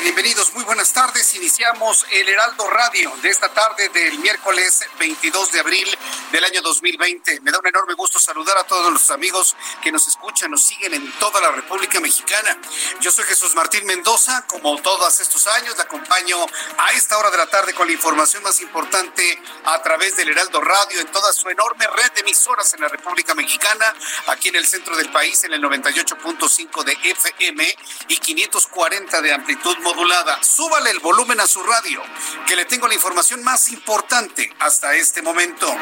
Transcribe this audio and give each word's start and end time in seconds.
Bienvenidos, 0.00 0.52
muy 0.54 0.64
buenas 0.64 0.92
tardes. 0.92 1.34
Iniciamos 1.34 2.04
el 2.12 2.28
Heraldo 2.28 2.68
Radio 2.68 3.12
de 3.22 3.28
esta 3.30 3.48
tarde 3.48 3.88
del 3.90 4.18
miércoles 4.18 4.84
22 4.98 5.52
de 5.52 5.60
abril 5.60 5.98
del 6.34 6.42
año 6.42 6.62
2020. 6.62 7.42
Me 7.42 7.52
da 7.52 7.60
un 7.60 7.66
enorme 7.68 7.94
gusto 7.94 8.18
saludar 8.18 8.58
a 8.58 8.64
todos 8.64 8.92
los 8.92 9.08
amigos 9.12 9.54
que 9.80 9.92
nos 9.92 10.08
escuchan, 10.08 10.50
nos 10.50 10.64
siguen 10.64 10.92
en 10.92 11.12
toda 11.12 11.40
la 11.40 11.52
República 11.52 12.00
Mexicana. 12.00 12.58
Yo 13.00 13.12
soy 13.12 13.24
Jesús 13.26 13.54
Martín 13.54 13.86
Mendoza, 13.86 14.44
como 14.48 14.76
todos 14.82 15.20
estos 15.20 15.46
años, 15.46 15.76
le 15.76 15.82
acompaño 15.84 16.44
a 16.76 16.92
esta 16.94 17.18
hora 17.18 17.30
de 17.30 17.36
la 17.36 17.46
tarde 17.46 17.72
con 17.72 17.86
la 17.86 17.92
información 17.92 18.42
más 18.42 18.60
importante 18.60 19.40
a 19.64 19.80
través 19.80 20.16
del 20.16 20.28
Heraldo 20.30 20.60
Radio 20.60 21.00
en 21.00 21.06
toda 21.06 21.32
su 21.32 21.48
enorme 21.48 21.86
red 21.86 22.10
de 22.14 22.22
emisoras 22.22 22.74
en 22.74 22.80
la 22.80 22.88
República 22.88 23.32
Mexicana, 23.36 23.94
aquí 24.26 24.48
en 24.48 24.56
el 24.56 24.66
centro 24.66 24.96
del 24.96 25.12
país 25.12 25.44
en 25.44 25.52
el 25.52 25.62
98.5 25.62 26.82
de 26.82 26.98
FM 27.10 27.76
y 28.08 28.16
540 28.16 29.20
de 29.20 29.32
amplitud 29.32 29.78
modulada. 29.78 30.42
Súbale 30.42 30.90
el 30.90 30.98
volumen 30.98 31.38
a 31.38 31.46
su 31.46 31.62
radio, 31.62 32.02
que 32.48 32.56
le 32.56 32.64
tengo 32.64 32.88
la 32.88 32.94
información 32.94 33.44
más 33.44 33.68
importante 33.68 34.52
hasta 34.58 34.96
este 34.96 35.22
momento. 35.22 35.72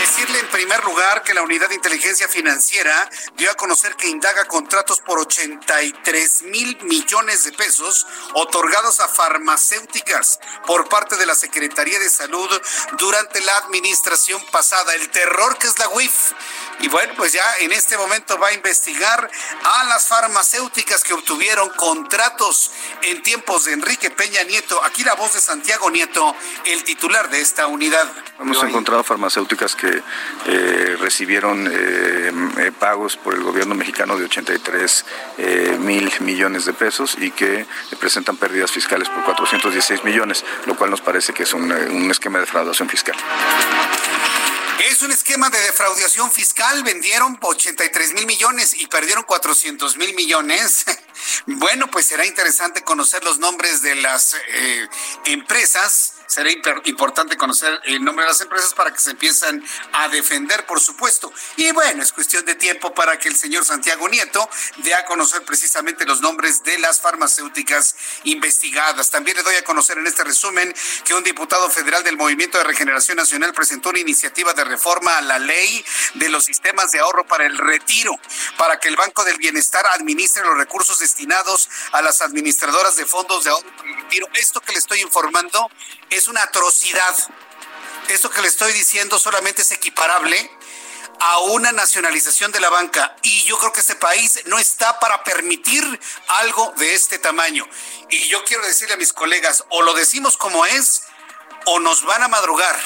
Decirle 0.00 0.38
en 0.38 0.48
primer 0.48 0.84
lugar 0.84 1.22
que 1.22 1.32
la 1.32 1.42
Unidad 1.42 1.68
de 1.68 1.76
Inteligencia 1.76 2.28
Financiera 2.28 3.08
dio 3.36 3.50
a 3.50 3.54
conocer 3.54 3.96
que 3.96 4.06
indaga 4.06 4.44
contratos 4.44 5.00
por 5.00 5.18
83 5.18 6.42
mil 6.42 6.76
millones 6.82 7.44
de 7.44 7.52
pesos 7.52 8.06
otorgados 8.34 9.00
a 9.00 9.08
farmacéuticas 9.08 10.40
por 10.66 10.88
parte 10.88 11.16
de 11.16 11.26
la 11.26 11.34
Secretaría 11.34 11.98
de 11.98 12.10
Salud 12.10 12.48
durante 12.98 13.40
la 13.40 13.56
administración 13.56 14.42
pasada. 14.52 14.94
El 14.94 15.08
terror 15.10 15.56
que 15.56 15.66
es 15.68 15.78
la 15.78 15.88
UIF. 15.88 16.32
Y 16.80 16.88
bueno, 16.88 17.14
pues 17.16 17.32
ya 17.32 17.44
en 17.60 17.72
este 17.72 17.96
momento 17.96 18.38
va 18.38 18.48
a 18.48 18.52
investigar 18.52 19.30
a 19.64 19.84
las 19.84 20.06
farmacéuticas 20.08 21.02
que 21.02 21.14
obtuvieron 21.14 21.70
contratos 21.70 22.72
en 23.02 23.22
tiempos 23.22 23.64
de 23.64 23.72
Enrique 23.72 24.10
Peña 24.10 24.42
Nieto. 24.42 24.82
Aquí 24.84 25.02
la 25.02 25.14
voz 25.14 25.32
de 25.34 25.40
Santiago 25.40 25.90
Nieto, 25.90 26.36
el 26.66 26.84
titular 26.84 27.30
de 27.30 27.40
esta 27.40 27.66
unidad. 27.68 28.10
Hemos 28.38 28.58
farmacéuticas 29.02 29.74
que 29.74 30.02
eh, 30.46 30.96
recibieron 31.00 31.66
eh, 31.70 32.32
eh, 32.58 32.72
pagos 32.78 33.16
por 33.16 33.34
el 33.34 33.42
gobierno 33.42 33.74
mexicano 33.74 34.16
de 34.16 34.24
83 34.24 35.04
eh, 35.38 35.76
mil 35.80 36.12
millones 36.20 36.64
de 36.64 36.72
pesos 36.72 37.16
y 37.18 37.30
que 37.30 37.66
presentan 37.98 38.36
pérdidas 38.36 38.70
fiscales 38.70 39.08
por 39.08 39.24
416 39.24 40.04
millones, 40.04 40.44
lo 40.66 40.76
cual 40.76 40.90
nos 40.90 41.00
parece 41.00 41.32
que 41.32 41.42
es 41.42 41.52
un, 41.54 41.70
esquema 42.10 42.38
de 42.38 42.44
defraudación 42.44 42.88
fiscal. 42.88 43.16
Es 44.90 45.02
un 45.02 45.10
esquema 45.10 45.50
de 45.50 45.58
defraudación 45.60 46.30
fiscal. 46.30 46.82
Vendieron 46.82 47.38
83 47.40 48.12
mil 48.14 48.26
millones 48.26 48.74
y 48.74 48.86
perdieron 48.86 49.24
400 49.24 49.96
mil 49.96 50.14
millones. 50.14 50.84
Bueno, 51.46 51.86
pues 51.90 52.06
será 52.06 52.26
interesante 52.26 52.82
conocer 52.82 53.24
los 53.24 53.38
nombres 53.38 53.82
de 53.82 53.94
las 53.94 54.36
empresas. 55.24 56.13
Será 56.26 56.50
importante 56.84 57.36
conocer 57.36 57.80
el 57.84 58.02
nombre 58.02 58.24
de 58.24 58.30
las 58.30 58.40
empresas 58.40 58.74
para 58.74 58.92
que 58.92 58.98
se 58.98 59.10
empiezan 59.10 59.62
a 59.92 60.08
defender, 60.08 60.66
por 60.66 60.80
supuesto. 60.80 61.32
Y 61.56 61.70
bueno, 61.72 62.02
es 62.02 62.12
cuestión 62.12 62.44
de 62.44 62.54
tiempo 62.54 62.94
para 62.94 63.18
que 63.18 63.28
el 63.28 63.36
señor 63.36 63.64
Santiago 63.64 64.08
Nieto 64.08 64.48
dé 64.78 64.94
a 64.94 65.04
conocer 65.04 65.42
precisamente 65.42 66.04
los 66.06 66.20
nombres 66.20 66.62
de 66.64 66.78
las 66.78 67.00
farmacéuticas 67.00 67.94
investigadas. 68.24 69.10
También 69.10 69.36
le 69.36 69.42
doy 69.42 69.56
a 69.56 69.64
conocer 69.64 69.98
en 69.98 70.06
este 70.06 70.24
resumen 70.24 70.74
que 71.04 71.14
un 71.14 71.22
diputado 71.22 71.68
federal 71.70 72.02
del 72.02 72.16
Movimiento 72.16 72.58
de 72.58 72.64
Regeneración 72.64 73.16
Nacional 73.16 73.52
presentó 73.52 73.90
una 73.90 74.00
iniciativa 74.00 74.54
de 74.54 74.64
reforma 74.64 75.18
a 75.18 75.22
la 75.22 75.38
ley 75.38 75.84
de 76.14 76.28
los 76.28 76.44
sistemas 76.44 76.90
de 76.90 77.00
ahorro 77.00 77.26
para 77.26 77.46
el 77.46 77.56
retiro, 77.56 78.18
para 78.56 78.78
que 78.78 78.88
el 78.88 78.96
Banco 78.96 79.24
del 79.24 79.36
Bienestar 79.36 79.86
administre 79.88 80.42
los 80.44 80.56
recursos 80.56 80.98
destinados 80.98 81.68
a 81.92 82.02
las 82.02 82.22
administradoras 82.22 82.96
de 82.96 83.06
fondos 83.06 83.44
de 83.44 83.50
ahorro 83.50 83.70
para 83.76 83.88
el 83.90 83.96
retiro. 84.02 84.28
Esto 84.34 84.60
que 84.60 84.72
le 84.72 84.78
estoy 84.78 85.00
informando 85.00 85.70
es 86.16 86.28
una 86.28 86.42
atrocidad. 86.42 87.16
Esto 88.08 88.30
que 88.30 88.42
le 88.42 88.48
estoy 88.48 88.72
diciendo 88.72 89.18
solamente 89.18 89.62
es 89.62 89.70
equiparable 89.70 90.50
a 91.20 91.38
una 91.38 91.72
nacionalización 91.72 92.52
de 92.52 92.60
la 92.60 92.70
banca 92.70 93.16
y 93.22 93.42
yo 93.44 93.58
creo 93.58 93.72
que 93.72 93.80
este 93.80 93.96
país 93.96 94.40
no 94.46 94.58
está 94.58 94.98
para 95.00 95.22
permitir 95.24 96.00
algo 96.28 96.72
de 96.76 96.94
este 96.94 97.18
tamaño. 97.18 97.66
Y 98.10 98.28
yo 98.28 98.44
quiero 98.44 98.64
decirle 98.64 98.94
a 98.94 98.98
mis 98.98 99.12
colegas, 99.12 99.64
o 99.70 99.82
lo 99.82 99.94
decimos 99.94 100.36
como 100.36 100.66
es, 100.66 101.02
o 101.66 101.80
nos 101.80 102.04
van 102.04 102.22
a 102.22 102.28
madrugar. 102.28 102.76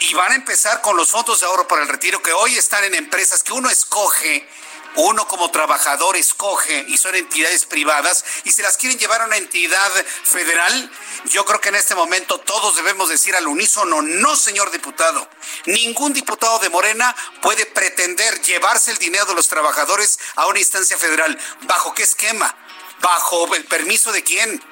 Y 0.00 0.12
van 0.14 0.32
a 0.32 0.34
empezar 0.34 0.80
con 0.82 0.96
los 0.96 1.10
fondos 1.10 1.40
de 1.40 1.46
ahorro 1.46 1.66
para 1.66 1.82
el 1.82 1.88
retiro 1.88 2.22
que 2.22 2.32
hoy 2.32 2.56
están 2.56 2.84
en 2.84 2.94
empresas 2.94 3.42
que 3.42 3.52
uno 3.52 3.70
escoge 3.70 4.48
uno 4.96 5.26
como 5.26 5.50
trabajador 5.50 6.16
escoge 6.16 6.84
y 6.88 6.96
son 6.96 7.14
entidades 7.14 7.66
privadas 7.66 8.24
y 8.44 8.52
se 8.52 8.62
las 8.62 8.76
quieren 8.76 8.98
llevar 8.98 9.22
a 9.22 9.26
una 9.26 9.36
entidad 9.36 9.90
federal, 10.24 10.90
yo 11.26 11.44
creo 11.44 11.60
que 11.60 11.70
en 11.70 11.76
este 11.76 11.94
momento 11.94 12.38
todos 12.38 12.76
debemos 12.76 13.08
decir 13.08 13.34
al 13.34 13.46
unísono, 13.46 14.02
no 14.02 14.36
señor 14.36 14.70
diputado, 14.70 15.28
ningún 15.66 16.12
diputado 16.12 16.58
de 16.58 16.68
Morena 16.68 17.14
puede 17.42 17.66
pretender 17.66 18.40
llevarse 18.42 18.90
el 18.90 18.98
dinero 18.98 19.26
de 19.26 19.34
los 19.34 19.48
trabajadores 19.48 20.18
a 20.36 20.46
una 20.46 20.58
instancia 20.58 20.96
federal. 20.96 21.38
¿Bajo 21.62 21.94
qué 21.94 22.02
esquema? 22.02 22.54
¿Bajo 23.00 23.54
el 23.54 23.64
permiso 23.64 24.12
de 24.12 24.22
quién? 24.22 24.62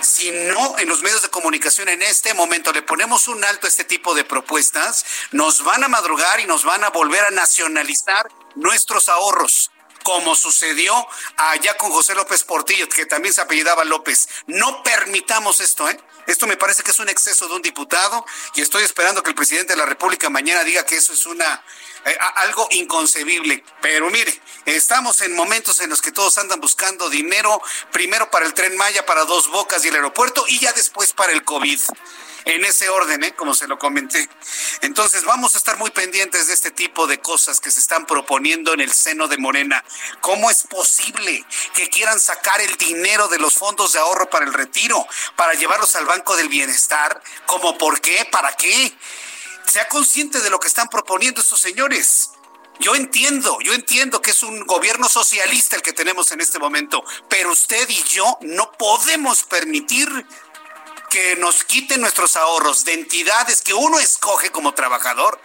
si 0.00 0.30
no 0.30 0.78
en 0.78 0.88
los 0.88 1.02
medios 1.02 1.22
de 1.22 1.28
comunicación 1.28 1.88
en 1.88 2.02
este 2.02 2.34
momento 2.34 2.72
le 2.72 2.82
ponemos 2.82 3.28
un 3.28 3.44
alto 3.44 3.66
a 3.66 3.68
este 3.68 3.84
tipo 3.84 4.14
de 4.14 4.24
propuestas, 4.24 5.04
nos 5.32 5.64
van 5.64 5.84
a 5.84 5.88
madrugar 5.88 6.40
y 6.40 6.46
nos 6.46 6.64
van 6.64 6.84
a 6.84 6.90
volver 6.90 7.24
a 7.24 7.30
nacionalizar 7.30 8.28
nuestros 8.58 9.08
ahorros 9.08 9.70
como 10.02 10.34
sucedió 10.34 10.94
allá 11.36 11.76
con 11.76 11.90
José 11.90 12.14
López 12.14 12.42
Portillo, 12.44 12.88
que 12.88 13.04
también 13.04 13.34
se 13.34 13.42
apellidaba 13.42 13.84
López. 13.84 14.28
No 14.46 14.82
permitamos 14.82 15.60
esto, 15.60 15.88
¿eh? 15.88 16.00
Esto 16.26 16.46
me 16.46 16.56
parece 16.56 16.82
que 16.82 16.92
es 16.92 16.98
un 16.98 17.08
exceso 17.08 17.48
de 17.48 17.54
un 17.54 17.62
diputado 17.62 18.24
y 18.54 18.60
estoy 18.60 18.84
esperando 18.84 19.22
que 19.22 19.30
el 19.30 19.36
presidente 19.36 19.72
de 19.72 19.78
la 19.78 19.86
República 19.86 20.30
mañana 20.30 20.64
diga 20.64 20.84
que 20.84 20.96
eso 20.96 21.12
es 21.12 21.26
una 21.26 21.62
eh, 22.04 22.16
algo 22.36 22.68
inconcebible. 22.70 23.64
Pero 23.80 24.10
mire, 24.10 24.40
estamos 24.66 25.20
en 25.20 25.34
momentos 25.34 25.80
en 25.80 25.90
los 25.90 26.00
que 26.00 26.12
todos 26.12 26.38
andan 26.38 26.60
buscando 26.60 27.10
dinero, 27.10 27.60
primero 27.92 28.30
para 28.30 28.46
el 28.46 28.54
tren 28.54 28.76
Maya, 28.76 29.04
para 29.04 29.24
dos 29.24 29.48
bocas 29.48 29.84
y 29.84 29.88
el 29.88 29.96
aeropuerto, 29.96 30.44
y 30.48 30.58
ya 30.58 30.72
después 30.72 31.12
para 31.12 31.32
el 31.32 31.44
COVID. 31.44 31.80
En 32.48 32.64
ese 32.64 32.88
orden, 32.88 33.22
¿eh? 33.24 33.34
como 33.34 33.54
se 33.54 33.68
lo 33.68 33.78
comenté. 33.78 34.26
Entonces 34.80 35.22
vamos 35.24 35.54
a 35.54 35.58
estar 35.58 35.76
muy 35.76 35.90
pendientes 35.90 36.46
de 36.46 36.54
este 36.54 36.70
tipo 36.70 37.06
de 37.06 37.20
cosas 37.20 37.60
que 37.60 37.70
se 37.70 37.78
están 37.78 38.06
proponiendo 38.06 38.72
en 38.72 38.80
el 38.80 38.90
seno 38.90 39.28
de 39.28 39.36
Morena. 39.36 39.84
¿Cómo 40.22 40.50
es 40.50 40.62
posible 40.62 41.44
que 41.74 41.90
quieran 41.90 42.18
sacar 42.18 42.60
el 42.62 42.74
dinero 42.78 43.28
de 43.28 43.38
los 43.38 43.52
fondos 43.52 43.92
de 43.92 43.98
ahorro 43.98 44.30
para 44.30 44.46
el 44.46 44.54
retiro, 44.54 45.06
para 45.36 45.52
llevarlos 45.52 45.94
al 45.94 46.06
Banco 46.06 46.36
del 46.36 46.48
Bienestar? 46.48 47.22
¿Cómo 47.44 47.76
por 47.76 48.00
qué? 48.00 48.26
¿Para 48.32 48.56
qué? 48.56 48.96
sea 49.68 49.86
consciente 49.86 50.40
de 50.40 50.50
lo 50.50 50.58
que 50.58 50.68
están 50.68 50.88
proponiendo 50.88 51.40
estos 51.40 51.60
señores. 51.60 52.30
Yo 52.80 52.94
entiendo, 52.94 53.58
yo 53.60 53.74
entiendo 53.74 54.22
que 54.22 54.30
es 54.30 54.42
un 54.42 54.64
gobierno 54.64 55.08
socialista 55.08 55.76
el 55.76 55.82
que 55.82 55.92
tenemos 55.92 56.30
en 56.30 56.40
este 56.40 56.60
momento, 56.60 57.04
pero 57.28 57.50
usted 57.50 57.88
y 57.88 58.02
yo 58.04 58.38
no 58.42 58.70
podemos 58.72 59.42
permitir 59.42 60.08
que 61.08 61.36
nos 61.36 61.64
quiten 61.64 62.00
nuestros 62.00 62.36
ahorros 62.36 62.84
de 62.84 62.92
entidades 62.92 63.62
que 63.62 63.74
uno 63.74 63.98
escoge 63.98 64.50
como 64.50 64.74
trabajador 64.74 65.40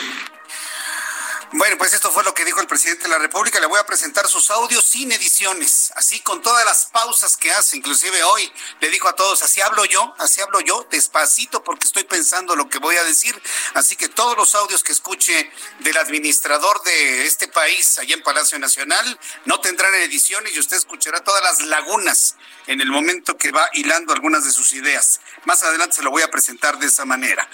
Bueno, 1.51 1.77
pues 1.77 1.93
esto 1.93 2.11
fue 2.11 2.23
lo 2.23 2.33
que 2.33 2.45
dijo 2.45 2.61
el 2.61 2.67
presidente 2.67 3.03
de 3.03 3.09
la 3.09 3.19
República. 3.19 3.59
Le 3.59 3.67
voy 3.67 3.79
a 3.79 3.85
presentar 3.85 4.27
sus 4.27 4.49
audios 4.49 4.83
sin 4.83 5.11
ediciones, 5.11 5.82
así 5.95 6.19
con 6.21 6.41
todas 6.41 6.65
las 6.65 6.85
pausas 6.85 7.37
que 7.37 7.51
hace. 7.51 7.77
Inclusive 7.77 8.23
hoy 8.23 8.51
le 8.81 8.89
dijo 8.89 9.07
a 9.07 9.15
todos, 9.15 9.41
así 9.43 9.61
hablo 9.61 9.85
yo, 9.85 10.13
así 10.17 10.41
hablo 10.41 10.59
yo, 10.61 10.85
despacito 10.89 11.63
porque 11.63 11.85
estoy 11.85 12.03
pensando 12.03 12.55
lo 12.55 12.69
que 12.69 12.79
voy 12.79 12.97
a 12.97 13.03
decir. 13.03 13.39
Así 13.73 13.95
que 13.95 14.09
todos 14.09 14.35
los 14.37 14.55
audios 14.55 14.83
que 14.83 14.91
escuche 14.91 15.51
del 15.79 15.97
administrador 15.97 16.81
de 16.83 17.25
este 17.25 17.47
país 17.47 17.97
allá 17.97 18.15
en 18.15 18.23
Palacio 18.23 18.59
Nacional 18.59 19.19
no 19.45 19.59
tendrán 19.59 19.93
ediciones 19.95 20.55
y 20.55 20.59
usted 20.59 20.77
escuchará 20.77 21.23
todas 21.23 21.43
las 21.43 21.61
lagunas 21.61 22.35
en 22.67 22.81
el 22.81 22.89
momento 22.89 23.37
que 23.37 23.51
va 23.51 23.69
hilando 23.73 24.13
algunas 24.13 24.43
de 24.45 24.51
sus 24.51 24.73
ideas. 24.73 25.19
Más 25.45 25.63
adelante 25.63 25.95
se 25.95 26.03
lo 26.03 26.11
voy 26.11 26.21
a 26.21 26.31
presentar 26.31 26.79
de 26.79 26.87
esa 26.87 27.05
manera. 27.05 27.47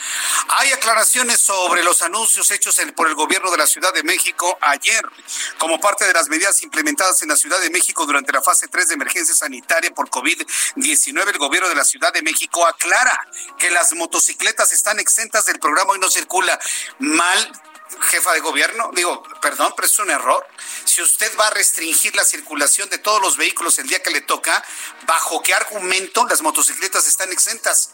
Hay 0.50 0.71
aclaraciones 0.71 1.39
sobre 1.39 1.83
los 1.83 2.01
anuncios 2.01 2.50
hechos 2.51 2.80
por 2.95 3.07
el 3.07 3.15
gobierno 3.15 3.51
de 3.51 3.57
la 3.57 3.68
ciudad 3.68 3.94
de 3.94 4.03
México 4.03 4.57
ayer, 4.62 5.03
como 5.57 5.80
parte 5.80 6.06
de 6.06 6.13
las 6.13 6.30
medidas 6.30 6.62
implementadas 6.62 7.21
en 7.21 7.30
la 7.30 7.35
Ciudad 7.35 7.59
de 7.59 7.69
México 7.69 8.06
durante 8.06 8.29
la 8.31 8.42
fase 8.42 8.68
3 8.68 8.90
de 8.90 8.94
emergencia 8.96 9.36
sanitaria 9.36 9.92
por 9.92 10.10
COVID-19, 10.10 11.30
el 11.30 11.38
gobierno 11.38 11.70
de 11.70 11.76
la 11.76 11.86
Ciudad 11.86 12.14
de 12.14 12.22
México 12.22 12.66
aclara 12.66 13.28
que 13.58 13.70
las 13.70 13.94
motocicletas 13.94 14.72
están 14.74 15.00
exentas 15.00 15.46
del 15.46 15.60
programa 15.60 15.96
y 15.96 16.00
no 16.00 16.10
circula 16.10 16.60
mal 17.00 17.52
jefa 18.02 18.34
de 18.34 18.40
gobierno, 18.40 18.92
digo, 18.94 19.24
perdón, 19.42 19.74
pero 19.76 19.88
es 19.88 20.00
un 20.00 20.10
error. 20.10 20.46
Si 20.86 21.02
usted 21.02 21.31
va 21.40 21.48
a 21.48 21.50
restringir 21.52 22.16
la 22.16 22.24
circulación 22.24 22.90
de 22.90 22.98
todos 22.98 23.22
los 23.22 23.38
vehículos 23.38 23.80
el 23.80 23.88
día 23.88 24.02
que 24.02 24.12
le 24.12 24.22
toca, 24.22 24.64
¿bajo 25.06 25.42
qué 25.42 25.54
argumento 25.54 26.26
las 26.28 26.42
motocicletas 26.42 27.08
están 27.08 27.31
exentas? 27.31 27.92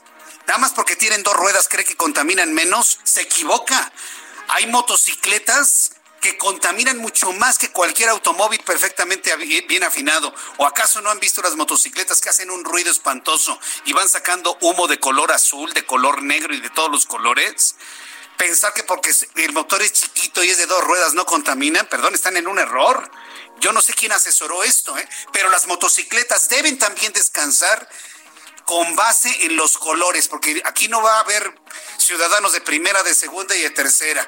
Nada 0.48 0.60
más 0.60 0.74
porque 0.74 0.96
tienen 0.96 1.24
dos 1.24 1.36
ruedas, 1.36 1.68
cree 1.70 1.86
que 1.86 1.96
contaminan 1.96 2.54
menos, 2.54 3.00
se 3.04 3.22
equivoca. 3.22 3.92
Hay 4.50 4.68
motocicletas 4.68 5.92
que 6.25 6.38
contaminan 6.39 6.98
mucho 6.98 7.31
más 7.33 7.60
que 7.60 7.69
cualquier 7.69 8.10
automóvil 8.10 8.60
perfectamente 8.62 9.36
bien 9.36 9.83
afinado. 9.83 10.33
¿O 10.57 10.66
acaso 10.66 11.00
no 11.00 11.12
han 11.12 11.19
visto 11.19 11.39
las 11.44 11.56
motocicletas 11.56 12.19
que 12.19 12.30
hacen 12.30 12.50
un 12.50 12.63
ruido 12.63 12.89
espantoso 12.89 13.60
y 13.86 13.94
van 13.94 14.10
sacando 14.10 14.57
humo 14.62 14.88
de 14.88 15.00
color 15.00 15.31
azul, 15.31 15.72
de 15.74 15.86
color 15.86 16.24
negro 16.24 16.56
y 16.56 16.62
de 16.62 16.72
todos 16.72 16.89
los 16.89 17.06
colores? 17.06 17.75
Pensar 18.38 18.74
que 18.74 18.81
porque 18.81 19.12
el 19.36 19.54
motor 19.54 19.83
es 19.83 19.94
chiquito 19.94 20.44
y 20.44 20.50
es 20.50 20.57
de 20.57 20.66
dos 20.66 20.83
ruedas 20.83 21.13
no 21.13 21.27
contaminan, 21.27 21.86
perdón, 21.86 22.16
están 22.16 22.38
en 22.38 22.48
un 22.48 22.57
error. 22.57 23.12
Yo 23.60 23.72
no 23.72 23.83
sé 23.83 23.94
quién 23.94 24.12
asesoró 24.12 24.63
esto, 24.63 24.98
¿eh? 24.98 25.07
pero 25.31 25.51
las 25.51 25.68
motocicletas 25.68 26.50
deben 26.50 26.80
también 26.80 27.13
descansar 27.13 27.88
con 28.66 28.95
base 28.95 29.45
en 29.45 29.56
los 29.56 29.77
colores, 29.77 30.27
porque 30.27 30.60
aquí 30.66 30.88
no 30.88 31.04
va 31.04 31.18
a 31.18 31.19
haber 31.19 31.54
ciudadanos 32.00 32.51
de 32.51 32.62
primera, 32.62 33.04
de 33.04 33.13
segunda 33.13 33.56
y 33.56 33.62
de 33.62 33.69
tercera. 33.69 34.27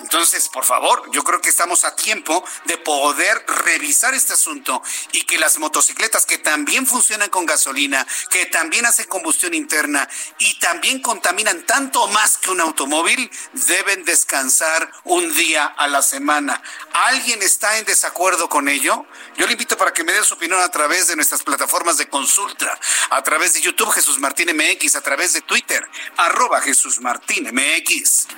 Entonces, 0.00 0.48
por 0.48 0.64
favor, 0.64 1.10
yo 1.12 1.22
creo 1.24 1.40
que 1.40 1.48
estamos 1.48 1.84
a 1.84 1.96
tiempo 1.96 2.44
de 2.66 2.76
poder 2.78 3.44
revisar 3.64 4.14
este 4.14 4.34
asunto 4.34 4.82
y 5.12 5.22
que 5.22 5.38
las 5.38 5.58
motocicletas 5.58 6.26
que 6.26 6.38
también 6.38 6.86
funcionan 6.86 7.30
con 7.30 7.46
gasolina, 7.46 8.06
que 8.30 8.46
también 8.46 8.84
hacen 8.84 9.06
combustión 9.06 9.54
interna 9.54 10.08
y 10.38 10.58
también 10.58 11.00
contaminan 11.00 11.64
tanto 11.64 12.06
más 12.08 12.36
que 12.38 12.50
un 12.50 12.60
automóvil, 12.60 13.30
deben 13.52 14.04
descansar 14.04 14.90
un 15.04 15.34
día 15.34 15.64
a 15.64 15.88
la 15.88 16.02
semana. 16.02 16.62
¿Alguien 16.92 17.42
está 17.42 17.78
en 17.78 17.84
desacuerdo 17.84 18.48
con 18.48 18.68
ello? 18.68 19.06
Yo 19.36 19.46
le 19.46 19.52
invito 19.52 19.76
para 19.76 19.92
que 19.92 20.04
me 20.04 20.12
dé 20.12 20.22
su 20.24 20.34
opinión 20.34 20.60
a 20.60 20.70
través 20.70 21.08
de 21.08 21.16
nuestras 21.16 21.42
plataformas 21.42 21.96
de 21.96 22.08
consulta, 22.08 22.78
a 23.10 23.22
través 23.22 23.54
de 23.54 23.60
YouTube 23.60 23.90
Jesús 23.92 24.18
Martín 24.18 24.48
MX, 24.54 24.96
a 24.96 25.00
través 25.00 25.32
de 25.32 25.40
Twitter, 25.40 25.88
arroba 26.16 26.60
Jesús 26.60 27.00
Martín 27.00 27.48
MX. 27.52 28.28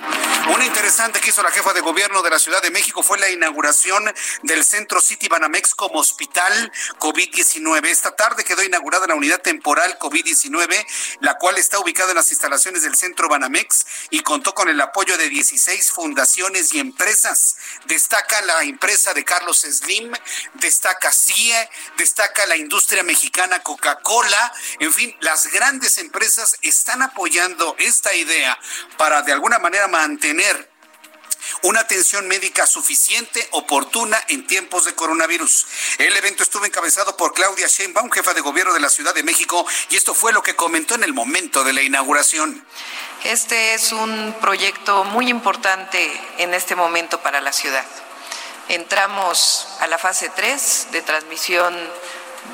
Una 0.55 0.65
interesante 0.65 1.21
que 1.21 1.31
hizo 1.31 1.43
la 1.43 1.48
jefa 1.51 1.73
de 1.73 1.81
gobierno 1.81 2.23
de 2.23 2.31
la 2.31 2.39
Ciudad 2.39 2.63
de 2.63 2.71
México 2.71 3.03
fue 3.03 3.19
la 3.19 3.31
inauguración 3.31 4.05
del 4.43 4.65
Centro 4.65 5.01
City 5.01 5.29
Banamex 5.29 5.75
como 5.75 6.01
hospital 6.01 6.73
COVID-19. 6.99 7.87
Esta 7.87 8.15
tarde 8.17 8.45
quedó 8.45 8.63
inaugurada 8.63 9.07
la 9.07 9.15
unidad 9.15 9.41
temporal 9.41 9.99
COVID-19, 9.99 10.87
la 11.21 11.35
cual 11.39 11.59
está 11.59 11.79
ubicada 11.79 12.11
en 12.11 12.17
las 12.17 12.31
instalaciones 12.31 12.83
del 12.83 12.97
Centro 12.97 13.29
Banamex 13.29 13.87
y 14.11 14.21
contó 14.21 14.55
con 14.55 14.69
el 14.69 14.81
apoyo 14.81 15.17
de 15.17 15.29
16 15.29 15.91
fundaciones 15.91 16.75
y 16.75 16.81
empresas. 16.81 17.57
Destaca 17.87 18.41
la 18.43 18.63
empresa 18.63 19.15
de 19.15 19.25
Carlos 19.25 19.61
Slim, 19.61 20.13
destaca 20.55 21.13
CIE, 21.13 21.69
destaca 21.97 22.47
la 22.47 22.57
industria 22.57 23.03
mexicana 23.03 23.63
Coca-Cola, 23.63 24.53
en 24.81 24.93
fin, 24.93 25.17
las 25.21 25.51
grandes 25.53 25.99
empresas 25.99 26.57
están 26.63 27.03
apoyando 27.03 27.77
esta 27.79 28.15
idea 28.15 28.59
para 28.97 29.23
de 29.23 29.33
alguna 29.33 29.59
manera 29.59 29.89
mantener 29.89 30.68
una 31.63 31.81
atención 31.81 32.29
médica 32.29 32.67
suficiente, 32.67 33.47
oportuna 33.53 34.23
en 34.29 34.47
tiempos 34.47 34.85
de 34.85 34.95
coronavirus. 34.95 35.67
El 35.99 36.17
evento 36.17 36.43
estuvo 36.43 36.65
encabezado 36.65 37.17
por 37.17 37.35
Claudia 37.35 37.67
Sheinbaum, 37.67 38.11
jefa 38.11 38.35
de 38.35 38.41
gobierno 38.41 38.75
de 38.75 38.81
la 38.81 38.91
Ciudad 38.91 39.15
de 39.15 39.23
México, 39.23 39.67
y 39.91 39.97
esto 39.97 40.15
fue 40.15 40.33
lo 40.33 40.43
que 40.43 40.57
comentó 40.57 40.95
en 40.95 41.05
el 41.05 41.13
momento 41.13 41.65
de 41.65 41.73
la 41.73 41.83
inauguración. 41.83 42.65
Este 43.25 43.75
es 43.75 43.93
un 43.93 44.35
proyecto 44.41 45.05
muy 45.05 45.29
importante 45.29 46.21
en 46.39 46.55
este 46.55 46.77
momento 46.77 47.21
para 47.21 47.41
la 47.41 47.53
ciudad. 47.53 47.85
Entramos 48.69 49.67
a 49.81 49.87
la 49.87 49.99
fase 49.99 50.31
3 50.35 50.89
de 50.93 51.03
transmisión 51.03 51.75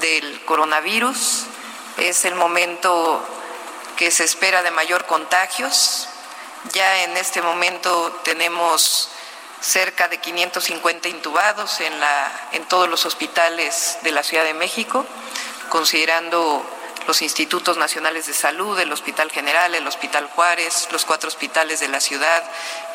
del 0.00 0.44
coronavirus. 0.44 1.44
Es 1.98 2.24
el 2.24 2.34
momento 2.34 3.22
que 3.96 4.10
se 4.10 4.24
espera 4.24 4.62
de 4.62 4.70
mayor 4.70 5.06
contagios. 5.06 6.08
Ya 6.72 7.04
en 7.04 7.16
este 7.16 7.42
momento 7.42 8.20
tenemos 8.24 9.10
cerca 9.60 10.08
de 10.08 10.18
550 10.18 11.08
intubados 11.08 11.80
en, 11.80 12.00
la, 12.00 12.48
en 12.52 12.64
todos 12.64 12.88
los 12.88 13.04
hospitales 13.04 13.98
de 14.02 14.12
la 14.12 14.22
Ciudad 14.22 14.44
de 14.44 14.54
México, 14.54 15.04
considerando 15.68 16.64
los 17.06 17.20
institutos 17.20 17.76
nacionales 17.76 18.26
de 18.26 18.32
salud, 18.32 18.78
el 18.78 18.92
Hospital 18.92 19.30
General, 19.30 19.74
el 19.74 19.86
Hospital 19.86 20.26
Juárez, 20.34 20.88
los 20.90 21.04
cuatro 21.04 21.28
hospitales 21.28 21.80
de 21.80 21.88
la 21.88 22.00
ciudad, 22.00 22.42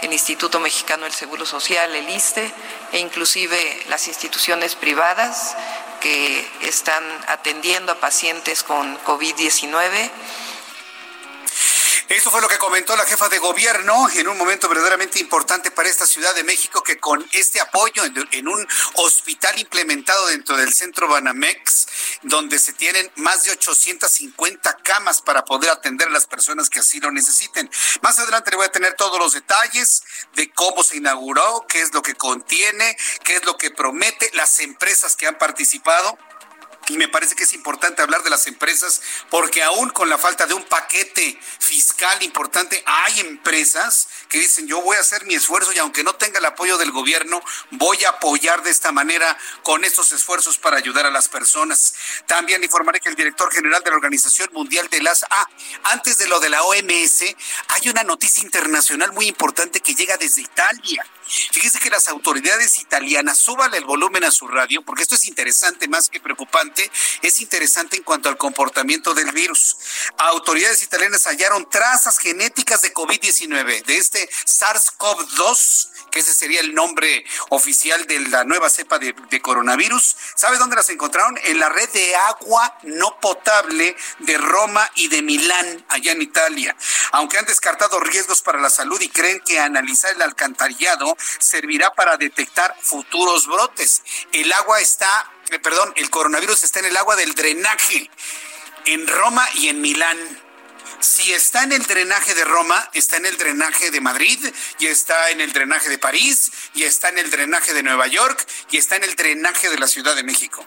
el 0.02 0.12
Instituto 0.12 0.60
Mexicano 0.60 1.04
del 1.04 1.14
Seguro 1.14 1.46
Social, 1.46 1.96
el 1.96 2.10
ISTE, 2.10 2.52
e 2.92 3.00
inclusive 3.00 3.84
las 3.88 4.08
instituciones 4.08 4.76
privadas 4.76 5.56
que 6.02 6.50
están 6.62 7.04
atendiendo 7.28 7.92
a 7.92 8.00
pacientes 8.00 8.64
con 8.64 8.98
COVID-19 9.04 10.10
esto 12.10 12.32
fue 12.32 12.42
lo 12.42 12.48
que 12.48 12.58
comentó 12.58 12.96
la 12.96 13.06
jefa 13.06 13.30
de 13.30 13.38
gobierno 13.38 14.10
en 14.10 14.28
un 14.28 14.36
momento 14.36 14.68
verdaderamente 14.68 15.20
importante 15.20 15.70
para 15.70 15.90
esta 15.90 16.08
Ciudad 16.08 16.34
de 16.34 16.44
México 16.44 16.82
que 16.82 16.98
con 16.98 17.24
este 17.34 17.62
apoyo 17.62 18.04
en, 18.32 18.48
un 18.48 18.68
hospital 18.96 19.60
implementado 19.60 20.26
dentro 20.28 20.58
del 20.58 20.74
centro 20.74 21.08
Banamex, 21.08 21.88
donde 22.24 22.58
se 22.58 22.74
tienen 22.74 23.12
más 23.18 23.44
de 23.44 23.52
850 23.52 24.78
camas 24.84 25.22
para 25.22 25.46
poder 25.46 25.70
atender 25.70 26.08
a 26.08 26.12
las 26.12 26.26
personas 26.26 26.68
que 26.68 26.80
así 26.80 27.00
lo 27.00 27.12
necesiten. 27.12 27.70
Más 28.02 28.18
adelante 28.18 28.50
le 28.50 28.58
voy 28.58 28.66
a 28.66 28.72
tener 28.72 28.94
todos 28.94 29.20
los 29.20 29.34
detalles 29.34 30.02
de 30.34 30.52
cómo 30.52 30.84
se 30.84 30.98
inauguró, 30.98 31.66
qué 31.70 31.82
es 31.82 31.94
lo 31.94 32.02
que 32.02 32.16
contiene, 32.16 32.98
qué 33.24 33.36
es 33.36 33.46
lo 33.46 33.56
que 33.56 33.70
promete, 33.70 34.32
las 34.34 34.58
empresas 34.60 35.16
que 35.16 35.28
han 35.28 35.38
participado 35.38 36.18
y 36.90 36.98
me 36.98 37.08
parece 37.08 37.36
que 37.36 37.44
es 37.44 37.54
importante 37.54 38.02
hablar 38.02 38.24
de 38.24 38.30
las 38.30 38.48
empresas 38.48 39.02
porque 39.30 39.64
aún 39.64 39.90
con 39.90 40.10
la 40.10 40.18
falta 40.18 40.46
de 40.48 40.56
un 40.56 40.64
paquete 40.64 41.40
fiscal 41.60 42.22
importante, 42.24 42.84
hay 42.86 43.20
empresas 43.20 44.08
que 44.28 44.40
dicen 44.40 44.68
yo 44.68 44.82
voy 44.82 44.98
a 44.98 45.02
hacer 45.02 45.26
mi 45.26 45.36
esfuerzo 45.36 45.72
y 45.72 45.80
aunque 45.80 46.04
no 46.04 46.16
tenga 46.16 46.40
el 46.40 46.46
apoyo 46.46 46.78
del 46.78 46.92
gobierno, 46.92 47.42
voy 47.72 48.04
a 48.06 48.10
apoyar 48.10 48.64
de 48.64 48.72
esta 48.72 48.92
manera 48.92 49.38
con 49.64 49.84
estos 49.84 50.12
esfuerzos 50.12 50.58
para 50.58 50.78
ayudar 50.78 51.06
a 51.06 51.12
las 51.12 51.30
personas. 51.30 51.94
También 52.26 52.64
informaré 52.64 53.00
que 53.00 53.10
el 53.10 53.16
director 53.16 53.52
general 53.54 53.84
de 53.84 53.92
la 53.92 53.96
Organización 53.96 54.50
Mundial 54.54 54.88
de 54.90 55.02
las... 55.02 55.24
Ah, 55.30 55.48
antes 55.84 56.18
de 56.18 56.28
lo 56.28 56.40
de 56.40 56.50
la 56.50 56.64
OMS, 56.64 57.22
hay 57.22 57.90
una 57.90 58.04
noticia 58.04 58.44
internacional 58.44 59.14
muy 59.14 59.28
importante 59.28 59.80
que 59.80 59.94
llega 59.94 60.18
desde 60.18 60.42
Italia. 60.42 61.06
Fíjese 61.30 61.80
que 61.80 61.90
las 61.90 62.08
autoridades 62.08 62.80
italianas, 62.80 63.38
súbale 63.38 63.78
el 63.78 63.86
volumen 63.86 64.24
a 64.24 64.32
su 64.32 64.48
radio, 64.48 64.82
porque 64.82 65.04
esto 65.04 65.16
es 65.16 65.26
interesante 65.26 65.88
más 65.88 66.10
que 66.10 66.20
preocupante, 66.20 66.90
es 67.22 67.40
interesante 67.40 67.98
en 67.98 68.04
cuanto 68.04 68.30
al 68.30 68.38
comportamiento 68.38 69.14
del 69.14 69.32
virus. 69.32 69.78
Autoridades 70.18 70.82
italianas 70.82 71.26
hallaron 71.26 71.70
trazas 71.70 72.18
genéticas 72.18 72.82
de 72.82 72.94
COVID-19, 72.94 73.84
de 73.86 73.98
este 73.98 74.30
SARS-CoV-2, 74.30 75.90
que 76.10 76.20
ese 76.20 76.34
sería 76.34 76.62
el 76.62 76.74
nombre 76.74 77.26
oficial 77.50 78.06
de 78.08 78.20
la 78.20 78.44
nueva 78.44 78.70
cepa 78.70 79.00
de, 79.00 79.14
coronavirus. 79.42 80.16
¿Sabe 80.36 80.58
dónde 80.58 80.76
las 80.76 80.90
encontraron? 80.90 81.38
En 81.44 81.60
la 81.60 81.70
red 81.70 81.90
de 81.90 82.16
agua 82.16 82.78
no 82.84 83.20
potable 83.20 83.96
de 84.20 84.38
Roma 84.38 84.90
y 84.96 85.08
de 85.08 85.22
Milán, 85.22 85.86
allá 85.90 86.12
en 86.12 86.22
Italia. 86.22 86.76
Aunque 87.12 87.38
han 87.38 87.46
descartado 87.46 88.00
riesgos 88.00 88.42
para 88.42 88.60
la 88.60 88.70
salud 88.70 89.00
y 89.02 89.10
creen 89.10 89.42
que 89.46 89.60
analizar 89.60 90.14
el 90.14 90.22
alcantarillado 90.22 91.16
servirá 91.40 91.92
para 91.94 92.18
detectar 92.18 92.76
futuros 92.82 93.48
brotes. 93.48 94.04
El 94.32 94.52
agua 94.54 94.80
está, 94.82 95.32
eh, 95.52 95.60
perdón, 95.60 95.94
el 95.96 96.10
coronavirus 96.10 96.64
está 96.64 96.80
en 96.80 96.86
el 96.86 96.98
agua 96.98 97.16
del 97.16 97.34
drenaje 97.34 98.10
en 98.86 99.08
Roma 99.08 99.48
y 99.56 99.70
en 99.70 99.82
Milán. 99.82 100.49
Si 101.02 101.32
está 101.32 101.64
en 101.64 101.72
el 101.72 101.84
drenaje 101.84 102.34
de 102.34 102.44
Roma, 102.44 102.90
está 102.94 103.18
en 103.18 103.26
el 103.26 103.38
drenaje 103.38 103.90
de 103.90 104.02
Madrid, 104.02 104.40
y 104.80 104.88
está 104.88 105.30
en 105.30 105.40
el 105.40 105.54
drenaje 105.54 105.90
de 105.90 105.98
París, 105.98 106.52
y 106.74 106.84
está 106.84 107.10
en 107.10 107.20
el 107.20 107.32
drenaje 107.32 107.74
de 107.74 107.84
Nueva 107.84 108.08
York, 108.08 108.46
y 108.70 108.78
está 108.78 108.98
en 108.98 109.06
el 109.06 109.16
drenaje 109.16 109.70
de 109.70 109.78
la 109.78 109.88
Ciudad 109.88 110.16
de 110.16 110.24
México. 110.24 110.66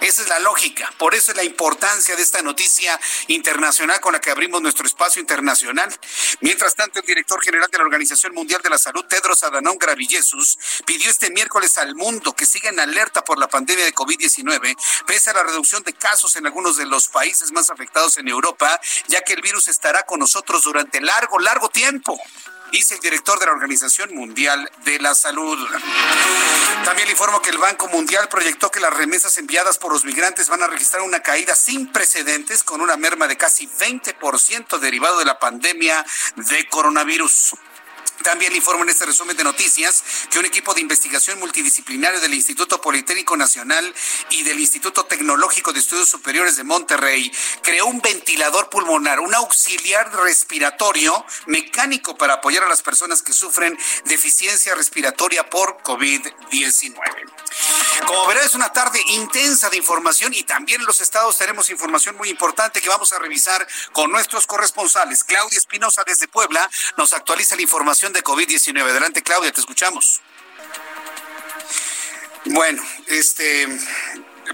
Esa 0.00 0.22
es 0.22 0.28
la 0.28 0.38
lógica. 0.38 0.92
Por 0.96 1.14
eso 1.14 1.30
es 1.30 1.36
la 1.36 1.44
importancia 1.44 2.16
de 2.16 2.22
esta 2.22 2.40
noticia 2.40 2.98
internacional 3.28 4.00
con 4.00 4.14
la 4.14 4.20
que 4.20 4.30
abrimos 4.30 4.62
nuestro 4.62 4.86
espacio 4.86 5.20
internacional. 5.20 5.94
Mientras 6.40 6.74
tanto, 6.74 7.00
el 7.00 7.06
director 7.06 7.42
general 7.42 7.68
de 7.70 7.78
la 7.78 7.84
Organización 7.84 8.32
Mundial 8.32 8.62
de 8.62 8.70
la 8.70 8.78
Salud, 8.78 9.04
Tedros 9.04 9.42
Adhanom 9.42 9.76
Ghebreyesus, 9.78 10.58
pidió 10.86 11.10
este 11.10 11.30
miércoles 11.30 11.76
al 11.76 11.94
mundo 11.94 12.34
que 12.34 12.46
siga 12.46 12.70
en 12.70 12.80
alerta 12.80 13.22
por 13.22 13.38
la 13.38 13.48
pandemia 13.48 13.84
de 13.84 13.94
COVID-19, 13.94 14.76
pese 15.06 15.30
a 15.30 15.34
la 15.34 15.42
reducción 15.42 15.82
de 15.82 15.92
casos 15.92 16.34
en 16.36 16.46
algunos 16.46 16.78
de 16.78 16.86
los 16.86 17.08
países 17.08 17.52
más 17.52 17.68
afectados 17.68 18.16
en 18.16 18.28
Europa, 18.28 18.80
ya 19.08 19.20
que 19.20 19.34
el 19.34 19.42
virus 19.42 19.68
estará 19.68 20.04
con 20.04 20.20
nosotros 20.20 20.62
durante 20.62 21.00
largo, 21.00 21.38
largo 21.38 21.68
tiempo 21.68 22.18
dice 22.70 22.94
el 22.94 23.00
director 23.00 23.38
de 23.38 23.46
la 23.46 23.52
Organización 23.52 24.14
Mundial 24.14 24.70
de 24.84 24.98
la 25.00 25.14
Salud. 25.14 25.58
También 26.84 27.06
le 27.06 27.12
informo 27.12 27.42
que 27.42 27.50
el 27.50 27.58
Banco 27.58 27.88
Mundial 27.88 28.28
proyectó 28.28 28.70
que 28.70 28.80
las 28.80 28.92
remesas 28.92 29.36
enviadas 29.38 29.78
por 29.78 29.92
los 29.92 30.04
migrantes 30.04 30.48
van 30.48 30.62
a 30.62 30.66
registrar 30.66 31.02
una 31.02 31.22
caída 31.22 31.54
sin 31.54 31.92
precedentes 31.92 32.62
con 32.62 32.80
una 32.80 32.96
merma 32.96 33.28
de 33.28 33.36
casi 33.36 33.68
20% 33.68 34.78
derivado 34.78 35.18
de 35.18 35.24
la 35.24 35.38
pandemia 35.38 36.04
de 36.36 36.68
coronavirus. 36.68 37.54
También 38.22 38.52
le 38.52 38.58
informo 38.58 38.82
en 38.82 38.90
este 38.90 39.06
resumen 39.06 39.36
de 39.36 39.44
noticias 39.44 40.04
que 40.30 40.38
un 40.38 40.44
equipo 40.44 40.74
de 40.74 40.82
investigación 40.82 41.38
multidisciplinario 41.38 42.20
del 42.20 42.34
Instituto 42.34 42.80
Politécnico 42.80 43.36
Nacional 43.36 43.94
y 44.28 44.42
del 44.42 44.60
Instituto 44.60 45.04
Tecnológico 45.04 45.72
de 45.72 45.80
Estudios 45.80 46.08
Superiores 46.08 46.56
de 46.56 46.64
Monterrey 46.64 47.32
creó 47.62 47.86
un 47.86 48.00
ventilador 48.00 48.68
pulmonar, 48.68 49.20
un 49.20 49.34
auxiliar 49.34 50.12
respiratorio 50.16 51.24
mecánico 51.46 52.16
para 52.16 52.34
apoyar 52.34 52.64
a 52.64 52.68
las 52.68 52.82
personas 52.82 53.22
que 53.22 53.32
sufren 53.32 53.78
deficiencia 54.04 54.74
respiratoria 54.74 55.48
por 55.48 55.78
COVID-19. 55.82 56.94
Como 58.06 58.26
verá, 58.26 58.42
es 58.42 58.54
una 58.54 58.72
tarde 58.72 59.00
intensa 59.08 59.70
de 59.70 59.76
información 59.76 60.32
y 60.34 60.42
también 60.42 60.80
en 60.80 60.86
los 60.86 61.00
estados 61.00 61.38
tenemos 61.38 61.70
información 61.70 62.16
muy 62.16 62.28
importante 62.28 62.80
que 62.80 62.88
vamos 62.88 63.12
a 63.12 63.18
revisar 63.18 63.66
con 63.92 64.10
nuestros 64.10 64.46
corresponsales. 64.46 65.24
Claudia 65.24 65.58
Espinosa 65.58 66.04
desde 66.06 66.28
Puebla 66.28 66.68
nos 66.96 67.12
actualiza 67.12 67.56
la 67.56 67.62
información 67.62 68.09
de 68.12 68.22
COVID-19. 68.22 68.82
Adelante, 68.82 69.22
Claudia, 69.22 69.52
te 69.52 69.60
escuchamos. 69.60 70.20
Bueno, 72.46 72.82
este, 73.06 73.68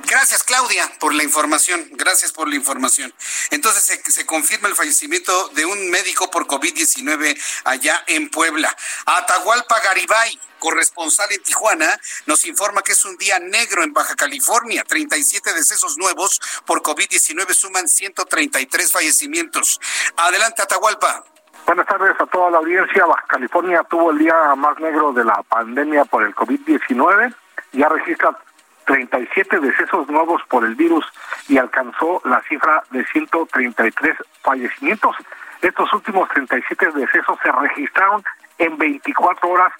Gracias, 0.05 0.43
Claudia, 0.43 0.93
por 0.99 1.15
la 1.15 1.25
información. 1.25 1.89
Gracias 1.93 2.31
por 2.31 2.49
la 2.49 2.57
información. 2.57 3.15
Entonces, 3.51 3.83
se, 3.83 4.11
se 4.11 4.27
confirma 4.27 4.69
el 4.69 4.75
fallecimiento 4.75 5.49
de 5.49 5.65
un 5.65 5.91
médico 5.91 6.31
por 6.31 6.47
COVID-19 6.47 7.41
allá 7.65 8.05
en 8.07 8.29
Puebla. 8.29 8.77
Atahualpa 9.07 9.81
Garibay, 9.81 10.39
corresponsal 10.59 11.33
en 11.33 11.43
Tijuana, 11.43 11.99
nos 12.27 12.45
informa 12.45 12.83
que 12.83 12.93
es 12.93 13.05
un 13.05 13.17
día 13.17 13.39
negro 13.39 13.83
en 13.83 13.93
Baja 13.93 14.15
California. 14.17 14.85
37 14.85 15.55
decesos 15.55 15.97
nuevos 15.97 16.41
por 16.67 16.83
COVID-19 16.83 17.55
suman 17.55 17.89
133 17.89 18.93
fallecimientos. 18.93 19.81
Adelante, 20.17 20.63
Atahualpa. 20.63 21.25
Buenas 21.67 21.87
tardes 21.87 22.15
a 22.21 22.27
toda 22.27 22.49
la 22.53 22.59
audiencia. 22.59 23.05
Baja 23.07 23.25
California 23.27 23.83
tuvo 23.91 24.13
el 24.13 24.19
día 24.19 24.55
más 24.55 24.79
negro 24.79 25.13
de 25.13 25.25
la 25.25 25.43
pandemia 25.49 26.05
por 26.05 26.23
el 26.23 26.33
COVID-19. 26.33 27.35
Ya 27.73 27.89
registra 27.89 28.39
37 28.85 29.59
decesos 29.59 30.09
nuevos 30.09 30.41
por 30.49 30.65
el 30.65 30.77
virus 30.77 31.05
y 31.49 31.59
alcanzó 31.59 32.23
la 32.25 32.41
cifra 32.43 32.85
de 32.93 33.05
133 33.07 34.15
fallecimientos. 34.43 35.17
Estos 35.61 35.93
últimos 35.93 36.29
37 36.29 36.93
decesos 36.93 37.37
se 37.43 37.51
registraron 37.51 38.23
en 38.59 38.79
24 38.79 39.49
horas, 39.49 39.73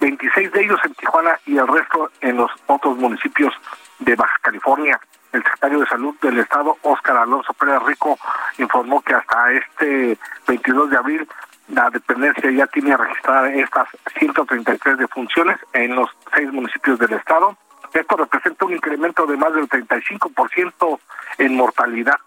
26 0.00 0.52
de 0.52 0.62
ellos 0.62 0.80
en 0.84 0.94
Tijuana 0.94 1.38
y 1.44 1.58
el 1.58 1.68
resto 1.68 2.10
en 2.22 2.38
los 2.38 2.50
otros 2.66 2.96
municipios 2.96 3.52
de 3.98 4.16
Baja 4.16 4.38
California 4.40 4.98
el 5.36 5.42
secretario 5.42 5.80
de 5.80 5.86
Salud 5.86 6.14
del 6.20 6.38
Estado, 6.38 6.76
Óscar 6.82 7.16
Alonso 7.16 7.52
Pérez 7.54 7.82
Rico, 7.84 8.18
informó 8.58 9.00
que 9.02 9.14
hasta 9.14 9.52
este 9.52 10.18
22 10.48 10.90
de 10.90 10.96
abril 10.96 11.28
la 11.68 11.90
dependencia 11.90 12.50
ya 12.50 12.66
tiene 12.68 12.96
registradas 12.96 13.52
estas 13.54 13.88
133 14.18 14.98
defunciones 14.98 15.58
en 15.72 15.94
los 15.94 16.08
seis 16.34 16.50
municipios 16.52 16.98
del 16.98 17.12
Estado. 17.12 17.56
Esto 17.92 18.16
representa 18.16 18.64
un 18.64 18.74
incremento 18.74 19.26
de 19.26 19.36
más 19.36 19.52
del 19.52 19.68
35% 19.68 20.98
en 21.38 21.56
mortalidad, 21.56 22.18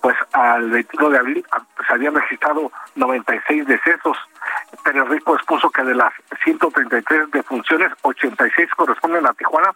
pues 0.00 0.16
al 0.32 0.70
21 0.70 1.10
de 1.10 1.18
abril 1.18 1.46
se 1.86 1.94
habían 1.94 2.14
registrado 2.14 2.70
96 2.94 3.66
decesos. 3.66 4.16
Pérez 4.82 5.08
Rico 5.08 5.34
expuso 5.34 5.70
que 5.70 5.82
de 5.82 5.94
las 5.94 6.12
133 6.44 7.30
defunciones, 7.30 7.92
86 8.02 8.70
corresponden 8.76 9.26
a 9.26 9.32
Tijuana 9.32 9.72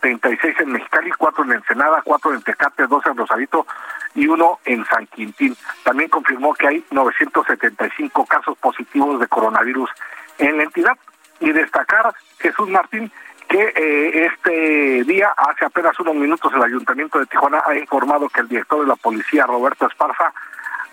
36 0.00 0.60
en 0.60 0.72
Mexicali, 0.72 1.10
4 1.10 1.44
en 1.44 1.52
Ensenada, 1.52 2.02
4 2.04 2.34
en 2.34 2.42
Tecate, 2.42 2.86
2 2.86 3.06
en 3.06 3.16
Rosarito 3.16 3.66
y 4.14 4.26
1 4.26 4.60
en 4.64 4.84
San 4.86 5.06
Quintín. 5.06 5.56
También 5.84 6.08
confirmó 6.08 6.54
que 6.54 6.68
hay 6.68 6.84
975 6.90 8.26
casos 8.26 8.56
positivos 8.58 9.20
de 9.20 9.28
coronavirus 9.28 9.90
en 10.38 10.56
la 10.56 10.64
entidad. 10.64 10.96
Y 11.40 11.52
destacar, 11.52 12.12
Jesús 12.40 12.68
Martín, 12.68 13.12
que 13.48 13.72
eh, 13.76 14.26
este 14.26 15.04
día, 15.04 15.32
hace 15.36 15.64
apenas 15.64 15.98
unos 16.00 16.16
minutos, 16.16 16.52
el 16.52 16.62
Ayuntamiento 16.62 17.18
de 17.18 17.26
Tijuana 17.26 17.62
ha 17.64 17.74
informado 17.76 18.28
que 18.28 18.40
el 18.40 18.48
director 18.48 18.80
de 18.80 18.88
la 18.88 18.96
policía, 18.96 19.46
Roberto 19.46 19.86
Esparza, 19.86 20.32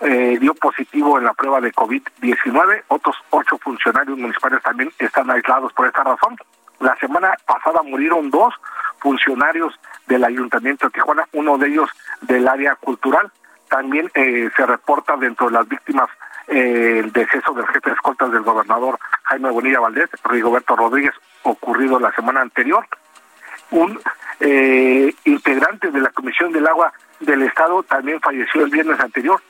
eh, 0.02 0.38
dio 0.40 0.54
positivo 0.54 1.18
en 1.18 1.26
la 1.26 1.34
prueba 1.34 1.60
de 1.62 1.72
COVID-19. 1.74 2.84
Otros 2.90 3.16
ocho 3.30 3.58
funcionarios 3.58 4.18
municipales 4.18 4.62
también 4.62 4.92
están 5.00 5.30
aislados 5.32 5.74
por 5.74 5.88
esta 5.88 6.04
razón. 6.04 6.38
La 6.80 6.96
semana 6.98 7.36
pasada 7.46 7.82
murieron 7.84 8.30
dos 8.30 8.54
funcionarios 9.00 9.74
del 10.08 10.24
Ayuntamiento 10.24 10.88
de 10.88 10.92
Tijuana, 10.92 11.28
uno 11.34 11.58
de 11.58 11.68
ellos 11.68 11.90
del 12.22 12.48
área 12.48 12.76
cultural. 12.76 13.32
también 13.70 14.10
eh, 14.14 14.50
se 14.56 14.66
reporta 14.66 15.18
dentro 15.18 15.48
de 15.48 15.54
las 15.54 15.68
víctimas 15.68 16.10
eh, 16.48 17.02
el 17.04 17.12
deceso 17.12 17.54
del 17.54 17.66
jefe 17.68 17.90
de 17.90 17.96
escoltas 17.96 18.32
del 18.32 18.44
gobernador 18.44 19.00
Jaime 19.24 19.50
Bonilla 19.50 19.80
Valdés, 19.80 20.10
Rigoberto 20.24 20.76
Rodríguez, 20.76 21.14
ocurrido 21.44 22.00
la 22.00 22.12
semana 22.14 22.42
anterior. 22.42 22.86
Un 23.72 24.00
eh, 24.40 25.14
integrante 25.26 25.90
de 25.90 26.00
la 26.00 26.10
Comisión 26.10 26.52
del 26.52 26.68
Agua 26.68 26.94
del 27.20 27.42
Estado 27.42 27.82
también 27.84 28.22
falleció 28.22 28.64
el 28.64 28.70
viernes 28.70 29.00
anterior 29.00 29.42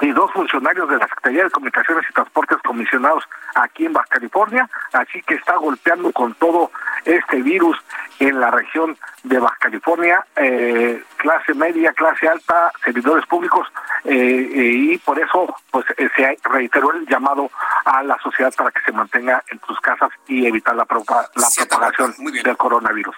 y 0.00 0.10
dos 0.12 0.30
funcionarios 0.32 0.88
de 0.88 0.96
la 0.96 1.06
Secretaría 1.06 1.44
de 1.44 1.50
Comunicaciones 1.50 2.04
y 2.08 2.12
Transportes 2.12 2.58
comisionados 2.58 3.24
aquí 3.54 3.86
en 3.86 3.92
Baja 3.92 4.06
California, 4.10 4.68
así 4.92 5.22
que 5.22 5.34
está 5.34 5.56
golpeando 5.56 6.12
con 6.12 6.34
todo 6.34 6.70
este 7.04 7.42
virus 7.42 7.76
en 8.18 8.40
la 8.40 8.50
región 8.50 8.96
de 9.22 9.38
Baja 9.38 9.56
California, 9.60 10.24
eh, 10.36 11.02
clase 11.16 11.54
media, 11.54 11.92
clase 11.92 12.28
alta, 12.28 12.72
servidores 12.84 13.26
públicos, 13.26 13.66
eh, 14.04 14.12
eh, 14.12 14.92
y 14.92 14.98
por 14.98 15.18
eso 15.18 15.54
pues 15.70 15.84
se 15.96 16.38
reiteró 16.42 16.92
el 16.92 17.06
llamado 17.06 17.50
a 17.84 18.02
la 18.02 18.18
sociedad 18.22 18.52
para 18.56 18.70
que 18.70 18.80
se 18.84 18.92
mantenga 18.92 19.42
en 19.50 19.60
sus 19.66 19.80
casas 19.80 20.10
y 20.26 20.46
evitar 20.46 20.74
la, 20.74 20.82
la 20.82 20.86
propagación 20.86 22.14
del 22.42 22.56
coronavirus. 22.56 23.16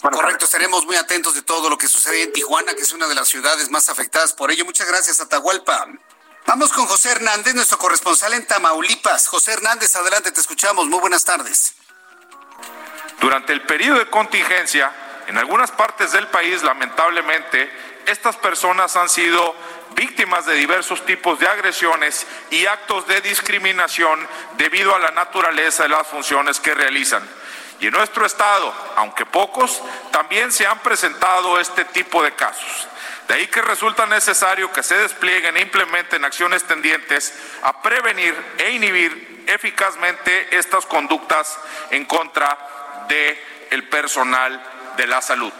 Correcto, 0.00 0.44
estaremos 0.44 0.84
muy 0.84 0.96
atentos 0.96 1.34
de 1.34 1.42
todo 1.42 1.70
lo 1.70 1.78
que 1.78 1.88
sucede 1.88 2.22
en 2.22 2.32
Tijuana, 2.32 2.74
que 2.74 2.82
es 2.82 2.92
una 2.92 3.06
de 3.06 3.14
las 3.14 3.28
ciudades 3.28 3.70
más 3.70 3.88
afectadas 3.88 4.32
por 4.32 4.50
ello. 4.50 4.64
Muchas 4.64 4.88
gracias, 4.88 5.20
Atahualpa. 5.20 5.86
Vamos 6.46 6.72
con 6.72 6.86
José 6.86 7.10
Hernández, 7.12 7.54
nuestro 7.54 7.78
corresponsal 7.78 8.34
en 8.34 8.46
Tamaulipas. 8.46 9.26
José 9.26 9.52
Hernández, 9.52 9.96
adelante, 9.96 10.30
te 10.32 10.40
escuchamos. 10.40 10.86
Muy 10.86 11.00
buenas 11.00 11.24
tardes. 11.24 11.74
Durante 13.20 13.52
el 13.52 13.62
periodo 13.62 13.98
de 13.98 14.10
contingencia, 14.10 14.92
en 15.26 15.38
algunas 15.38 15.72
partes 15.72 16.12
del 16.12 16.28
país, 16.28 16.62
lamentablemente, 16.62 17.70
estas 18.06 18.36
personas 18.36 18.94
han 18.96 19.08
sido 19.08 19.56
víctimas 19.96 20.46
de 20.46 20.54
diversos 20.54 21.04
tipos 21.04 21.40
de 21.40 21.48
agresiones 21.48 22.26
y 22.50 22.66
actos 22.66 23.06
de 23.08 23.20
discriminación 23.22 24.24
debido 24.56 24.94
a 24.94 24.98
la 24.98 25.10
naturaleza 25.10 25.84
de 25.84 25.88
las 25.88 26.06
funciones 26.06 26.60
que 26.60 26.74
realizan. 26.74 27.28
Y 27.80 27.86
en 27.86 27.92
nuestro 27.92 28.24
estado, 28.24 28.72
aunque 28.96 29.26
pocos, 29.26 29.82
también 30.10 30.50
se 30.50 30.66
han 30.66 30.78
presentado 30.80 31.60
este 31.60 31.84
tipo 31.86 32.22
de 32.22 32.32
casos. 32.32 32.88
De 33.28 33.34
ahí 33.34 33.46
que 33.48 33.60
resulta 33.60 34.06
necesario 34.06 34.72
que 34.72 34.82
se 34.82 34.96
desplieguen 34.96 35.56
e 35.56 35.62
implementen 35.62 36.24
acciones 36.24 36.64
tendientes 36.64 37.34
a 37.62 37.82
prevenir 37.82 38.34
e 38.58 38.70
inhibir 38.70 39.44
eficazmente 39.46 40.56
estas 40.56 40.86
conductas 40.86 41.58
en 41.90 42.04
contra 42.04 42.56
del 43.08 43.38
el 43.70 43.88
personal 43.88 44.62
de 44.96 45.06
la 45.06 45.20
salud. 45.20 45.52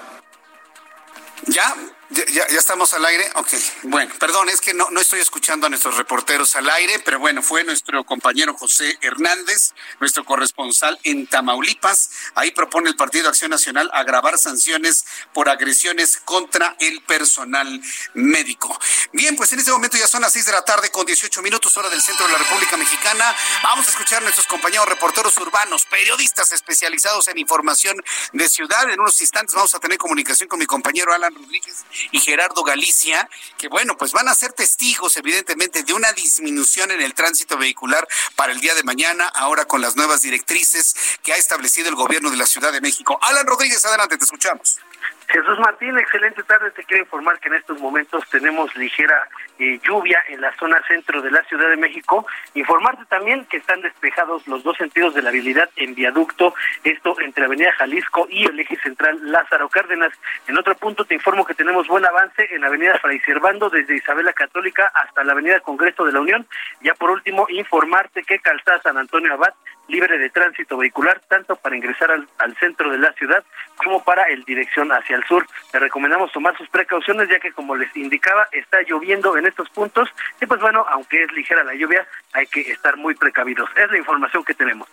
Ya, 1.57 1.75
ya, 2.11 2.45
estamos 2.59 2.95
al 2.95 3.05
aire. 3.05 3.29
Ok, 3.35 3.49
bueno, 3.85 4.15
perdón, 4.21 4.49
es 4.49 4.61
que 4.61 4.75
no, 4.75 4.91
no 4.91 5.01
estoy 5.01 5.21
escuchando 5.21 5.67
a 5.67 5.71
nuestros 5.71 5.97
reporteros 5.97 6.55
al 6.55 6.71
aire, 6.71 7.01
pero 7.01 7.19
bueno, 7.19 7.43
fue 7.43 7.65
nuestro 7.65 8.05
compañero 8.05 8.55
José 8.55 8.97
Hernández, 9.01 9.73
nuestro 9.99 10.25
corresponsal 10.25 11.01
en 11.03 11.27
Tamaulipas. 11.27 12.11
Ahí 12.35 12.53
propone 12.53 12.91
el 12.91 12.97
Partido 12.97 13.29
Acción 13.29 13.51
Nacional 13.51 13.91
agravar 13.93 14.39
sanciones 14.39 15.05
por 15.33 15.49
agresiones 15.49 16.19
contra 16.25 16.77
el 16.79 17.03
personal 17.03 17.83
médico. 18.15 18.79
Bien, 19.13 19.35
pues 19.35 19.53
en 19.53 19.59
este 19.59 19.73
momento 19.73 19.97
ya 19.97 20.07
son 20.07 20.21
las 20.21 20.33
6 20.33 20.47
de 20.47 20.53
la 20.53 20.63
tarde 20.63 20.91
con 20.91 21.07
18 21.07 21.43
minutos, 21.43 21.77
hora 21.77 21.89
del 21.89 22.03
centro 22.03 22.27
de 22.27 22.33
la 22.33 22.39
República 22.39 22.77
Mexicana. 22.77 23.35
Vamos 23.63 23.87
a 23.87 23.91
escuchar 23.91 24.19
a 24.19 24.23
nuestros 24.23 24.47
compañeros 24.47 24.89
reporteros 24.89 25.37
urbanos, 25.39 25.85
periodistas 25.87 26.53
especializados 26.53 27.27
en 27.29 27.39
información 27.39 27.97
de 28.33 28.49
ciudad. 28.49 28.89
En 28.91 29.01
unos 29.01 29.21
instantes 29.21 29.55
vamos 29.57 29.75
a 29.75 29.81
tener 29.81 29.99
comunicación 29.99 30.49
con 30.49 30.61
mi 30.61 30.67
compañero 30.67 31.13
Alan 31.13 31.35
Rodríguez 31.47 31.85
y 32.11 32.19
Gerardo 32.21 32.63
Galicia, 32.65 33.29
que 33.57 33.69
bueno, 33.69 33.97
pues 33.97 34.13
van 34.13 34.29
a 34.29 34.35
ser 34.35 34.53
testigos 34.53 35.17
evidentemente 35.17 35.85
de 35.85 35.93
una 35.93 36.13
disminución 36.13 36.91
en 36.91 37.01
el 37.01 37.15
tránsito 37.15 37.57
vehicular 37.57 38.07
para 38.35 38.53
el 38.53 38.61
día 38.61 38.75
de 38.75 38.83
mañana, 38.83 39.27
ahora 39.29 39.65
con 39.65 39.81
las 39.81 39.97
nuevas 39.97 40.23
directrices 40.23 40.95
que 41.23 41.33
ha 41.33 41.37
establecido 41.37 41.89
el 41.89 41.95
gobierno 41.95 42.31
de 42.31 42.37
la 42.37 42.47
Ciudad 42.47 42.73
de 42.73 42.81
México. 42.81 43.19
Alan 43.23 43.47
Rodríguez, 43.47 43.85
adelante, 43.85 44.19
te 44.19 44.25
escuchamos. 44.25 44.79
Jesús 45.29 45.59
Martín, 45.59 45.99
excelente 45.99 46.43
tarde. 46.45 46.71
Te 46.71 46.85
quiero 46.85 47.03
informar 47.03 47.39
que 47.41 47.49
en 47.49 47.55
estos 47.55 47.81
momentos 47.81 48.25
tenemos 48.31 48.75
ligera 48.77 49.29
eh, 49.59 49.81
lluvia 49.83 50.23
en 50.29 50.41
la 50.41 50.55
zona 50.57 50.81
centro 50.87 51.21
de 51.21 51.31
la 51.31 51.43
Ciudad 51.45 51.69
de 51.69 51.77
México. 51.77 52.27
Informarte 52.55 53.05
también 53.07 53.45
que 53.47 53.57
están 53.57 53.81
despejados 53.81 54.47
los 54.47 54.63
dos 54.63 54.77
sentidos 54.77 55.15
de 55.15 55.23
la 55.23 55.31
habilidad 55.31 55.69
en 55.77 55.95
viaducto, 55.95 56.55
esto 56.85 57.21
entre 57.21 57.45
Avenida 57.45 57.73
Jalisco 57.73 58.27
y 58.31 58.47
el 58.47 58.61
eje 58.61 58.77
central 58.77 59.19
Lázaro 59.23 59.69
Cárdenas. 59.69 60.13
En 60.47 60.59
otro 60.59 60.77
punto 60.77 61.05
te 61.05 61.15
informo 61.15 61.45
que 61.45 61.55
tenemos 61.55 61.89
buen 61.89 62.05
avance 62.05 62.47
en 62.55 62.65
Avenida 62.65 62.99
Fray 63.01 63.19
Servando 63.21 63.69
desde 63.69 63.97
Isabela 63.97 64.33
Católica 64.33 64.93
hasta 64.95 65.25
la 65.25 65.33
Avenida 65.33 65.61
Congreso 65.61 66.05
de 66.05 66.13
la 66.13 66.21
Unión. 66.21 66.47
Ya 66.83 66.95
por 66.95 67.11
último, 67.11 67.47
informarte 67.49 68.23
que 68.23 68.39
Calzada 68.39 68.81
San 68.83 68.99
Antonio 68.99 69.33
Abad 69.33 69.55
libre 69.89 70.19
de 70.19 70.31
tránsito 70.31 70.77
vehicular, 70.77 71.21
tanto 71.29 71.57
para 71.57 71.77
ingresar 71.77 72.11
al, 72.11 72.57
centro 72.57 72.91
de 72.91 72.99
la 72.99 73.13
ciudad 73.13 73.45
como 73.77 74.03
para 74.03 74.25
el 74.25 74.45
dirección 74.45 74.91
hacia 74.91 75.17
el 75.17 75.25
sur. 75.25 75.47
Le 75.73 75.81
recomendamos 75.81 76.33
tomar 76.33 76.57
sus 76.57 76.69
precauciones, 76.69 77.29
ya 77.29 77.39
que 77.39 77.53
como 77.53 77.77
les 77.77 77.95
indicaba, 77.97 78.49
está 78.53 78.83
lloviendo 78.83 79.37
en 79.37 79.47
estos 79.47 79.69
puntos 79.71 80.09
y 80.41 80.47
pues 80.47 80.61
bueno, 80.61 80.85
aunque 80.89 81.23
es 81.23 81.33
ligera 81.33 81.65
la 81.65 81.75
lluvia, 81.75 82.07
hay 82.33 82.47
que 82.47 82.61
estar 82.61 82.97
muy 82.97 83.15
precavidos. 83.15 83.69
Es 83.77 83.91
la 83.91 83.99
información 83.99 84.45
que 84.45 84.55
tenemos. 84.55 84.89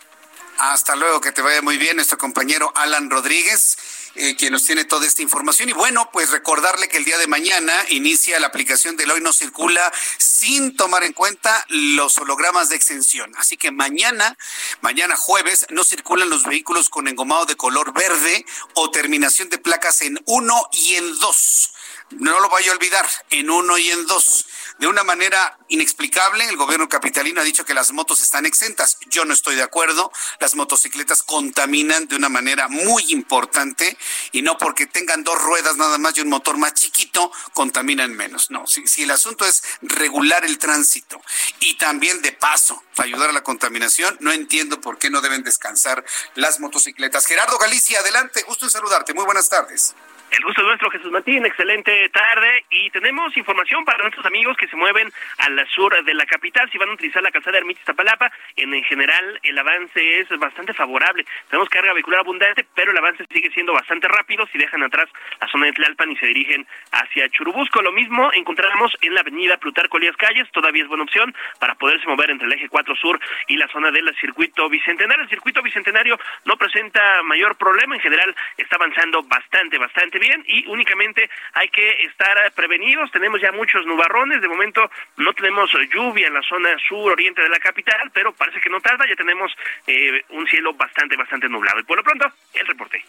Hasta 0.57 0.95
luego, 0.95 1.19
que 1.19 1.31
te 1.31 1.41
vaya 1.41 1.61
muy 1.61 1.77
bien 1.77 1.95
nuestro 1.95 2.17
compañero 2.17 2.71
Alan 2.75 3.09
Rodríguez. 3.09 3.77
Eh, 4.15 4.35
quien 4.35 4.53
nos 4.53 4.63
tiene 4.63 4.85
toda 4.85 5.07
esta 5.07 5.23
información. 5.23 5.69
Y 5.69 5.73
bueno, 5.73 6.07
pues 6.13 6.29
recordarle 6.29 6.87
que 6.87 6.97
el 6.97 7.05
día 7.05 7.17
de 7.17 7.25
mañana 7.25 7.73
inicia 7.89 8.39
la 8.39 8.45
aplicación 8.45 8.95
del 8.95 9.09
hoy 9.09 9.21
no 9.21 9.33
circula 9.33 9.91
sin 10.19 10.75
tomar 10.75 11.03
en 11.03 11.13
cuenta 11.13 11.65
los 11.69 12.19
hologramas 12.19 12.69
de 12.69 12.75
extensión. 12.75 13.31
Así 13.39 13.57
que 13.57 13.71
mañana, 13.71 14.37
mañana 14.81 15.15
jueves, 15.15 15.65
no 15.71 15.83
circulan 15.83 16.29
los 16.29 16.43
vehículos 16.43 16.89
con 16.89 17.07
engomado 17.07 17.47
de 17.47 17.55
color 17.55 17.91
verde 17.91 18.45
o 18.75 18.91
terminación 18.91 19.49
de 19.49 19.57
placas 19.57 20.01
en 20.01 20.19
uno 20.27 20.69
y 20.73 20.93
en 20.93 21.17
dos 21.17 21.73
no 22.19 22.39
lo 22.39 22.49
vaya 22.49 22.71
a 22.71 22.75
olvidar, 22.75 23.05
en 23.29 23.49
uno 23.49 23.77
y 23.77 23.91
en 23.91 24.05
dos. 24.05 24.45
De 24.83 24.89
una 24.89 25.05
manera 25.05 25.57
inexplicable, 25.69 26.43
el 26.43 26.57
gobierno 26.57 26.89
capitalino 26.89 27.39
ha 27.39 27.45
dicho 27.45 27.63
que 27.63 27.73
las 27.73 27.93
motos 27.93 28.19
están 28.19 28.45
exentas. 28.45 28.97
Yo 29.07 29.23
no 29.23 29.33
estoy 29.33 29.55
de 29.55 29.63
acuerdo. 29.63 30.11
Las 30.41 30.55
motocicletas 30.55 31.23
contaminan 31.23 32.09
de 32.09 32.17
una 32.17 32.27
manera 32.27 32.67
muy 32.67 33.01
importante 33.13 33.97
y 34.33 34.41
no 34.41 34.57
porque 34.57 34.85
tengan 34.85 35.23
dos 35.23 35.41
ruedas 35.41 35.77
nada 35.77 35.97
más 35.99 36.17
y 36.17 36.19
un 36.19 36.27
motor 36.27 36.57
más 36.57 36.73
chiquito, 36.73 37.31
contaminan 37.53 38.13
menos. 38.13 38.51
No, 38.51 38.67
si, 38.67 39.03
el 39.03 39.11
asunto 39.11 39.45
es 39.45 39.63
regular 39.81 40.43
el 40.43 40.57
tránsito 40.57 41.21
y 41.61 41.77
también 41.77 42.21
de 42.21 42.33
paso 42.33 42.83
ayudar 42.97 43.29
a 43.29 43.33
la 43.33 43.41
contaminación, 43.41 44.17
no 44.19 44.33
entiendo 44.33 44.81
por 44.81 44.97
qué 44.97 45.09
no 45.09 45.21
deben 45.21 45.43
descansar 45.43 46.03
las 46.35 46.59
motocicletas. 46.59 47.25
Gerardo 47.25 47.57
Galicia, 47.57 48.01
adelante, 48.01 48.43
gusto 48.43 48.65
en 48.65 48.71
saludarte. 48.71 49.13
Muy 49.13 49.23
buenas 49.23 49.47
tardes. 49.47 49.95
El 50.33 50.43
gusto 50.45 50.61
es 50.61 50.67
nuestro, 50.67 50.89
Jesús 50.89 51.11
Martín. 51.11 51.45
Excelente 51.45 52.09
tarde. 52.09 52.65
Y 52.71 52.89
tenemos 52.89 53.37
información 53.37 53.85
para 53.85 53.99
nuestros 53.99 54.25
amigos 54.25 54.57
que 54.57 54.67
se 54.67 54.75
mueven 54.75 55.11
al 55.37 55.67
sur 55.69 56.03
de 56.03 56.13
la 56.15 56.25
capital. 56.25 56.67
Si 56.71 56.79
van 56.79 56.89
a 56.89 56.93
utilizar 56.93 57.21
la 57.21 57.29
calzada 57.29 57.59
Ermitis 57.59 57.85
Tapalapa, 57.85 58.31
en, 58.55 58.73
en 58.73 58.83
general 58.85 59.39
el 59.43 59.55
avance 59.59 60.19
es 60.19 60.27
bastante 60.39 60.73
favorable. 60.73 61.23
Tenemos 61.51 61.69
carga 61.69 61.93
vehicular 61.93 62.21
abundante, 62.21 62.65
pero 62.73 62.89
el 62.89 62.97
avance 62.97 63.27
sigue 63.31 63.51
siendo 63.51 63.73
bastante 63.73 64.07
rápido 64.07 64.47
si 64.47 64.57
dejan 64.57 64.81
atrás 64.81 65.07
la 65.39 65.47
zona 65.49 65.67
de 65.67 65.73
Tlalpan 65.73 66.11
y 66.11 66.15
se 66.15 66.25
dirigen 66.25 66.65
hacia 66.91 67.29
Churubusco. 67.29 67.83
Lo 67.83 67.91
mismo 67.91 68.31
encontramos 68.33 68.91
en 69.01 69.13
la 69.13 69.21
avenida 69.21 69.57
Plutarco 69.57 69.97
Elías 69.97 70.17
Calles. 70.17 70.49
Todavía 70.51 70.81
es 70.81 70.89
buena 70.89 71.03
opción 71.03 71.31
para 71.59 71.75
poderse 71.75 72.07
mover 72.07 72.31
entre 72.31 72.47
el 72.47 72.53
eje 72.53 72.69
4 72.69 72.95
sur 72.95 73.19
y 73.49 73.57
la 73.57 73.67
zona 73.67 73.91
del 73.91 74.11
circuito 74.19 74.67
bicentenario. 74.67 75.25
El 75.25 75.29
circuito 75.29 75.61
bicentenario 75.61 76.17
no 76.45 76.57
presenta 76.57 77.21
mayor 77.21 77.55
problema. 77.55 77.93
En 77.93 78.01
general 78.01 78.35
está 78.57 78.77
avanzando 78.77 79.21
bastante, 79.21 79.77
bastante 79.77 80.22
bien 80.23 80.43
y 80.47 80.65
únicamente 80.67 81.29
hay 81.53 81.69
que 81.69 82.03
estar 82.03 82.51
prevenidos. 82.53 83.11
Tenemos 83.11 83.41
ya 83.41 83.51
muchos 83.51 83.85
nubarrones, 83.85 84.41
de 84.41 84.47
momento 84.47 84.89
no 85.17 85.33
tenemos 85.33 85.69
lluvia 85.93 86.27
en 86.27 86.33
la 86.33 86.41
zona 86.41 86.69
sur 86.87 87.11
oriente 87.11 87.41
de 87.41 87.49
la 87.49 87.59
capital, 87.59 88.09
pero 88.13 88.33
parece 88.33 88.59
que 88.59 88.69
no 88.69 88.79
tarda, 88.79 89.05
ya 89.07 89.15
tenemos 89.15 89.51
eh, 89.87 90.23
un 90.29 90.47
cielo 90.47 90.73
bastante, 90.73 91.15
bastante 91.17 91.49
nublado. 91.49 91.79
Y 91.79 91.83
por 91.83 91.97
lo 91.97 92.03
pronto, 92.03 92.31
el 92.53 92.67
reporte. 92.67 93.03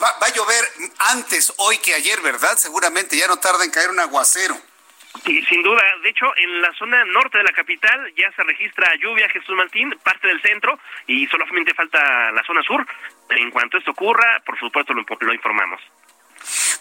Va, 0.00 0.18
va, 0.22 0.26
a 0.26 0.32
llover 0.32 0.64
antes 1.10 1.52
hoy 1.56 1.78
que 1.78 1.94
ayer, 1.94 2.20
¿verdad? 2.20 2.56
Seguramente 2.56 3.16
ya 3.16 3.26
no 3.26 3.38
tarda 3.38 3.64
en 3.64 3.70
caer 3.70 3.90
un 3.90 3.98
aguacero. 3.98 4.56
Sí, 5.24 5.42
sin 5.48 5.62
duda. 5.62 5.82
De 6.02 6.08
hecho, 6.08 6.26
en 6.36 6.62
la 6.62 6.72
zona 6.74 7.04
norte 7.04 7.38
de 7.38 7.44
la 7.44 7.52
capital 7.52 8.12
ya 8.16 8.30
se 8.32 8.42
registra 8.44 8.94
lluvia, 8.96 9.28
Jesús 9.28 9.56
Martín, 9.56 9.98
parte 10.02 10.28
del 10.28 10.40
centro, 10.40 10.78
y 11.06 11.26
solamente 11.26 11.74
falta 11.74 12.30
la 12.30 12.42
zona 12.44 12.62
sur. 12.62 12.86
En 13.30 13.50
cuanto 13.50 13.78
esto 13.78 13.90
ocurra, 13.90 14.40
por 14.46 14.58
supuesto 14.58 14.94
lo, 14.94 15.04
lo 15.20 15.34
informamos. 15.34 15.80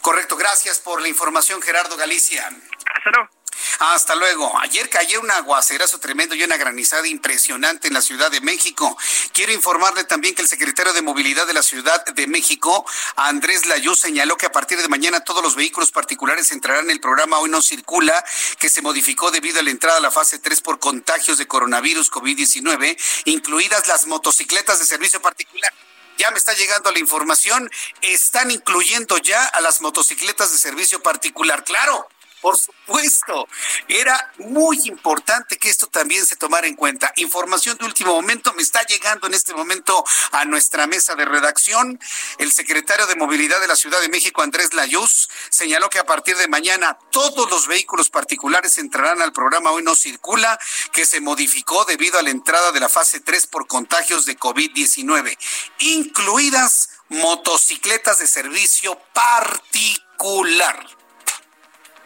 Correcto, 0.01 0.35
gracias 0.37 0.79
por 0.79 1.01
la 1.01 1.07
información, 1.07 1.61
Gerardo 1.61 1.97
Galicia. 1.97 2.45
Hasta 2.45 3.11
luego. 3.11 3.39
Hasta 3.79 4.15
luego. 4.15 4.59
Ayer 4.59 4.89
cayó 4.89 5.21
un 5.21 5.31
aguacerazo 5.31 5.99
tremendo 5.99 6.35
y 6.35 6.43
una 6.43 6.57
granizada 6.57 7.07
impresionante 7.07 7.87
en 7.87 7.93
la 7.93 8.01
Ciudad 8.01 8.31
de 8.31 8.41
México. 8.41 8.97
Quiero 9.33 9.51
informarle 9.51 10.03
también 10.03 10.35
que 10.35 10.41
el 10.41 10.47
secretario 10.47 10.93
de 10.93 11.01
Movilidad 11.01 11.47
de 11.47 11.53
la 11.53 11.63
Ciudad 11.63 12.03
de 12.05 12.27
México, 12.27 12.85
Andrés 13.15 13.65
Layú, 13.65 13.95
señaló 13.95 14.37
que 14.37 14.45
a 14.45 14.51
partir 14.51 14.81
de 14.81 14.87
mañana 14.87 15.23
todos 15.23 15.43
los 15.43 15.55
vehículos 15.55 15.91
particulares 15.91 16.51
entrarán 16.51 16.85
en 16.85 16.91
el 16.91 16.99
programa 16.99 17.39
Hoy 17.39 17.49
no 17.49 17.61
circula, 17.61 18.23
que 18.59 18.69
se 18.69 18.81
modificó 18.81 19.31
debido 19.31 19.59
a 19.59 19.63
la 19.63 19.71
entrada 19.71 19.97
a 19.97 20.01
la 20.01 20.11
fase 20.11 20.39
3 20.39 20.61
por 20.61 20.79
contagios 20.79 21.37
de 21.37 21.47
coronavirus 21.47 22.11
COVID-19, 22.11 22.97
incluidas 23.25 23.87
las 23.87 24.07
motocicletas 24.07 24.79
de 24.79 24.85
servicio 24.85 25.21
particular 25.21 25.73
ya 26.19 26.29
me 26.31 26.37
está 26.37 26.53
llegando 26.53 26.91
la 26.91 26.99
información, 26.99 27.71
están 28.01 28.51
incluyendo 28.51 29.17
ya 29.17 29.43
a 29.45 29.61
las 29.61 29.81
motocicletas 29.81 30.51
de 30.51 30.57
servicio 30.57 31.01
particular. 31.01 31.63
Claro, 31.63 32.07
por 32.41 32.57
supuesto, 32.57 33.47
era 33.87 34.33
muy 34.39 34.79
importante 34.85 35.57
que 35.57 35.69
esto 35.69 35.87
también 35.87 36.25
se 36.25 36.35
tomara 36.35 36.67
en 36.67 36.75
cuenta. 36.75 37.11
Información 37.17 37.77
de 37.77 37.85
último 37.85 38.13
momento 38.13 38.53
me 38.53 38.61
está 38.61 38.81
llegando 38.83 39.27
en 39.27 39.33
este 39.33 39.53
momento 39.53 40.03
a 40.31 40.45
nuestra 40.45 40.87
mesa 40.87 41.15
de 41.15 41.25
redacción. 41.25 41.99
El 42.37 42.51
secretario 42.51 43.07
de 43.07 43.15
Movilidad 43.15 43.59
de 43.59 43.67
la 43.67 43.75
Ciudad 43.75 43.99
de 44.01 44.09
México, 44.09 44.41
Andrés 44.41 44.73
Layuz, 44.73 45.29
señaló 45.49 45.89
que 45.89 45.99
a 45.99 46.05
partir 46.05 46.37
de 46.37 46.47
mañana 46.47 46.97
todos 47.11 47.49
los 47.49 47.67
vehículos 47.67 48.09
particulares 48.09 48.77
entrarán 48.77 49.21
al 49.21 49.33
programa 49.33 49.71
Hoy 49.71 49.83
no 49.83 49.95
circula, 49.95 50.59
que 50.93 51.05
se 51.05 51.21
modificó 51.21 51.85
debido 51.85 52.19
a 52.19 52.23
la 52.23 52.29
entrada 52.29 52.71
de 52.71 52.79
la 52.79 52.89
fase 52.89 53.19
3 53.19 53.47
por 53.47 53.67
contagios 53.67 54.25
de 54.25 54.37
COVID-19, 54.37 55.37
incluidas 55.79 56.89
motocicletas 57.09 58.19
de 58.19 58.27
servicio 58.27 58.99
particular. 59.13 60.98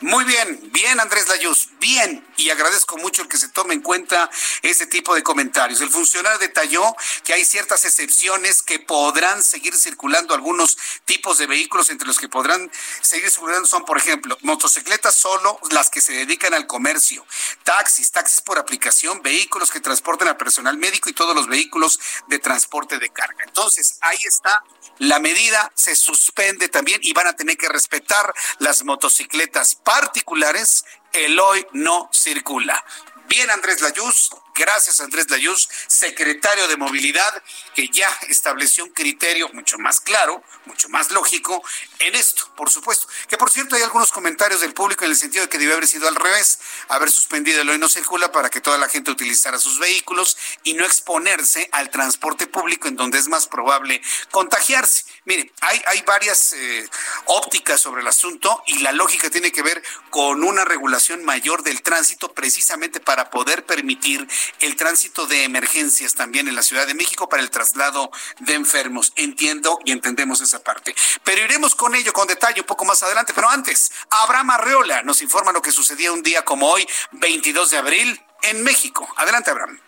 Muy 0.02 0.26
bien, 0.26 0.60
bien 0.72 1.00
Andrés 1.00 1.28
Layuz, 1.30 1.70
bien, 1.80 2.26
y 2.38 2.50
agradezco 2.50 2.98
mucho 2.98 3.22
el 3.22 3.28
que 3.28 3.38
se 3.38 3.50
tome 3.50 3.74
en 3.74 3.82
cuenta 3.82 4.30
ese 4.62 4.88
tipo 4.88 5.16
de 5.16 5.24
comentarios. 5.24 5.82
El 5.82 5.90
funcionario 5.90 6.40
detalló 6.40 6.96
que 7.24 7.34
hay 7.34 7.46
ciertas 7.46 7.86
excepciones 7.86 8.62
que 8.62 8.80
podrán 8.80 9.44
seguir 9.44 9.76
circulando 9.76 10.34
algunos 10.34 10.78
tipos 11.06 11.38
de 11.38 11.48
vehículos, 11.48 11.90
entre 11.90 12.08
los 12.08 12.20
que 12.20 12.30
podrán 12.30 12.72
seguir 13.02 13.30
circulando 13.30 13.68
son, 13.68 13.86
por 13.86 13.98
ejemplo, 13.98 14.38
motocicletas 14.42 15.16
solo 15.16 15.60
las 15.72 15.90
que 15.90 16.02
se 16.02 16.14
dedican 16.14 16.54
al 16.54 16.68
comercio, 16.68 17.26
taxis, 17.64 18.12
taxis 18.12 18.42
por 18.42 18.58
aplicación, 18.58 19.22
vehículos 19.22 19.72
que 19.72 19.80
transporten 19.80 20.28
a 20.28 20.38
personal 20.38 20.78
médico 20.78 21.10
y 21.10 21.14
todos 21.14 21.36
los 21.36 21.48
vehículos 21.48 22.00
de 22.28 22.40
transporte 22.40 23.00
de 23.00 23.10
carga. 23.10 23.44
Entonces, 23.46 23.98
ahí 24.02 24.20
está 24.26 24.64
la 25.00 25.20
medida, 25.20 25.72
se 25.76 25.96
suspende 25.96 26.70
también 26.70 27.00
y 27.04 27.14
van 27.14 27.28
a 27.28 27.34
tener 27.34 27.58
que 27.58 27.70
respetar 27.70 28.34
las 28.60 28.84
motocicletas 28.84 29.76
particulares, 29.76 30.86
el 31.14 31.40
hoy 31.40 31.66
no 31.74 32.10
circula. 32.12 32.84
Bien, 33.28 33.50
Andrés 33.50 33.82
Layuz, 33.82 34.30
Gracias, 34.56 35.00
Andrés 35.00 35.30
Layuz, 35.32 35.68
secretario 35.88 36.68
de 36.68 36.78
Movilidad, 36.78 37.44
que 37.74 37.88
ya 37.88 38.08
estableció 38.30 38.84
un 38.84 38.92
criterio 38.92 39.50
mucho 39.54 39.80
más 39.80 40.00
claro, 40.00 40.44
mucho 40.66 40.90
más 40.90 41.10
lógico 41.10 41.64
en 41.98 42.14
esto, 42.14 42.54
por 42.56 42.70
supuesto. 42.70 43.08
Que 43.28 43.36
por 43.36 43.50
cierto, 43.50 43.76
hay 43.76 43.82
algunos 43.82 44.12
comentarios 44.12 44.62
del 44.62 44.76
público 44.76 45.06
en 45.06 45.12
el 45.12 45.18
sentido 45.18 45.44
de 45.44 45.50
que 45.50 45.58
debe 45.58 45.74
haber 45.74 45.88
sido 45.88 46.08
al 46.08 46.16
revés, 46.16 46.60
haber 46.88 47.10
suspendido 47.10 47.62
el 47.62 47.70
hoy 47.70 47.80
no 47.80 47.90
circula 47.90 48.32
para 48.32 48.52
que 48.52 48.62
toda 48.62 48.78
la 48.78 48.90
gente 48.90 49.10
utilizara 49.10 49.58
sus 49.58 49.80
vehículos 49.80 50.38
y 50.64 50.76
no 50.76 50.86
exponerse 50.86 51.68
al 51.72 51.90
transporte 51.90 52.46
público 52.46 52.88
en 52.88 52.96
donde 52.96 53.18
es 53.18 53.28
más 53.30 53.48
probable 53.48 54.04
contagiarse. 54.30 55.06
Mire, 55.26 55.54
hay, 55.62 55.82
hay 55.88 56.02
varias 56.02 56.54
eh, 56.54 56.90
ópticas 57.26 57.80
sobre 57.80 58.02
el 58.02 58.08
asunto 58.08 58.62
y 58.68 58.80
la 58.80 58.92
lógica 58.92 59.30
tiene 59.30 59.52
que 59.52 59.62
ver 59.62 59.82
con 60.10 60.44
una 60.44 60.66
regulación 60.66 61.24
mayor 61.24 61.64
del 61.64 61.82
tránsito 61.82 62.34
precisamente 62.34 63.00
para 63.00 63.30
poder 63.30 63.66
permitir 63.66 64.28
el 64.60 64.76
tránsito 64.76 65.26
de 65.26 65.46
emergencias 65.46 66.16
también 66.16 66.48
en 66.48 66.56
la 66.56 66.62
Ciudad 66.62 66.86
de 66.88 66.94
México 66.94 67.30
para 67.30 67.42
el 67.42 67.50
traslado 67.50 68.12
de 68.40 68.54
enfermos. 68.56 69.14
Entiendo 69.16 69.80
y 69.86 69.92
entendemos 69.92 70.42
esa 70.42 70.62
parte. 70.62 70.94
Pero 71.24 71.44
iremos 71.44 71.76
con 71.76 71.96
ello 71.96 72.12
con 72.12 72.28
detalle 72.28 72.62
un 72.62 72.68
poco 72.68 72.84
más 72.84 73.02
adelante. 73.04 73.34
Pero 73.34 73.50
antes, 73.50 73.92
Abraham 74.10 74.52
Arreola 74.52 75.04
nos 75.04 75.22
informa 75.22 75.52
lo 75.52 75.62
que 75.62 75.72
sucedía 75.72 76.12
un 76.12 76.22
día 76.22 76.44
como 76.44 76.70
hoy, 76.70 76.88
22 77.14 77.70
de 77.72 77.78
abril, 77.78 78.26
en 78.42 78.62
México. 78.64 79.08
Adelante, 79.16 79.52
Abraham. 79.52 79.80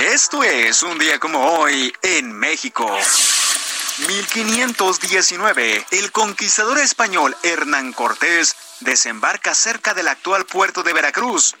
Esto 0.00 0.44
es 0.44 0.84
un 0.84 0.96
día 0.96 1.18
como 1.18 1.44
hoy 1.44 1.92
en 2.02 2.32
México. 2.32 2.88
1519, 4.06 5.86
el 5.90 6.12
conquistador 6.12 6.78
español 6.78 7.36
Hernán 7.42 7.92
Cortés 7.92 8.54
desembarca 8.78 9.56
cerca 9.56 9.94
del 9.94 10.06
actual 10.06 10.46
puerto 10.46 10.84
de 10.84 10.92
Veracruz. 10.92 11.56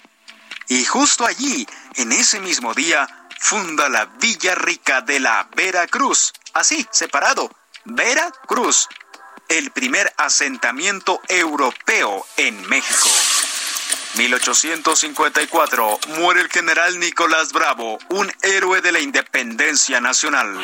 Y 0.68 0.84
justo 0.84 1.26
allí, 1.26 1.66
en 1.96 2.12
ese 2.12 2.38
mismo 2.38 2.74
día, 2.74 3.08
funda 3.40 3.88
la 3.88 4.04
Villa 4.04 4.54
Rica 4.54 5.00
de 5.00 5.18
la 5.18 5.48
Veracruz. 5.56 6.32
Así, 6.52 6.86
separado, 6.92 7.50
Veracruz, 7.86 8.86
el 9.48 9.72
primer 9.72 10.14
asentamiento 10.16 11.20
europeo 11.26 12.24
en 12.36 12.68
México. 12.68 13.08
1854, 14.14 16.00
muere 16.18 16.40
el 16.40 16.48
general 16.48 16.98
Nicolás 16.98 17.52
Bravo, 17.52 17.98
un 18.08 18.32
héroe 18.42 18.80
de 18.80 18.92
la 18.92 19.00
independencia 19.00 20.00
nacional. 20.00 20.58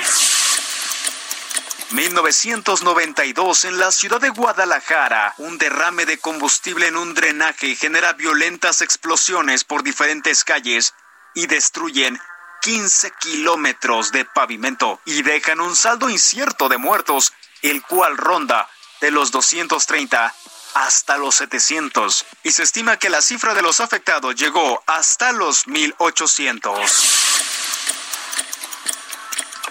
1992, 1.90 3.66
en 3.66 3.78
la 3.78 3.92
ciudad 3.92 4.20
de 4.20 4.30
Guadalajara, 4.30 5.35
un 5.38 5.59
derrame 5.59 6.07
de 6.07 6.18
combustible 6.18 6.88
en 6.88 6.96
un 6.96 7.14
drenaje 7.14 7.76
genera 7.76 8.14
violentas 8.14 8.80
explosiones 8.83 9.62
por 9.62 9.85
diferentes 9.85 10.42
calles 10.42 10.94
y 11.35 11.46
destruyen 11.46 12.18
15 12.62 13.12
kilómetros 13.20 14.11
de 14.11 14.24
pavimento 14.24 15.00
y 15.04 15.22
dejan 15.22 15.61
un 15.61 15.76
saldo 15.76 16.09
incierto 16.09 16.68
de 16.68 16.78
muertos, 16.78 17.33
el 17.62 17.83
cual 17.83 18.16
ronda 18.16 18.68
de 19.00 19.11
los 19.11 19.30
230 19.30 20.35
hasta 20.74 21.16
los 21.16 21.37
700 21.37 22.26
y 22.42 22.52
se 22.52 22.64
estima 22.64 22.96
que 22.98 23.08
la 23.08 23.22
cifra 23.22 23.54
de 23.54 23.62
los 23.62 23.80
afectados 23.80 24.34
llegó 24.34 24.82
hasta 24.87 25.32
los 25.32 25.66
1800. 25.66 26.80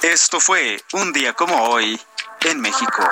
Esto 0.02 0.40
fue 0.40 0.84
un 0.94 1.14
día 1.14 1.34
como 1.34 1.70
hoy 1.70 2.00
en 2.42 2.60
México. 2.60 3.10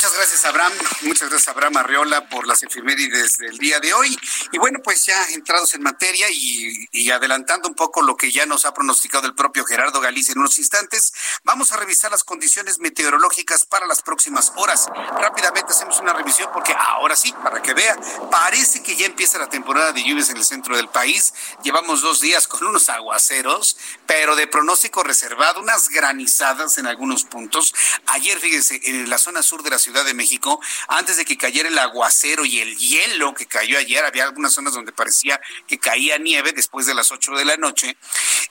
Muchas, 0.00 0.16
gracias, 0.16 0.44
Abraham. 0.46 0.72
Muchas 1.02 1.28
gracias, 1.28 1.48
Abraham 1.48 1.76
Arreola, 1.76 2.26
por 2.30 2.46
las 2.46 2.62
efemérides 2.62 3.36
del 3.36 3.58
día 3.58 3.80
de 3.80 3.92
hoy. 3.92 4.18
Y 4.50 4.56
bueno, 4.56 4.78
pues 4.82 5.04
ya 5.04 5.28
entrados 5.28 5.74
en 5.74 5.82
materia 5.82 6.26
y, 6.30 7.10
adelantando 7.10 7.68
un 7.68 7.74
poco 7.74 8.00
lo 8.00 8.16
que 8.16 8.32
ya 8.32 8.46
nos 8.46 8.64
ha 8.64 8.72
pronosticado 8.72 9.26
el 9.26 9.34
propio 9.34 9.62
Gerardo 9.66 10.00
Galicia 10.00 10.32
en 10.32 10.38
unos 10.38 10.58
instantes, 10.58 11.12
vamos 11.44 11.72
a 11.72 11.76
revisar 11.76 12.10
las 12.10 12.24
condiciones 12.24 12.78
meteorológicas 12.78 13.66
para 13.66 13.86
las 13.86 14.00
próximas 14.00 14.54
horas. 14.56 14.88
Rápidamente 15.20 15.72
hacemos 15.72 16.00
una 16.00 16.14
revisión 16.14 16.48
porque 16.50 16.72
ahora 16.72 17.14
sí, 17.14 17.34
para 17.44 17.60
que 17.60 17.74
vea, 17.74 17.94
parece 18.30 18.82
que 18.82 18.96
ya 18.96 19.04
empieza 19.04 19.36
la 19.36 19.50
temporada 19.50 19.92
de 19.92 20.02
lluvias 20.02 20.30
en 20.30 20.38
el 20.38 20.46
centro 20.46 20.78
del 20.78 20.88
país. 20.88 21.34
Llevamos 21.62 22.00
dos 22.00 22.22
días 22.22 22.48
con 22.48 22.66
unos 22.66 22.88
aguaceros, 22.88 23.76
pero 24.06 24.34
de 24.34 24.46
pronóstico 24.46 25.02
reservado, 25.02 25.60
unas 25.60 25.90
granizadas 25.90 26.78
en 26.78 26.86
algunos 26.86 27.24
puntos. 27.24 27.74
Ayer, 28.06 28.40
fíjense, 28.40 28.80
en 28.84 29.10
la 29.10 29.18
zona 29.18 29.42
sur 29.42 29.62
de 29.62 29.68
la 29.68 29.78
Ciudad 29.78 29.89
de 29.90 30.14
México, 30.14 30.60
antes 30.88 31.16
de 31.16 31.24
que 31.24 31.36
cayera 31.36 31.68
el 31.68 31.78
aguacero 31.78 32.44
y 32.44 32.60
el 32.60 32.76
hielo 32.76 33.34
que 33.34 33.46
cayó 33.46 33.76
ayer, 33.78 34.04
había 34.04 34.24
algunas 34.24 34.52
zonas 34.52 34.72
donde 34.72 34.92
parecía 34.92 35.40
que 35.66 35.78
caía 35.78 36.18
nieve 36.18 36.52
después 36.52 36.86
de 36.86 36.94
las 36.94 37.10
8 37.10 37.32
de 37.32 37.44
la 37.44 37.56
noche, 37.56 37.96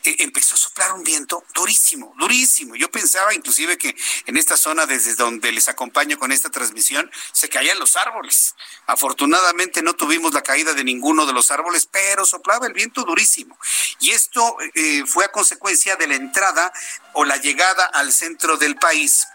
eh, 0.04 0.16
empezó 0.20 0.56
a 0.56 0.58
soplar 0.58 0.94
un 0.94 1.04
viento 1.04 1.44
durísimo, 1.54 2.14
durísimo. 2.18 2.76
Yo 2.76 2.92
pensaba 2.92 3.34
inclusive 3.34 3.78
que 3.78 3.96
en 4.26 4.38
esta 4.38 4.58
zona 4.58 4.86
desde 4.86 5.16
donde 5.16 5.52
les 5.52 5.70
acompaño 5.70 6.18
con 6.18 6.32
esta 6.32 6.50
transmisión 6.50 7.10
se 7.32 7.50
caían 7.50 7.80
los 7.80 7.96
árboles. 7.96 8.56
Afortunadamente 8.86 9.82
no 9.82 9.94
tuvimos 9.94 10.34
la 10.34 10.42
caída 10.42 10.74
de 10.74 10.84
ninguno 10.84 11.26
de 11.26 11.34
los 11.34 11.52
árboles, 11.52 11.88
pero 11.90 12.26
soplaba 12.26 12.68
el 12.68 12.74
viento 12.74 13.04
durísimo. 13.04 13.58
Y 14.00 14.12
esto 14.12 14.58
eh, 14.76 15.04
fue 15.06 15.26
a 15.26 15.32
consecuencia 15.32 15.96
de 15.96 16.08
la 16.08 16.16
entrada 16.16 16.72
o 17.14 17.26
la 17.26 17.38
llegada 17.38 17.86
al 17.86 18.12
centro 18.12 18.58
del 18.58 18.76
país 18.76 19.26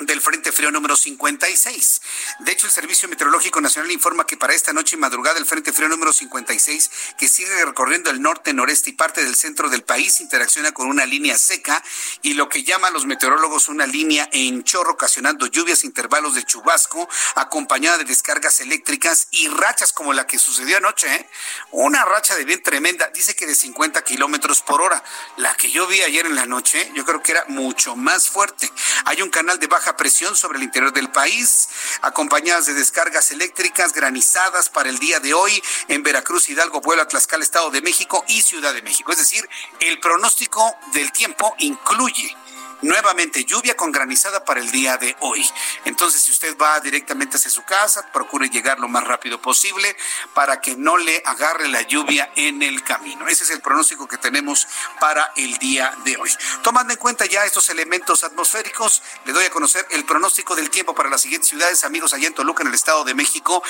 del 0.00 0.20
Frente 0.20 0.52
Frío 0.52 0.70
número 0.70 0.96
56. 0.96 2.00
De 2.40 2.52
hecho, 2.52 2.66
el 2.66 2.72
Servicio 2.72 3.08
Meteorológico 3.08 3.60
Nacional 3.60 3.90
informa 3.90 4.26
que 4.26 4.36
para 4.36 4.54
esta 4.54 4.72
noche 4.72 4.96
y 4.96 4.98
madrugada 4.98 5.38
el 5.38 5.46
Frente 5.46 5.72
Frío 5.72 5.88
número 5.88 6.12
56, 6.12 6.90
que 7.18 7.28
sigue 7.28 7.64
recorriendo 7.64 8.10
el 8.10 8.22
norte, 8.22 8.52
noreste 8.54 8.90
y 8.90 8.92
parte 8.94 9.22
del 9.22 9.36
centro 9.36 9.68
del 9.68 9.82
país, 9.82 10.20
interacciona 10.20 10.72
con 10.72 10.88
una 10.88 11.04
línea 11.04 11.36
seca 11.36 11.82
y 12.22 12.34
lo 12.34 12.48
que 12.48 12.64
llaman 12.64 12.92
los 12.92 13.06
meteorólogos 13.06 13.68
una 13.68 13.86
línea 13.86 14.28
en 14.32 14.64
chorro, 14.64 14.92
ocasionando 14.92 15.46
lluvias, 15.46 15.84
intervalos 15.84 16.34
de 16.34 16.44
chubasco, 16.44 17.08
acompañada 17.34 17.98
de 17.98 18.04
descargas 18.04 18.60
eléctricas 18.60 19.28
y 19.30 19.48
rachas 19.48 19.92
como 19.92 20.12
la 20.12 20.26
que 20.26 20.38
sucedió 20.38 20.78
anoche. 20.78 21.14
¿eh? 21.14 21.28
Una 21.72 22.04
racha 22.04 22.34
de 22.36 22.44
bien 22.44 22.62
tremenda, 22.62 23.10
dice 23.12 23.34
que 23.34 23.46
de 23.46 23.54
50 23.54 24.02
kilómetros 24.02 24.62
por 24.62 24.80
hora. 24.80 25.02
La 25.36 25.54
que 25.54 25.70
yo 25.70 25.86
vi 25.86 26.00
ayer 26.02 26.26
en 26.26 26.36
la 26.36 26.46
noche, 26.46 26.90
yo 26.94 27.04
creo 27.04 27.22
que 27.22 27.32
era 27.32 27.44
mucho 27.48 27.96
más 27.96 28.28
fuerte. 28.28 28.70
Hay 29.04 29.22
un 29.22 29.30
canal 29.30 29.58
de 29.58 29.66
baja 29.66 29.89
presión 29.96 30.36
sobre 30.36 30.58
el 30.58 30.64
interior 30.64 30.92
del 30.92 31.10
país, 31.10 31.68
acompañadas 32.02 32.66
de 32.66 32.74
descargas 32.74 33.30
eléctricas 33.30 33.92
granizadas 33.92 34.68
para 34.68 34.88
el 34.88 34.98
día 34.98 35.20
de 35.20 35.34
hoy 35.34 35.62
en 35.88 36.02
Veracruz, 36.02 36.48
Hidalgo, 36.48 36.80
Puebla, 36.80 37.08
Tlaxcala, 37.08 37.44
Estado 37.44 37.70
de 37.70 37.82
México 37.82 38.24
y 38.28 38.42
Ciudad 38.42 38.74
de 38.74 38.82
México. 38.82 39.12
Es 39.12 39.18
decir, 39.18 39.48
el 39.80 40.00
pronóstico 40.00 40.74
del 40.92 41.12
tiempo 41.12 41.54
incluye 41.58 42.36
nuevamente 42.82 43.44
lluvia 43.44 43.76
con 43.76 43.92
granizada 43.92 44.44
para 44.44 44.60
el 44.60 44.70
día 44.70 44.96
de 44.96 45.16
hoy. 45.20 45.46
Entonces, 45.84 46.22
si 46.22 46.30
usted 46.30 46.56
va 46.56 46.80
directamente 46.80 47.36
hacia 47.36 47.50
su 47.50 47.64
casa, 47.64 48.10
procure 48.12 48.48
llegar 48.48 48.78
lo 48.78 48.88
más 48.88 49.04
rápido 49.04 49.40
posible 49.40 49.96
para 50.34 50.60
que 50.60 50.76
no 50.76 50.96
le 50.96 51.22
agarre 51.24 51.68
la 51.68 51.82
lluvia 51.82 52.32
en 52.36 52.62
el 52.62 52.82
camino. 52.82 53.28
Ese 53.28 53.44
es 53.44 53.50
el 53.50 53.60
pronóstico 53.60 54.08
que 54.08 54.18
tenemos 54.18 54.66
para 54.98 55.32
el 55.36 55.56
día 55.58 55.94
de 56.04 56.16
hoy. 56.16 56.30
Tomando 56.62 56.92
en 56.92 56.98
cuenta 56.98 57.26
ya 57.26 57.44
estos 57.44 57.68
elementos 57.70 58.24
atmosféricos, 58.24 59.02
le 59.24 59.32
doy 59.32 59.44
a 59.44 59.50
conocer 59.50 59.86
el 59.90 60.04
pronóstico 60.04 60.54
del 60.56 60.70
tiempo 60.70 60.94
para 60.94 61.10
las 61.10 61.20
siguientes 61.20 61.48
ciudades, 61.48 61.84
amigos, 61.84 62.12
allá 62.12 62.28
en 62.28 62.34
Toluca, 62.34 62.62
en 62.62 62.68
el 62.68 62.74
Estado 62.74 63.04
de 63.04 63.14
México. 63.14 63.62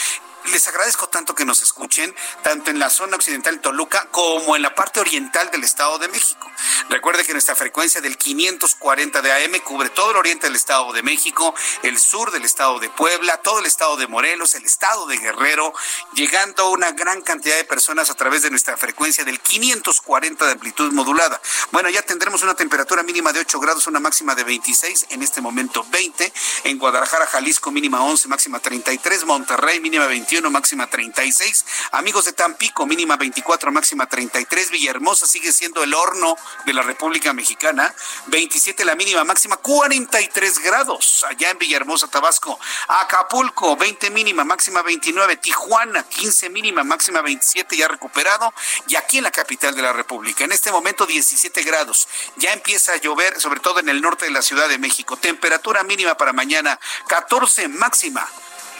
Les 0.46 0.66
agradezco 0.66 1.08
tanto 1.08 1.34
que 1.34 1.44
nos 1.44 1.62
escuchen, 1.62 2.14
tanto 2.42 2.70
en 2.70 2.78
la 2.78 2.90
zona 2.90 3.16
occidental 3.16 3.56
de 3.56 3.60
Toluca 3.60 4.08
como 4.10 4.56
en 4.56 4.62
la 4.62 4.74
parte 4.74 4.98
oriental 4.98 5.50
del 5.50 5.64
Estado 5.64 5.98
de 5.98 6.08
México. 6.08 6.50
Recuerde 6.88 7.24
que 7.24 7.32
nuestra 7.32 7.54
frecuencia 7.54 8.00
del 8.00 8.16
540 8.16 9.22
de 9.22 9.32
AM 9.32 9.60
cubre 9.60 9.90
todo 9.90 10.10
el 10.12 10.16
oriente 10.16 10.46
del 10.46 10.56
Estado 10.56 10.92
de 10.92 11.02
México, 11.02 11.54
el 11.82 11.98
sur 11.98 12.30
del 12.30 12.44
Estado 12.44 12.78
de 12.78 12.88
Puebla, 12.88 13.36
todo 13.42 13.60
el 13.60 13.66
Estado 13.66 13.96
de 13.96 14.06
Morelos, 14.06 14.54
el 14.54 14.64
Estado 14.64 15.06
de 15.06 15.18
Guerrero, 15.18 15.72
llegando 16.14 16.64
a 16.64 16.70
una 16.70 16.92
gran 16.92 17.22
cantidad 17.22 17.56
de 17.56 17.64
personas 17.64 18.10
a 18.10 18.14
través 18.14 18.42
de 18.42 18.50
nuestra 18.50 18.76
frecuencia 18.76 19.24
del 19.24 19.40
540 19.40 20.46
de 20.46 20.52
amplitud 20.52 20.92
modulada. 20.92 21.40
Bueno, 21.70 21.90
ya 21.90 22.02
tendremos 22.02 22.42
una 22.42 22.54
temperatura 22.54 23.02
mínima 23.02 23.32
de 23.32 23.40
8 23.40 23.60
grados, 23.60 23.86
una 23.86 24.00
máxima 24.00 24.34
de 24.34 24.44
26, 24.44 25.06
en 25.10 25.22
este 25.22 25.40
momento 25.40 25.84
20. 25.90 26.32
En 26.64 26.78
Guadalajara, 26.78 27.26
Jalisco, 27.26 27.70
mínima 27.70 28.02
11, 28.02 28.28
máxima 28.28 28.58
33. 28.58 29.24
Monterrey, 29.24 29.80
mínima 29.80 30.06
21, 30.30 30.48
máxima 30.48 30.86
36. 30.86 31.64
Amigos 31.90 32.24
de 32.26 32.32
Tampico, 32.32 32.86
mínima 32.86 33.16
24, 33.16 33.72
máxima 33.72 34.06
33. 34.06 34.70
Villahermosa 34.70 35.26
sigue 35.26 35.52
siendo 35.52 35.82
el 35.82 35.92
horno 35.92 36.36
de 36.66 36.72
la 36.72 36.82
República 36.82 37.32
Mexicana. 37.32 37.92
27 38.28 38.84
la 38.84 38.94
mínima, 38.94 39.24
máxima 39.24 39.56
43 39.56 40.60
grados. 40.60 41.24
Allá 41.28 41.50
en 41.50 41.58
Villahermosa, 41.58 42.06
Tabasco. 42.06 42.60
Acapulco, 42.86 43.76
20 43.76 44.10
mínima, 44.10 44.44
máxima 44.44 44.82
29. 44.82 45.36
Tijuana, 45.38 46.04
15 46.04 46.48
mínima, 46.50 46.84
máxima 46.84 47.22
27, 47.22 47.76
ya 47.76 47.88
recuperado. 47.88 48.54
Y 48.86 48.94
aquí 48.94 49.18
en 49.18 49.24
la 49.24 49.32
capital 49.32 49.74
de 49.74 49.82
la 49.82 49.92
República, 49.92 50.44
en 50.44 50.52
este 50.52 50.70
momento 50.70 51.06
17 51.06 51.60
grados. 51.64 52.06
Ya 52.36 52.52
empieza 52.52 52.92
a 52.92 52.98
llover, 52.98 53.40
sobre 53.40 53.58
todo 53.58 53.80
en 53.80 53.88
el 53.88 54.00
norte 54.00 54.26
de 54.26 54.30
la 54.30 54.42
Ciudad 54.42 54.68
de 54.68 54.78
México. 54.78 55.16
Temperatura 55.16 55.82
mínima 55.82 56.16
para 56.16 56.32
mañana, 56.32 56.78
14 57.08 57.66
máxima. 57.66 58.28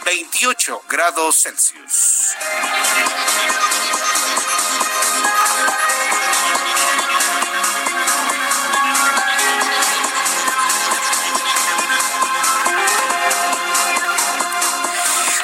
28 0.05 0.81
grados 0.89 1.41
Celsius. 1.41 2.35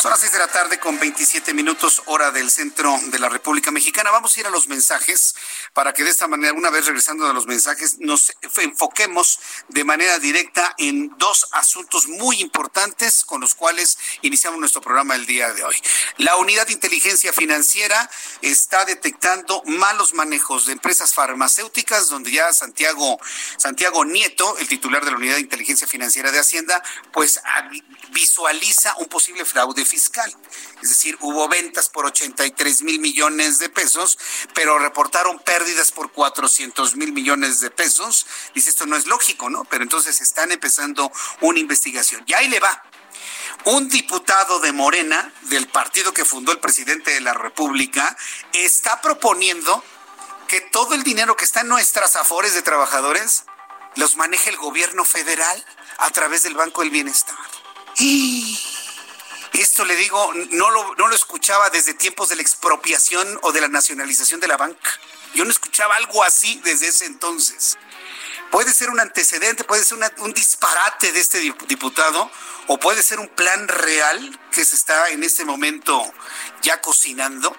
Son 0.07 0.11
las 0.11 0.21
6 0.21 0.31
de 0.31 0.39
la 0.39 0.47
tarde 0.47 0.79
con 0.79 0.97
27 0.97 1.53
minutos 1.53 2.01
hora 2.05 2.31
del 2.31 2.49
centro 2.49 2.97
de 3.07 3.19
la 3.19 3.27
República 3.27 3.71
Mexicana. 3.71 4.09
Vamos 4.09 4.37
a 4.37 4.39
ir 4.39 4.47
a 4.47 4.49
los 4.49 4.69
mensajes 4.69 5.35
para 5.73 5.91
que 5.91 6.05
de 6.05 6.11
esta 6.11 6.29
manera, 6.29 6.53
una 6.53 6.69
vez 6.69 6.85
regresando 6.85 7.29
a 7.29 7.33
los 7.33 7.45
mensajes, 7.45 7.99
nos 7.99 8.31
enfoquemos 8.55 9.37
de 9.67 9.83
manera 9.83 10.17
directa 10.17 10.73
en 10.77 11.11
dos 11.17 11.49
asuntos 11.51 12.07
muy 12.07 12.39
importantes 12.39 13.25
con 13.25 13.41
los 13.41 13.53
cuales 13.53 13.97
iniciamos 14.21 14.61
nuestro 14.61 14.79
programa 14.79 15.13
el 15.13 15.25
día 15.25 15.51
de 15.51 15.65
hoy. 15.65 15.75
La 16.19 16.37
Unidad 16.37 16.67
de 16.67 16.71
Inteligencia 16.71 17.33
Financiera 17.33 18.09
está 18.41 18.85
detectando 18.85 19.61
malos 19.65 20.13
manejos 20.13 20.67
de 20.67 20.71
empresas 20.71 21.13
farmacéuticas, 21.13 22.07
donde 22.07 22.31
ya 22.31 22.53
Santiago, 22.53 23.19
Santiago 23.57 24.05
Nieto, 24.05 24.57
el 24.59 24.69
titular 24.69 25.03
de 25.03 25.11
la 25.11 25.17
Unidad 25.17 25.35
de 25.35 25.41
Inteligencia 25.41 25.85
Financiera 25.85 26.31
de 26.31 26.39
Hacienda, 26.39 26.81
pues 27.11 27.41
visualiza 28.11 28.95
un 28.99 29.07
posible 29.07 29.43
fraude 29.43 29.83
fiscal. 29.83 29.96
Es 30.81 30.89
decir, 30.89 31.17
hubo 31.21 31.47
ventas 31.47 31.89
por 31.89 32.05
83 32.05 32.83
mil 32.83 32.99
millones 32.99 33.59
de 33.59 33.69
pesos, 33.69 34.17
pero 34.53 34.79
reportaron 34.79 35.39
pérdidas 35.39 35.91
por 35.91 36.11
400 36.11 36.95
mil 36.95 37.11
millones 37.11 37.59
de 37.59 37.71
pesos. 37.71 38.25
Dice, 38.53 38.69
esto 38.69 38.85
no 38.85 38.95
es 38.95 39.07
lógico, 39.07 39.49
¿no? 39.49 39.65
Pero 39.65 39.83
entonces 39.83 40.21
están 40.21 40.51
empezando 40.51 41.11
una 41.41 41.59
investigación. 41.59 42.23
Y 42.27 42.33
ahí 42.33 42.47
le 42.47 42.59
va. 42.59 42.83
Un 43.65 43.89
diputado 43.89 44.59
de 44.59 44.71
Morena, 44.71 45.33
del 45.43 45.67
partido 45.67 46.13
que 46.13 46.25
fundó 46.25 46.51
el 46.51 46.59
presidente 46.59 47.11
de 47.11 47.21
la 47.21 47.33
República, 47.33 48.15
está 48.53 49.01
proponiendo 49.01 49.83
que 50.47 50.61
todo 50.61 50.93
el 50.93 51.03
dinero 51.03 51.35
que 51.35 51.45
está 51.45 51.61
en 51.61 51.67
nuestras 51.67 52.15
afores 52.15 52.53
de 52.53 52.61
trabajadores 52.61 53.43
los 53.95 54.15
maneje 54.15 54.49
el 54.51 54.57
gobierno 54.57 55.03
federal 55.03 55.65
a 55.97 56.09
través 56.11 56.43
del 56.43 56.53
Banco 56.53 56.81
del 56.81 56.91
Bienestar. 56.91 57.35
Y 57.97 58.59
esto 59.53 59.85
le 59.85 59.95
digo, 59.95 60.33
no 60.51 60.69
lo, 60.71 60.95
no 60.95 61.07
lo 61.07 61.15
escuchaba 61.15 61.69
desde 61.69 61.93
tiempos 61.93 62.29
de 62.29 62.35
la 62.35 62.41
expropiación 62.41 63.39
o 63.43 63.51
de 63.51 63.61
la 63.61 63.67
nacionalización 63.67 64.39
de 64.39 64.47
la 64.47 64.57
banca. 64.57 64.89
Yo 65.33 65.45
no 65.45 65.51
escuchaba 65.51 65.95
algo 65.95 66.23
así 66.23 66.59
desde 66.63 66.87
ese 66.87 67.05
entonces. 67.05 67.77
Puede 68.51 68.73
ser 68.73 68.89
un 68.89 68.99
antecedente, 68.99 69.63
puede 69.63 69.83
ser 69.83 69.97
un 70.19 70.33
disparate 70.33 71.11
de 71.11 71.19
este 71.19 71.39
diputado 71.39 72.31
o 72.67 72.79
puede 72.79 73.03
ser 73.03 73.19
un 73.19 73.27
plan 73.27 73.67
real 73.67 74.39
que 74.51 74.63
se 74.63 74.75
está 74.75 75.09
en 75.09 75.23
este 75.23 75.45
momento 75.45 76.01
ya 76.61 76.81
cocinando 76.81 77.55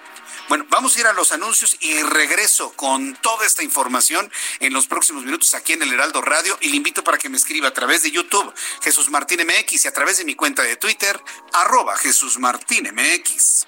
bueno, 0.49 0.65
vamos 0.69 0.95
a 0.95 0.99
ir 0.99 1.05
a 1.05 1.13
los 1.13 1.31
anuncios 1.31 1.77
y 1.79 2.01
regreso 2.01 2.73
con 2.75 3.15
toda 3.17 3.45
esta 3.45 3.61
información 3.61 4.31
en 4.59 4.73
los 4.73 4.87
próximos 4.87 5.23
minutos 5.23 5.53
aquí 5.53 5.73
en 5.73 5.83
el 5.83 5.93
Heraldo 5.93 6.21
Radio 6.21 6.57
y 6.59 6.69
le 6.69 6.75
invito 6.75 7.03
para 7.03 7.19
que 7.19 7.29
me 7.29 7.37
escriba 7.37 7.67
a 7.67 7.73
través 7.73 8.01
de 8.01 8.09
YouTube 8.09 8.51
Jesús 8.81 9.11
Martín 9.11 9.41
MX 9.45 9.85
y 9.85 9.87
a 9.87 9.93
través 9.93 10.17
de 10.17 10.25
mi 10.25 10.33
cuenta 10.33 10.63
de 10.63 10.75
Twitter 10.75 11.21
arroba 11.53 11.95
Jesús 11.97 12.39
Martín 12.39 12.89
MX. 12.91 13.67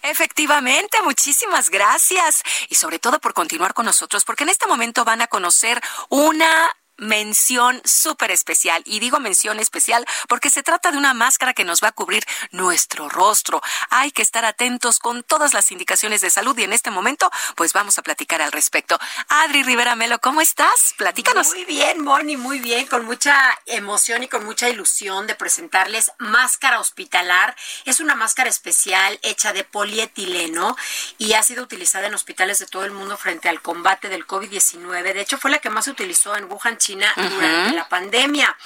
Efectivamente, 0.00 1.02
muchísimas 1.02 1.68
gracias 1.68 2.42
y 2.70 2.76
sobre 2.76 2.98
todo 2.98 3.20
por 3.20 3.34
continuar 3.34 3.74
con 3.74 3.84
nosotros 3.84 4.24
porque 4.24 4.44
en 4.44 4.48
este 4.48 4.66
momento 4.66 5.04
van 5.04 5.20
a 5.20 5.26
conocer 5.26 5.82
una 6.08 6.74
mención 6.98 7.80
súper 7.84 8.30
especial. 8.30 8.82
Y 8.86 9.00
digo 9.00 9.18
mención 9.20 9.60
especial 9.60 10.04
porque 10.28 10.50
se 10.50 10.62
trata 10.62 10.90
de 10.90 10.98
una 10.98 11.14
máscara 11.14 11.54
que 11.54 11.64
nos 11.64 11.82
va 11.82 11.88
a 11.88 11.92
cubrir 11.92 12.24
nuestro 12.50 13.08
rostro. 13.08 13.60
Hay 13.90 14.10
que 14.10 14.22
estar 14.22 14.44
atentos 14.44 14.98
con 14.98 15.22
todas 15.22 15.54
las 15.54 15.72
indicaciones 15.72 16.20
de 16.20 16.30
salud 16.30 16.56
y 16.58 16.64
en 16.64 16.72
este 16.72 16.90
momento 16.90 17.30
pues 17.54 17.72
vamos 17.72 17.98
a 17.98 18.02
platicar 18.02 18.42
al 18.42 18.52
respecto. 18.52 18.98
Adri 19.28 19.62
Rivera 19.62 19.96
Melo, 19.96 20.18
¿cómo 20.18 20.40
estás? 20.40 20.94
Platícanos. 20.96 21.48
Muy 21.48 21.64
bien, 21.64 22.02
Moni, 22.02 22.36
muy 22.36 22.60
bien, 22.60 22.86
con 22.86 23.04
mucha 23.04 23.36
emoción 23.66 24.22
y 24.22 24.28
con 24.28 24.44
mucha 24.44 24.68
ilusión 24.68 25.26
de 25.26 25.34
presentarles 25.34 26.12
máscara 26.18 26.80
hospitalar. 26.80 27.56
Es 27.84 28.00
una 28.00 28.14
máscara 28.14 28.48
especial 28.48 29.18
hecha 29.22 29.52
de 29.52 29.64
polietileno 29.64 30.76
y 31.18 31.34
ha 31.34 31.42
sido 31.42 31.62
utilizada 31.62 32.06
en 32.06 32.14
hospitales 32.14 32.58
de 32.58 32.66
todo 32.66 32.84
el 32.84 32.90
mundo 32.90 33.16
frente 33.16 33.48
al 33.48 33.62
combate 33.62 34.08
del 34.08 34.26
COVID-19. 34.26 35.14
De 35.14 35.20
hecho, 35.20 35.38
fue 35.38 35.50
la 35.50 35.58
que 35.58 35.70
más 35.70 35.86
se 35.86 35.90
utilizó 35.90 36.36
en 36.36 36.44
Wuhan, 36.50 36.78
China 36.86 37.12
durante 37.16 37.74
la 37.74 37.88
pandemia. 37.88 38.56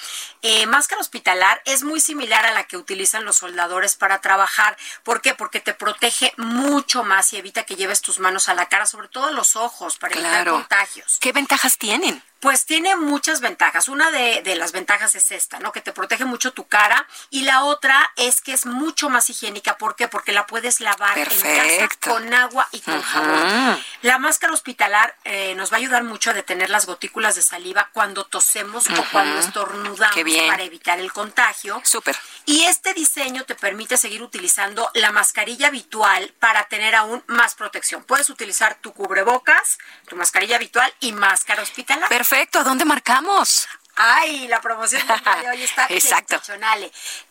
Eh, 0.42 0.66
máscara 0.66 1.00
hospitalar 1.00 1.62
es 1.64 1.82
muy 1.82 2.00
similar 2.00 2.44
a 2.44 2.52
la 2.52 2.64
que 2.64 2.76
utilizan 2.76 3.24
los 3.24 3.36
soldadores 3.36 3.94
para 3.94 4.20
trabajar. 4.20 4.76
¿Por 5.02 5.22
qué? 5.22 5.34
Porque 5.34 5.60
te 5.60 5.72
protege 5.72 6.34
mucho 6.36 7.02
más 7.02 7.32
y 7.32 7.38
evita 7.38 7.64
que 7.64 7.76
lleves 7.76 8.02
tus 8.02 8.18
manos 8.18 8.48
a 8.50 8.54
la 8.54 8.66
cara, 8.66 8.84
sobre 8.84 9.08
todo 9.08 9.32
los 9.32 9.56
ojos, 9.56 9.96
para 9.96 10.14
evitar 10.14 10.46
contagios. 10.46 11.18
¿Qué 11.20 11.32
ventajas 11.32 11.78
tienen? 11.78 12.22
Pues 12.40 12.64
tiene 12.64 12.96
muchas 12.96 13.40
ventajas. 13.40 13.88
Una 13.88 14.10
de, 14.10 14.42
de, 14.42 14.56
las 14.56 14.72
ventajas 14.72 15.14
es 15.14 15.30
esta, 15.30 15.58
¿no? 15.58 15.72
Que 15.72 15.80
te 15.80 15.92
protege 15.92 16.24
mucho 16.24 16.52
tu 16.52 16.66
cara. 16.66 17.06
Y 17.30 17.42
la 17.42 17.64
otra 17.64 18.10
es 18.16 18.40
que 18.40 18.52
es 18.52 18.66
mucho 18.66 19.10
más 19.10 19.28
higiénica. 19.30 19.76
¿Por 19.76 19.94
qué? 19.94 20.08
Porque 20.08 20.32
la 20.32 20.46
puedes 20.46 20.80
lavar 20.80 21.18
en 21.18 21.26
casa 21.28 21.88
con 22.00 22.32
agua 22.32 22.66
y 22.72 22.80
con 22.80 23.00
jabón. 23.00 23.84
La 24.02 24.18
máscara 24.18 24.52
hospitalar 24.52 25.14
eh, 25.24 25.54
nos 25.54 25.70
va 25.70 25.76
a 25.76 25.78
ayudar 25.78 26.02
mucho 26.02 26.30
a 26.30 26.32
detener 26.32 26.70
las 26.70 26.86
gotículas 26.86 27.34
de 27.34 27.42
saliva 27.42 27.90
cuando 27.92 28.24
tosemos 28.24 28.86
o 28.88 29.04
cuando 29.12 29.38
estornudamos 29.38 30.24
para 30.48 30.62
evitar 30.62 30.98
el 30.98 31.12
contagio. 31.12 31.80
Súper. 31.84 32.16
Y 32.46 32.64
este 32.64 32.94
diseño 32.94 33.44
te 33.44 33.54
permite 33.54 33.96
seguir 33.96 34.22
utilizando 34.22 34.90
la 34.94 35.12
mascarilla 35.12 35.68
habitual 35.68 36.34
para 36.38 36.64
tener 36.68 36.94
aún 36.94 37.22
más 37.26 37.54
protección. 37.54 38.02
Puedes 38.04 38.30
utilizar 38.30 38.76
tu 38.76 38.92
cubrebocas, 38.92 39.78
tu 40.08 40.16
mascarilla 40.16 40.56
habitual 40.56 40.92
y 41.00 41.12
máscara 41.12 41.62
hospitalar. 41.62 42.08
Perfecto. 42.08 42.60
¿A 42.60 42.64
dónde 42.64 42.84
marcamos? 42.84 43.68
Ay, 43.96 44.48
la 44.48 44.60
promoción 44.60 45.02
de 45.06 45.50
hoy 45.50 45.62
está 45.62 45.86
Exacto. 45.90 46.40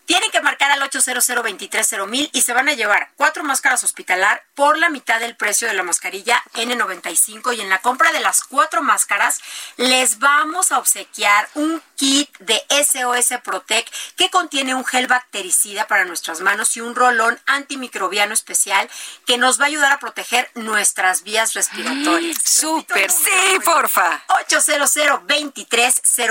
Tienen 0.09 0.31
que 0.31 0.41
marcar 0.41 0.71
al 0.71 0.81
800 0.81 2.07
mil 2.07 2.31
y 2.33 2.41
se 2.41 2.53
van 2.53 2.67
a 2.67 2.73
llevar 2.73 3.11
cuatro 3.15 3.43
máscaras 3.43 3.83
hospitalar 3.83 4.43
por 4.55 4.75
la 4.79 4.89
mitad 4.89 5.19
del 5.19 5.35
precio 5.35 5.67
de 5.67 5.75
la 5.75 5.83
mascarilla 5.83 6.43
N95 6.55 7.55
y 7.55 7.61
en 7.61 7.69
la 7.69 7.77
compra 7.77 8.11
de 8.11 8.19
las 8.19 8.41
cuatro 8.41 8.81
máscaras 8.81 9.39
les 9.77 10.17
vamos 10.17 10.71
a 10.71 10.79
obsequiar 10.79 11.47
un 11.53 11.79
kit 11.95 12.35
de 12.39 12.59
SOS 12.69 13.39
Protec 13.43 13.87
que 14.15 14.31
contiene 14.31 14.73
un 14.73 14.83
gel 14.83 15.05
bactericida 15.05 15.85
para 15.85 16.05
nuestras 16.05 16.41
manos 16.41 16.75
y 16.75 16.81
un 16.81 16.95
rolón 16.95 17.39
antimicrobiano 17.45 18.33
especial 18.33 18.89
que 19.27 19.37
nos 19.37 19.59
va 19.59 19.65
a 19.65 19.67
ayudar 19.67 19.91
a 19.91 19.99
proteger 19.99 20.49
nuestras 20.55 21.21
vías 21.21 21.53
respiratorias. 21.53 22.41
Súper, 22.43 23.11
sí, 23.11 23.59
porfa. 23.63 24.23
800 24.41 24.89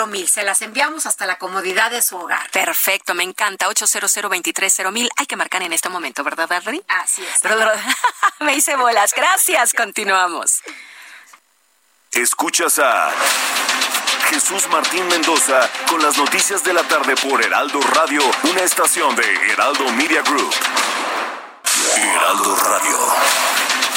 mil. 0.09 0.29
Se 0.29 0.43
las 0.43 0.63
enviamos 0.63 1.07
hasta 1.07 1.27
la 1.27 1.39
comodidad 1.39 1.93
de 1.93 2.03
su 2.03 2.17
hogar. 2.17 2.51
Perfecto, 2.51 3.15
me 3.15 3.23
encanta. 3.23 3.68
800 3.69 4.93
mil 4.93 5.09
Hay 5.17 5.27
que 5.27 5.37
marcar 5.37 5.63
en 5.63 5.73
este 5.73 5.89
momento, 5.89 6.25
¿verdad, 6.25 6.51
Adri? 6.53 6.83
Así 6.89 7.23
es. 7.23 7.43
me 8.41 8.55
hice 8.55 8.77
bolas. 8.77 9.13
Gracias. 9.15 9.73
Continuamos. 9.73 10.63
Escuchas 12.13 12.79
a 12.79 13.13
Jesús 14.31 14.67
Martín 14.71 15.07
Mendoza 15.09 15.69
con 15.89 16.03
las 16.03 16.17
noticias 16.17 16.65
de 16.65 16.73
la 16.73 16.83
tarde 16.83 17.15
por 17.17 17.43
Heraldo 17.43 17.81
Radio, 17.81 18.23
una 18.45 18.63
estación 18.63 19.15
de 19.15 19.53
Heraldo 19.53 19.85
Media 19.93 20.23
Group. 20.23 20.55
Heraldo 21.97 22.57
Radio. 22.57 22.99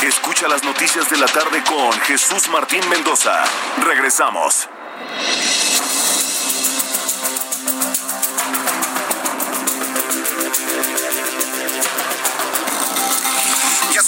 Escucha 0.03 0.47
las 0.47 0.63
noticias 0.63 1.09
de 1.09 1.17
la 1.17 1.27
tarde 1.27 1.63
con 1.63 1.91
Jesús 2.01 2.49
Martín 2.49 2.87
Mendoza. 2.89 3.43
Regresamos. 3.83 4.67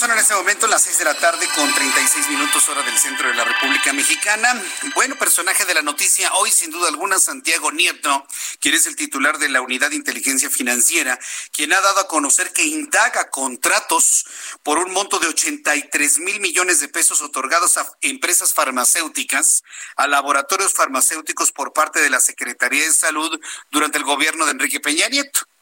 Son 0.04 0.12
en 0.12 0.18
este 0.18 0.34
momento 0.34 0.66
las 0.66 0.82
6 0.82 0.98
de 0.98 1.04
la 1.06 1.14
tarde 1.14 1.48
con 1.54 1.72
36 1.72 2.28
minutos 2.28 2.68
hora 2.68 2.82
del 2.82 2.98
centro 2.98 3.26
de 3.26 3.34
la 3.34 3.44
República 3.44 3.90
Mexicana. 3.94 4.62
Bueno, 4.94 5.16
personaje 5.16 5.64
de 5.64 5.72
la 5.72 5.80
noticia 5.80 6.30
hoy, 6.34 6.50
sin 6.50 6.70
duda 6.70 6.88
alguna, 6.88 7.18
Santiago 7.18 7.72
Nieto, 7.72 8.26
quien 8.60 8.74
es 8.74 8.86
el 8.86 8.96
titular 8.96 9.38
de 9.38 9.48
la 9.48 9.62
Unidad 9.62 9.88
de 9.88 9.96
Inteligencia 9.96 10.50
Financiera, 10.50 11.18
quien 11.52 11.72
ha 11.72 11.80
dado 11.80 12.00
a 12.00 12.06
conocer 12.06 12.52
que 12.52 12.64
indaga 12.64 13.30
contratos 13.30 14.26
por 14.62 14.76
un 14.78 14.92
monto 14.92 15.18
de 15.20 15.28
83 15.28 16.18
mil 16.18 16.38
millones 16.38 16.80
de 16.80 16.88
pesos 16.88 17.22
otorgados 17.22 17.78
a 17.78 17.86
empresas 18.02 18.52
farmacéuticas, 18.52 19.62
a 19.96 20.06
laboratorios 20.06 20.74
farmacéuticos 20.74 21.50
por 21.50 21.72
parte 21.72 22.00
de 22.00 22.10
la 22.10 22.20
Secretaría 22.20 22.84
de 22.84 22.92
Salud 22.92 23.40
durante 23.70 23.96
el 23.96 24.04
gobierno 24.04 24.44
de 24.44 24.50
Enrique 24.50 24.80
Peña 24.80 25.08
Nieto. 25.08 25.53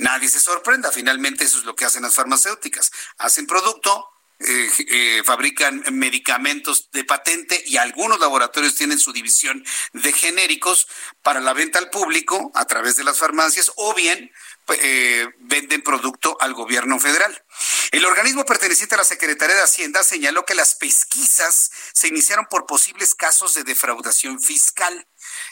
Nadie 0.00 0.30
se 0.30 0.40
sorprenda, 0.40 0.90
finalmente 0.90 1.44
eso 1.44 1.58
es 1.58 1.64
lo 1.64 1.76
que 1.76 1.84
hacen 1.84 2.02
las 2.02 2.14
farmacéuticas. 2.14 2.90
Hacen 3.18 3.46
producto, 3.46 4.08
eh, 4.38 4.70
eh, 4.88 5.22
fabrican 5.26 5.84
medicamentos 5.92 6.90
de 6.90 7.04
patente 7.04 7.62
y 7.66 7.76
algunos 7.76 8.18
laboratorios 8.18 8.76
tienen 8.76 8.98
su 8.98 9.12
división 9.12 9.62
de 9.92 10.12
genéricos 10.14 10.88
para 11.20 11.40
la 11.40 11.52
venta 11.52 11.78
al 11.78 11.90
público 11.90 12.50
a 12.54 12.64
través 12.64 12.96
de 12.96 13.04
las 13.04 13.18
farmacias 13.18 13.70
o 13.76 13.92
bien 13.92 14.32
eh, 14.68 15.28
venden 15.40 15.82
producto 15.82 16.38
al 16.40 16.54
gobierno 16.54 16.98
federal. 16.98 17.44
El 17.90 18.06
organismo 18.06 18.46
perteneciente 18.46 18.94
a 18.94 18.98
la 18.98 19.04
Secretaría 19.04 19.56
de 19.56 19.62
Hacienda 19.62 20.02
señaló 20.02 20.46
que 20.46 20.54
las 20.54 20.76
pesquisas 20.76 21.70
se 21.92 22.08
iniciaron 22.08 22.46
por 22.48 22.64
posibles 22.64 23.14
casos 23.14 23.52
de 23.52 23.64
defraudación 23.64 24.40
fiscal. 24.40 25.06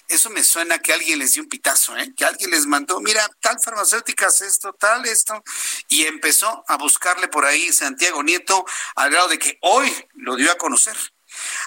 Eso 0.09 0.31
me 0.31 0.43
suena 0.43 0.79
que 0.79 0.95
alguien 0.95 1.19
les 1.19 1.35
dio 1.35 1.43
un 1.43 1.51
pitazo, 1.51 1.97
¿eh? 1.97 2.15
que 2.17 2.25
alguien 2.25 2.51
les 2.51 2.65
mandó, 2.65 2.99
mira, 3.01 3.29
tal 3.41 3.61
farmacéutica 3.61 4.29
hace 4.29 4.47
esto, 4.47 4.73
tal 4.73 5.05
esto, 5.05 5.43
y 5.89 6.07
empezó 6.07 6.65
a 6.67 6.79
buscarle 6.79 7.29
por 7.29 7.45
ahí 7.45 7.71
Santiago 7.73 8.23
Nieto 8.23 8.65
al 8.97 9.11
grado 9.11 9.29
de 9.29 9.39
que 9.39 9.59
hoy 9.61 9.95
lo 10.15 10.37
dio 10.37 10.51
a 10.51 10.57
conocer. 10.57 10.97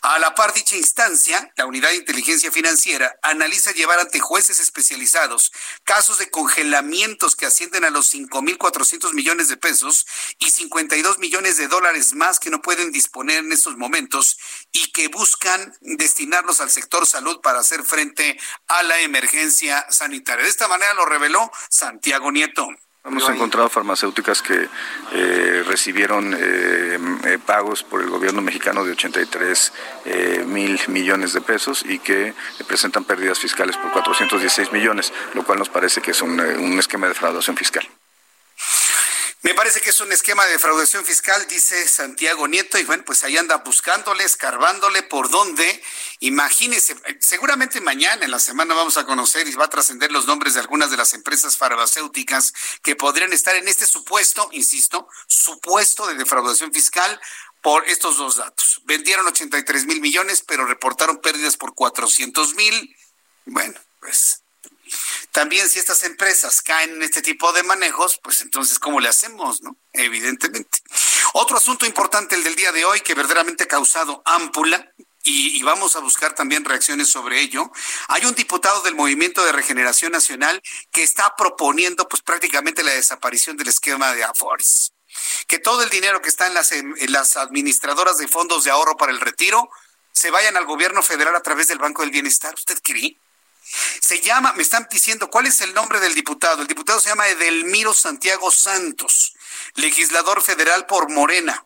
A 0.01 0.19
la 0.19 0.35
par 0.35 0.53
dicha 0.53 0.75
instancia, 0.75 1.51
la 1.55 1.65
Unidad 1.65 1.89
de 1.89 1.95
Inteligencia 1.95 2.51
Financiera 2.51 3.15
analiza 3.21 3.71
llevar 3.71 3.99
ante 3.99 4.19
jueces 4.19 4.59
especializados 4.59 5.51
casos 5.83 6.17
de 6.17 6.29
congelamientos 6.29 7.35
que 7.35 7.45
ascienden 7.45 7.85
a 7.85 7.89
los 7.89 8.13
5.400 8.13 9.13
millones 9.13 9.47
de 9.47 9.57
pesos 9.57 10.05
y 10.39 10.51
52 10.51 11.19
millones 11.19 11.57
de 11.57 11.67
dólares 11.67 12.13
más 12.13 12.39
que 12.39 12.49
no 12.49 12.61
pueden 12.61 12.91
disponer 12.91 13.39
en 13.39 13.51
estos 13.51 13.77
momentos 13.77 14.37
y 14.71 14.91
que 14.91 15.07
buscan 15.07 15.75
destinarlos 15.81 16.61
al 16.61 16.71
sector 16.71 17.05
salud 17.05 17.41
para 17.41 17.59
hacer 17.59 17.83
frente 17.83 18.39
a 18.67 18.83
la 18.83 18.99
emergencia 18.99 19.85
sanitaria. 19.89 20.43
De 20.43 20.49
esta 20.49 20.67
manera 20.67 20.93
lo 20.93 21.05
reveló 21.05 21.51
Santiago 21.69 22.31
Nieto. 22.31 22.67
Hemos 23.03 23.27
encontrado 23.29 23.67
farmacéuticas 23.67 24.43
que 24.43 24.69
eh, 25.13 25.63
recibieron 25.65 26.35
eh, 26.35 26.99
eh, 27.25 27.39
pagos 27.43 27.81
por 27.81 27.99
el 27.99 28.09
gobierno 28.11 28.41
mexicano 28.41 28.85
de 28.85 28.91
83 28.91 29.73
mil 30.45 30.79
millones 30.87 31.33
de 31.33 31.41
pesos 31.41 31.83
y 31.83 31.97
que 31.97 32.35
presentan 32.67 33.03
pérdidas 33.03 33.39
fiscales 33.39 33.75
por 33.75 33.91
416 33.91 34.71
millones, 34.71 35.11
lo 35.33 35.43
cual 35.43 35.57
nos 35.57 35.69
parece 35.69 36.01
que 36.01 36.11
es 36.11 36.21
un, 36.21 36.39
un 36.39 36.77
esquema 36.77 37.07
de 37.07 37.13
defraudación 37.13 37.57
fiscal. 37.57 37.87
Me 39.43 39.55
parece 39.55 39.81
que 39.81 39.89
es 39.89 39.99
un 39.99 40.11
esquema 40.11 40.45
de 40.45 40.51
defraudación 40.51 41.03
fiscal, 41.03 41.47
dice 41.47 41.87
Santiago 41.87 42.47
Nieto, 42.47 42.77
y 42.77 42.83
bueno, 42.83 43.03
pues 43.03 43.23
ahí 43.23 43.37
anda 43.37 43.57
buscándole, 43.57 44.23
escarbándole 44.23 45.01
por 45.01 45.31
dónde. 45.31 45.81
Imagínese, 46.19 46.95
seguramente 47.19 47.81
mañana 47.81 48.23
en 48.23 48.29
la 48.29 48.37
semana 48.37 48.75
vamos 48.75 48.97
a 48.97 49.05
conocer 49.05 49.47
y 49.47 49.55
va 49.55 49.65
a 49.65 49.69
trascender 49.69 50.11
los 50.11 50.27
nombres 50.27 50.53
de 50.53 50.59
algunas 50.59 50.91
de 50.91 50.97
las 50.97 51.15
empresas 51.15 51.57
farmacéuticas 51.57 52.53
que 52.83 52.95
podrían 52.95 53.33
estar 53.33 53.55
en 53.55 53.67
este 53.67 53.87
supuesto, 53.87 54.47
insisto, 54.51 55.07
supuesto 55.25 56.05
de 56.05 56.13
defraudación 56.13 56.71
fiscal 56.71 57.19
por 57.63 57.87
estos 57.89 58.17
dos 58.17 58.35
datos. 58.35 58.81
Vendieron 58.85 59.25
83 59.25 59.87
mil 59.87 60.01
millones, 60.01 60.43
pero 60.45 60.67
reportaron 60.67 61.17
pérdidas 61.17 61.57
por 61.57 61.73
400 61.73 62.53
mil. 62.53 62.95
Bueno, 63.45 63.79
pues 63.99 64.40
también 65.31 65.69
si 65.69 65.79
estas 65.79 66.03
empresas 66.03 66.61
caen 66.61 66.91
en 66.91 67.03
este 67.03 67.21
tipo 67.21 67.51
de 67.53 67.63
manejos, 67.63 68.19
pues 68.21 68.41
entonces, 68.41 68.79
¿cómo 68.79 68.99
le 68.99 69.09
hacemos? 69.09 69.61
no? 69.61 69.75
Evidentemente. 69.93 70.79
Otro 71.33 71.57
asunto 71.57 71.85
importante, 71.85 72.35
el 72.35 72.43
del 72.43 72.55
día 72.55 72.71
de 72.71 72.85
hoy, 72.85 73.01
que 73.01 73.13
verdaderamente 73.13 73.63
ha 73.63 73.67
causado 73.67 74.21
ámpula, 74.25 74.93
y, 75.23 75.61
vamos 75.63 75.95
a 75.95 75.99
buscar 75.99 76.33
también 76.33 76.65
reacciones 76.65 77.09
sobre 77.09 77.41
ello. 77.41 77.71
Hay 78.07 78.25
un 78.25 78.33
diputado 78.33 78.81
del 78.81 78.95
Movimiento 78.95 79.45
de 79.45 79.51
Regeneración 79.51 80.11
Nacional 80.11 80.61
que 80.91 81.03
está 81.03 81.35
proponiendo 81.35 82.07
pues 82.07 82.23
prácticamente 82.23 82.83
la 82.83 82.91
desaparición 82.91 83.55
del 83.55 83.67
esquema 83.67 84.13
de 84.13 84.23
Afores. 84.23 84.93
Que 85.47 85.59
todo 85.59 85.83
el 85.83 85.89
dinero 85.89 86.21
que 86.21 86.29
está 86.29 86.47
en 86.47 86.53
las, 86.53 86.71
en 86.71 86.95
las 87.11 87.37
administradoras 87.37 88.17
de 88.17 88.27
fondos 88.27 88.63
de 88.63 88.71
ahorro 88.71 88.97
para 88.97 89.11
el 89.11 89.19
retiro 89.19 89.69
se 90.11 90.31
vayan 90.31 90.57
al 90.57 90.65
gobierno 90.65 91.03
federal 91.03 91.35
a 91.35 91.43
través 91.43 91.67
del 91.67 91.79
Banco 91.79 92.01
del 92.01 92.11
Bienestar. 92.11 92.53
¿Usted 92.55 92.79
cree? 92.81 93.17
Se 94.01 94.19
llama, 94.19 94.53
me 94.53 94.63
están 94.63 94.87
diciendo, 94.91 95.29
¿cuál 95.29 95.47
es 95.47 95.61
el 95.61 95.73
nombre 95.73 95.99
del 95.99 96.15
diputado? 96.15 96.61
El 96.61 96.67
diputado 96.67 96.99
se 96.99 97.09
llama 97.09 97.27
Edelmiro 97.27 97.93
Santiago 97.93 98.51
Santos, 98.51 99.33
legislador 99.75 100.41
federal 100.41 100.85
por 100.85 101.09
Morena, 101.09 101.65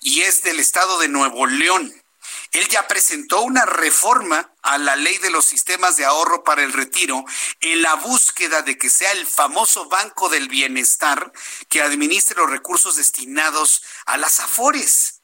y 0.00 0.22
es 0.22 0.42
del 0.42 0.60
estado 0.60 0.98
de 0.98 1.08
Nuevo 1.08 1.46
León. 1.46 1.94
Él 2.52 2.68
ya 2.68 2.86
presentó 2.86 3.40
una 3.40 3.66
reforma 3.66 4.54
a 4.62 4.78
la 4.78 4.94
ley 4.94 5.18
de 5.18 5.30
los 5.30 5.44
sistemas 5.44 5.96
de 5.96 6.04
ahorro 6.04 6.44
para 6.44 6.62
el 6.62 6.72
retiro 6.72 7.24
en 7.60 7.82
la 7.82 7.94
búsqueda 7.94 8.62
de 8.62 8.78
que 8.78 8.90
sea 8.90 9.10
el 9.10 9.26
famoso 9.26 9.88
Banco 9.88 10.28
del 10.28 10.48
Bienestar 10.48 11.32
que 11.68 11.82
administre 11.82 12.36
los 12.36 12.48
recursos 12.48 12.94
destinados 12.94 13.82
a 14.06 14.16
las 14.18 14.38
afores. 14.38 15.20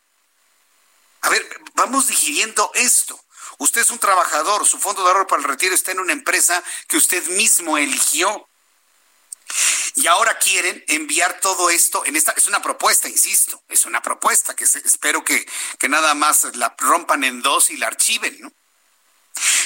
A 1.20 1.28
ver, 1.28 1.46
vamos 1.74 2.08
digiriendo 2.08 2.72
esto. 2.74 3.22
Usted 3.60 3.82
es 3.82 3.90
un 3.90 3.98
trabajador, 3.98 4.66
su 4.66 4.78
fondo 4.78 5.02
de 5.02 5.08
ahorro 5.08 5.26
para 5.26 5.42
el 5.42 5.48
retiro 5.48 5.74
está 5.74 5.92
en 5.92 6.00
una 6.00 6.14
empresa 6.14 6.64
que 6.88 6.96
usted 6.96 7.22
mismo 7.28 7.76
eligió. 7.76 8.48
Y 9.96 10.06
ahora 10.06 10.38
quieren 10.38 10.82
enviar 10.88 11.40
todo 11.40 11.68
esto 11.68 12.02
en 12.06 12.16
esta, 12.16 12.32
es 12.32 12.46
una 12.46 12.62
propuesta, 12.62 13.06
insisto, 13.06 13.62
es 13.68 13.84
una 13.84 14.00
propuesta 14.00 14.56
que 14.56 14.64
espero 14.64 15.22
que, 15.22 15.46
que 15.78 15.90
nada 15.90 16.14
más 16.14 16.56
la 16.56 16.74
rompan 16.78 17.22
en 17.22 17.42
dos 17.42 17.70
y 17.70 17.76
la 17.76 17.88
archiven, 17.88 18.40
¿no? 18.40 18.50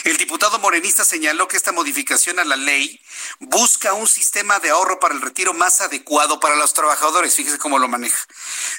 El 0.05 0.17
diputado 0.19 0.59
morenista 0.59 1.05
señaló 1.05 1.49
que 1.49 1.57
esta 1.57 1.73
modificación 1.73 2.39
a 2.39 2.45
la 2.45 2.57
ley 2.57 3.01
busca 3.41 3.95
un 3.95 4.07
sistema 4.07 4.61
de 4.61 4.71
ahorro 4.71 5.01
para 5.01 5.15
el 5.15 5.23
retiro 5.23 5.55
más 5.55 5.81
adecuado 5.81 6.41
para 6.41 6.57
los 6.57 6.75
trabajadores. 6.75 7.35
Fíjese 7.35 7.59
cómo 7.59 7.79
lo 7.79 7.89
maneja. 7.89 8.19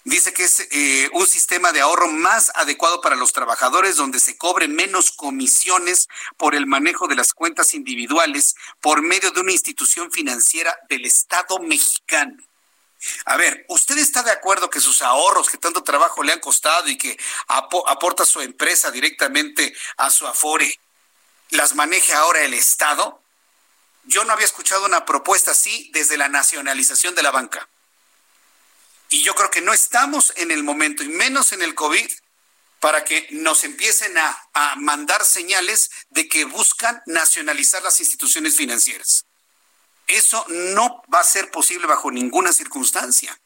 Dice 0.04 0.34
que 0.34 0.44
es 0.44 0.68
eh, 0.72 1.10
un 1.14 1.26
sistema 1.26 1.72
de 1.72 1.82
ahorro 1.82 2.08
más 2.08 2.52
adecuado 2.56 3.02
para 3.02 3.16
los 3.16 3.34
trabajadores 3.34 3.96
donde 3.96 4.20
se 4.20 4.38
cobre 4.38 4.68
menos 4.68 5.12
comisiones 5.12 6.08
por 6.38 6.56
el 6.56 6.68
manejo 6.68 7.08
de 7.08 7.16
las 7.16 7.34
cuentas 7.34 7.74
individuales 7.74 8.56
por 8.80 9.02
medio 9.02 9.32
de 9.32 9.42
una 9.42 9.52
institución 9.52 10.12
financiera 10.12 10.78
del 10.90 11.06
Estado 11.06 11.60
mexicano. 11.60 12.38
A 13.26 13.38
ver, 13.38 13.66
¿usted 13.70 13.98
está 13.98 14.24
de 14.24 14.32
acuerdo 14.32 14.70
que 14.70 14.80
sus 14.80 15.02
ahorros 15.02 15.50
que 15.50 15.58
tanto 15.58 15.84
trabajo 15.84 16.24
le 16.24 16.34
han 16.34 16.40
costado 16.40 16.88
y 16.90 16.98
que 16.98 17.18
aporta 17.48 18.26
su 18.26 18.42
empresa 18.42 18.92
directamente 18.92 19.74
a 19.98 20.10
su 20.10 20.26
Afore, 20.26 20.80
las 21.50 21.76
maneje 21.76 22.14
ahora 22.14 22.42
el 22.42 22.54
Estado? 22.54 23.22
Yo 24.04 24.24
no 24.24 24.34
había 24.34 24.46
escuchado 24.46 24.86
una 24.86 25.06
propuesta 25.06 25.52
así 25.52 25.90
desde 25.94 26.18
la 26.18 26.30
nacionalización 26.30 27.16
de 27.16 27.24
la 27.24 27.32
banca. 27.32 27.68
Y 29.10 29.24
yo 29.24 29.36
creo 29.36 29.52
que 29.52 29.62
no 29.62 29.74
estamos 29.74 30.34
en 30.36 30.52
el 30.52 30.64
momento, 30.64 31.04
y 31.04 31.10
menos 31.10 31.52
en 31.54 31.62
el 31.62 31.76
COVID, 31.76 32.10
para 32.80 33.04
que 33.04 33.28
nos 33.32 33.64
empiecen 33.64 34.18
a, 34.18 34.42
mandar 34.78 35.26
señales 35.26 35.90
de 36.10 36.28
que 36.28 36.46
buscan 36.46 37.02
nacionalizar 37.06 37.82
las 37.82 38.00
instituciones 38.00 38.56
financieras. 38.56 39.26
Eso 40.08 40.46
no 40.50 41.02
va 41.12 41.22
a 41.22 41.24
ser 41.24 41.50
posible 41.50 41.88
bajo 41.88 42.12
ninguna 42.12 42.54
circunstancia. 42.54 43.40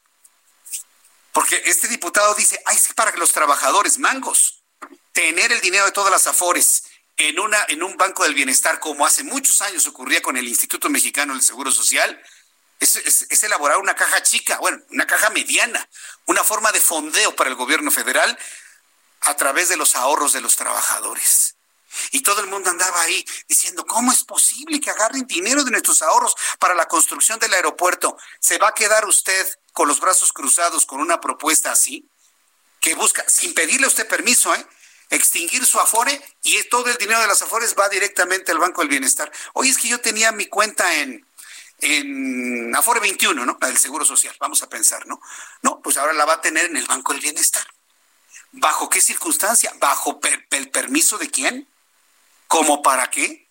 Porque 1.31 1.61
este 1.65 1.87
diputado 1.87 2.35
dice, 2.35 2.61
ay, 2.65 2.77
sí, 2.77 2.93
para 2.93 3.11
que 3.11 3.19
los 3.19 3.31
trabajadores 3.31 3.97
mangos, 3.97 4.61
tener 5.13 5.51
el 5.51 5.61
dinero 5.61 5.85
de 5.85 5.91
todas 5.91 6.11
las 6.11 6.27
afores 6.27 6.83
en, 7.19 7.37
una, 7.37 7.57
en 7.67 7.83
un 7.83 7.97
banco 7.97 8.23
del 8.23 8.33
bienestar, 8.33 8.79
como 8.79 9.05
hace 9.05 9.23
muchos 9.23 9.61
años 9.61 9.85
ocurría 9.87 10.21
con 10.21 10.37
el 10.37 10.47
Instituto 10.47 10.89
Mexicano 10.89 11.33
del 11.33 11.43
Seguro 11.43 11.69
Social, 11.69 12.19
es, 12.79 13.43
elaborar 13.43 13.77
una 13.77 13.93
caja 13.93 14.23
chica, 14.23 14.57
bueno, 14.59 14.81
una 14.89 15.05
caja 15.05 15.29
mediana, 15.29 15.87
una 16.25 16.45
forma 16.45 16.71
de 16.71 16.79
fondeo 16.79 17.35
para 17.35 17.49
el 17.49 17.57
gobierno 17.57 17.91
federal 17.91 18.39
a 19.21 19.35
través 19.35 19.67
de 19.67 19.75
los 19.75 19.95
ahorros 19.95 20.31
de 20.31 20.39
los 20.39 20.55
trabajadores. 20.55 21.55
Y 22.11 22.21
todo 22.21 22.39
el 22.39 22.47
mundo 22.47 22.69
andaba 22.69 23.01
ahí 23.01 23.25
diciendo, 23.49 23.85
¿cómo 23.85 24.13
es 24.13 24.23
posible 24.23 24.79
que 24.79 24.89
agarren 24.89 25.27
dinero 25.27 25.65
de 25.65 25.71
nuestros 25.71 26.01
ahorros 26.01 26.35
para 26.57 26.73
la 26.73 26.87
construcción 26.87 27.37
del 27.39 27.53
aeropuerto? 27.53 28.15
¿Se 28.39 28.57
va 28.57 28.69
a 28.69 28.73
quedar 28.73 29.05
usted 29.05 29.45
con 29.73 29.89
los 29.89 29.99
brazos 29.99 30.31
cruzados 30.31 30.85
con 30.85 31.01
una 31.01 31.19
propuesta 31.19 31.71
así? 31.71 32.09
Que 32.79 32.93
busca, 32.93 33.25
sin 33.27 33.53
pedirle 33.53 33.85
a 33.85 33.89
usted 33.89 34.07
permiso, 34.07 34.55
¿eh? 34.55 34.65
Extinguir 35.09 35.65
su 35.65 35.79
afore 35.79 36.21
y 36.43 36.61
todo 36.63 36.87
el 36.87 36.97
dinero 36.97 37.19
de 37.19 37.27
las 37.27 37.41
afores 37.41 37.75
va 37.77 37.89
directamente 37.89 38.51
al 38.51 38.59
Banco 38.59 38.81
del 38.81 38.89
Bienestar. 38.89 39.31
Hoy 39.53 39.69
es 39.69 39.77
que 39.77 39.87
yo 39.87 39.99
tenía 39.99 40.31
mi 40.31 40.45
cuenta 40.45 40.95
en, 40.95 41.25
en 41.79 42.75
Afore 42.75 42.99
21, 42.99 43.45
¿no? 43.45 43.57
La 43.59 43.67
del 43.67 43.77
Seguro 43.77 44.05
Social, 44.05 44.35
vamos 44.39 44.61
a 44.63 44.69
pensar, 44.69 45.07
¿no? 45.07 45.21
No, 45.61 45.81
pues 45.81 45.97
ahora 45.97 46.13
la 46.13 46.25
va 46.25 46.33
a 46.33 46.41
tener 46.41 46.65
en 46.65 46.77
el 46.77 46.85
Banco 46.85 47.13
del 47.13 47.21
Bienestar. 47.21 47.65
¿Bajo 48.51 48.89
qué 48.89 49.01
circunstancia? 49.01 49.73
¿Bajo 49.79 50.19
el 50.51 50.69
permiso 50.69 51.17
de 51.17 51.29
quién? 51.29 51.67
¿Cómo 52.47 52.81
para 52.81 53.09
qué? 53.09 53.47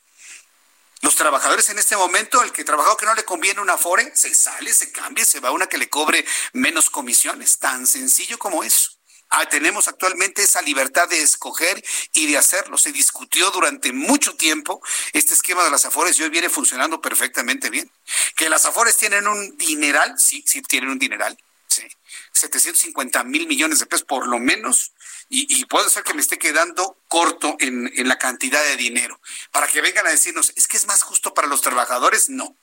Los 1.00 1.14
trabajadores 1.14 1.68
en 1.70 1.78
este 1.78 1.96
momento, 1.96 2.42
el 2.42 2.50
que 2.50 2.64
trabajó 2.64 2.96
que 2.96 3.06
no 3.06 3.14
le 3.14 3.24
conviene 3.24 3.61
una 3.61 3.74
Afore, 3.74 4.11
se 4.16 4.34
sale, 4.34 4.74
se 4.74 4.90
cambia, 4.90 5.24
se 5.24 5.38
va 5.38 5.50
a 5.50 5.52
una 5.52 5.68
que 5.68 5.78
le 5.78 5.88
cobre 5.88 6.24
menos 6.52 6.90
comisiones. 6.90 7.59
Tan 7.59 7.86
sencillo 7.86 8.38
como 8.38 8.64
eso. 8.64 8.97
Ah, 9.31 9.47
tenemos 9.49 9.89
actualmente 9.89 10.43
esa 10.43 10.62
libertad 10.62 11.09
de 11.09 11.20
escoger 11.20 11.85
y 12.12 12.26
de 12.26 12.39
hacerlo. 12.39 12.79
Se 12.79 12.93
discutió 12.93 13.51
durante 13.51 13.93
mucho 13.93 14.37
tiempo 14.37 14.81
este 15.12 15.35
esquema 15.35 15.64
de 15.64 15.70
las 15.70 15.85
Afores 15.85 16.18
y 16.18 16.22
hoy 16.22 16.31
viene 16.31 16.49
funcionando 16.49 17.01
perfectamente 17.01 17.70
bien. 17.70 17.91
Que 18.37 18.49
las 18.49 18.64
Afores 18.64 18.97
tienen 18.97 19.26
un 19.26 19.57
dineral, 19.59 20.18
sí, 20.18 20.43
sí 20.47 20.62
tienen 20.62 20.91
un 20.91 20.99
dineral, 20.99 21.37
sí. 21.68 21.87
750 22.33 23.24
mil 23.24 23.47
millones 23.47 23.81
de 23.81 23.87
pesos 23.87 24.07
por 24.07 24.26
lo 24.26 24.39
menos 24.39 24.93
y, 25.31 25.64
puede 25.66 25.91
ser 25.91 26.05
que 26.05 26.14
me 26.14 26.22
esté 26.22 26.39
quedando 26.39 26.97
corto 27.07 27.57
en 27.61 28.09
la 28.09 28.16
cantidad 28.16 28.62
de 28.62 28.76
dinero. 28.76 29.20
Para 29.53 29.66
que 29.66 29.83
vengan 29.83 30.07
a 30.07 30.11
decirnos, 30.11 30.55
es 30.57 30.66
que 30.66 30.79
es 30.79 30.87
más 30.87 31.03
justo 31.03 31.35
para 31.35 31.49
los 31.49 31.61
trabajadores, 31.61 32.31
no. 32.31 32.57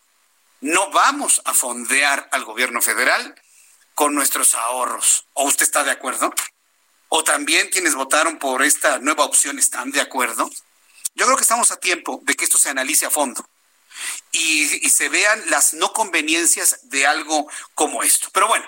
No 0.62 0.90
vamos 0.90 1.42
a 1.46 1.54
fondear 1.54 2.28
al 2.32 2.44
gobierno 2.44 2.82
federal 2.82 3.36
con 3.94 4.16
nuestros 4.16 4.56
ahorros. 4.56 5.26
¿O 5.34 5.46
usted 5.46 5.64
está 5.64 5.84
de 5.84 5.92
acuerdo? 5.92 6.34
¿O 7.10 7.24
también 7.24 7.70
quienes 7.70 7.96
votaron 7.96 8.40
por 8.40 8.64
esta 8.64 9.00
nueva 9.00 9.26
opción 9.26 9.60
están 9.60 9.92
de 9.92 10.02
acuerdo? 10.02 10.50
Yo 11.16 11.26
creo 11.26 11.38
que 11.38 11.44
estamos 11.44 11.72
a 11.72 11.80
tiempo 11.80 12.20
de 12.24 12.36
que 12.36 12.44
esto 12.44 12.58
se 12.58 12.70
analice 12.70 13.06
a 13.06 13.10
fondo 13.10 13.46
y, 14.32 14.90
se 14.90 15.10
vean 15.10 15.50
las 15.50 15.74
no 15.74 15.94
conveniencias 15.94 16.90
de 16.90 17.06
algo 17.06 17.50
como 17.74 18.04
esto. 18.04 18.30
Pero 18.34 18.48
bueno, 18.48 18.66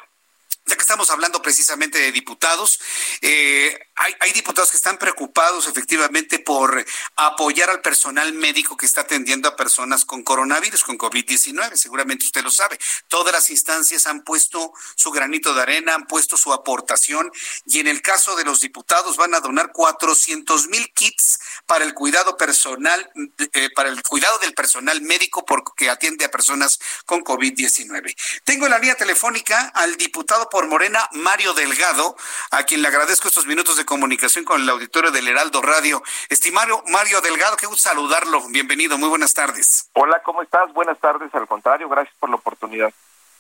ya 0.68 0.76
que 0.76 0.82
estamos 0.82 1.10
hablando 1.10 1.42
precisamente 1.42 1.98
de 1.98 2.12
diputados, 2.12 2.80
eh, 3.22 3.80
hay, 3.96 4.32
diputados 4.34 4.70
que 4.70 4.78
están 4.78 4.98
preocupados 4.98 5.68
efectivamente 5.68 6.40
por 6.40 6.86
apoyar 7.16 7.70
al 7.70 7.82
personal 7.82 8.32
médico 8.34 8.78
que 8.78 8.86
está 8.86 9.02
atendiendo 9.02 9.48
a 9.48 9.56
personas 9.56 10.06
con 10.06 10.24
coronavirus, 10.24 10.84
con 10.84 10.98
COVID-19. 10.98 11.76
Seguramente 11.76 12.26
usted 12.26 12.44
lo 12.44 12.52
sabe. 12.52 12.78
Todas 13.08 13.34
las 13.34 13.50
instancias 13.50 14.06
han 14.06 14.24
puesto 14.24 14.74
su 14.96 15.10
granito 15.10 15.54
de 15.56 15.62
arena, 15.62 15.96
han 15.96 16.06
puesto 16.06 16.38
su 16.38 16.54
aportación 16.54 17.32
y 17.66 17.80
en 17.80 17.88
el 17.88 18.02
caso 18.02 18.36
de 18.36 18.44
los 18.44 18.62
diputados 18.62 19.18
van 19.18 19.34
a 19.34 19.40
donar 19.40 19.72
400 19.72 20.68
mil 20.68 20.94
kits 20.94 21.40
para 21.66 21.86
el 21.86 21.94
cuidado 21.94 22.38
personal, 22.38 23.10
eh, 23.54 23.70
para 23.74 23.90
el 23.90 24.04
cuidado 24.04 24.38
del 24.40 24.54
personal 24.54 25.02
médico 25.02 25.46
porque 25.46 25.90
atiende 25.90 26.26
a 26.26 26.32
personas 26.32 26.80
con 27.06 27.24
COVID-19. 27.24 28.16
Tengo 28.44 28.66
en 28.66 28.72
la 28.72 28.80
línea 28.80 28.96
telefónica 28.96 29.72
al 29.74 29.98
diputado 29.98 30.50
por 30.50 30.57
Morena, 30.66 31.08
Mario 31.12 31.54
Delgado, 31.54 32.18
a 32.50 32.64
quien 32.64 32.82
le 32.82 32.88
agradezco 32.88 33.28
estos 33.28 33.46
minutos 33.46 33.78
de 33.78 33.86
comunicación 33.86 34.44
con 34.44 34.62
el 34.62 34.70
auditorio 34.70 35.12
del 35.12 35.28
Heraldo 35.28 35.62
Radio. 35.62 36.02
Estimado 36.30 36.84
Mario 36.88 37.22
Delgado, 37.22 37.56
qué 37.58 37.68
gusto 37.68 37.90
saludarlo. 37.90 38.42
Bienvenido, 38.50 38.98
muy 38.98 39.10
buenas 39.10 39.36
tardes. 39.36 39.90
Hola, 39.94 40.22
¿cómo 40.24 40.42
estás? 40.42 40.74
Buenas 40.74 40.98
tardes, 41.00 41.34
al 41.36 41.48
contrario, 41.48 41.88
gracias 41.88 42.16
por 42.20 42.30
la 42.30 42.38
oportunidad. 42.38 42.92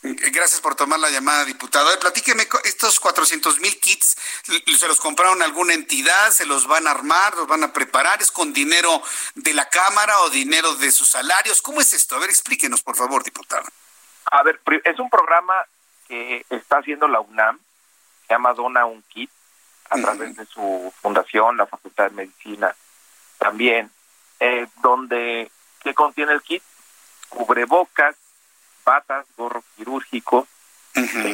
Eh, 0.03 0.15
gracias 0.31 0.61
por 0.61 0.75
tomar 0.75 0.99
la 0.99 1.09
llamada, 1.09 1.43
diputado. 1.45 1.89
platíqueme, 1.99 2.47
estos 2.65 2.99
400 2.99 3.59
mil 3.59 3.79
kits, 3.79 4.15
¿se 4.77 4.87
los 4.87 4.99
compraron 4.99 5.41
alguna 5.41 5.73
entidad? 5.73 6.31
¿Se 6.31 6.45
los 6.45 6.67
van 6.67 6.87
a 6.87 6.91
armar? 6.91 7.35
¿Los 7.35 7.47
van 7.47 7.63
a 7.63 7.73
preparar? 7.73 8.21
¿Es 8.21 8.31
con 8.31 8.53
dinero 8.53 9.01
de 9.33 9.53
la 9.53 9.67
Cámara 9.69 10.19
o 10.21 10.29
dinero 10.29 10.75
de 10.75 10.91
sus 10.91 11.09
salarios? 11.09 11.61
¿Cómo 11.61 11.81
es 11.81 11.93
esto? 11.93 12.15
A 12.15 12.19
ver, 12.19 12.29
explíquenos, 12.29 12.83
por 12.83 12.95
favor, 12.95 13.23
diputado. 13.23 13.67
A 14.31 14.43
ver, 14.43 14.61
es 14.83 14.99
un 14.99 15.09
programa 15.09 15.53
que 16.07 16.45
está 16.49 16.77
haciendo 16.77 17.07
la 17.07 17.19
UNAM, 17.19 17.59
se 18.27 18.33
llama 18.33 18.53
Dona 18.53 18.85
un 18.85 19.01
Kit, 19.03 19.29
a 19.89 19.95
través 19.97 20.35
de 20.35 20.45
su 20.45 20.93
fundación, 21.01 21.57
la 21.57 21.65
Facultad 21.65 22.09
de 22.09 22.15
Medicina 22.15 22.75
también, 23.37 23.89
eh, 24.39 24.67
donde, 24.81 25.49
¿qué 25.83 25.93
contiene 25.93 26.33
el 26.33 26.41
kit? 26.41 26.63
Cubrebocas, 27.29 28.15
patas, 28.83 29.25
gorro 29.37 29.63
quirúrgico, 29.75 30.47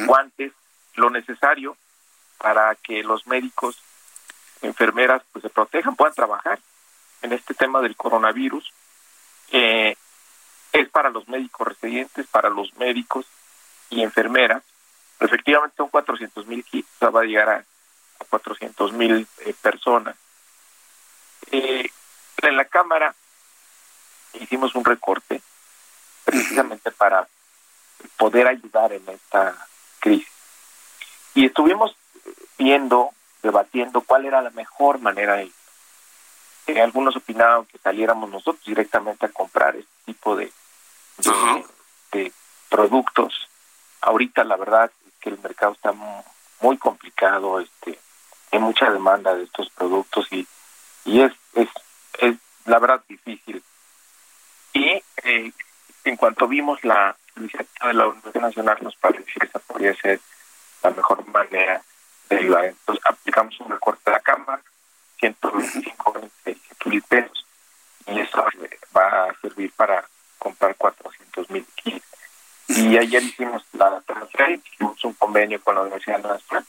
guantes, 0.06 0.52
lo 0.94 1.10
necesario 1.10 1.76
para 2.38 2.74
que 2.74 3.02
los 3.02 3.26
médicos, 3.26 3.80
enfermeras, 4.62 5.22
pues 5.32 5.42
se 5.42 5.48
protejan, 5.48 5.96
puedan 5.96 6.14
trabajar 6.14 6.58
en 7.22 7.32
este 7.32 7.54
tema 7.54 7.80
del 7.80 7.96
coronavirus. 7.96 8.72
Eh, 9.50 9.96
es 10.72 10.88
para 10.88 11.10
los 11.10 11.28
médicos 11.28 11.68
residentes, 11.68 12.26
para 12.26 12.50
los 12.50 12.74
médicos 12.76 13.26
y 13.94 14.02
enfermeras. 14.02 14.62
Efectivamente 15.20 15.76
son 15.76 15.88
400 15.88 16.46
mil 16.46 16.64
kits, 16.64 16.88
va 17.02 17.20
a 17.20 17.24
llegar 17.24 17.48
a 17.48 17.64
400 18.28 18.92
mil 18.92 19.26
eh, 19.44 19.54
personas. 19.62 20.16
Eh, 21.50 21.88
en 22.42 22.56
la 22.56 22.64
Cámara 22.64 23.14
hicimos 24.34 24.74
un 24.74 24.84
recorte 24.84 25.40
precisamente 26.24 26.90
para 26.90 27.28
poder 28.16 28.48
ayudar 28.48 28.92
en 28.92 29.08
esta 29.08 29.56
crisis. 30.00 30.28
Y 31.34 31.46
estuvimos 31.46 31.96
viendo, 32.58 33.10
debatiendo 33.42 34.00
cuál 34.00 34.26
era 34.26 34.42
la 34.42 34.50
mejor 34.50 34.98
manera 34.98 35.36
de 35.36 35.50
eh, 36.66 36.80
algunos 36.80 37.14
opinaban 37.16 37.66
que 37.66 37.78
saliéramos 37.78 38.30
nosotros 38.30 38.64
directamente 38.64 39.26
a 39.26 39.30
comprar 39.30 39.76
este 39.76 39.92
tipo 40.06 40.34
de, 40.34 40.50
de, 42.12 42.32
productos. 42.70 43.48
Ahorita 44.06 44.44
la 44.44 44.56
verdad 44.56 44.90
es 45.06 45.12
que 45.18 45.30
el 45.30 45.38
mercado 45.38 45.72
está 45.72 45.92
muy 46.60 46.76
complicado, 46.76 47.58
este 47.58 47.98
hay 48.52 48.58
mucha 48.58 48.90
demanda 48.90 49.34
de 49.34 49.44
estos 49.44 49.70
productos 49.70 50.28
y, 50.30 50.46
y 51.06 51.22
es, 51.22 51.32
es, 51.54 51.68
es 52.18 52.36
la 52.66 52.78
verdad 52.78 53.02
difícil. 53.08 53.62
Y 54.74 55.02
eh, 55.24 55.52
en 56.04 56.16
cuanto 56.16 56.46
vimos 56.46 56.84
la 56.84 57.16
iniciativa 57.36 57.88
de 57.88 57.94
la 57.94 58.08
Universidad 58.08 58.42
Nacional, 58.42 58.78
nos 58.82 58.94
pareció 58.96 59.40
que 59.40 59.46
esa 59.46 59.58
podría 59.58 59.94
ser 59.96 60.20
la 60.82 60.90
mejor 60.90 61.26
manera 61.28 61.82
de 62.28 62.36
ayudar. 62.36 62.66
Entonces 62.66 63.04
aplicamos 63.06 63.58
un 63.60 63.70
recorte 63.70 64.02
de 64.04 64.12
la 64.12 64.20
Cámara, 64.20 64.62
125 65.18 66.14
mil 66.84 67.02
pesos, 67.02 67.46
y 68.06 68.20
eso 68.20 68.44
va 68.94 69.24
a 69.24 69.40
servir 69.40 69.72
para 69.72 70.04
comprar 70.38 70.76
400 70.76 71.50
mil 71.50 71.66
kits. 71.74 72.04
Y 72.68 72.96
ayer 72.96 73.22
hicimos 73.22 73.64
la 73.72 73.93
convenio 75.44 75.62
con 75.62 75.74
la 75.74 75.82
Universidad 75.82 76.22
Nacional 76.22 76.64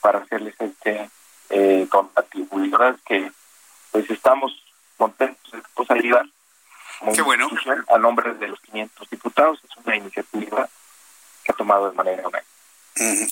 para 0.00 0.18
hacerles 0.20 0.54
este 0.58 1.10
eh, 1.50 1.86
donativo. 1.90 2.64
Y 2.64 2.68
la 2.68 2.78
verdad 2.78 2.96
es 2.96 3.02
que 3.06 3.32
pues 3.92 4.10
estamos 4.10 4.52
contentos 4.96 5.52
de 5.52 5.62
pues, 5.74 5.90
ayudar 5.90 6.26
Qué 7.14 7.22
bueno. 7.22 7.48
a 7.88 7.98
nombre 7.98 8.34
de 8.34 8.48
los 8.48 8.60
500 8.60 9.10
diputados. 9.10 9.60
Es 9.64 9.84
una 9.84 9.96
iniciativa 9.96 10.68
que 11.44 11.52
ha 11.52 11.54
tomado 11.54 11.90
de 11.90 11.96
manera 11.96 12.26
unánime. 12.26 12.50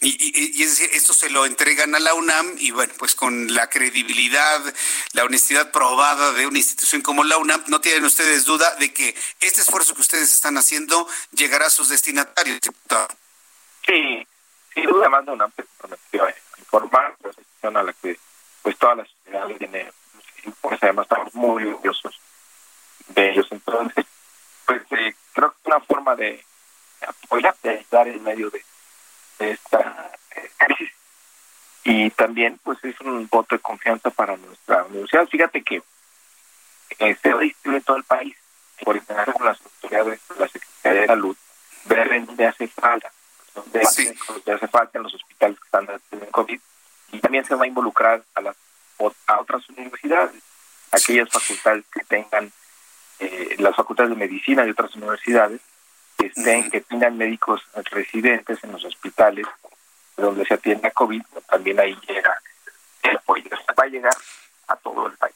Y, 0.01 0.09
y, 0.09 0.59
y, 0.59 0.62
es 0.62 0.79
decir, 0.79 0.89
esto 0.95 1.12
se 1.12 1.29
lo 1.29 1.45
entregan 1.45 1.95
a 1.95 1.99
la 1.99 2.14
UNAM 2.14 2.55
y 2.59 2.70
bueno, 2.70 2.95
pues 2.97 3.14
con 3.14 3.53
la 3.53 3.68
credibilidad, 3.68 4.62
la 5.12 5.24
honestidad 5.24 5.72
probada 5.72 6.33
de 6.33 6.47
una 6.47 6.57
institución 6.57 7.03
como 7.03 7.22
la 7.22 7.37
UNAM, 7.37 7.64
no 7.66 7.81
tienen 7.81 8.05
ustedes 8.05 8.47
duda 8.47 8.76
de 8.76 8.95
que 8.95 9.14
este 9.41 9.61
esfuerzo 9.61 9.95
que 9.95 10.01
ustedes 10.01 10.33
están 10.33 10.57
haciendo 10.57 11.07
llegará 11.33 11.66
a 11.66 11.70
sus 11.70 11.91
destinatarios, 11.91 12.61
diputado. 12.61 13.09
Sí, 13.85 14.26
sin 14.81 14.91
duda, 14.91 15.03
además 15.03 15.26
la 15.26 15.33
UNAM 15.33 15.53
se 15.57 16.20
a 16.20 16.35
informar, 16.59 17.16
la 17.22 17.29
institución 17.29 17.76
a 17.76 17.83
la 17.83 17.93
que 17.93 18.18
pues 18.62 18.76
toda 18.79 18.97
la 18.97 19.05
sociedad 19.05 19.47
tiene, 19.59 19.93
pues 20.61 20.83
además 20.83 21.05
estamos 21.05 21.35
muy 21.35 21.64
orgullosos 21.64 22.20
de 23.09 23.31
ellos. 23.31 23.47
Entonces, 23.51 24.07
pues 24.66 24.83
eh, 24.91 25.14
creo 25.33 25.51
que 25.51 25.57
es 25.61 25.66
una 25.66 25.81
forma 25.81 26.14
de 26.16 26.45
apoyar, 27.07 27.57
de 27.62 27.70
ayudar 27.70 28.09
en 28.09 28.22
medio 28.22 28.51
de 28.51 28.62
esta 29.39 30.12
crisis 30.59 30.93
y 31.85 32.11
también 32.11 32.59
pues 32.62 32.79
es 32.85 33.01
un 33.01 33.29
voto 33.29 33.55
de 33.55 33.61
confianza 33.61 34.11
para 34.11 34.37
nuestra 34.37 34.85
universidad. 34.85 35.26
Fíjate 35.26 35.62
que 35.62 35.83
eh, 36.99 37.16
se 37.22 37.39
distribuye 37.39 37.79
en 37.79 37.83
todo 37.83 37.97
el 37.97 38.05
país, 38.05 38.37
por 38.85 39.01
con 39.05 39.45
las 39.45 39.59
autoridades 39.61 40.20
de 40.29 40.35
la 40.37 40.49
Secretaría 40.49 41.01
de 41.01 41.07
Salud, 41.07 41.37
ver 41.87 42.12
en 42.12 42.26
dónde 42.26 42.47
hace 42.47 42.68
falta, 42.68 43.11
dónde 43.63 43.81
hace, 43.81 44.15
hace 44.53 44.69
falta 44.69 44.99
en 44.99 45.05
los 45.05 45.15
hospitales 45.15 45.59
que 45.59 45.65
están 45.67 45.89
en 46.13 46.31
COVID 46.31 46.61
y 47.13 47.21
también 47.21 47.45
se 47.45 47.55
va 47.55 47.65
a 47.65 47.69
involucrar 47.69 48.23
a 48.35 48.41
las 48.41 48.57
a 49.27 49.41
otras 49.41 49.69
universidades, 49.71 50.43
aquellas 50.91 51.29
facultades 51.31 51.85
que 51.93 52.05
tengan 52.05 52.51
eh, 53.21 53.57
las 53.59 53.77
facultades 53.77 54.11
de 54.11 54.17
medicina 54.17 54.65
de 54.65 54.73
otras 54.73 54.95
universidades 54.97 55.61
que 56.17 56.27
estén, 56.27 56.71
que 56.71 56.81
tengan 56.81 57.17
médicos 57.17 57.63
residentes 57.91 58.63
en 58.65 58.73
los 58.73 58.85
hospitales 58.85 59.47
donde 60.17 60.45
se 60.45 60.55
atienda 60.55 60.91
COVID, 60.91 61.23
también 61.49 61.79
ahí 61.79 61.97
llega 62.09 62.41
el 63.03 63.17
apoyo. 63.17 63.45
Va 63.79 63.85
a 63.85 63.87
llegar 63.87 64.17
a 64.67 64.77
todo 64.77 65.07
el 65.07 65.13
país. 65.13 65.35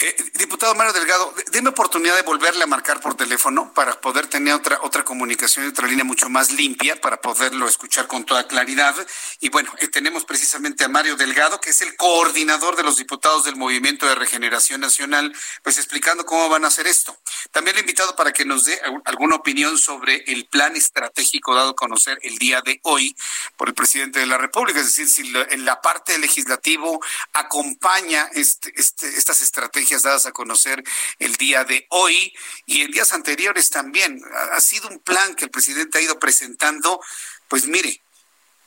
Eh, 0.00 0.14
diputado 0.34 0.76
Mario 0.76 0.92
Delgado, 0.92 1.34
déme 1.50 1.70
oportunidad 1.70 2.14
de 2.14 2.22
volverle 2.22 2.62
a 2.62 2.68
marcar 2.68 3.00
por 3.00 3.16
teléfono 3.16 3.74
para 3.74 4.00
poder 4.00 4.28
tener 4.28 4.54
otra 4.54 4.78
otra 4.82 5.04
comunicación 5.04 5.64
y 5.64 5.68
otra 5.70 5.88
línea 5.88 6.04
mucho 6.04 6.28
más 6.28 6.52
limpia 6.52 7.00
para 7.00 7.20
poderlo 7.20 7.66
escuchar 7.66 8.06
con 8.06 8.24
toda 8.24 8.46
claridad. 8.46 8.94
Y 9.40 9.48
bueno, 9.48 9.74
eh, 9.80 9.88
tenemos 9.88 10.24
precisamente 10.24 10.84
a 10.84 10.88
Mario 10.88 11.16
Delgado, 11.16 11.60
que 11.60 11.70
es 11.70 11.80
el 11.82 11.96
coordinador 11.96 12.76
de 12.76 12.84
los 12.84 12.96
diputados 12.96 13.42
del 13.42 13.56
Movimiento 13.56 14.06
de 14.06 14.14
Regeneración 14.14 14.80
Nacional, 14.80 15.34
pues 15.64 15.78
explicando 15.78 16.24
cómo 16.24 16.48
van 16.48 16.64
a 16.64 16.68
hacer 16.68 16.86
esto. 16.86 17.18
También 17.50 17.74
le 17.74 17.80
he 17.80 17.82
invitado 17.82 18.14
para 18.14 18.32
que 18.32 18.44
nos 18.44 18.66
dé 18.66 18.80
alguna 19.04 19.34
opinión 19.34 19.78
sobre 19.78 20.22
el 20.28 20.46
plan 20.46 20.76
estratégico 20.76 21.56
dado 21.56 21.70
a 21.70 21.76
conocer 21.76 22.20
el 22.22 22.38
día 22.38 22.62
de 22.62 22.78
hoy 22.84 23.16
por 23.56 23.66
el 23.66 23.74
presidente 23.74 24.20
de 24.20 24.26
la 24.26 24.38
República, 24.38 24.78
es 24.78 24.86
decir, 24.86 25.08
si 25.08 25.32
en 25.50 25.64
la 25.64 25.80
parte 25.80 26.16
legislativo 26.18 27.00
acompaña 27.32 28.30
este, 28.34 28.72
este, 28.76 29.08
estas 29.18 29.40
estrategias 29.40 29.87
dadas 29.96 30.26
a 30.26 30.32
conocer 30.32 30.82
el 31.18 31.36
día 31.36 31.64
de 31.64 31.86
hoy 31.90 32.34
y 32.66 32.82
en 32.82 32.90
días 32.90 33.12
anteriores 33.12 33.70
también. 33.70 34.20
Ha 34.52 34.60
sido 34.60 34.88
un 34.88 34.98
plan 35.00 35.34
que 35.34 35.44
el 35.44 35.50
presidente 35.50 35.98
ha 35.98 36.02
ido 36.02 36.18
presentando, 36.18 37.00
pues 37.48 37.66
mire, 37.66 38.02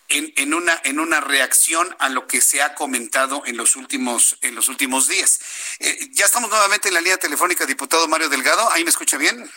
en, 0.09 0.34
en, 0.36 0.53
una 0.53 0.80
en 0.84 0.99
una 0.99 1.22
reacción 1.22 1.95
a 1.99 2.09
lo 2.09 2.28
que 2.28 2.41
se 2.41 2.61
ha 2.61 2.76
comentado 2.76 3.43
en 3.45 3.57
los 3.57 3.76
últimos 3.76 4.38
en 4.41 4.55
los 4.55 4.67
últimos 4.67 5.07
días. 5.07 5.39
Eh, 5.80 6.09
ya 6.11 6.26
estamos 6.26 6.49
nuevamente 6.49 6.89
en 6.89 6.93
la 6.93 7.01
línea 7.01 7.17
telefónica, 7.17 7.65
diputado 7.65 8.07
Mario 8.07 8.30
Delgado. 8.30 8.69
¿Ahí 8.72 8.84
me 8.84 8.89
escucha 8.89 9.17
bien? 9.17 9.49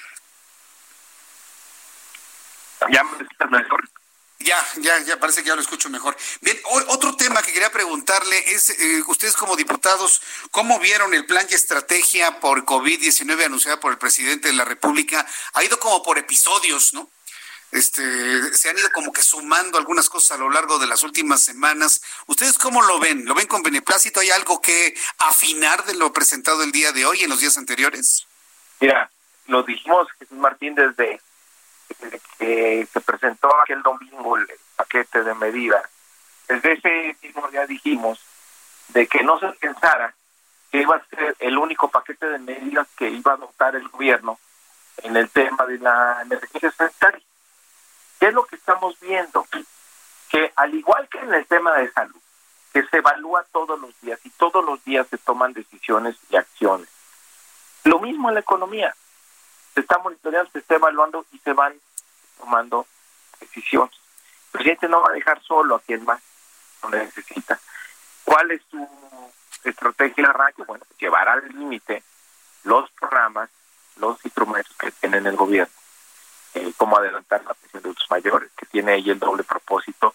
Ya 2.91 3.03
me 3.03 3.59
mejor. 3.59 3.89
Ya, 4.45 4.63
ya, 4.77 5.01
ya 5.01 5.19
parece 5.19 5.43
que 5.43 5.49
ya 5.49 5.55
lo 5.55 5.63
escucho 5.63 5.89
mejor. 5.89 6.15
Bien, 6.43 6.59
otro 6.89 7.17
tema 7.17 7.41
que 7.41 7.51
quería 7.51 7.73
preguntarle 7.73 8.39
es, 8.53 8.69
eh, 8.69 9.03
ustedes 9.07 9.37
como 9.37 9.57
diputados, 9.57 10.21
¿cómo 10.51 10.79
vieron 10.79 11.15
el 11.15 11.25
plan 11.25 11.47
y 11.49 11.55
estrategia 11.55 12.41
por 12.41 12.67
COVID-19 12.67 13.47
anunciada 13.47 13.81
por 13.81 13.93
el 13.93 13.99
presidente 13.99 14.49
de 14.49 14.55
la 14.55 14.67
República? 14.67 15.27
Ha 15.55 15.65
ido 15.65 15.79
como 15.79 16.03
por 16.03 16.19
episodios, 16.19 16.93
¿no? 16.93 17.11
Este, 17.73 18.55
se 18.55 18.69
han 18.69 18.77
ido 18.77 18.91
como 18.91 19.13
que 19.13 19.23
sumando 19.23 19.79
algunas 19.79 20.11
cosas 20.11 20.33
a 20.33 20.41
lo 20.41 20.51
largo 20.51 20.79
de 20.79 20.89
las 20.89 21.03
últimas 21.05 21.43
semanas. 21.43 22.03
¿Ustedes 22.27 22.59
cómo 22.59 22.83
lo 22.83 23.01
ven? 23.01 23.25
¿Lo 23.25 23.35
ven 23.35 23.47
con 23.47 23.63
beneplácito? 23.63 24.21
¿Hay 24.21 24.31
algo 24.31 24.61
que 24.61 24.95
afinar 25.21 25.87
de 25.87 25.95
lo 25.95 26.13
presentado 26.13 26.63
el 26.63 26.71
día 26.71 26.93
de 26.93 27.07
hoy 27.07 27.23
en 27.23 27.31
los 27.31 27.41
días 27.41 27.57
anteriores? 27.57 28.27
Mira, 28.79 29.11
lo 29.47 29.63
dijimos, 29.63 30.07
Jesús 30.19 30.37
Martín, 30.37 30.75
desde 30.75 31.19
que 32.39 32.87
se 32.93 33.01
presentó 33.01 33.49
aquel 33.61 33.83
domingo 33.83 34.37
el 34.37 34.47
paquete 34.77 35.23
de 35.23 35.35
medidas, 35.35 35.83
desde 36.49 36.73
ese 36.73 37.17
mismo 37.23 37.49
día 37.49 37.67
dijimos 37.67 38.21
de 38.89 39.07
que 39.07 39.23
no 39.23 39.39
se 39.39 39.49
pensara 39.53 40.15
que 40.71 40.83
iba 40.83 40.97
a 40.97 41.05
ser 41.07 41.37
el 41.39 41.57
único 41.57 41.89
paquete 41.89 42.27
de 42.27 42.39
medidas 42.39 42.87
que 42.97 43.09
iba 43.09 43.33
a 43.33 43.37
adoptar 43.37 43.77
el 43.77 43.89
gobierno 43.89 44.39
en 44.99 45.17
el 45.17 45.31
tema 45.31 45.65
de 45.67 45.79
la 45.79 46.19
emergencia 46.23 46.71
sanitaria. 46.73 47.23
¿Qué 48.19 48.27
es 48.27 48.35
lo 48.35 48.45
que 48.45 48.57
estamos 48.57 48.99
viendo? 49.01 49.47
Que 50.29 50.53
al 50.57 50.75
igual 50.75 51.09
que 51.09 51.19
en 51.19 51.33
el 51.33 51.47
tema 51.47 51.75
de 51.75 51.91
salud, 51.93 52.21
que 52.73 52.83
se 52.87 52.99
evalúa 52.99 53.45
todos 53.53 53.81
los 53.81 53.99
días 54.01 54.19
y 54.25 54.31
todos 54.31 54.65
los 54.65 54.83
días 54.85 55.07
se 55.09 55.19
toman 55.19 55.53
decisiones 55.53 56.17
y 56.29 56.37
acciones. 56.37 56.89
Lo 57.85 58.01
mismo 58.01 58.29
en 58.29 58.35
la 58.35 58.41
economía 58.41 58.95
se 59.75 59.81
está 59.81 59.99
monitoreando, 59.99 60.51
se 60.53 60.61
está 60.61 60.77
evaluando 60.77 61.27
y 61.33 61.39
se 61.39 61.53
van 61.53 61.75
tomando 62.39 62.87
decisiones. 63.41 63.95
El 63.95 64.53
presidente 64.53 64.89
no 64.89 65.03
va 65.03 65.11
a 65.11 65.15
dejar 65.15 65.43
solo 65.43 65.75
a 65.75 65.81
quien 65.81 66.05
más 66.05 66.21
lo 66.83 66.91
necesita. 66.91 67.59
¿Cuál 68.25 68.53
es 68.53 68.63
su 68.71 68.89
estrategia 69.65 70.29
arranque? 70.29 70.63
Bueno, 70.63 70.85
pues 70.87 70.99
llevar 71.01 71.29
al 71.29 71.49
límite 71.49 72.03
los 72.63 72.91
programas, 72.93 73.51
los 73.97 74.25
instrumentos 74.25 74.75
que 74.77 74.91
tiene 74.93 75.19
el 75.19 75.37
gobierno, 75.37 75.73
eh, 76.55 76.73
como 76.77 76.97
adelantar 76.97 77.45
la 77.45 77.55
pensión 77.55 77.83
de 77.83 77.89
los 77.89 78.11
mayores, 78.11 78.51
que 78.57 78.67
tiene 78.67 78.93
ahí 78.93 79.11
el 79.11 79.19
doble 79.19 79.43
propósito, 79.43 80.15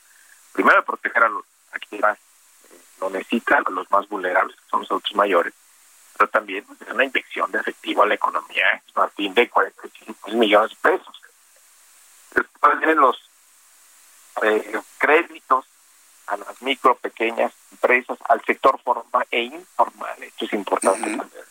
primero 0.54 0.84
proteger 0.84 1.24
a, 1.24 1.30
los, 1.30 1.44
a 1.74 1.80
quienes 1.80 2.02
más 2.02 2.18
eh, 2.18 2.82
lo 3.02 3.10
necesitan, 3.10 3.64
a 3.66 3.70
los 3.72 3.90
más 3.92 4.08
vulnerables, 4.08 4.56
que 4.56 4.70
son 4.70 4.82
los 4.82 4.92
adultos 4.92 5.16
mayores, 5.16 5.54
pero 6.20 6.30
también 6.32 6.66
es 6.82 6.94
una 6.94 7.06
inyección 7.06 7.50
de 7.50 7.60
efectivo 7.60 8.04
a 8.04 8.06
la 8.06 8.16
economía, 8.16 8.84
a 8.96 9.08
fin 9.08 9.34
de 9.34 9.50
45 9.50 10.32
millones 10.32 10.72
de 10.72 10.90
pesos. 10.90 11.22
Después 12.36 12.78
vienen 12.80 12.98
los 12.98 13.18
eh, 14.42 14.82
créditos 14.98 15.66
a 16.28 16.36
las 16.36 16.62
micro, 16.62 16.96
pequeñas 16.96 17.54
empresas, 17.72 18.18
al 18.28 18.44
sector 18.44 18.78
formal 18.84 19.26
e 19.32 19.44
informal, 19.44 20.22
esto 20.22 20.44
es 20.44 20.52
importante 20.52 21.16
saber, 21.16 21.48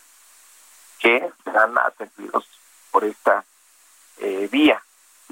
que 0.99 1.31
serán 1.43 1.75
atendidos 1.79 2.47
por 2.91 3.03
esta 3.05 3.43
eh, 4.19 4.47
vía. 4.51 4.83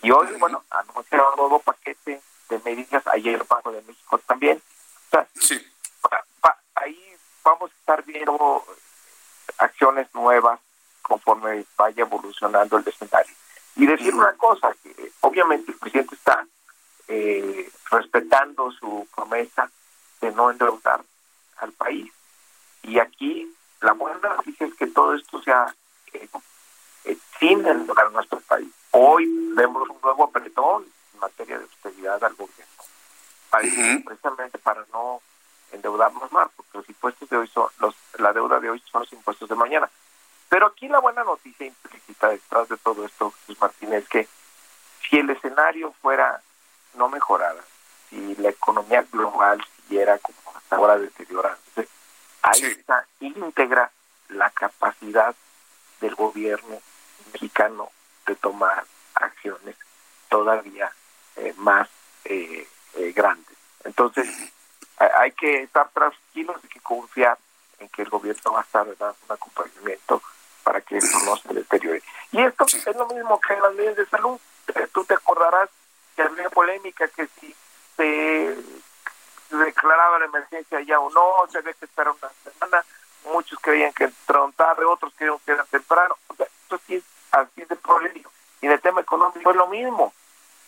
Y 0.02 0.10
hoy, 0.10 0.30
bueno, 0.40 0.64
anunciaron 0.72 1.34
un 1.34 1.38
nuevo 1.38 1.60
paquete 1.60 2.22
de 2.50 2.60
medidas, 2.66 3.06
ayer 3.06 3.36
el 3.36 3.44
Banco 3.44 3.72
de 3.72 3.84
México 3.84 4.18
también. 4.26 4.60
sí. 5.36 5.64
ahí 6.74 7.16
vamos 7.44 7.70
a 7.70 7.76
estar 7.76 8.04
viendo 8.04 8.66
acciones 9.58 10.08
nuevas 10.14 10.60
conforme 11.02 11.66
vaya 11.78 12.02
evolucionando 12.02 12.78
el 12.78 12.88
escenario. 12.88 13.34
Y 13.76 13.86
decir 13.86 14.14
una 14.14 14.34
cosa, 14.34 14.74
que 14.84 15.12
obviamente 15.22 15.72
el 15.72 15.78
presidente 15.78 16.16
está 16.16 16.46
eh, 17.08 17.72
respetando 17.92 18.72
su 18.72 19.08
promesa 19.16 19.70
de 20.20 20.32
no 20.32 20.52
endeudar 20.52 21.02
al 21.58 21.72
país. 21.74 22.12
Y 22.84 23.00
aquí 23.00 23.54
la 23.82 23.94
buena 23.94 24.36
noticia 24.36 24.68
es 24.68 24.74
que 24.76 24.88
todo 24.88 25.14
esto 25.14 25.42
sea 25.42 25.74
eh, 26.14 26.28
eh, 27.06 27.18
sin 27.40 27.66
endeudar 27.66 28.08
a 28.08 28.10
nuestro 28.10 28.40
país. 28.42 28.70
Hoy 28.92 29.26
vemos 29.54 29.88
un 29.90 30.02
nuevo 30.02 30.26
apretón 30.26 30.86
en 31.14 31.20
materia 31.20 31.58
de 31.58 31.64
austeridad 31.64 32.24
al 32.24 32.34
gobierno, 32.34 32.84
precisamente 34.06 34.58
para 34.58 34.86
no 34.92 35.22
endeudarnos 35.72 36.32
más, 36.32 36.50
porque 36.56 36.78
los 36.78 36.90
impuestos 36.90 37.30
de 37.30 37.38
hoy 37.38 37.48
son, 37.48 37.70
los, 37.80 37.96
la 38.18 38.34
deuda 38.34 38.60
de 38.60 38.70
hoy 38.70 38.84
son 38.92 39.02
los 39.02 39.14
impuestos 39.14 39.50
de 39.50 39.56
mañana. 39.56 39.90
Pero 40.50 40.68
aquí 40.68 40.88
la 40.88 41.00
buena 41.00 41.24
noticia 41.24 41.66
implícita 41.66 42.30
detrás 42.30 42.70
de 42.70 42.78
todo 42.78 43.06
esto, 43.06 43.32
Jesús 43.32 43.60
Martínez, 43.60 44.04
es 44.04 44.10
que 44.10 44.28
si 45.08 45.20
el 45.20 45.30
escenario 45.30 45.94
fuera 46.02 46.42
no 46.96 47.10
mejorada, 47.10 47.62
si 48.10 48.36
la 48.36 48.50
economía 48.50 49.06
global 49.12 49.64
siguiera 49.76 50.18
como 50.20 50.38
hasta 50.56 50.76
ahora 50.76 50.98
deteriorándose, 50.98 51.88
ahí 52.42 52.62
está 52.64 53.06
íntegra 53.20 53.92
la 54.30 54.50
capacidad 54.50 55.36
del 56.02 56.16
gobierno 56.16 56.80
mexicano 57.34 57.92
de 58.26 58.36
tomar 58.36 58.86
acciones 59.16 59.76
todavía 60.30 60.92
eh, 61.38 61.54
más 61.58 61.88
eh, 62.26 62.68
eh, 62.96 63.12
grandes. 63.14 63.58
Entonces, 63.84 64.28
hay 64.98 65.32
que 65.32 65.64
estar 65.64 65.90
tranquilos, 65.90 66.58
hay 66.64 66.70
que 66.70 66.80
confiar 66.80 67.38
en 67.80 67.90
que 67.90 68.02
el 68.02 68.10
gobierno 68.10 68.54
va 68.54 68.60
a 68.60 68.64
estar 68.64 68.86
dando 68.98 69.16
un 69.28 69.32
acompañamiento 69.32 70.22
para 70.64 70.82
que 70.82 70.98
esto 70.98 71.18
no 71.26 71.38
se 71.38 71.54
deteriore. 71.54 72.02
Y 72.32 72.42
esto 72.42 72.66
es 72.66 72.96
lo 72.96 73.08
mismo 73.08 73.40
que 73.40 73.54
en 73.54 73.62
las 73.62 73.76
leyes 73.76 73.96
de 73.96 74.06
salud. 74.08 74.40
Tú 74.94 75.06
te 75.06 75.14
acordarás 75.14 75.70
que 76.16 76.24
había 76.24 76.50
polémica 76.50 77.08
que 77.08 77.28
si 77.40 77.56
se 77.96 78.58
declaraba 79.50 80.20
la 80.20 80.26
emergencia 80.26 80.82
ya 80.82 81.00
o 81.00 81.10
no, 81.10 81.50
se 81.52 81.60
había 81.60 81.74
que 81.74 81.86
esperar 81.86 82.14
una 82.20 82.32
semana, 82.44 82.84
muchos 83.32 83.60
creían 83.60 83.94
que 83.94 84.06
entraron 84.06 84.52
tarde, 84.54 84.84
otros 84.86 85.14
creían 85.16 85.38
que 85.46 85.52
era 85.54 85.64
temprano. 85.66 86.18
O 86.28 86.36
sea, 86.36 86.48
esto 86.64 86.80
sí 86.86 86.96
es 86.96 87.04
así 87.32 87.64
de 87.64 87.76
polémico. 87.76 88.32
Y 88.62 88.66
en 88.66 88.74
el 88.74 88.82
tema 88.82 89.02
económico 89.02 89.52
es 89.52 89.56
lo 89.56 89.68
mismo. 89.68 90.14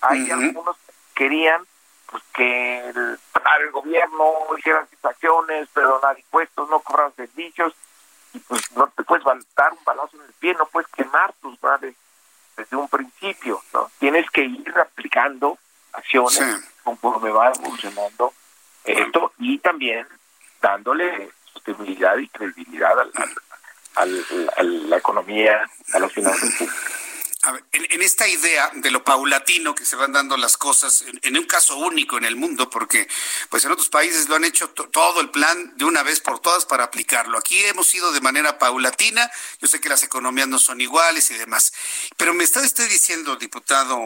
Hay 0.02 0.30
algunos 0.32 0.78
que 0.78 0.94
querían 1.16 1.66
pues 2.10 2.24
que 2.34 2.90
el, 2.90 3.20
el 3.60 3.72
gobierno 3.72 4.34
hiciera 4.58 4.88
acciones, 5.04 5.68
perdonar 5.70 6.18
impuestos, 6.18 6.70
no 6.70 6.80
cobrar 6.80 7.12
servicios, 7.16 7.74
y 8.34 8.40
pues 8.40 8.72
no 8.76 8.88
te 8.88 9.04
puedes 9.04 9.26
dar 9.56 9.74
un 9.74 9.84
balazo 9.84 10.18
en 10.18 10.24
el 10.24 10.34
pie, 10.34 10.54
no 10.54 10.66
puedes 10.68 10.88
quemar 10.90 11.34
tus 11.42 11.62
madres 11.62 11.96
desde 12.56 12.76
un 12.76 12.88
principio, 12.88 13.62
¿no? 13.74 13.90
Tienes 14.00 14.30
que 14.32 14.44
ir 14.44 14.74
aplicando 14.78 15.58
acciones 15.94 16.72
conforme 16.84 17.32
va 17.32 17.52
evolucionando 17.52 18.34
esto 18.84 19.34
y 19.40 19.58
también 19.60 20.08
dándole 20.62 21.32
sostenibilidad 21.54 22.18
y 22.18 22.28
credibilidad 22.30 22.96
a 23.96 24.06
la 24.06 24.98
economía, 24.98 25.66
a 25.94 26.00
las 26.00 26.12
finanzas 26.12 26.50
públicas 26.56 26.99
en, 27.72 28.02
esta 28.02 28.28
idea 28.28 28.70
de 28.74 28.92
lo 28.92 29.04
paulatino 29.04 29.74
que 29.74 29.86
se 29.86 29.96
van 29.96 30.12
dando 30.12 30.36
las 30.36 30.58
cosas, 30.58 31.06
en, 31.22 31.38
un 31.38 31.46
caso 31.46 31.78
único 31.78 32.18
en 32.18 32.26
el 32.26 32.36
mundo, 32.36 32.70
porque 32.70 33.08
pues 33.50 33.64
en 33.64 33.72
otros 33.72 33.90
países 33.90 34.28
lo 34.28 34.36
han 34.36 34.44
hecho 34.44 34.70
todo 34.70 35.22
el 35.22 35.30
plan 35.30 35.74
de 35.78 35.86
una 35.86 36.04
vez 36.04 36.20
por 36.20 36.40
todas 36.40 36.66
para 36.66 36.84
aplicarlo. 36.84 37.38
Aquí 37.38 37.58
hemos 37.66 37.94
ido 37.96 38.12
de 38.12 38.22
manera 38.22 38.60
paulatina, 38.60 39.30
yo 39.62 39.68
sé 39.68 39.80
que 39.80 39.90
las 39.90 40.04
economías 40.04 40.48
no 40.48 40.60
son 40.60 40.82
iguales 40.82 41.32
y 41.32 41.36
demás, 41.36 41.72
pero 42.18 42.34
me 42.34 42.44
está 42.44 42.62
usted 42.62 42.90
diciendo, 42.90 43.38
diputado 43.38 43.98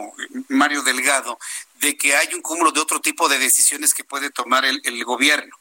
Mario 0.48 0.82
Delgado, 0.82 1.38
de 1.80 1.96
que 1.96 2.16
hay 2.16 2.32
un 2.34 2.40
cúmulo 2.40 2.72
de 2.72 2.80
otro 2.80 3.00
tipo 3.00 3.28
de 3.28 3.38
decisiones 3.38 3.92
que 3.92 4.04
puede 4.04 4.30
tomar 4.30 4.64
el, 4.64 5.04
gobierno. 5.04 5.54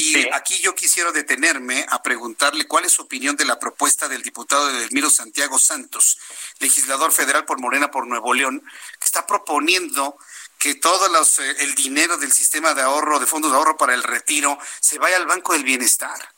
Y 0.00 0.28
aquí 0.32 0.60
yo 0.60 0.76
quisiera 0.76 1.10
detenerme 1.10 1.84
a 1.88 2.00
preguntarle 2.04 2.68
cuál 2.68 2.84
es 2.84 2.92
su 2.92 3.02
opinión 3.02 3.34
de 3.36 3.44
la 3.44 3.58
propuesta 3.58 4.06
del 4.06 4.22
diputado 4.22 4.70
Edelmiro 4.70 5.10
Santiago 5.10 5.58
Santos, 5.58 6.18
legislador 6.60 7.10
federal 7.10 7.44
por 7.44 7.58
Morena 7.58 7.90
por 7.90 8.06
Nuevo 8.06 8.32
León, 8.32 8.62
que 9.00 9.04
está 9.04 9.26
proponiendo 9.26 10.16
que 10.56 10.76
todo 10.76 11.08
los, 11.08 11.40
eh, 11.40 11.56
el 11.58 11.74
dinero 11.74 12.16
del 12.16 12.32
sistema 12.32 12.74
de 12.74 12.82
ahorro, 12.82 13.18
de 13.18 13.26
fondos 13.26 13.50
de 13.50 13.56
ahorro 13.56 13.76
para 13.76 13.92
el 13.92 14.04
retiro, 14.04 14.56
se 14.78 15.00
vaya 15.00 15.16
al 15.16 15.26
Banco 15.26 15.52
del 15.52 15.64
Bienestar. 15.64 16.32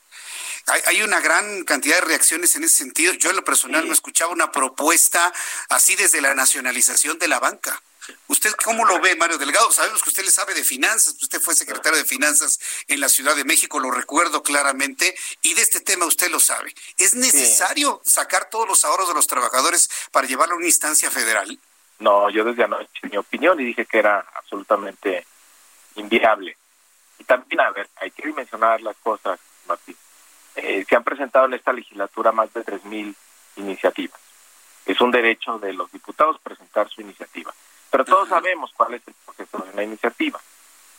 Hay, 0.87 1.03
una 1.03 1.21
gran 1.21 1.65
cantidad 1.65 1.97
de 1.97 2.07
reacciones 2.07 2.57
en 2.57 2.65
ese 2.65 2.77
sentido. 2.77 3.13
Yo 3.13 3.29
en 3.29 3.37
lo 3.37 3.45
personal 3.45 3.87
no 3.87 3.93
escuchaba 3.93 4.33
una 4.33 4.53
propuesta 4.53 5.33
así 5.69 5.97
desde 5.97 6.23
la 6.23 6.35
nacionalización 6.35 7.19
de 7.19 7.29
la 7.29 7.41
banca. 7.41 7.83
¿Usted 8.29 8.53
cómo 8.65 8.85
lo 8.85 9.01
ve, 9.01 9.17
Mario 9.17 9.39
Delgado? 9.39 9.71
Sabemos 9.73 10.03
que 10.03 10.11
usted 10.11 10.25
le 10.25 10.31
sabe 10.31 10.55
de 10.55 10.65
finanzas, 10.65 11.17
usted 11.21 11.41
fue 11.41 11.55
secretario 11.55 11.99
de 11.99 12.05
finanzas 12.05 12.59
en 12.89 13.01
la 13.01 13.09
Ciudad 13.09 13.37
de 13.37 13.45
México, 13.45 13.79
lo 13.79 13.91
recuerdo 13.91 14.43
claramente, 14.43 15.15
y 15.43 15.55
de 15.55 15.63
este 15.63 15.81
tema 15.81 16.07
usted 16.07 16.31
lo 16.31 16.41
sabe. 16.41 16.75
¿Es 16.99 17.15
necesario 17.15 18.01
sacar 18.05 18.49
todos 18.51 18.69
los 18.69 18.85
ahorros 18.85 19.09
de 19.09 19.15
los 19.15 19.27
trabajadores 19.27 19.91
para 20.13 20.27
llevarlo 20.27 20.55
a 20.55 20.59
una 20.59 20.67
instancia 20.67 21.11
federal? 21.11 21.59
No, 21.99 22.31
yo 22.31 22.45
desde 22.45 22.65
anoche 22.65 23.09
mi 23.11 23.17
opinión 23.19 23.61
y 23.61 23.65
dije 23.65 23.85
que 23.85 23.99
era 23.99 24.27
absolutamente 24.35 25.27
inviable. 25.97 26.57
Y 27.19 27.25
también, 27.25 27.61
a 27.61 27.71
ver, 27.71 27.89
hay 27.97 28.11
que 28.11 28.27
dimensionar 28.27 28.81
las 28.81 28.97
cosas, 28.97 29.39
Martín. 29.67 29.97
Eh, 30.57 30.85
se 30.89 30.97
han 30.97 31.05
presentado 31.05 31.47
en 31.47 31.55
esta 31.55 31.73
legislatura 31.73 32.33
más 32.33 32.53
de 32.55 32.65
3.000 32.65 33.15
iniciativas. 33.57 34.21
Es 34.87 35.01
un 35.01 35.11
derecho 35.11 35.59
de 35.59 35.73
los 35.73 35.93
diputados 35.93 36.41
presentar 36.41 36.89
su 36.89 37.03
iniciativa. 37.03 37.55
Pero 37.91 38.05
todos 38.05 38.29
sabemos 38.29 38.73
cuál 38.77 38.95
es 38.95 39.03
el 39.07 39.15
proceso 39.25 39.59
de 39.59 39.71
una 39.71 39.83
iniciativa. 39.83 40.41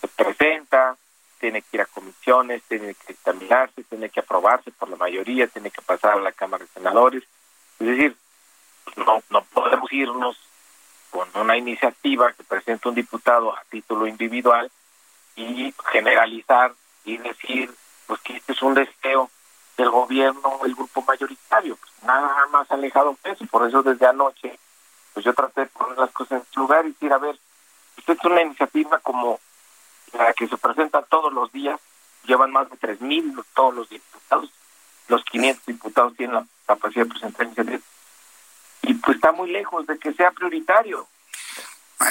Se 0.02 0.08
presenta, 0.08 0.96
tiene 1.40 1.62
que 1.62 1.78
ir 1.78 1.82
a 1.82 1.86
comisiones, 1.86 2.62
tiene 2.64 2.94
que 2.94 3.14
examinarse, 3.14 3.84
tiene 3.84 4.10
que 4.10 4.20
aprobarse 4.20 4.72
por 4.72 4.90
la 4.90 4.98
mayoría, 4.98 5.48
tiene 5.48 5.72
que 5.72 5.82
pasar 5.82 6.14
a 6.14 6.22
la 6.22 6.32
Cámara 6.32 6.66
de 6.66 6.72
Senadores. 6.72 7.24
Es 7.80 7.88
decir, 7.88 8.16
no, 8.96 9.24
no 9.30 9.44
podemos 9.46 9.92
irnos 9.92 10.38
con 11.10 11.28
una 11.36 11.58
iniciativa 11.58 12.32
que 12.34 12.44
presenta 12.44 12.90
un 12.90 12.96
diputado 12.96 13.56
a 13.56 13.64
título 13.70 14.08
individual 14.08 14.72
y 15.36 15.74
generalizar 15.92 16.74
y 17.06 17.18
decir 17.18 17.74
pues 18.08 18.20
que 18.22 18.38
este 18.38 18.54
es 18.54 18.62
un 18.62 18.74
deseo 18.74 19.30
del 19.78 19.90
gobierno, 19.90 20.60
el 20.66 20.76
grupo 20.76 21.02
mayoritario, 21.02 21.78
pues 21.78 21.92
nada 22.04 22.46
más 22.48 22.70
alejado 22.72 23.18
de 23.24 23.32
eso, 23.32 23.46
por 23.48 23.68
eso 23.68 23.82
desde 23.82 24.06
anoche 24.06 24.60
pues 25.14 25.26
yo 25.26 25.34
traté 25.34 25.62
de 25.62 25.68
poner 25.68 25.98
las 25.98 26.12
cosas 26.12 26.42
en 26.42 26.54
su 26.54 26.62
lugar 26.62 26.86
y 26.86 26.90
decir, 26.90 27.12
a 27.14 27.18
ver, 27.18 27.38
usted 27.98 28.18
es 28.18 28.26
una 28.26 28.42
iniciativa 28.42 29.00
como 29.00 29.40
la 30.14 30.34
que 30.34 30.48
se 30.48 30.58
presenta 30.58 31.02
todos 31.04 31.32
los 31.32 31.52
días, 31.52 31.80
llevan 32.26 32.52
más 32.52 32.70
de 32.70 32.78
3.000 32.78 33.44
todos 33.54 33.74
los 33.74 33.90
diputados, 33.90 34.52
los 35.08 35.24
500 35.26 35.66
diputados 35.66 36.16
tienen 36.16 36.36
la 36.36 36.46
capacidad 36.66 37.06
de 37.06 37.12
presentar 37.12 37.46
iniciativas, 37.46 37.82
y 38.84 38.94
pues 38.96 39.16
está 39.16 39.32
muy 39.32 39.52
lejos 39.52 39.86
de 39.88 39.98
que 39.98 40.14
sea 40.14 40.32
prioritario. 40.32 41.08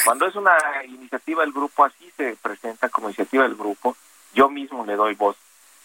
Cuando 0.04 0.26
es 0.26 0.36
una 0.36 0.56
iniciativa 0.84 1.42
del 1.42 1.52
grupo 1.52 1.84
así 1.84 2.12
se 2.16 2.36
presenta 2.36 2.88
como 2.88 3.08
iniciativa 3.08 3.42
del 3.42 3.56
grupo, 3.56 3.96
yo 4.32 4.48
mismo 4.48 4.86
le 4.86 4.94
doy 4.94 5.14
voz 5.14 5.36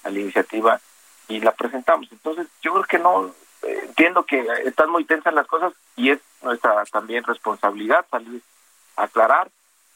a 0.04 0.10
la 0.10 0.20
iniciativa 0.20 0.80
y 1.28 1.40
la 1.40 1.52
presentamos. 1.52 2.08
Entonces, 2.12 2.48
yo 2.62 2.74
creo 2.74 2.84
que 2.84 3.00
no, 3.00 3.34
entiendo 3.66 4.26
que 4.26 4.46
están 4.66 4.90
muy 4.90 5.06
tensas 5.06 5.34
las 5.34 5.48
cosas 5.48 5.74
y 5.96 6.12
es 6.12 6.20
nuestra 6.42 6.86
también 6.86 7.24
responsabilidad 7.24 8.06
salir 8.10 8.42
a 8.96 9.04
aclarar, 9.04 9.50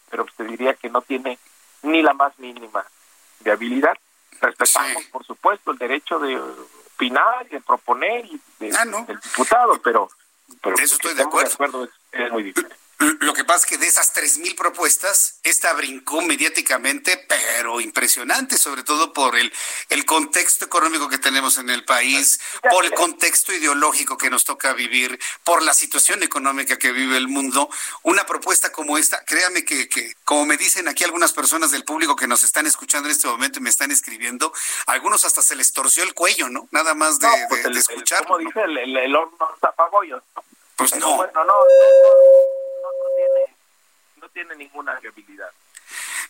pero 0.09 0.23
usted 0.23 0.45
diría 0.45 0.73
que 0.73 0.89
no 0.89 1.01
tiene 1.01 1.37
ni 1.83 2.01
la 2.01 2.13
más 2.13 2.37
mínima 2.39 2.85
de 3.39 3.51
habilidad. 3.51 3.97
Respetamos, 4.41 5.03
por 5.05 5.25
supuesto, 5.25 5.71
el 5.71 5.77
derecho 5.77 6.19
de 6.19 6.39
opinar, 6.93 7.47
de 7.49 7.61
proponer 7.61 8.25
y 8.25 8.41
de, 8.59 8.71
ah, 8.77 8.85
del 8.85 9.19
diputado, 9.19 9.79
pero, 9.81 10.09
pero 10.61 10.75
eso 10.77 10.95
estoy 10.95 11.13
de 11.13 11.23
acuerdo. 11.23 11.83
es, 11.83 11.89
es 12.11 12.31
muy 12.31 12.43
difícil. 12.43 12.73
Lo 12.99 13.33
que 13.33 13.45
pasa 13.45 13.59
es 13.59 13.65
que 13.65 13.77
de 13.77 13.87
esas 13.87 14.11
tres 14.11 14.39
mil 14.39 14.55
propuestas, 14.55 15.39
esta 15.43 15.71
brincó 15.71 16.21
mediáticamente, 16.21 17.25
pero 17.29 17.79
impresionante, 17.79 18.57
sobre 18.57 18.83
todo 18.83 19.13
por 19.13 19.37
el, 19.37 19.53
el 19.89 20.03
contexto 20.05 20.65
económico 20.65 21.07
que 21.07 21.17
tenemos 21.17 21.57
en 21.59 21.69
el 21.69 21.85
país, 21.85 22.41
por 22.69 22.83
el 22.83 22.93
contexto 22.93 23.53
ideológico 23.53 24.17
que 24.17 24.29
nos 24.29 24.43
toca 24.43 24.73
vivir, 24.73 25.17
por 25.45 25.63
la 25.63 25.73
situación 25.73 26.23
económica 26.23 26.77
que 26.77 26.91
vive 26.91 27.15
el 27.15 27.29
mundo. 27.29 27.69
Una 28.03 28.25
propuesta 28.25 28.73
como 28.73 28.97
esta, 28.97 29.23
créame 29.23 29.63
que, 29.63 29.87
que 29.87 30.13
como 30.25 30.45
me 30.45 30.57
dicen 30.57 30.89
aquí 30.89 31.05
algunas 31.05 31.31
personas 31.31 31.71
del 31.71 31.85
público 31.85 32.17
que 32.17 32.27
nos 32.27 32.43
están 32.43 32.67
escuchando 32.67 33.07
en 33.07 33.15
este 33.15 33.29
momento 33.29 33.59
y 33.59 33.61
me 33.61 33.69
están 33.69 33.91
escribiendo, 33.91 34.51
algunos 34.87 35.23
hasta 35.23 35.41
se 35.41 35.55
les 35.55 35.71
torció 35.71 36.03
el 36.03 36.13
cuello, 36.13 36.49
¿no? 36.49 36.67
Nada 36.71 36.93
más 36.95 37.17
de, 37.17 37.29
pues 37.47 37.65
escuchar. 37.77 38.25
como 38.25 38.39
dice, 38.39 38.61
el, 38.61 38.97
el, 38.97 39.15
horno 39.15 39.37
zapagollos. 39.61 40.21
Pues 40.75 40.95
no. 40.95 41.15
Bueno, 41.15 41.45
no, 41.45 41.53
no 44.29 44.33
tiene 44.33 44.55
ninguna 44.55 44.95
viabilidad. 44.99 45.49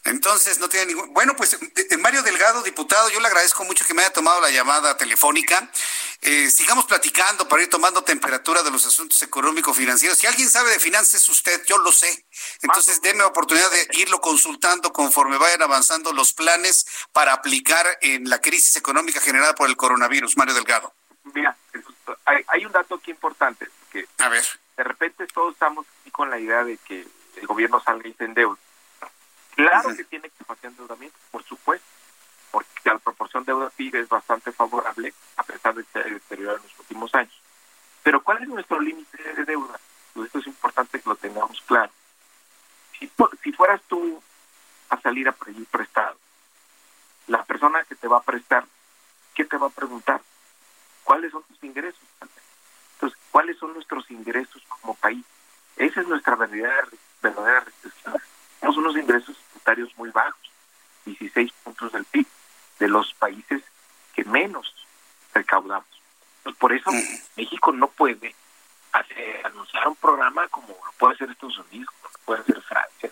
Entonces, 0.06 0.60
no 0.60 0.70
tiene 0.70 0.88
ningún... 0.88 1.14
Bueno, 1.14 1.36
pues 1.36 1.54
eh, 1.54 1.98
Mario 1.98 2.24
Delgado, 2.24 2.64
diputado, 2.64 3.10
yo 3.10 3.20
le 3.20 3.28
agradezco 3.28 3.66
mucho 3.66 3.86
que 3.86 3.94
me 3.94 4.02
haya 4.02 4.14
tomado 4.14 4.40
la 4.40 4.50
llamada 4.50 4.96
telefónica. 4.96 5.70
Eh, 6.22 6.50
sigamos 6.50 6.86
platicando 6.86 7.48
para 7.48 7.64
ir 7.64 7.70
tomando 7.70 8.02
temperatura 8.02 8.64
de 8.64 8.72
los 8.72 8.86
asuntos 8.86 9.22
económico-financieros. 9.22 10.18
Si 10.18 10.28
alguien 10.28 10.50
sabe 10.50 10.72
de 10.72 10.80
finanzas 10.80 11.16
es 11.16 11.30
usted, 11.30 11.62
yo 11.66 11.78
lo 11.78 11.92
sé. 11.92 12.26
Entonces, 12.62 13.02
déme 13.02 13.20
la 13.20 13.28
oportunidad 13.28 13.70
de 13.70 13.88
irlo 13.94 14.22
consultando 14.22 14.94
conforme 14.94 15.38
vayan 15.38 15.62
avanzando 15.62 16.14
los 16.14 16.32
planes 16.32 16.86
para 17.12 17.34
aplicar 17.34 17.86
en 18.02 18.30
la 18.30 18.40
crisis 18.40 18.78
económica 18.78 19.20
generada 19.20 19.54
por 19.56 19.68
el 19.68 19.76
coronavirus. 19.76 20.38
Mario 20.38 20.54
Delgado. 20.54 20.94
Mira, 21.34 21.58
hay, 22.24 22.46
hay 22.48 22.66
un 22.66 22.72
dato 22.72 22.96
aquí 22.96 23.12
importante. 23.12 23.68
Que 23.92 24.08
A 24.20 24.30
ver. 24.30 24.46
De 24.78 24.84
repente 24.86 25.28
todos 25.28 25.54
estamos 25.54 25.86
aquí 26.00 26.12
con 26.12 26.30
la 26.30 26.40
idea 26.40 26.64
de 26.64 26.78
que 26.78 27.06
el 27.40 27.48
gobierno 27.48 27.80
salga 27.82 28.08
y 28.08 28.14
se 28.14 28.26
endeude. 28.26 28.58
Claro 29.56 29.96
que 29.96 30.04
tiene 30.06 30.30
que 30.30 30.44
hacer 30.48 30.70
endeudamiento, 30.70 31.18
por 31.32 31.44
supuesto, 31.44 31.86
porque 32.52 32.70
la 32.86 32.98
proporción 32.98 33.44
deuda-PIB 33.44 33.96
es 33.96 34.10
bastante 34.10 34.52
favorable, 34.52 35.14
a 35.36 35.44
pesar 35.44 35.76
de 35.76 35.84
que 35.84 36.04
se 36.04 36.10
deteriorado 36.10 36.58
en 36.58 36.64
los 36.64 36.80
últimos 36.80 37.14
años. 37.16 37.42
Pero 38.04 38.22
¿cuál 38.24 38.42
es 38.42 38.48
nuestro 38.48 38.80
límite 38.80 39.22
de 39.34 39.46
deuda? 39.46 39.80
Pues 40.14 40.28
esto 40.28 40.40
es 40.40 40.48
importante 40.48 41.02
que 41.02 41.10
lo 41.10 41.16
tengamos 41.16 41.62
claro. 41.62 41.92
Si, 42.98 43.12
si 43.44 43.52
fueras 43.52 43.82
tú 43.88 44.22
a 44.90 45.02
salir 45.02 45.28
a 45.28 45.34
pedir 45.34 45.66
prestado, 45.68 46.18
la 47.28 47.44
persona 47.44 47.84
que 47.84 47.96
te 47.96 48.08
va 48.08 48.18
a 48.18 48.24
prestar, 48.24 48.66
¿qué 49.36 49.46
te 49.46 49.58
va 49.58 49.68
a 49.68 49.72
preguntar? 49.72 50.22
¿cuáles 51.10 51.32
son 51.32 51.42
tus 51.42 51.64
ingresos? 51.64 52.00
Entonces, 52.94 53.20
¿cuáles 53.32 53.58
son 53.58 53.74
nuestros 53.74 54.12
ingresos 54.12 54.62
como 54.68 54.94
país? 54.94 55.26
Esa 55.76 56.02
es 56.02 56.08
nuestra 56.08 56.36
verdadera, 56.36 56.88
verdadera 57.22 57.66
Tenemos 58.60 58.78
unos 58.78 58.96
ingresos 58.96 59.38
tributarios 59.50 59.98
muy 59.98 60.10
bajos, 60.10 60.52
16 61.06 61.52
puntos 61.64 61.92
del 61.92 62.06
PIB, 62.06 62.26
de 62.80 62.88
los 62.88 63.14
países 63.14 63.62
que 64.14 64.24
menos 64.26 64.74
recaudamos. 65.34 65.88
por 66.58 66.74
eso 66.74 66.90
México 67.36 67.72
no 67.72 67.88
puede 67.88 68.36
hacer, 68.92 69.46
anunciar 69.46 69.88
un 69.88 69.96
programa 69.96 70.48
como 70.48 70.68
lo 70.68 70.92
puede 70.98 71.16
hacer 71.16 71.30
Estados 71.30 71.60
Unidos, 71.60 71.90
como 72.02 72.14
lo 72.14 72.20
puede 72.26 72.42
hacer 72.42 72.62
Francia, 72.62 73.12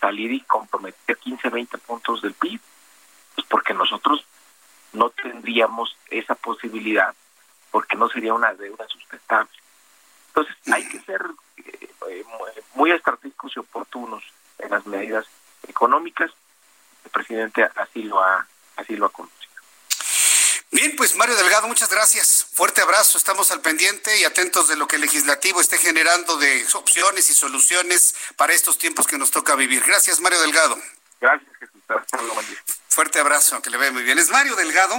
salir 0.00 0.32
y 0.32 0.40
comprometer 0.40 1.16
15, 1.16 1.48
20 1.48 1.78
puntos 1.78 2.22
del 2.22 2.34
PIB, 2.34 2.60
pues 3.34 3.46
porque 3.48 3.74
nosotros 3.74 4.24
no 4.92 5.10
tendríamos 5.10 5.96
esa 6.10 6.34
posibilidad, 6.34 7.14
porque 7.70 7.96
no 7.96 8.08
sería 8.08 8.34
una 8.34 8.54
deuda 8.54 8.86
sustentable. 8.88 9.50
Entonces 10.28 10.56
hay 10.72 10.88
que 10.88 11.00
ser 11.00 11.22
muy 12.74 12.92
estratégicos 12.92 13.52
y 13.56 13.60
oportunos 13.60 14.22
en 14.58 14.70
las 14.70 14.86
medidas 14.86 15.26
económicas. 15.66 16.30
El 17.04 17.10
presidente 17.10 17.68
así 17.76 18.02
lo 18.02 18.22
ha, 18.22 18.46
así 18.76 18.96
lo 18.96 19.06
ha 19.06 19.10
conocido. 19.10 19.38
Bien, 20.70 20.94
pues 20.96 21.16
Mario 21.16 21.34
Delgado, 21.34 21.66
muchas 21.66 21.88
gracias. 21.88 22.46
Fuerte 22.52 22.82
abrazo, 22.82 23.16
estamos 23.16 23.50
al 23.50 23.62
pendiente 23.62 24.18
y 24.18 24.24
atentos 24.24 24.68
de 24.68 24.76
lo 24.76 24.86
que 24.86 24.96
el 24.96 25.02
legislativo 25.02 25.60
esté 25.60 25.78
generando 25.78 26.36
de 26.36 26.66
opciones 26.74 27.30
y 27.30 27.34
soluciones 27.34 28.14
para 28.36 28.52
estos 28.52 28.76
tiempos 28.76 29.06
que 29.06 29.16
nos 29.16 29.30
toca 29.30 29.54
vivir. 29.54 29.82
Gracias, 29.86 30.20
Mario 30.20 30.40
Delgado. 30.42 30.78
Gracias, 31.20 31.50
Jesús. 31.58 31.82
Fuerte 32.88 33.18
abrazo, 33.18 33.62
que 33.62 33.70
le 33.70 33.78
vea 33.78 33.92
muy 33.92 34.02
bien. 34.02 34.18
Es 34.18 34.28
Mario 34.28 34.56
Delgado. 34.56 34.96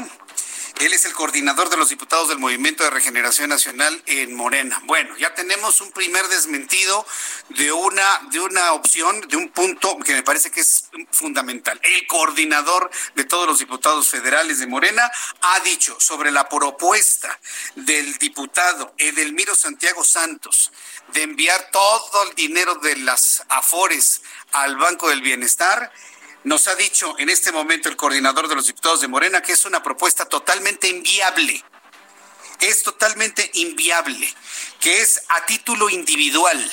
Él 0.79 0.93
es 0.93 1.05
el 1.05 1.13
coordinador 1.13 1.69
de 1.69 1.77
los 1.77 1.89
diputados 1.89 2.29
del 2.29 2.39
Movimiento 2.39 2.83
de 2.83 2.89
Regeneración 2.89 3.49
Nacional 3.49 4.01
en 4.05 4.33
Morena. 4.33 4.81
Bueno, 4.85 5.15
ya 5.17 5.33
tenemos 5.33 5.81
un 5.81 5.91
primer 5.91 6.27
desmentido 6.27 7.05
de 7.49 7.71
una, 7.71 8.21
de 8.31 8.39
una 8.39 8.73
opción, 8.73 9.21
de 9.27 9.37
un 9.37 9.49
punto 9.49 9.97
que 9.99 10.13
me 10.13 10.23
parece 10.23 10.51
que 10.51 10.61
es 10.61 10.85
fundamental. 11.11 11.79
El 11.83 12.07
coordinador 12.07 12.89
de 13.15 13.25
todos 13.25 13.47
los 13.47 13.59
diputados 13.59 14.09
federales 14.09 14.59
de 14.59 14.67
Morena 14.67 15.11
ha 15.41 15.59
dicho 15.61 15.97
sobre 15.99 16.31
la 16.31 16.47
propuesta 16.47 17.39
del 17.75 18.17
diputado 18.17 18.93
Edelmiro 18.97 19.55
Santiago 19.55 20.03
Santos 20.03 20.71
de 21.13 21.23
enviar 21.23 21.69
todo 21.71 22.23
el 22.23 22.35
dinero 22.35 22.75
de 22.75 22.95
las 22.97 23.43
AFORES 23.49 24.21
al 24.51 24.77
Banco 24.77 25.09
del 25.09 25.21
Bienestar 25.21 25.91
nos 26.43 26.67
ha 26.67 26.75
dicho 26.75 27.15
en 27.19 27.29
este 27.29 27.51
momento 27.51 27.89
el 27.89 27.95
coordinador 27.95 28.47
de 28.47 28.55
los 28.55 28.67
diputados 28.67 29.01
de 29.01 29.07
Morena 29.07 29.41
que 29.41 29.53
es 29.53 29.65
una 29.65 29.83
propuesta 29.83 30.25
totalmente 30.25 30.87
inviable. 30.87 31.63
Es 32.59 32.83
totalmente 32.83 33.49
inviable, 33.53 34.33
que 34.79 35.01
es 35.01 35.21
a 35.29 35.45
título 35.45 35.89
individual 35.89 36.71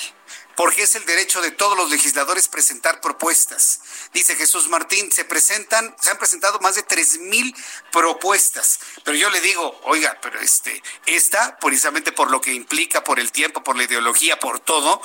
porque 0.56 0.82
es 0.82 0.94
el 0.94 1.04
derecho 1.04 1.40
de 1.42 1.50
todos 1.50 1.76
los 1.76 1.90
legisladores 1.90 2.48
presentar 2.48 3.00
propuestas. 3.00 3.80
Dice 4.12 4.34
Jesús 4.36 4.68
Martín, 4.68 5.12
se 5.12 5.24
presentan, 5.24 5.94
se 6.00 6.10
han 6.10 6.18
presentado 6.18 6.58
más 6.60 6.74
de 6.74 6.82
tres 6.82 7.18
mil 7.18 7.54
propuestas, 7.92 8.80
pero 9.04 9.16
yo 9.16 9.30
le 9.30 9.40
digo, 9.40 9.78
oiga, 9.84 10.18
pero 10.22 10.40
este, 10.40 10.82
esta, 11.06 11.58
precisamente 11.58 12.12
por 12.12 12.30
lo 12.30 12.40
que 12.40 12.52
implica, 12.52 13.04
por 13.04 13.20
el 13.20 13.30
tiempo, 13.32 13.62
por 13.62 13.76
la 13.76 13.84
ideología, 13.84 14.38
por 14.40 14.60
todo, 14.60 15.00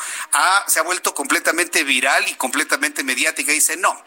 se 0.68 0.80
ha 0.80 0.84
vuelto 0.84 1.14
completamente 1.14 1.84
viral 1.84 2.28
y 2.28 2.36
completamente 2.36 3.04
mediática. 3.04 3.52
dice, 3.52 3.78
no, 3.78 4.02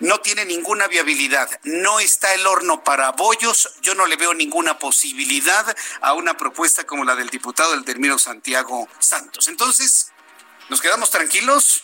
no 0.00 0.20
tiene 0.20 0.44
ninguna 0.44 0.86
viabilidad, 0.86 1.50
no 1.64 2.00
está 2.00 2.32
el 2.34 2.46
horno 2.46 2.84
para 2.84 3.12
bollos, 3.12 3.70
yo 3.82 3.94
no 3.94 4.06
le 4.06 4.16
veo 4.16 4.34
ninguna 4.34 4.78
posibilidad 4.78 5.76
a 6.00 6.12
una 6.12 6.36
propuesta 6.36 6.84
como 6.84 7.04
la 7.04 7.16
del 7.16 7.30
diputado 7.30 7.72
del 7.72 7.84
Santiago 8.18 8.88
Santos. 8.98 9.48
Entonces, 9.48 10.12
¿Nos 10.68 10.80
quedamos 10.80 11.10
tranquilos? 11.10 11.83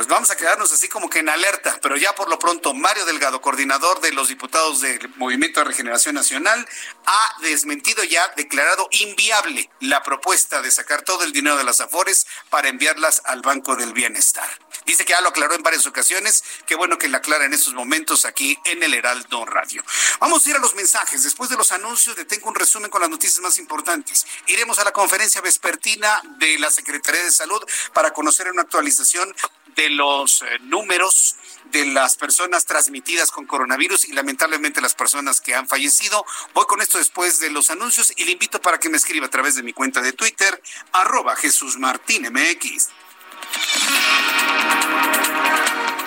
Pues 0.00 0.08
vamos 0.08 0.30
a 0.30 0.36
quedarnos 0.36 0.72
así 0.72 0.88
como 0.88 1.10
que 1.10 1.18
en 1.18 1.28
alerta, 1.28 1.78
pero 1.82 1.94
ya 1.94 2.14
por 2.14 2.30
lo 2.30 2.38
pronto 2.38 2.72
Mario 2.72 3.04
Delgado, 3.04 3.42
coordinador 3.42 4.00
de 4.00 4.12
los 4.12 4.28
diputados 4.28 4.80
del 4.80 5.10
Movimiento 5.16 5.60
de 5.60 5.64
Regeneración 5.64 6.14
Nacional, 6.14 6.66
ha 7.04 7.36
desmentido 7.42 8.02
ya, 8.04 8.26
declarado 8.34 8.88
inviable 8.92 9.68
la 9.80 10.02
propuesta 10.02 10.62
de 10.62 10.70
sacar 10.70 11.02
todo 11.02 11.22
el 11.24 11.32
dinero 11.32 11.58
de 11.58 11.64
las 11.64 11.82
Afores 11.82 12.26
para 12.48 12.68
enviarlas 12.68 13.20
al 13.26 13.42
Banco 13.42 13.76
del 13.76 13.92
Bienestar. 13.92 14.48
Dice 14.86 15.04
que 15.04 15.12
ya 15.12 15.20
lo 15.20 15.28
aclaró 15.28 15.54
en 15.54 15.62
varias 15.62 15.84
ocasiones, 15.84 16.44
qué 16.66 16.76
bueno 16.76 16.96
que 16.96 17.06
la 17.06 17.18
aclara 17.18 17.44
en 17.44 17.52
estos 17.52 17.74
momentos 17.74 18.24
aquí 18.24 18.58
en 18.64 18.82
el 18.82 18.94
Heraldo 18.94 19.44
Radio. 19.44 19.84
Vamos 20.18 20.46
a 20.46 20.48
ir 20.48 20.56
a 20.56 20.60
los 20.60 20.74
mensajes. 20.74 21.24
Después 21.24 21.50
de 21.50 21.56
los 21.56 21.72
anuncios, 21.72 22.16
le 22.16 22.24
tengo 22.24 22.48
un 22.48 22.54
resumen 22.54 22.90
con 22.90 23.02
las 23.02 23.10
noticias 23.10 23.40
más 23.40 23.58
importantes. 23.58 24.26
Iremos 24.46 24.78
a 24.78 24.84
la 24.84 24.92
conferencia 24.92 25.42
vespertina 25.42 26.22
de 26.38 26.58
la 26.58 26.70
Secretaría 26.70 27.22
de 27.22 27.30
Salud 27.30 27.62
para 27.92 28.14
conocer 28.14 28.50
una 28.50 28.62
actualización 28.62 29.34
de 29.76 29.89
los 29.90 30.42
eh, 30.42 30.46
números 30.62 31.36
de 31.70 31.86
las 31.86 32.16
personas 32.16 32.64
transmitidas 32.64 33.30
con 33.30 33.46
coronavirus 33.46 34.06
y 34.06 34.12
lamentablemente 34.12 34.80
las 34.80 34.94
personas 34.94 35.40
que 35.40 35.54
han 35.54 35.68
fallecido. 35.68 36.24
Voy 36.54 36.66
con 36.66 36.80
esto 36.80 36.98
después 36.98 37.38
de 37.40 37.50
los 37.50 37.70
anuncios 37.70 38.12
y 38.16 38.24
le 38.24 38.32
invito 38.32 38.60
para 38.60 38.78
que 38.78 38.88
me 38.88 38.96
escriba 38.96 39.26
a 39.26 39.30
través 39.30 39.54
de 39.54 39.62
mi 39.62 39.72
cuenta 39.72 40.00
de 40.00 40.12
Twitter, 40.12 40.60
arroba 40.92 41.36
Jesús 41.36 41.78
Martín 41.78 42.26
MX. 42.32 42.88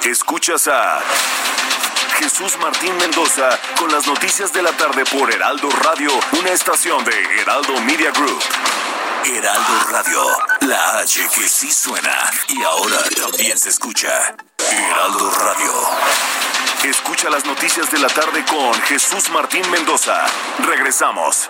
Escuchas 0.05 0.67
a 0.67 1.01
Jesús 2.19 2.57
Martín 2.57 2.95
Mendoza 2.97 3.59
con 3.77 3.91
las 3.91 4.05
noticias 4.05 4.53
de 4.53 4.61
la 4.61 4.71
tarde 4.75 5.03
por 5.05 5.31
Heraldo 5.31 5.69
Radio, 5.69 6.11
una 6.39 6.51
estación 6.51 7.03
de 7.05 7.41
Heraldo 7.41 7.79
Media 7.81 8.11
Group. 8.11 8.41
Heraldo 9.25 9.87
Radio, 9.89 10.21
la 10.61 10.99
H 10.99 11.29
que 11.33 11.47
sí 11.47 11.71
suena 11.71 12.29
y 12.49 12.61
ahora 12.63 12.97
también 13.15 13.57
se 13.57 13.69
escucha. 13.69 14.35
Heraldo 14.69 15.31
Radio. 15.31 15.73
Escucha 16.83 17.29
las 17.29 17.45
noticias 17.45 17.89
de 17.89 17.99
la 17.99 18.07
tarde 18.09 18.43
con 18.45 18.73
Jesús 18.81 19.29
Martín 19.29 19.69
Mendoza. 19.71 20.25
Regresamos. 20.59 21.49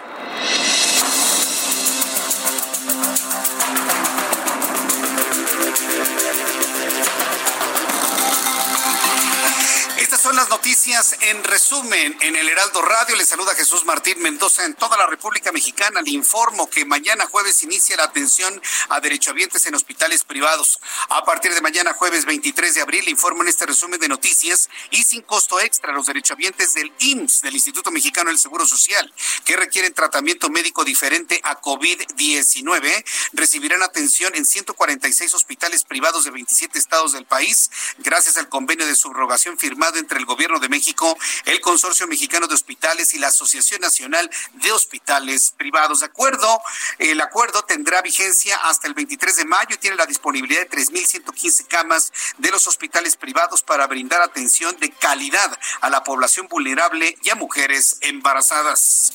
Son 10.12 10.36
las 10.36 10.49
noticias 10.49 11.16
en 11.22 11.43
resumen 11.43 12.16
en 12.22 12.36
el 12.36 12.47
Heraldo 12.47 12.82
Radio. 12.82 13.16
Le 13.16 13.26
saluda 13.26 13.56
Jesús 13.56 13.84
Martín 13.86 14.22
Mendoza 14.22 14.64
en 14.66 14.76
toda 14.76 14.97
la 14.97 15.08
República 15.08 15.51
Mexicana. 15.51 16.01
Le 16.01 16.12
informo 16.12 16.70
que 16.70 16.86
mañana 16.86 17.26
jueves 17.26 17.64
inicia 17.64 17.95
la 17.95 18.04
atención 18.04 18.62
a 18.89 18.99
derechohabientes 18.99 19.66
en 19.66 19.76
hospitales 19.76 20.24
privados. 20.24 20.80
A 21.10 21.24
partir 21.24 21.54
de 21.54 21.62
mañana 21.62 21.93
jueves 21.93 22.26
23 22.26 22.76
de 22.76 22.82
abril, 22.82 23.08
informo 23.08 23.41
en 23.41 23.49
este 23.49 23.66
resumen 23.66 23.99
de 23.99 24.08
noticias 24.08 24.70
y 24.91 25.04
sin 25.04 25.22
costo 25.22 25.60
extra 25.60 25.93
los 25.93 26.06
derechohabientes 26.06 26.74
del 26.74 26.91
IMSS, 26.99 27.41
del 27.41 27.56
Instituto 27.56 27.89
Mexicano 27.89 28.30
del 28.30 28.39
Seguro 28.39 28.68
Social, 28.68 29.12
que 29.45 29.56
requieren 29.56 29.93
tratamiento 29.93 30.49
médico 30.49 30.84
diferente 30.84 31.39
a 31.43 31.60
COVID-19, 31.60 33.06
recibirán 33.34 33.82
atención 33.82 34.36
en 34.36 34.45
146 34.45 35.34
hospitales 35.34 35.86
privados 35.86 36.26
de 36.26 36.32
27 36.32 36.78
estados 36.78 37.14
del 37.14 37.26
país, 37.26 37.72
gracias 37.99 38.38
al 38.38 38.49
convenio 38.49 38.86
de 38.86 38.95
subrogación 38.95 39.58
firmado 39.58 40.03
entre 40.04 40.20
el 40.20 40.26
Gobierno 40.26 40.60
de 40.60 40.70
México, 40.70 41.18
el 41.45 41.62
Consorcio 41.62 42.08
Mexicano 42.08 42.47
de 42.47 42.54
Hospitales 42.54 43.14
y 43.14 43.20
la 43.20 43.28
Asociación 43.28 43.82
Nacional 43.82 44.30
de 44.54 44.72
Hospitales 44.72 45.54
Privados. 45.58 46.01
De 46.01 46.06
acuerdo, 46.06 46.62
el 46.99 47.20
acuerdo 47.22 47.64
tendrá 47.64 48.01
vigencia 48.01 48.58
hasta 48.58 48.88
el 48.88 48.93
23 48.93 49.36
de 49.38 49.45
mayo 49.45 49.76
y 49.76 49.78
tiene 49.78 49.95
la 49.95 50.06
disponibilidad 50.06 50.62
de 50.62 50.70
3.115 50.70 51.68
camas 51.68 52.12
de 52.38 52.51
los 52.51 52.68
hospitales 52.68 53.16
privados 53.16 53.64
para 53.64 53.88
brindar 53.88 54.22
atención 54.22 54.76
de 54.80 54.91
calidad 54.91 55.58
a 55.82 55.89
la 55.89 56.04
población 56.04 56.47
vulnerable 56.47 57.18
y 57.24 57.30
a 57.30 57.36
mujeres 57.36 57.97
embarazadas. 58.01 59.14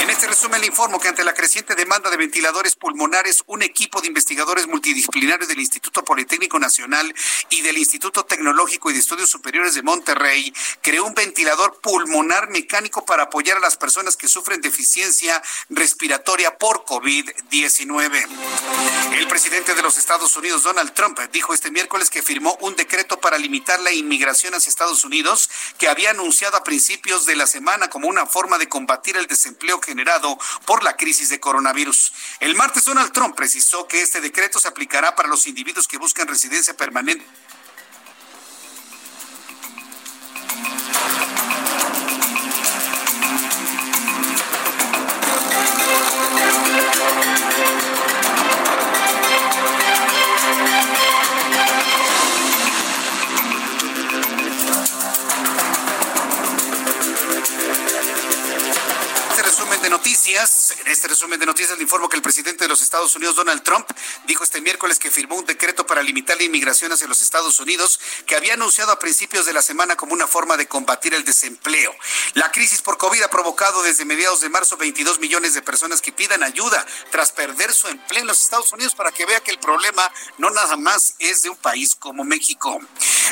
En 0.00 0.10
este 0.10 0.26
resumen 0.26 0.60
le 0.60 0.66
informo 0.66 0.98
que 0.98 1.08
ante 1.08 1.24
la 1.24 1.34
creciente 1.34 1.74
demanda 1.74 2.10
de 2.10 2.16
ventiladores 2.16 2.74
pulmonares, 2.74 3.44
un 3.46 3.62
equipo 3.62 4.00
de 4.00 4.08
investigadores 4.08 4.66
multidisciplinarios 4.66 5.48
del 5.48 5.60
Instituto 5.60 6.04
Politécnico 6.04 6.58
Nacional 6.58 7.14
y 7.50 7.60
del 7.60 7.78
Instituto 7.78 8.24
Tecnológico 8.24 8.90
y 8.90 8.94
de 8.94 9.00
Estudios 9.00 9.30
Superiores 9.30 9.74
de 9.74 9.82
Monterrey 9.82 9.97
Rey 10.06 10.52
creó 10.82 11.04
un 11.04 11.14
ventilador 11.14 11.80
pulmonar 11.80 12.48
mecánico 12.50 13.04
para 13.04 13.24
apoyar 13.24 13.56
a 13.56 13.60
las 13.60 13.76
personas 13.76 14.16
que 14.16 14.28
sufren 14.28 14.60
deficiencia 14.60 15.42
respiratoria 15.68 16.56
por 16.56 16.84
COVID-19. 16.84 18.26
El 19.12 19.28
presidente 19.28 19.74
de 19.74 19.82
los 19.82 19.98
Estados 19.98 20.36
Unidos, 20.36 20.62
Donald 20.62 20.92
Trump, 20.92 21.18
dijo 21.32 21.54
este 21.54 21.70
miércoles 21.70 22.10
que 22.10 22.22
firmó 22.22 22.56
un 22.60 22.76
decreto 22.76 23.20
para 23.20 23.38
limitar 23.38 23.80
la 23.80 23.92
inmigración 23.92 24.54
hacia 24.54 24.70
Estados 24.70 25.04
Unidos 25.04 25.50
que 25.78 25.88
había 25.88 26.10
anunciado 26.10 26.56
a 26.56 26.64
principios 26.64 27.26
de 27.26 27.36
la 27.36 27.46
semana 27.46 27.88
como 27.90 28.08
una 28.08 28.26
forma 28.26 28.58
de 28.58 28.68
combatir 28.68 29.16
el 29.16 29.26
desempleo 29.26 29.80
generado 29.80 30.38
por 30.66 30.82
la 30.82 30.96
crisis 30.96 31.28
de 31.28 31.40
coronavirus. 31.40 32.12
El 32.40 32.54
martes, 32.54 32.84
Donald 32.84 33.12
Trump 33.12 33.34
precisó 33.34 33.86
que 33.86 34.02
este 34.02 34.20
decreto 34.20 34.58
se 34.58 34.68
aplicará 34.68 35.14
para 35.14 35.28
los 35.28 35.46
individuos 35.46 35.88
que 35.88 35.98
buscan 35.98 36.28
residencia 36.28 36.76
permanente 36.76 37.24
thank 40.60 40.88
you 47.26 47.37
En 59.88 60.92
este 60.92 61.08
resumen 61.08 61.40
de 61.40 61.46
noticias 61.46 61.76
le 61.78 61.82
informo 61.82 62.08
que 62.08 62.16
el 62.16 62.22
presidente 62.22 62.64
de 62.64 62.68
los 62.68 62.82
Estados 62.82 63.16
Unidos, 63.16 63.36
Donald 63.36 63.62
Trump, 63.62 63.88
dijo 64.26 64.44
este 64.44 64.60
miércoles 64.60 64.98
que 64.98 65.10
firmó 65.10 65.36
un 65.36 65.46
decreto 65.46 65.86
para 65.86 66.02
limitar 66.02 66.36
la 66.36 66.42
inmigración 66.42 66.92
hacia 66.92 67.06
los 67.08 67.22
Estados 67.22 67.58
Unidos 67.60 67.98
que 68.26 68.36
había 68.36 68.54
anunciado 68.54 68.92
a 68.92 68.98
principios 68.98 69.46
de 69.46 69.54
la 69.54 69.62
semana 69.62 69.96
como 69.96 70.12
una 70.12 70.26
forma 70.26 70.58
de 70.58 70.68
combatir 70.68 71.14
el 71.14 71.24
desempleo. 71.24 71.94
La 72.34 72.52
crisis 72.52 72.82
por 72.82 72.98
COVID 72.98 73.22
ha 73.22 73.30
provocado 73.30 73.82
desde 73.82 74.04
mediados 74.04 74.40
de 74.40 74.50
marzo 74.50 74.76
22 74.76 75.18
millones 75.18 75.54
de 75.54 75.62
personas 75.62 76.02
que 76.02 76.12
pidan 76.12 76.42
ayuda 76.42 76.86
tras 77.10 77.32
perder 77.32 77.72
su 77.72 77.88
empleo 77.88 78.20
en 78.20 78.26
los 78.26 78.42
Estados 78.42 78.72
Unidos 78.72 78.94
para 78.94 79.12
que 79.12 79.24
vea 79.24 79.40
que 79.40 79.50
el 79.50 79.58
problema 79.58 80.12
no 80.36 80.50
nada 80.50 80.76
más 80.76 81.14
es 81.18 81.42
de 81.42 81.50
un 81.50 81.56
país 81.56 81.96
como 81.96 82.24
México. 82.24 82.78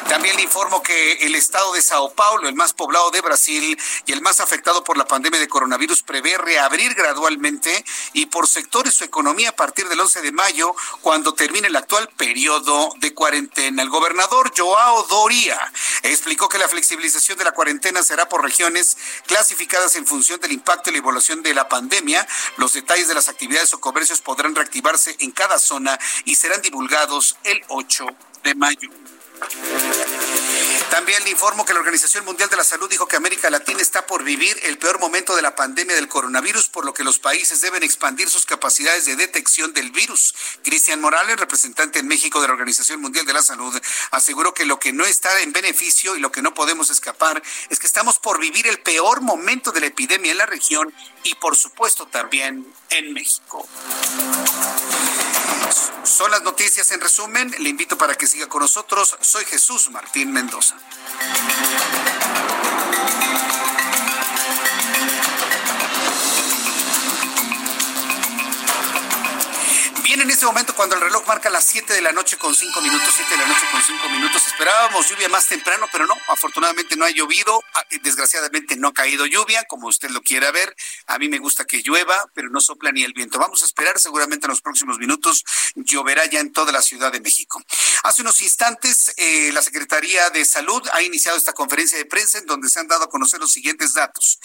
También 0.09 0.36
le 0.36 0.42
informo 0.42 0.82
que 0.82 1.14
el 1.26 1.34
estado 1.34 1.72
de 1.72 1.82
Sao 1.82 2.12
Paulo, 2.12 2.48
el 2.48 2.54
más 2.54 2.72
poblado 2.72 3.11
de 3.11 3.20
Brasil 3.20 3.78
y 4.07 4.12
el 4.12 4.20
más 4.20 4.40
afectado 4.40 4.84
por 4.84 4.96
la 4.96 5.07
pandemia 5.07 5.40
de 5.40 5.48
coronavirus, 5.48 6.02
prevé 6.02 6.36
reabrir 6.47 6.94
gradualmente 6.94 7.84
y 8.12 8.26
por 8.26 8.47
sectores 8.47 8.94
su 8.94 9.03
economía 9.03 9.51
a 9.51 9.57
partir 9.57 9.88
del 9.88 9.99
11 9.99 10.22
de 10.22 10.30
mayo, 10.30 10.74
cuando 11.01 11.34
termine 11.34 11.66
el 11.66 11.74
actual 11.74 12.09
periodo 12.16 12.94
de 12.99 13.12
cuarentena. 13.12 13.82
El 13.82 13.90
gobernador 13.90 14.53
Joao 14.57 15.03
Doria 15.09 15.59
explicó 16.05 16.49
que 16.49 16.59
la 16.59 16.68
flexibilización 16.68 17.36
de 17.36 17.44
la 17.44 17.51
cuarentena 17.51 18.03
será 18.05 18.28
por 18.28 18.44
regiones 18.44 18.97
clasificadas 19.26 19.97
en 19.97 20.07
función 20.07 20.38
del 20.40 20.53
impacto 20.53 20.90
y 20.90 20.92
la 20.92 20.99
evaluación 21.01 21.42
de 21.42 21.53
la 21.53 21.68
pandemia. 21.68 22.26
Los 22.59 22.74
detalles 22.74 23.09
de 23.09 23.14
las 23.14 23.28
actividades 23.28 23.74
o 23.74 23.80
comercios 23.80 24.20
podrán 24.20 24.55
reactivarse 24.55 25.16
en 25.18 25.32
cada 25.32 25.59
zona 25.59 25.99
y 26.24 26.36
serán 26.36 26.62
divulgados 26.62 27.36
el 27.42 27.61
8 27.68 28.07
de 28.44 28.55
mayo. 28.55 28.90
También 30.91 31.22
le 31.24 31.30
informo 31.30 31.64
que 31.64 31.74
la 31.74 31.80
Organización 31.80 32.24
Mundial 32.24 32.49
de 32.49 32.57
la 32.57 32.64
Salud 32.64 32.89
dijo 32.89 33.07
que 33.07 33.16
América 33.16 33.51
Latina 33.51 33.80
está 33.82 34.07
por 34.07 34.24
vivir 34.24 34.59
el 34.62 34.78
peor 34.78 34.99
momento 34.99 35.37
de 35.37 35.43
la 35.43 35.55
pandemia 35.55 35.95
del 35.95 36.09
coronavirus, 36.09 36.68
por 36.68 36.84
lo 36.84 36.95
que 36.95 37.05
los 37.05 37.18
países 37.18 37.61
deben 37.61 37.82
expandir 37.82 38.30
sus 38.30 38.47
capacidades 38.47 39.05
de 39.05 39.16
detección 39.16 39.72
del 39.72 39.91
virus. 39.91 40.34
Cristian 40.62 41.01
Morales, 41.01 41.39
representante 41.39 41.99
en 41.99 42.07
México 42.07 42.41
de 42.41 42.49
la 42.49 42.55
Organización 42.55 43.01
Mundial 43.01 43.26
de 43.26 43.32
la 43.32 43.43
Salud, 43.43 43.78
aseguró 44.12 44.55
que 44.55 44.64
lo 44.64 44.78
que 44.78 44.93
no 44.93 45.05
está 45.05 45.43
en 45.43 45.53
beneficio 45.53 46.16
y 46.16 46.20
lo 46.20 46.32
que 46.32 46.43
no 46.43 46.55
podemos 46.55 46.91
escapar 46.91 47.43
es 47.68 47.78
que 47.78 47.87
estamos 47.87 48.18
por 48.18 48.41
vivir 48.41 48.66
el 48.66 48.80
peor 48.80 49.20
momento 49.20 49.72
de 49.72 49.80
la 49.80 49.87
epidemia 49.87 50.32
en 50.32 50.39
la 50.39 50.47
región 50.47 50.93
y 51.24 51.34
por 51.34 51.57
supuesto 51.57 52.07
también 52.07 52.66
en 52.91 53.12
México. 53.12 53.68
Son 56.04 56.30
las 56.30 56.42
noticias 56.42 56.90
en 56.92 57.00
resumen. 57.00 57.54
Le 57.58 57.68
invito 57.68 57.98
para 57.98 58.14
que 58.14 58.26
siga 58.26 58.48
con 58.48 58.62
nosotros. 58.62 59.16
Soy 59.20 59.44
Jesús 59.44 59.90
Martín 59.90 60.32
Mendoza. 60.32 60.76
En 70.18 70.30
este 70.30 70.46
momento, 70.46 70.74
cuando 70.74 70.94
el 70.94 71.02
reloj 71.02 71.26
marca 71.26 71.50
las 71.50 71.64
7 71.66 71.92
de 71.92 72.00
la 72.00 72.10
noche 72.10 72.38
con 72.38 72.54
5 72.54 72.80
minutos, 72.80 73.12
7 73.14 73.30
de 73.30 73.36
la 73.36 73.46
noche 73.46 73.66
con 73.70 73.82
5 73.82 74.08
minutos, 74.08 74.46
esperábamos 74.46 75.08
lluvia 75.10 75.28
más 75.28 75.46
temprano, 75.46 75.86
pero 75.92 76.06
no, 76.06 76.14
afortunadamente 76.28 76.96
no 76.96 77.04
ha 77.04 77.10
llovido, 77.10 77.62
ah, 77.74 77.84
desgraciadamente 78.02 78.76
no 78.76 78.88
ha 78.88 78.92
caído 78.94 79.26
lluvia, 79.26 79.64
como 79.64 79.88
usted 79.88 80.08
lo 80.08 80.22
quiera 80.22 80.50
ver. 80.52 80.74
A 81.06 81.18
mí 81.18 81.28
me 81.28 81.36
gusta 81.38 81.66
que 81.66 81.82
llueva, 81.82 82.30
pero 82.32 82.48
no 82.48 82.62
sopla 82.62 82.92
ni 82.92 83.04
el 83.04 83.12
viento. 83.12 83.38
Vamos 83.38 83.62
a 83.62 83.66
esperar, 83.66 83.98
seguramente 83.98 84.46
en 84.46 84.50
los 84.50 84.62
próximos 84.62 84.98
minutos 84.98 85.44
lloverá 85.74 86.24
ya 86.24 86.40
en 86.40 86.50
toda 86.50 86.72
la 86.72 86.80
Ciudad 86.80 87.12
de 87.12 87.20
México. 87.20 87.62
Hace 88.02 88.22
unos 88.22 88.40
instantes, 88.40 89.12
eh, 89.18 89.50
la 89.52 89.60
Secretaría 89.60 90.30
de 90.30 90.46
Salud 90.46 90.82
ha 90.94 91.02
iniciado 91.02 91.36
esta 91.36 91.52
conferencia 91.52 91.98
de 91.98 92.06
prensa 92.06 92.38
en 92.38 92.46
donde 92.46 92.70
se 92.70 92.80
han 92.80 92.88
dado 92.88 93.04
a 93.04 93.10
conocer 93.10 93.38
los 93.38 93.52
siguientes 93.52 93.92
datos. 93.92 94.40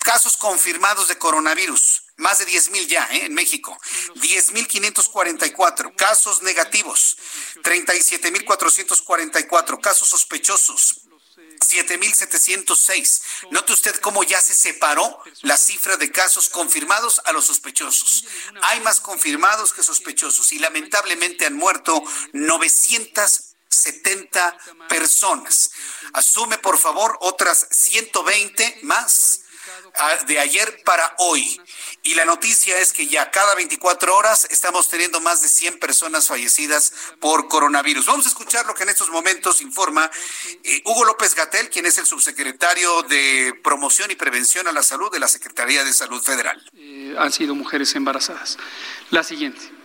Casos 0.00 0.36
confirmados 0.36 1.08
de 1.08 1.18
coronavirus 1.18 2.02
más 2.20 2.38
de 2.38 2.44
10 2.44 2.70
mil 2.70 2.86
ya 2.86 3.08
¿eh? 3.12 3.26
en 3.26 3.34
México, 3.34 3.76
10 4.16 4.52
mil 4.52 4.68
544 4.68 5.96
casos 5.96 6.42
negativos, 6.42 7.16
37 7.62 8.30
mil 8.30 8.44
444 8.44 9.80
casos 9.80 10.08
sospechosos. 10.08 11.06
7.706. 11.60 13.20
Note 13.50 13.74
usted 13.74 13.94
cómo 13.96 14.24
ya 14.24 14.40
se 14.40 14.54
separó 14.54 15.22
la 15.42 15.58
cifra 15.58 15.98
de 15.98 16.10
casos 16.10 16.48
confirmados 16.48 17.20
a 17.26 17.32
los 17.32 17.44
sospechosos. 17.44 18.24
Hay 18.62 18.80
más 18.80 18.98
confirmados 19.00 19.74
que 19.74 19.82
sospechosos 19.82 20.52
y 20.52 20.58
lamentablemente 20.58 21.44
han 21.44 21.52
muerto 21.54 22.02
970 22.32 24.56
personas. 24.88 25.72
Asume, 26.14 26.56
por 26.58 26.78
favor, 26.78 27.18
otras 27.20 27.66
120 27.70 28.78
más 28.82 29.42
de 30.26 30.38
ayer 30.38 30.82
para 30.84 31.14
hoy. 31.18 31.60
Y 32.02 32.14
la 32.14 32.24
noticia 32.24 32.78
es 32.78 32.92
que 32.92 33.06
ya 33.06 33.30
cada 33.30 33.54
24 33.54 34.16
horas 34.16 34.46
estamos 34.50 34.88
teniendo 34.88 35.20
más 35.20 35.42
de 35.42 35.48
100 35.48 35.78
personas 35.78 36.28
fallecidas 36.28 36.92
por 37.18 37.48
coronavirus. 37.48 38.06
Vamos 38.06 38.26
a 38.26 38.28
escuchar 38.28 38.66
lo 38.66 38.74
que 38.74 38.84
en 38.84 38.88
estos 38.88 39.10
momentos 39.10 39.60
informa 39.60 40.10
eh, 40.64 40.82
Hugo 40.84 41.04
López 41.04 41.34
Gatel, 41.34 41.68
quien 41.68 41.86
es 41.86 41.98
el 41.98 42.06
subsecretario 42.06 43.02
de 43.02 43.54
Promoción 43.62 44.10
y 44.10 44.14
Prevención 44.14 44.66
a 44.68 44.72
la 44.72 44.82
Salud 44.82 45.10
de 45.12 45.20
la 45.20 45.28
Secretaría 45.28 45.84
de 45.84 45.92
Salud 45.92 46.22
Federal. 46.22 46.62
Eh, 46.74 47.14
han 47.18 47.32
sido 47.32 47.54
mujeres 47.54 47.94
embarazadas. 47.94 48.56
La 49.10 49.22
siguiente. 49.22 49.79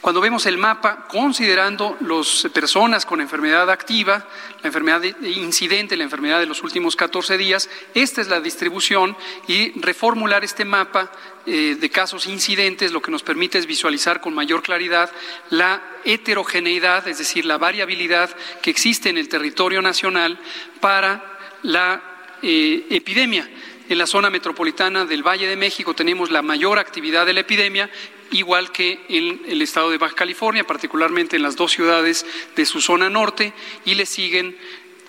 Cuando 0.00 0.22
vemos 0.22 0.46
el 0.46 0.56
mapa, 0.56 1.06
considerando 1.08 1.98
las 2.00 2.48
personas 2.54 3.04
con 3.04 3.20
enfermedad 3.20 3.68
activa, 3.68 4.26
la 4.62 4.68
enfermedad 4.68 5.02
incidente, 5.02 5.94
la 5.94 6.04
enfermedad 6.04 6.40
de 6.40 6.46
los 6.46 6.62
últimos 6.62 6.96
14 6.96 7.36
días, 7.36 7.68
esta 7.92 8.22
es 8.22 8.28
la 8.28 8.40
distribución 8.40 9.14
y 9.46 9.78
reformular 9.78 10.42
este 10.42 10.64
mapa 10.64 11.12
eh, 11.44 11.76
de 11.78 11.90
casos 11.90 12.26
incidentes 12.26 12.92
lo 12.92 13.02
que 13.02 13.10
nos 13.10 13.22
permite 13.22 13.58
es 13.58 13.66
visualizar 13.66 14.22
con 14.22 14.32
mayor 14.32 14.62
claridad 14.62 15.10
la 15.50 15.82
heterogeneidad, 16.06 17.06
es 17.06 17.18
decir, 17.18 17.44
la 17.44 17.58
variabilidad 17.58 18.30
que 18.62 18.70
existe 18.70 19.10
en 19.10 19.18
el 19.18 19.28
territorio 19.28 19.82
nacional 19.82 20.38
para 20.80 21.38
la 21.62 22.02
eh, 22.42 22.86
epidemia. 22.88 23.46
En 23.90 23.98
la 23.98 24.06
zona 24.06 24.30
metropolitana 24.30 25.04
del 25.04 25.26
Valle 25.26 25.46
de 25.46 25.56
México 25.56 25.92
tenemos 25.92 26.30
la 26.30 26.40
mayor 26.40 26.78
actividad 26.78 27.26
de 27.26 27.34
la 27.34 27.40
epidemia 27.40 27.90
igual 28.30 28.72
que 28.72 29.00
en 29.08 29.42
el 29.46 29.62
estado 29.62 29.90
de 29.90 29.98
Baja 29.98 30.14
California, 30.14 30.66
particularmente 30.66 31.36
en 31.36 31.42
las 31.42 31.56
dos 31.56 31.72
ciudades 31.72 32.26
de 32.56 32.66
su 32.66 32.80
zona 32.80 33.10
norte, 33.10 33.52
y 33.84 33.94
le 33.94 34.06
siguen 34.06 34.56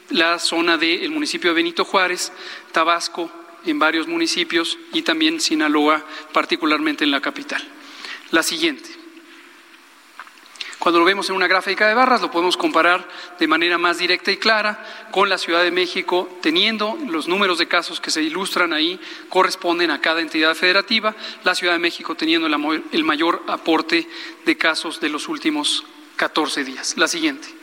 la 0.09 0.39
zona 0.39 0.77
del 0.77 1.11
municipio 1.11 1.51
de 1.51 1.55
Benito 1.55 1.85
Juárez, 1.85 2.31
Tabasco, 2.71 3.31
en 3.65 3.79
varios 3.79 4.07
municipios, 4.07 4.77
y 4.93 5.03
también 5.03 5.39
Sinaloa, 5.39 6.05
particularmente 6.33 7.03
en 7.03 7.11
la 7.11 7.21
capital. 7.21 7.65
La 8.31 8.43
siguiente. 8.43 9.00
Cuando 10.81 10.97
lo 10.97 11.05
vemos 11.05 11.29
en 11.29 11.35
una 11.35 11.45
gráfica 11.45 11.87
de 11.87 11.93
barras, 11.93 12.21
lo 12.21 12.31
podemos 12.31 12.57
comparar 12.57 13.07
de 13.37 13.47
manera 13.47 13.77
más 13.77 13.99
directa 13.99 14.31
y 14.31 14.37
clara 14.37 14.83
con 15.11 15.29
la 15.29 15.37
Ciudad 15.37 15.61
de 15.61 15.69
México, 15.69 16.27
teniendo 16.41 16.97
los 17.07 17.27
números 17.27 17.59
de 17.59 17.67
casos 17.67 18.01
que 18.01 18.09
se 18.09 18.23
ilustran 18.23 18.73
ahí 18.73 18.99
corresponden 19.29 19.91
a 19.91 20.01
cada 20.01 20.21
entidad 20.21 20.55
federativa, 20.55 21.15
la 21.43 21.53
Ciudad 21.53 21.73
de 21.73 21.79
México 21.79 22.15
teniendo 22.15 22.47
el 22.47 23.03
mayor 23.03 23.43
aporte 23.45 24.09
de 24.43 24.57
casos 24.57 24.99
de 24.99 25.09
los 25.09 25.27
últimos 25.27 25.83
14 26.15 26.63
días. 26.63 26.97
La 26.97 27.07
siguiente. 27.07 27.60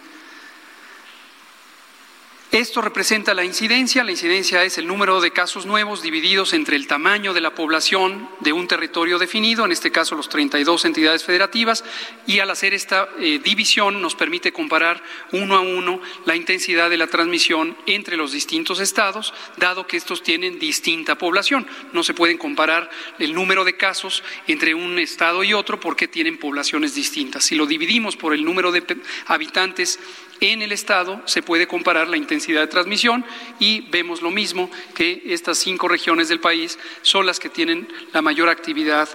Esto 2.52 2.80
representa 2.80 3.34
la 3.34 3.44
incidencia. 3.44 4.02
La 4.02 4.10
incidencia 4.10 4.64
es 4.64 4.78
el 4.78 4.86
número 4.86 5.20
de 5.20 5.32
casos 5.32 5.66
nuevos 5.66 6.00
divididos 6.00 6.54
entre 6.54 6.76
el 6.76 6.86
tamaño 6.86 7.34
de 7.34 7.42
la 7.42 7.54
población 7.54 8.26
de 8.40 8.54
un 8.54 8.66
territorio 8.66 9.18
definido, 9.18 9.66
en 9.66 9.72
este 9.72 9.92
caso 9.92 10.14
los 10.14 10.30
32 10.30 10.86
entidades 10.86 11.24
federativas, 11.24 11.84
y 12.26 12.38
al 12.38 12.50
hacer 12.50 12.72
esta 12.72 13.10
eh, 13.20 13.38
división 13.44 14.00
nos 14.00 14.14
permite 14.14 14.50
comparar 14.50 15.02
uno 15.32 15.56
a 15.56 15.60
uno 15.60 16.00
la 16.24 16.36
intensidad 16.36 16.88
de 16.88 16.96
la 16.96 17.08
transmisión 17.08 17.76
entre 17.84 18.16
los 18.16 18.32
distintos 18.32 18.80
estados, 18.80 19.34
dado 19.58 19.86
que 19.86 19.98
estos 19.98 20.22
tienen 20.22 20.58
distinta 20.58 21.18
población. 21.18 21.66
No 21.92 22.02
se 22.02 22.14
pueden 22.14 22.38
comparar 22.38 22.88
el 23.18 23.34
número 23.34 23.62
de 23.62 23.76
casos 23.76 24.22
entre 24.46 24.74
un 24.74 24.98
estado 24.98 25.44
y 25.44 25.52
otro 25.52 25.80
porque 25.80 26.08
tienen 26.08 26.38
poblaciones 26.38 26.94
distintas. 26.94 27.44
Si 27.44 27.56
lo 27.56 27.66
dividimos 27.66 28.16
por 28.16 28.32
el 28.32 28.42
número 28.42 28.72
de 28.72 28.84
habitantes 29.26 30.00
en 30.40 30.62
el 30.62 30.72
estado 30.72 31.20
se 31.26 31.42
puede 31.42 31.66
comparar 31.66 32.08
la 32.08 32.16
intensidad 32.16 32.60
de 32.60 32.66
transmisión 32.66 33.24
y 33.58 33.82
vemos 33.90 34.22
lo 34.22 34.30
mismo 34.30 34.70
que 34.94 35.22
estas 35.26 35.58
cinco 35.58 35.88
regiones 35.88 36.28
del 36.28 36.40
país 36.40 36.78
son 37.02 37.26
las 37.26 37.40
que 37.40 37.48
tienen 37.48 37.88
la 38.12 38.22
mayor 38.22 38.48
actividad 38.48 39.08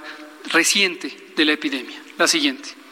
reciente 0.51 1.15
de 1.36 1.45
la 1.45 1.53
epidemia. 1.53 2.01
La 2.17 2.28
siguiente. 2.28 2.83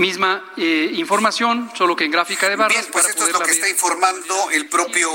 Misma 0.00 0.50
eh, 0.56 0.92
información, 0.94 1.70
solo 1.76 1.94
que 1.94 2.04
en 2.04 2.10
gráfica 2.10 2.48
de 2.48 2.56
barras. 2.56 2.74
Bien, 2.74 2.90
pues 2.90 3.04
esto 3.04 3.26
es 3.26 3.34
lo 3.34 3.40
que 3.40 3.50
está 3.50 3.68
informando 3.68 4.50
el 4.50 4.66
propio, 4.66 5.10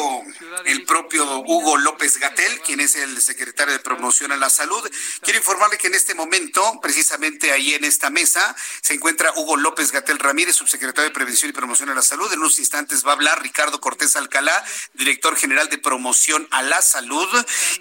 el 0.65 0.83
propio 0.83 1.39
Hugo 1.39 1.77
López 1.77 2.19
Gatel, 2.19 2.61
quien 2.61 2.79
es 2.79 2.93
el 2.93 3.19
secretario 3.19 3.73
de 3.73 3.79
Promoción 3.79 4.31
a 4.31 4.37
la 4.37 4.51
Salud. 4.51 4.87
Quiero 5.21 5.39
informarle 5.39 5.79
que 5.79 5.87
en 5.87 5.95
este 5.95 6.13
momento, 6.13 6.79
precisamente 6.83 7.51
ahí 7.51 7.73
en 7.73 7.83
esta 7.83 8.11
mesa, 8.11 8.55
se 8.81 8.93
encuentra 8.93 9.33
Hugo 9.35 9.57
López 9.57 9.91
Gatel 9.91 10.19
Ramírez, 10.19 10.55
subsecretario 10.55 11.09
de 11.09 11.15
Prevención 11.15 11.49
y 11.49 11.53
Promoción 11.53 11.89
a 11.89 11.95
la 11.95 12.03
Salud. 12.03 12.31
En 12.31 12.37
unos 12.37 12.59
instantes 12.59 13.03
va 13.03 13.09
a 13.09 13.13
hablar 13.13 13.41
Ricardo 13.41 13.81
Cortés 13.81 14.15
Alcalá, 14.15 14.63
director 14.93 15.35
general 15.35 15.67
de 15.67 15.79
Promoción 15.79 16.47
a 16.51 16.61
la 16.61 16.83
Salud. 16.83 17.27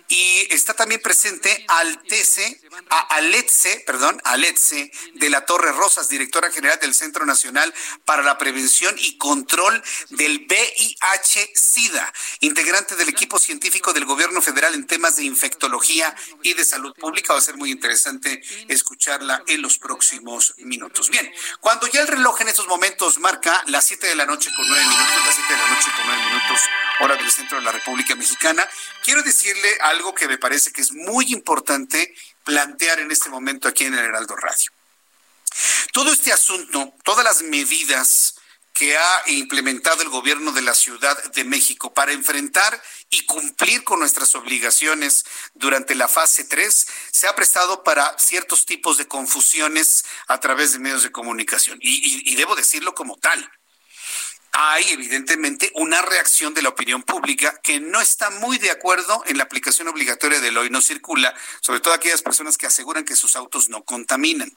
Y 0.09 0.46
está 0.48 0.72
también 0.72 1.02
presente 1.02 1.66
Altece, 1.68 2.62
a 2.88 3.00
Aletce, 3.16 3.84
perdón, 3.86 4.22
Aletce 4.24 4.90
de 5.16 5.28
la 5.28 5.44
Torre 5.44 5.70
Rosas, 5.72 6.09
directora 6.09 6.50
general 6.50 6.78
del 6.80 6.93
Centro 6.95 7.26
Nacional 7.26 7.72
para 8.05 8.22
la 8.22 8.38
Prevención 8.38 8.95
y 8.99 9.18
Control 9.18 9.82
del 10.11 10.47
VIH-Sida, 10.49 12.12
integrante 12.40 12.97
del 12.97 13.09
equipo 13.09 13.38
científico 13.38 13.92
del 13.92 14.05
Gobierno 14.05 14.40
Federal 14.40 14.74
en 14.74 14.86
temas 14.86 15.16
de 15.16 15.24
infectología 15.24 16.14
y 16.42 16.55
de 16.55 16.64
salud 16.64 16.95
pública. 16.95 17.32
Va 17.32 17.38
a 17.38 17.42
ser 17.42 17.57
muy 17.57 17.70
interesante 17.70 18.42
escucharla 18.68 19.42
en 19.47 19.62
los 19.62 19.78
próximos 19.78 20.55
minutos. 20.59 21.11
Bien, 21.11 21.30
cuando 21.61 21.86
ya 21.86 22.01
el 22.01 22.09
reloj 22.09 22.40
en 22.40 22.49
estos 22.49 22.66
momentos 22.66 23.18
marca 23.18 23.62
las 23.66 23.84
7 23.86 24.07
de 24.07 24.14
la 24.14 24.26
noche 24.26 24.51
con 24.55 24.66
9 24.66 24.82
minutos, 24.84 25.26
las 25.26 25.34
7 25.34 25.53
de 25.53 25.59
la 25.59 25.68
noche 25.68 25.90
con 25.97 26.07
9 26.07 26.22
minutos, 26.26 26.61
hora 27.01 27.16
del 27.16 27.30
centro 27.30 27.59
de 27.59 27.64
la 27.64 27.72
República 27.72 28.14
Mexicana, 28.14 28.68
quiero 29.05 29.22
decirle 29.22 29.78
algo 29.80 30.14
que 30.14 30.28
me 30.28 30.38
parece 30.38 30.72
que 30.72 30.80
es 30.80 30.92
muy 30.92 31.32
importante 31.32 32.14
plantear 32.45 33.01
en 33.01 33.11
este 33.11 33.30
momento 33.30 33.68
aquí 33.68 33.84
en 33.84 33.95
el 33.95 34.05
Heraldo 34.05 34.36
Radio. 34.36 34.70
Todo 35.92 36.12
este 36.12 36.32
asunto, 36.32 36.94
todas 37.05 37.24
las 37.24 37.42
medidas 37.42 38.34
que 38.72 38.96
ha 38.96 39.22
implementado 39.26 40.02
el 40.02 40.09
gobierno 40.09 40.50
de 40.50 40.62
la 40.62 40.74
Ciudad 40.74 41.16
de 41.32 41.44
México 41.44 41.94
para 41.94 42.12
enfrentar 42.12 42.82
y 43.09 43.24
cumplir 43.24 43.84
con 43.84 44.00
nuestras 44.00 44.34
obligaciones 44.34 45.24
durante 45.55 45.94
la 45.94 46.09
fase 46.09 46.42
3 46.42 46.86
se 47.12 47.28
ha 47.28 47.36
prestado 47.36 47.84
para 47.84 48.18
ciertos 48.18 48.66
tipos 48.66 48.98
de 48.98 49.07
confusiones 49.07 50.05
a 50.26 50.40
través 50.40 50.72
de 50.72 50.80
medios 50.80 51.05
de 51.05 51.12
comunicación. 51.12 51.78
Y, 51.80 52.32
y 52.32 52.34
debo 52.34 52.57
decirlo 52.57 52.96
como 52.96 53.16
tal 53.16 53.48
hay 54.57 54.92
evidentemente 54.92 55.70
una 55.74 56.00
reacción 56.00 56.55
de 56.55 56.62
la 56.62 56.68
opinión 56.68 57.02
pública 57.02 57.61
que 57.61 57.80
no 57.80 58.00
está 58.00 58.30
muy 58.30 58.59
de 58.59 58.70
acuerdo 58.70 59.22
en 59.26 59.36
la 59.36 59.44
aplicación 59.44 59.88
obligatoria 59.88 60.40
del 60.40 60.57
hoy 60.57 60.70
no 60.70 60.80
circula, 60.80 61.34
sobre 61.61 61.80
todo 61.80 61.92
aquellas 61.92 62.22
personas 62.22 62.57
que 62.57 62.66
aseguran 62.66 63.05
que 63.05 63.16
sus 63.16 63.34
autos 63.34 63.68
no 63.68 63.84
contaminan. 63.84 64.57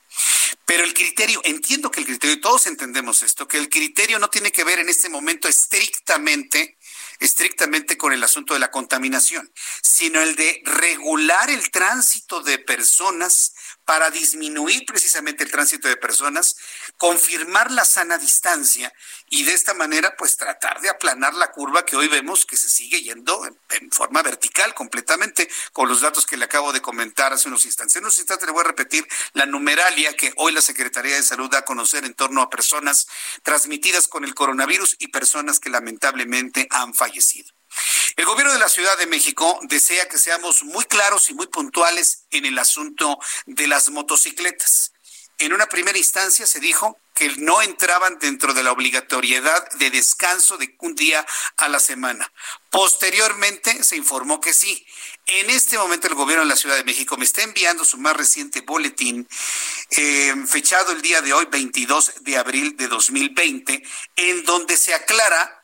Pero 0.65 0.83
el 0.83 0.93
criterio, 0.93 1.41
entiendo 1.43 1.89
que 1.89 2.01
el 2.01 2.05
criterio, 2.05 2.35
y 2.35 2.41
todos 2.41 2.67
entendemos 2.67 3.23
esto, 3.23 3.47
que 3.47 3.57
el 3.57 3.69
criterio 3.69 4.19
no 4.19 4.29
tiene 4.29 4.51
que 4.51 4.63
ver 4.63 4.79
en 4.79 4.89
este 4.89 5.09
momento 5.09 5.47
estrictamente 5.47 6.77
estrictamente 7.19 7.97
con 7.97 8.13
el 8.13 8.23
asunto 8.23 8.53
de 8.53 8.59
la 8.59 8.71
contaminación, 8.71 9.51
sino 9.81 10.21
el 10.21 10.35
de 10.35 10.61
regular 10.65 11.49
el 11.49 11.71
tránsito 11.71 12.41
de 12.41 12.59
personas 12.59 13.53
para 13.87 14.11
disminuir 14.11 14.85
precisamente 14.85 15.45
el 15.45 15.49
tránsito 15.49 15.87
de 15.87 15.95
personas, 15.95 16.57
confirmar 16.97 17.71
la 17.71 17.85
sana 17.85 18.17
distancia 18.17 18.93
y 19.29 19.45
de 19.45 19.53
esta 19.53 19.73
manera 19.73 20.13
pues 20.17 20.35
tratar 20.35 20.81
de 20.81 20.89
aplanar 20.89 21.33
la 21.35 21.53
curva 21.53 21.85
que 21.85 21.95
hoy 21.95 22.09
vemos 22.09 22.45
que 22.45 22.57
se 22.57 22.67
sigue 22.67 23.01
yendo 23.01 23.45
en, 23.45 23.91
forma 23.91 24.21
vertical 24.21 24.73
completamente 24.73 25.49
con 25.71 25.87
los 25.87 26.01
datos 26.01 26.25
que 26.25 26.35
le 26.35 26.43
acabo 26.43 26.73
de 26.73 26.81
comentar 26.81 27.31
hace 27.31 27.47
unos 27.47 27.63
instantes. 27.63 27.95
En 27.95 28.03
unos 28.03 28.17
instantes 28.17 28.45
le 28.45 28.51
voy 28.51 28.59
a 28.59 28.67
repetir 28.67 29.07
la 29.31 29.45
numeralia 29.45 30.13
que 30.17 30.33
hoy 30.35 30.51
la 30.51 30.61
Secretaría 30.61 31.15
de 31.15 31.23
Salud 31.23 31.49
da 31.49 31.59
a 31.59 31.65
conocer 31.65 32.03
en 32.03 32.13
torno 32.13 32.41
a 32.41 32.49
personas 32.49 33.07
transmitidas 33.41 34.09
con 34.09 34.25
el 34.25 34.35
coronavirus 34.35 34.97
y 34.99 35.07
personas 35.07 35.61
que 35.61 35.69
lamentablemente 35.69 36.67
han 36.71 36.93
fallecido. 36.93 37.56
El 38.15 38.25
gobierno 38.25 38.53
de 38.53 38.59
la 38.59 38.69
Ciudad 38.69 38.97
de 38.97 39.07
México 39.07 39.59
desea 39.63 40.07
que 40.07 40.17
seamos 40.17 40.63
muy 40.63 40.85
claros 40.85 41.29
y 41.29 41.33
muy 41.33 41.47
puntuales 41.47 42.25
en 42.31 42.45
el 42.45 42.57
asunto 42.57 43.19
de 43.45 43.67
las 43.67 43.89
motocicletas. 43.89 44.93
En 45.39 45.53
una 45.53 45.67
primera 45.67 45.97
instancia 45.97 46.47
se 46.47 46.59
dijo 46.59 46.99
que 47.13 47.29
no 47.37 47.61
entraban 47.61 48.17
dentro 48.19 48.55
de 48.55 48.63
la 48.63 48.71
obligatoriedad 48.71 49.69
de 49.73 49.91
descanso 49.91 50.57
de 50.57 50.75
un 50.79 50.95
día 50.95 51.25
a 51.57 51.67
la 51.67 51.79
semana. 51.79 52.31
Posteriormente 52.71 53.83
se 53.83 53.97
informó 53.97 54.41
que 54.41 54.53
sí. 54.53 54.85
En 55.27 55.49
este 55.51 55.77
momento 55.77 56.07
el 56.07 56.15
gobierno 56.15 56.43
de 56.43 56.49
la 56.49 56.55
Ciudad 56.55 56.75
de 56.75 56.83
México 56.83 57.17
me 57.17 57.25
está 57.25 57.43
enviando 57.43 57.85
su 57.85 57.97
más 57.97 58.15
reciente 58.15 58.61
boletín, 58.61 59.27
eh, 59.91 60.33
fechado 60.47 60.91
el 60.91 61.01
día 61.03 61.21
de 61.21 61.33
hoy, 61.33 61.45
22 61.51 62.13
de 62.21 62.37
abril 62.37 62.75
de 62.75 62.87
2020, 62.87 63.83
en 64.15 64.43
donde 64.43 64.75
se 64.75 64.95
aclara 64.95 65.56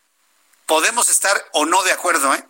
podemos 0.73 1.07
estar 1.11 1.39
o 1.51 1.67
no 1.67 1.83
de 1.83 1.91
acuerdo, 1.91 2.33
¿eh? 2.33 2.43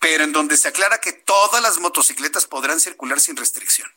pero 0.00 0.24
en 0.24 0.32
donde 0.32 0.56
se 0.56 0.66
aclara 0.66 0.98
que 0.98 1.12
todas 1.12 1.62
las 1.62 1.78
motocicletas 1.78 2.46
podrán 2.46 2.80
circular 2.80 3.20
sin 3.20 3.36
restricción. 3.36 3.88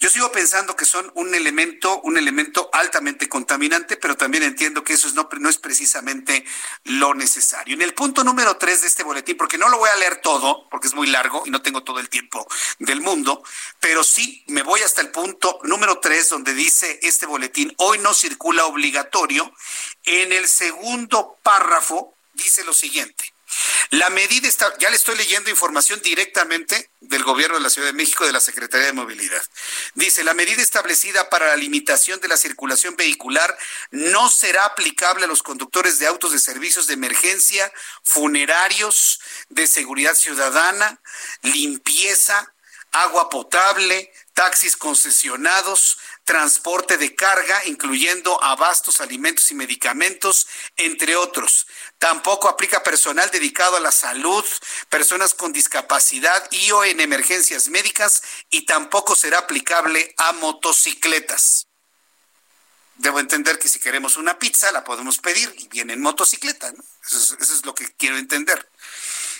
Yo 0.00 0.10
sigo 0.10 0.32
pensando 0.32 0.74
que 0.74 0.84
son 0.84 1.08
un 1.14 1.32
elemento, 1.36 2.00
un 2.00 2.18
elemento 2.18 2.68
altamente 2.72 3.28
contaminante, 3.28 3.96
pero 3.96 4.16
también 4.16 4.42
entiendo 4.42 4.82
que 4.82 4.94
eso 4.94 5.08
no, 5.12 5.28
no 5.38 5.48
es 5.48 5.58
precisamente 5.58 6.44
lo 6.82 7.14
necesario. 7.14 7.74
En 7.74 7.82
el 7.82 7.94
punto 7.94 8.24
número 8.24 8.56
tres 8.56 8.80
de 8.80 8.88
este 8.88 9.04
boletín, 9.04 9.36
porque 9.36 9.56
no 9.56 9.68
lo 9.68 9.78
voy 9.78 9.90
a 9.90 9.96
leer 9.96 10.20
todo, 10.20 10.68
porque 10.68 10.88
es 10.88 10.94
muy 10.94 11.06
largo 11.06 11.44
y 11.46 11.50
no 11.50 11.62
tengo 11.62 11.84
todo 11.84 12.00
el 12.00 12.08
tiempo 12.08 12.44
del 12.80 13.00
mundo, 13.00 13.44
pero 13.78 14.02
sí 14.02 14.42
me 14.48 14.64
voy 14.64 14.80
hasta 14.80 15.00
el 15.00 15.12
punto 15.12 15.60
número 15.62 16.00
tres, 16.00 16.28
donde 16.28 16.54
dice 16.54 16.98
este 17.02 17.26
boletín, 17.26 17.72
hoy 17.76 18.00
no 18.00 18.12
circula 18.14 18.66
obligatorio. 18.66 19.54
En 20.02 20.32
el 20.32 20.48
segundo 20.48 21.38
párrafo 21.44 22.17
dice 22.38 22.64
lo 22.64 22.72
siguiente. 22.72 23.32
La 23.90 24.10
medida 24.10 24.46
está, 24.46 24.76
ya 24.78 24.90
le 24.90 24.96
estoy 24.96 25.16
leyendo 25.16 25.48
información 25.48 26.00
directamente 26.02 26.90
del 27.00 27.24
gobierno 27.24 27.56
de 27.56 27.62
la 27.62 27.70
Ciudad 27.70 27.88
de 27.88 27.94
México, 27.94 28.26
de 28.26 28.32
la 28.32 28.40
Secretaría 28.40 28.86
de 28.86 28.92
Movilidad. 28.92 29.42
Dice, 29.94 30.22
la 30.24 30.34
medida 30.34 30.62
establecida 30.62 31.30
para 31.30 31.46
la 31.46 31.56
limitación 31.56 32.20
de 32.20 32.28
la 32.28 32.36
circulación 32.36 32.96
vehicular 32.96 33.56
no 33.90 34.28
será 34.28 34.66
aplicable 34.66 35.24
a 35.24 35.28
los 35.28 35.42
conductores 35.42 35.98
de 35.98 36.06
autos 36.06 36.32
de 36.32 36.38
servicios 36.38 36.86
de 36.86 36.94
emergencia, 36.94 37.72
funerarios, 38.02 39.20
de 39.48 39.66
seguridad 39.66 40.14
ciudadana, 40.14 41.00
limpieza, 41.40 42.52
agua 42.92 43.30
potable, 43.30 44.12
taxis 44.34 44.76
concesionados, 44.76 45.98
transporte 46.28 46.98
de 46.98 47.14
carga, 47.14 47.58
incluyendo 47.64 48.44
abastos, 48.44 49.00
alimentos 49.00 49.50
y 49.50 49.54
medicamentos, 49.54 50.46
entre 50.76 51.16
otros. 51.16 51.66
Tampoco 51.96 52.50
aplica 52.50 52.82
personal 52.82 53.30
dedicado 53.30 53.78
a 53.78 53.80
la 53.80 53.90
salud, 53.90 54.44
personas 54.90 55.32
con 55.32 55.54
discapacidad 55.54 56.46
y 56.50 56.70
o 56.72 56.84
en 56.84 57.00
emergencias 57.00 57.68
médicas 57.68 58.22
y 58.50 58.66
tampoco 58.66 59.16
será 59.16 59.38
aplicable 59.38 60.14
a 60.18 60.32
motocicletas. 60.32 61.66
Debo 62.96 63.20
entender 63.20 63.58
que 63.58 63.70
si 63.70 63.80
queremos 63.80 64.18
una 64.18 64.38
pizza 64.38 64.70
la 64.70 64.84
podemos 64.84 65.16
pedir 65.16 65.50
y 65.56 65.68
viene 65.68 65.94
en 65.94 66.02
motocicleta, 66.02 66.68
Eso 67.06 67.16
es, 67.16 67.36
eso 67.40 67.54
es 67.54 67.64
lo 67.64 67.74
que 67.74 67.90
quiero 67.94 68.18
entender. 68.18 68.70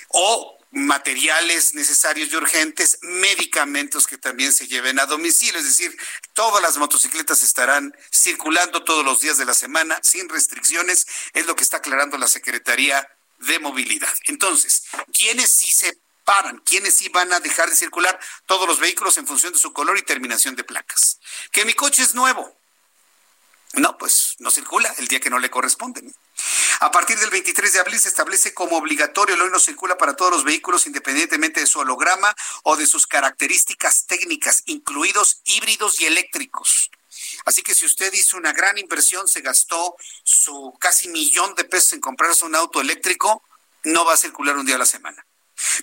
O 0.09 0.58
materiales 0.71 1.75
necesarios 1.75 2.31
y 2.31 2.37
urgentes, 2.37 2.99
medicamentos 3.03 4.07
que 4.07 4.19
también 4.19 4.53
se 4.53 4.67
lleven 4.67 5.01
a 5.01 5.07
domicilio, 5.07 5.59
es 5.59 5.65
decir, 5.65 5.97
todas 6.35 6.63
las 6.63 6.77
motocicletas 6.77 7.43
estarán 7.43 7.97
circulando 8.13 8.85
todos 8.85 9.05
los 9.05 9.21
días 9.21 9.39
de 9.39 9.47
la 9.47 9.55
semana 9.55 9.99
sin 10.03 10.29
restricciones, 10.29 11.07
es 11.33 11.47
lo 11.47 11.57
que 11.57 11.65
está 11.65 11.79
aclarando 11.79 12.19
la 12.19 12.29
Secretaría 12.29 13.09
de 13.39 13.59
Movilidad. 13.59 14.13
Entonces, 14.25 14.85
¿quiénes 15.13 15.51
sí 15.51 15.73
se 15.73 15.99
paran? 16.25 16.59
¿Quiénes 16.59 16.95
sí 16.95 17.09
van 17.09 17.33
a 17.33 17.41
dejar 17.41 17.71
de 17.71 17.77
circular 17.77 18.19
todos 18.47 18.69
los 18.69 18.81
vehículos 18.81 19.17
en 19.17 19.27
función 19.27 19.53
de 19.53 19.59
su 19.59 19.73
color 19.73 19.97
y 19.97 20.03
terminación 20.03 20.57
de 20.57 20.65
placas? 20.65 21.19
Que 21.53 21.65
mi 21.65 21.73
coche 21.73 22.03
es 22.03 22.15
nuevo. 22.15 22.55
No, 23.75 23.97
pues 23.97 24.35
no 24.39 24.51
circula 24.51 24.95
el 24.99 25.09
día 25.09 25.21
que 25.21 25.31
no 25.31 25.39
le 25.39 25.51
corresponde. 25.51 26.03
A 26.81 26.91
partir 26.93 27.19
del 27.19 27.31
23 27.31 27.73
de 27.73 27.81
abril 27.81 27.99
se 27.99 28.09
establece 28.09 28.55
como 28.55 28.77
obligatorio 28.77 29.35
el 29.35 29.43
hoy 29.43 29.51
no 29.51 29.59
circula 29.59 29.99
para 29.99 30.15
todos 30.15 30.31
los 30.31 30.45
vehículos 30.45 30.87
independientemente 30.87 31.61
de 31.61 31.67
su 31.67 31.81
holograma 31.81 32.35
o 32.63 32.77
de 32.77 32.87
sus 32.87 33.07
características 33.07 34.07
técnicas, 34.07 34.63
incluidos 34.67 35.41
híbridos 35.45 36.01
y 36.01 36.07
eléctricos. 36.07 36.91
Así 37.45 37.63
que 37.63 37.75
si 37.75 37.85
usted 37.85 38.13
hizo 38.13 38.37
una 38.37 38.53
gran 38.53 38.79
inversión, 38.79 39.27
se 39.27 39.41
gastó 39.41 39.97
su 40.23 40.73
casi 40.79 41.09
millón 41.09 41.55
de 41.57 41.65
pesos 41.65 41.95
en 41.95 42.01
comprarse 42.01 42.45
un 42.45 42.55
auto 42.55 42.81
eléctrico, 42.81 43.43
no 43.85 44.05
va 44.05 44.15
a 44.15 44.17
circular 44.17 44.57
un 44.57 44.67
día 44.67 44.77
a 44.77 44.79
la 44.79 44.87
semana. 44.87 45.25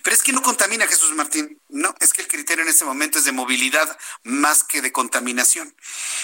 Pero 0.02 0.14
es 0.14 0.22
que 0.22 0.32
no 0.32 0.42
contamina 0.42 0.86
Jesús 0.86 1.12
Martín. 1.12 1.60
No, 1.68 1.94
es 2.00 2.12
que 2.12 2.22
el 2.22 2.28
criterio 2.28 2.62
en 2.62 2.68
este 2.68 2.84
momento 2.84 3.18
es 3.18 3.24
de 3.24 3.32
movilidad 3.32 3.98
más 4.22 4.64
que 4.64 4.80
de 4.80 4.92
contaminación. 4.92 5.74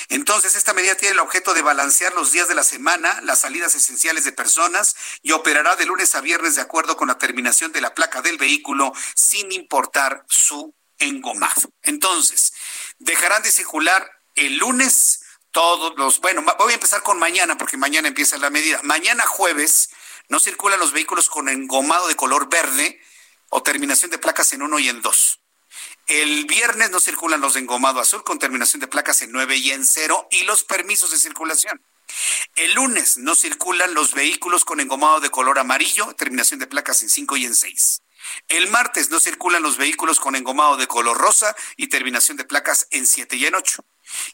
Entonces, 0.08 0.56
esta 0.56 0.72
medida 0.72 0.94
tiene 0.94 1.14
el 1.14 1.20
objeto 1.20 1.52
de 1.54 1.62
balancear 1.62 2.14
los 2.14 2.32
días 2.32 2.48
de 2.48 2.54
la 2.54 2.64
semana, 2.64 3.20
las 3.22 3.40
salidas 3.40 3.74
esenciales 3.74 4.24
de 4.24 4.32
personas 4.32 4.96
y 5.22 5.32
operará 5.32 5.76
de 5.76 5.86
lunes 5.86 6.14
a 6.14 6.20
viernes 6.20 6.54
de 6.56 6.62
acuerdo 6.62 6.96
con 6.96 7.08
la 7.08 7.18
terminación 7.18 7.72
de 7.72 7.80
la 7.80 7.94
placa 7.94 8.22
del 8.22 8.38
vehículo 8.38 8.92
sin 9.14 9.52
importar 9.52 10.24
su 10.28 10.74
engomado. 10.98 11.72
Entonces, 11.82 12.52
dejarán 12.98 13.42
de 13.42 13.50
circular 13.50 14.10
el 14.34 14.56
lunes 14.56 15.20
todos 15.50 15.92
los, 15.98 16.20
bueno, 16.20 16.42
voy 16.58 16.72
a 16.72 16.74
empezar 16.74 17.02
con 17.02 17.18
mañana 17.18 17.58
porque 17.58 17.76
mañana 17.76 18.08
empieza 18.08 18.38
la 18.38 18.48
medida. 18.48 18.80
Mañana 18.82 19.26
jueves 19.26 19.90
no 20.28 20.40
circulan 20.40 20.80
los 20.80 20.92
vehículos 20.92 21.28
con 21.28 21.48
engomado 21.48 22.08
de 22.08 22.16
color 22.16 22.48
verde 22.48 23.00
o 23.54 23.62
terminación 23.62 24.10
de 24.10 24.18
placas 24.18 24.52
en 24.54 24.62
uno 24.62 24.78
y 24.78 24.88
en 24.88 25.02
dos. 25.02 25.40
El 26.06 26.46
viernes 26.46 26.90
no 26.90 27.00
circulan 27.00 27.40
los 27.40 27.54
de 27.54 27.60
engomado 27.60 28.00
azul 28.00 28.24
con 28.24 28.38
terminación 28.38 28.80
de 28.80 28.88
placas 28.88 29.20
en 29.22 29.30
9 29.30 29.56
y 29.56 29.70
en 29.70 29.84
0 29.84 30.28
y 30.30 30.44
los 30.44 30.64
permisos 30.64 31.10
de 31.10 31.18
circulación. 31.18 31.80
El 32.56 32.72
lunes 32.72 33.18
no 33.18 33.34
circulan 33.34 33.94
los 33.94 34.14
vehículos 34.14 34.64
con 34.64 34.80
engomado 34.80 35.20
de 35.20 35.30
color 35.30 35.58
amarillo, 35.58 36.14
terminación 36.14 36.60
de 36.60 36.66
placas 36.66 37.02
en 37.02 37.10
5 37.10 37.36
y 37.36 37.44
en 37.44 37.54
6. 37.54 38.02
El 38.48 38.70
martes 38.70 39.10
no 39.10 39.20
circulan 39.20 39.62
los 39.62 39.76
vehículos 39.76 40.18
con 40.18 40.34
engomado 40.34 40.76
de 40.76 40.86
color 40.86 41.18
rosa 41.18 41.54
y 41.76 41.88
terminación 41.88 42.38
de 42.38 42.44
placas 42.44 42.86
en 42.90 43.06
7 43.06 43.36
y 43.36 43.46
en 43.46 43.54
8. 43.54 43.84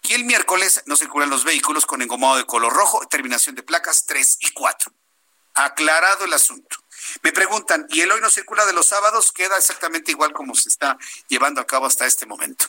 Y 0.02 0.14
el 0.14 0.24
miércoles 0.24 0.82
no 0.86 0.96
circulan 0.96 1.28
los 1.28 1.42
vehículos 1.42 1.86
con 1.86 2.02
engomado 2.02 2.36
de 2.36 2.46
color 2.46 2.72
rojo, 2.72 3.06
terminación 3.08 3.56
de 3.56 3.64
placas 3.64 4.06
3 4.06 4.38
y 4.42 4.50
4. 4.52 4.92
Aclarado 5.54 6.24
el 6.24 6.32
asunto. 6.32 6.76
Me 7.22 7.32
preguntan, 7.32 7.86
¿y 7.90 8.00
el 8.00 8.12
hoy 8.12 8.20
no 8.20 8.30
circula 8.30 8.66
de 8.66 8.72
los 8.72 8.86
sábados? 8.86 9.32
Queda 9.32 9.56
exactamente 9.56 10.10
igual 10.10 10.32
como 10.32 10.54
se 10.54 10.68
está 10.68 10.98
llevando 11.28 11.60
a 11.60 11.66
cabo 11.66 11.86
hasta 11.86 12.06
este 12.06 12.26
momento. 12.26 12.66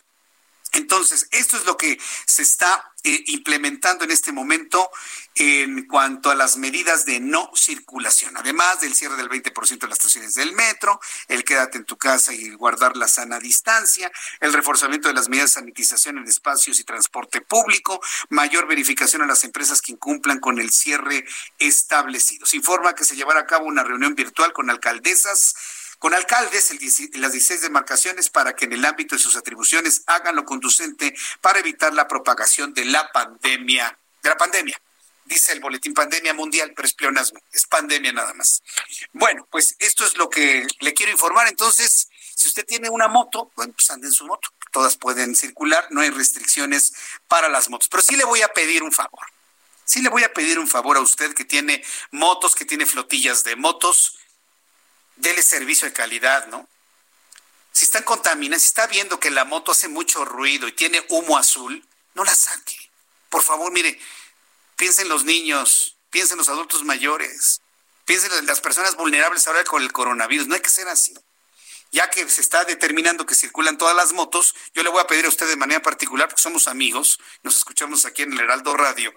Entonces, 0.72 1.28
esto 1.32 1.58
es 1.58 1.66
lo 1.66 1.78
que 1.78 2.00
se 2.26 2.42
está 2.42 2.94
eh, 3.04 3.24
implementando 3.28 4.04
en 4.04 4.12
este 4.12 4.32
momento 4.32 4.90
en 5.36 5.88
cuanto 5.88 6.30
a 6.30 6.36
las 6.36 6.58
medidas 6.58 7.06
de 7.06 7.22
no 7.22 7.50
circulación, 7.56 8.36
además 8.36 8.82
del 8.82 8.94
cierre 8.94 9.16
del 9.16 9.30
20% 9.30 9.80
de 9.80 9.88
las 9.88 9.98
estaciones 9.98 10.34
del 10.34 10.54
metro, 10.54 11.00
el 11.30 11.46
quédate 11.46 11.78
en 11.78 11.86
tu 11.86 11.98
casa 11.98 12.34
y 12.34 12.50
guardar 12.52 12.98
la 12.98 13.08
sana 13.08 13.40
distancia, 13.40 14.12
el 14.42 14.52
reforzamiento 14.52 15.08
de 15.08 15.14
las 15.14 15.30
medidas 15.30 15.52
de 15.52 15.62
sanitización 15.62 16.18
en 16.18 16.28
espacios 16.28 16.80
y 16.82 16.84
transporte 16.84 17.40
público, 17.40 18.02
mayor 18.30 18.68
verificación 18.68 19.22
a 19.22 19.28
las 19.28 19.46
empresas 19.46 19.82
que 19.82 19.94
incumplan 19.94 20.40
con 20.40 20.60
el 20.60 20.72
cierre 20.72 21.26
establecido. 21.58 22.46
Se 22.46 22.58
informa 22.58 22.96
que 22.96 23.06
se 23.06 23.16
llevará 23.16 23.42
a 23.42 23.48
cabo 23.48 23.66
una 23.66 23.84
reunión 23.84 24.16
virtual 24.16 24.52
con 24.52 24.70
alcaldesas 24.70 25.56
con 26.00 26.14
alcaldes 26.14 26.72
las 27.16 27.32
16 27.34 27.62
demarcaciones 27.62 28.30
para 28.30 28.56
que 28.56 28.66
en 28.66 28.74
el 28.74 28.86
ámbito 28.86 29.16
de 29.16 29.22
sus 29.22 29.36
atribuciones 29.36 30.04
hagan 30.08 30.36
lo 30.36 30.46
conducente 30.46 31.14
para 31.42 31.60
evitar 31.60 31.94
la 31.94 32.08
propagación 32.08 32.74
de 32.74 32.86
la 32.86 33.12
pandemia, 33.12 34.00
de 34.24 34.30
la 34.30 34.38
pandemia. 34.38 34.82
Dice 35.26 35.52
el 35.52 35.60
boletín 35.60 35.94
pandemia 35.94 36.34
mundial, 36.34 36.74
pero 36.76 36.88
es 36.88 36.94
pleonasmo, 36.94 37.40
es 37.52 37.68
pandemia 37.68 38.14
nada 38.14 38.34
más. 38.34 38.64
Bueno, 39.12 39.48
pues 39.52 39.76
esto 39.78 40.06
es 40.06 40.18
lo 40.18 40.30
que 40.30 40.66
le 40.80 40.94
quiero 40.94 41.12
informar. 41.12 41.48
Entonces, 41.48 42.10
si 42.34 42.48
usted 42.48 42.66
tiene 42.66 42.90
una 42.90 43.08
moto, 43.08 43.52
bueno, 43.56 43.74
pues 43.74 43.92
ande 43.92 44.08
en 44.08 44.14
su 44.14 44.26
moto. 44.26 44.50
Todas 44.72 44.96
pueden 44.96 45.36
circular, 45.36 45.86
no 45.92 46.02
hay 46.02 46.10
restricciones 46.10 46.94
para 47.28 47.50
las 47.50 47.70
motos. 47.70 47.90
Pero 47.90 48.02
sí 48.02 48.16
le 48.16 48.24
voy 48.24 48.42
a 48.42 48.48
pedir 48.54 48.82
un 48.82 48.92
favor. 48.92 49.26
Sí 49.84 50.02
le 50.02 50.10
voy 50.10 50.24
a 50.24 50.34
pedir 50.34 50.58
un 50.58 50.68
favor 50.68 50.98
a 50.98 51.02
usted 51.02 51.34
que 51.34 51.46
tiene 51.46 51.84
motos, 52.12 52.56
que 52.56 52.66
tiene 52.66 52.86
flotillas 52.86 53.44
de 53.44 53.56
motos 53.56 54.19
dele 55.20 55.44
servicio 55.44 55.88
de 55.88 55.94
calidad, 55.94 56.48
¿no? 56.48 56.68
Si 57.72 57.86
están 57.86 58.04
contaminadas, 58.04 58.64
si 58.64 58.70
está 58.70 58.88
viendo 58.88 59.20
que 59.20 59.30
la 59.30 59.46
moto 59.46 59.72
hace 59.72 59.88
mucho 59.88 60.26
ruido 60.26 60.68
y 60.68 60.72
tiene 60.72 61.06
humo 61.10 61.38
azul, 61.38 61.86
no 62.16 62.24
la 62.24 62.34
saque. 62.34 62.90
Por 63.30 63.44
favor, 63.44 63.72
mire, 63.72 64.00
piensen 64.76 65.08
los 65.08 65.24
niños, 65.24 65.96
piensen 66.10 66.38
los 66.38 66.50
adultos 66.50 66.84
mayores, 66.84 67.62
piensen 68.06 68.32
en 68.34 68.48
las 68.48 68.60
personas 68.60 68.96
vulnerables 68.96 69.48
ahora 69.48 69.64
con 69.64 69.84
el 69.84 69.92
coronavirus. 69.92 70.48
No 70.48 70.56
hay 70.56 70.62
que 70.62 70.70
ser 70.70 70.88
así. 70.88 71.14
Ya 71.92 72.10
que 72.10 72.28
se 72.30 72.42
está 72.42 72.66
determinando 72.66 73.26
que 73.26 73.36
circulan 73.36 73.78
todas 73.78 73.96
las 73.96 74.14
motos, 74.14 74.56
yo 74.74 74.84
le 74.84 74.90
voy 74.90 75.02
a 75.02 75.08
pedir 75.08 75.26
a 75.26 75.30
usted 75.30 75.48
de 75.48 75.56
manera 75.56 75.82
particular, 75.82 76.28
porque 76.28 76.42
somos 76.42 76.68
amigos, 76.68 77.20
nos 77.44 77.56
escuchamos 77.56 78.06
aquí 78.06 78.24
en 78.24 78.34
el 78.34 78.40
Heraldo 78.40 78.76
Radio. 78.76 79.14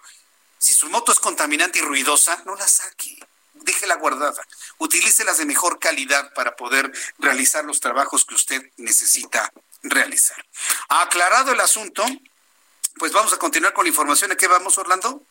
Si 0.59 0.74
su 0.74 0.88
moto 0.88 1.12
es 1.12 1.18
contaminante 1.18 1.80
y 1.80 1.82
ruidosa, 1.82 2.42
no 2.46 2.55
la 2.55 2.66
saque 2.66 3.18
déjela 3.65 3.97
guardada. 3.97 4.43
Utilícelas 4.79 5.39
de 5.39 5.47
mejor 5.47 5.79
calidad 5.79 6.33
para 6.35 6.57
poder 6.57 6.93
realizar 7.19 7.65
los 7.65 7.81
trabajos 7.81 8.25
que 8.25 8.35
usted 8.35 8.63
necesita 8.77 9.53
realizar. 9.83 10.45
Aclarado 10.89 11.53
el 11.53 11.61
asunto, 11.61 12.05
pues 12.99 13.13
vamos 13.13 13.33
a 13.33 13.39
continuar 13.39 13.73
con 13.73 13.85
la 13.85 13.91
información. 13.91 14.33
¿A 14.33 14.37
qué 14.37 14.47
vamos, 14.47 14.79
Orlando? 14.79 15.23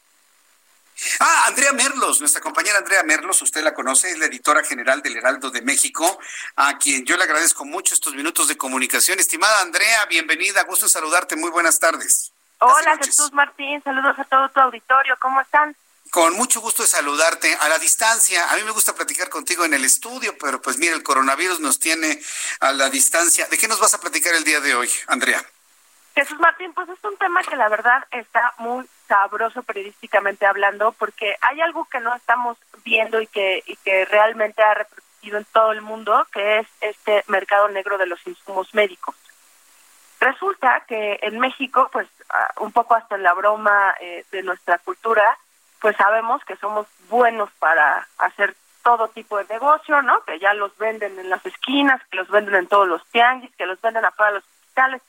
Ah, 1.20 1.46
Andrea 1.48 1.74
Merlos, 1.74 2.20
nuestra 2.20 2.42
compañera 2.42 2.78
Andrea 2.78 3.04
Merlos, 3.04 3.42
usted 3.42 3.64
la 3.64 3.74
conoce, 3.74 4.12
es 4.12 4.20
la 4.20 4.26
editora 4.26 4.64
general 4.64 5.02
del 5.02 5.18
Heraldo 5.18 5.50
de 5.50 5.62
México, 5.62 6.20
a 6.56 6.78
quien 6.78 7.06
yo 7.06 7.18
le 7.18 7.24
agradezco 7.24 7.66
mucho 7.66 7.94
estos 7.94 8.14
minutos 8.14 8.48
de 8.48 8.58
comunicación. 8.58 9.20
Estimada 9.20 9.62
Andrea, 9.62 10.06
bienvenida, 10.06 10.64
gusto 10.64 10.88
saludarte, 10.88 11.36
muy 11.36 11.50
buenas 11.50 11.80
tardes. 11.80 12.32
Hola 12.60 12.98
Jesús 12.98 13.34
Martín, 13.34 13.82
saludos 13.84 14.20
a 14.20 14.24
todo 14.26 14.50
tu 14.50 14.60
auditorio, 14.60 15.18
¿cómo 15.20 15.42
están? 15.42 15.76
Con 16.12 16.36
mucho 16.36 16.60
gusto 16.60 16.84
de 16.84 16.90
saludarte 16.90 17.56
a 17.56 17.70
la 17.70 17.80
distancia. 17.80 18.52
A 18.52 18.58
mí 18.58 18.64
me 18.66 18.72
gusta 18.72 18.94
platicar 18.94 19.30
contigo 19.30 19.64
en 19.64 19.74
el 19.74 19.86
estudio, 19.86 20.38
pero 20.38 20.62
pues 20.62 20.78
mira, 20.78 20.94
el 20.94 21.04
coronavirus 21.04 21.62
nos 21.62 21.80
tiene 21.80 22.20
a 22.60 22.74
la 22.74 22.90
distancia. 22.90 23.48
¿De 23.48 23.58
qué 23.58 23.70
nos 23.70 23.80
vas 23.80 23.94
a 23.94 24.02
platicar 24.02 24.36
el 24.36 24.44
día 24.44 24.60
de 24.60 24.76
hoy, 24.76 24.90
Andrea? 25.08 25.42
Jesús 26.14 26.38
Martín, 26.42 26.74
pues 26.74 26.90
es 26.90 27.02
un 27.06 27.16
tema 27.16 27.42
que 27.44 27.56
la 27.56 27.70
verdad 27.70 28.06
está 28.12 28.54
muy 28.58 28.86
sabroso 29.08 29.64
periodísticamente 29.64 30.46
hablando, 30.46 30.92
porque 30.92 31.38
hay 31.40 31.62
algo 31.62 31.86
que 31.86 32.02
no 32.02 32.14
estamos 32.14 32.58
viendo 32.84 33.22
y 33.22 33.28
que, 33.28 33.64
y 33.66 33.78
que 33.78 34.04
realmente 34.04 34.62
ha 34.62 34.74
repercutido 34.74 35.38
en 35.38 35.46
todo 35.46 35.72
el 35.72 35.82
mundo, 35.82 36.28
que 36.34 36.60
es 36.60 36.68
este 36.82 37.24
mercado 37.28 37.70
negro 37.70 37.98
de 37.98 38.08
los 38.08 38.20
insumos 38.28 38.74
médicos. 38.74 39.16
Resulta 40.20 40.84
que 40.90 41.20
en 41.22 41.40
México, 41.40 41.90
pues 41.90 42.10
ah, 42.32 42.52
un 42.60 42.74
poco 42.74 42.96
hasta 42.96 43.16
en 43.16 43.24
la 43.24 43.34
broma 43.34 43.96
eh, 44.02 44.26
de 44.30 44.44
nuestra 44.44 44.78
cultura, 44.80 45.38
pues 45.82 45.98
sabemos 45.98 46.44
que 46.46 46.56
somos 46.58 46.88
buenos 47.10 47.50
para 47.60 48.08
hacer 48.20 48.56
todo 48.84 49.10
tipo 49.10 49.38
de 49.38 49.46
negocio, 49.46 50.02
¿no? 50.02 50.24
Que 50.24 50.40
ya 50.40 50.54
los 50.54 50.76
venden 50.78 51.20
en 51.20 51.30
las 51.30 51.46
esquinas, 51.46 52.02
que 52.10 52.18
los 52.18 52.30
venden 52.30 52.56
en 52.56 52.68
todos 52.68 52.88
los 52.88 53.06
tianguis, 53.08 53.54
que 53.56 53.66
los 53.66 53.82
venden 53.82 54.06
afuera 54.06 54.32
de 54.32 54.36
los 54.38 54.44
hospitales. 54.44 55.02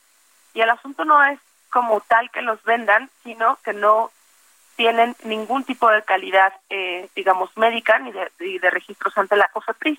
Y 0.54 0.60
el 0.60 0.70
asunto 0.70 1.04
no 1.04 1.22
es 1.24 1.38
como 1.70 2.00
tal 2.00 2.30
que 2.30 2.42
los 2.42 2.62
vendan, 2.64 3.10
sino 3.22 3.58
que 3.64 3.72
no 3.72 4.10
tienen 4.76 5.14
ningún 5.24 5.64
tipo 5.64 5.90
de 5.90 6.02
calidad, 6.02 6.52
eh, 6.70 7.08
digamos, 7.14 7.56
médica 7.56 7.98
ni 7.98 8.12
de, 8.12 8.70
registros 8.70 9.16
ante 9.16 9.36
la 9.36 9.48
COFEPRIS. 9.48 9.98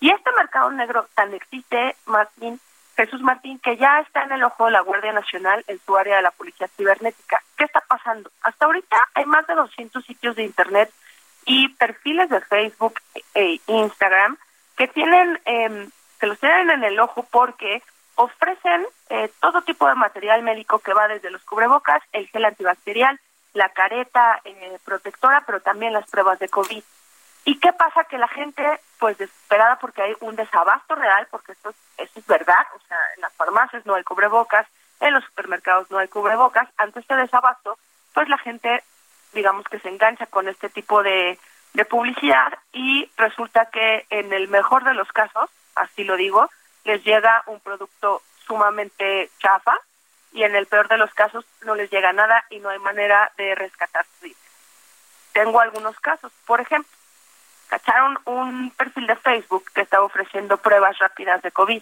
Y 0.00 0.10
este 0.10 0.30
mercado 0.36 0.70
negro 0.70 1.08
tan 1.14 1.34
existe, 1.34 1.96
Martín, 2.06 2.60
Jesús 3.00 3.22
Martín, 3.22 3.58
que 3.60 3.78
ya 3.78 4.00
está 4.00 4.24
en 4.24 4.32
el 4.32 4.44
ojo 4.44 4.66
de 4.66 4.72
la 4.72 4.82
Guardia 4.82 5.14
Nacional 5.14 5.64
en 5.68 5.80
su 5.86 5.96
área 5.96 6.16
de 6.16 6.22
la 6.22 6.32
Policía 6.32 6.68
Cibernética. 6.76 7.42
¿Qué 7.56 7.64
está 7.64 7.80
pasando? 7.80 8.30
Hasta 8.42 8.66
ahorita 8.66 9.08
hay 9.14 9.24
más 9.24 9.46
de 9.46 9.54
200 9.54 10.04
sitios 10.04 10.36
de 10.36 10.44
Internet 10.44 10.92
y 11.46 11.68
perfiles 11.68 12.28
de 12.28 12.42
Facebook 12.42 13.00
e 13.34 13.58
Instagram 13.68 14.36
que 14.76 14.86
tienen, 14.88 15.40
eh, 15.46 15.88
que 16.18 16.26
los 16.26 16.38
tienen 16.40 16.68
en 16.68 16.84
el 16.84 17.00
ojo 17.00 17.26
porque 17.30 17.82
ofrecen 18.16 18.86
eh, 19.08 19.30
todo 19.40 19.62
tipo 19.62 19.88
de 19.88 19.94
material 19.94 20.42
médico 20.42 20.80
que 20.80 20.92
va 20.92 21.08
desde 21.08 21.30
los 21.30 21.42
cubrebocas, 21.44 22.02
el 22.12 22.28
gel 22.28 22.44
antibacterial, 22.44 23.18
la 23.54 23.70
careta 23.70 24.42
eh, 24.44 24.78
protectora, 24.84 25.42
pero 25.46 25.60
también 25.60 25.94
las 25.94 26.08
pruebas 26.10 26.38
de 26.38 26.50
COVID. 26.50 26.82
¿Y 27.46 27.58
qué 27.60 27.72
pasa? 27.72 28.04
Que 28.04 28.18
la 28.18 28.28
gente, 28.28 28.62
pues 29.00 29.18
desesperada 29.18 29.76
porque 29.76 30.02
hay 30.02 30.14
un 30.20 30.36
desabasto 30.36 30.94
real, 30.94 31.26
porque 31.30 31.52
esto, 31.52 31.74
esto 31.96 32.20
es 32.20 32.26
verdad, 32.26 32.64
o 32.76 32.80
sea, 32.86 32.98
en 33.16 33.22
las 33.22 33.32
farmacias 33.32 33.84
no 33.86 33.94
hay 33.94 34.04
cubrebocas, 34.04 34.66
en 35.00 35.14
los 35.14 35.24
supermercados 35.24 35.90
no 35.90 35.98
hay 35.98 36.06
cubrebocas, 36.06 36.68
ante 36.76 37.00
este 37.00 37.16
desabasto, 37.16 37.78
pues 38.12 38.28
la 38.28 38.36
gente, 38.38 38.84
digamos 39.32 39.64
que 39.64 39.80
se 39.80 39.88
engancha 39.88 40.26
con 40.26 40.48
este 40.48 40.68
tipo 40.68 41.02
de, 41.02 41.38
de 41.72 41.84
publicidad 41.86 42.58
y 42.72 43.10
resulta 43.16 43.70
que 43.72 44.06
en 44.10 44.32
el 44.34 44.48
mejor 44.48 44.84
de 44.84 44.94
los 44.94 45.10
casos, 45.12 45.48
así 45.74 46.04
lo 46.04 46.16
digo, 46.16 46.50
les 46.84 47.02
llega 47.02 47.42
un 47.46 47.58
producto 47.60 48.22
sumamente 48.46 49.30
chafa 49.38 49.78
y 50.32 50.42
en 50.42 50.54
el 50.54 50.66
peor 50.66 50.88
de 50.88 50.98
los 50.98 51.12
casos 51.14 51.46
no 51.62 51.74
les 51.74 51.90
llega 51.90 52.12
nada 52.12 52.44
y 52.50 52.58
no 52.58 52.68
hay 52.68 52.78
manera 52.78 53.32
de 53.38 53.54
rescatar 53.54 54.04
su 54.18 54.26
dinero. 54.26 54.40
Tengo 55.32 55.60
algunos 55.60 55.98
casos, 56.00 56.32
por 56.44 56.60
ejemplo, 56.60 56.99
cacharon 57.70 58.18
un 58.24 58.72
perfil 58.72 59.06
de 59.06 59.14
Facebook 59.14 59.64
que 59.72 59.82
estaba 59.82 60.04
ofreciendo 60.04 60.56
pruebas 60.56 60.98
rápidas 60.98 61.40
de 61.40 61.52
COVID. 61.52 61.80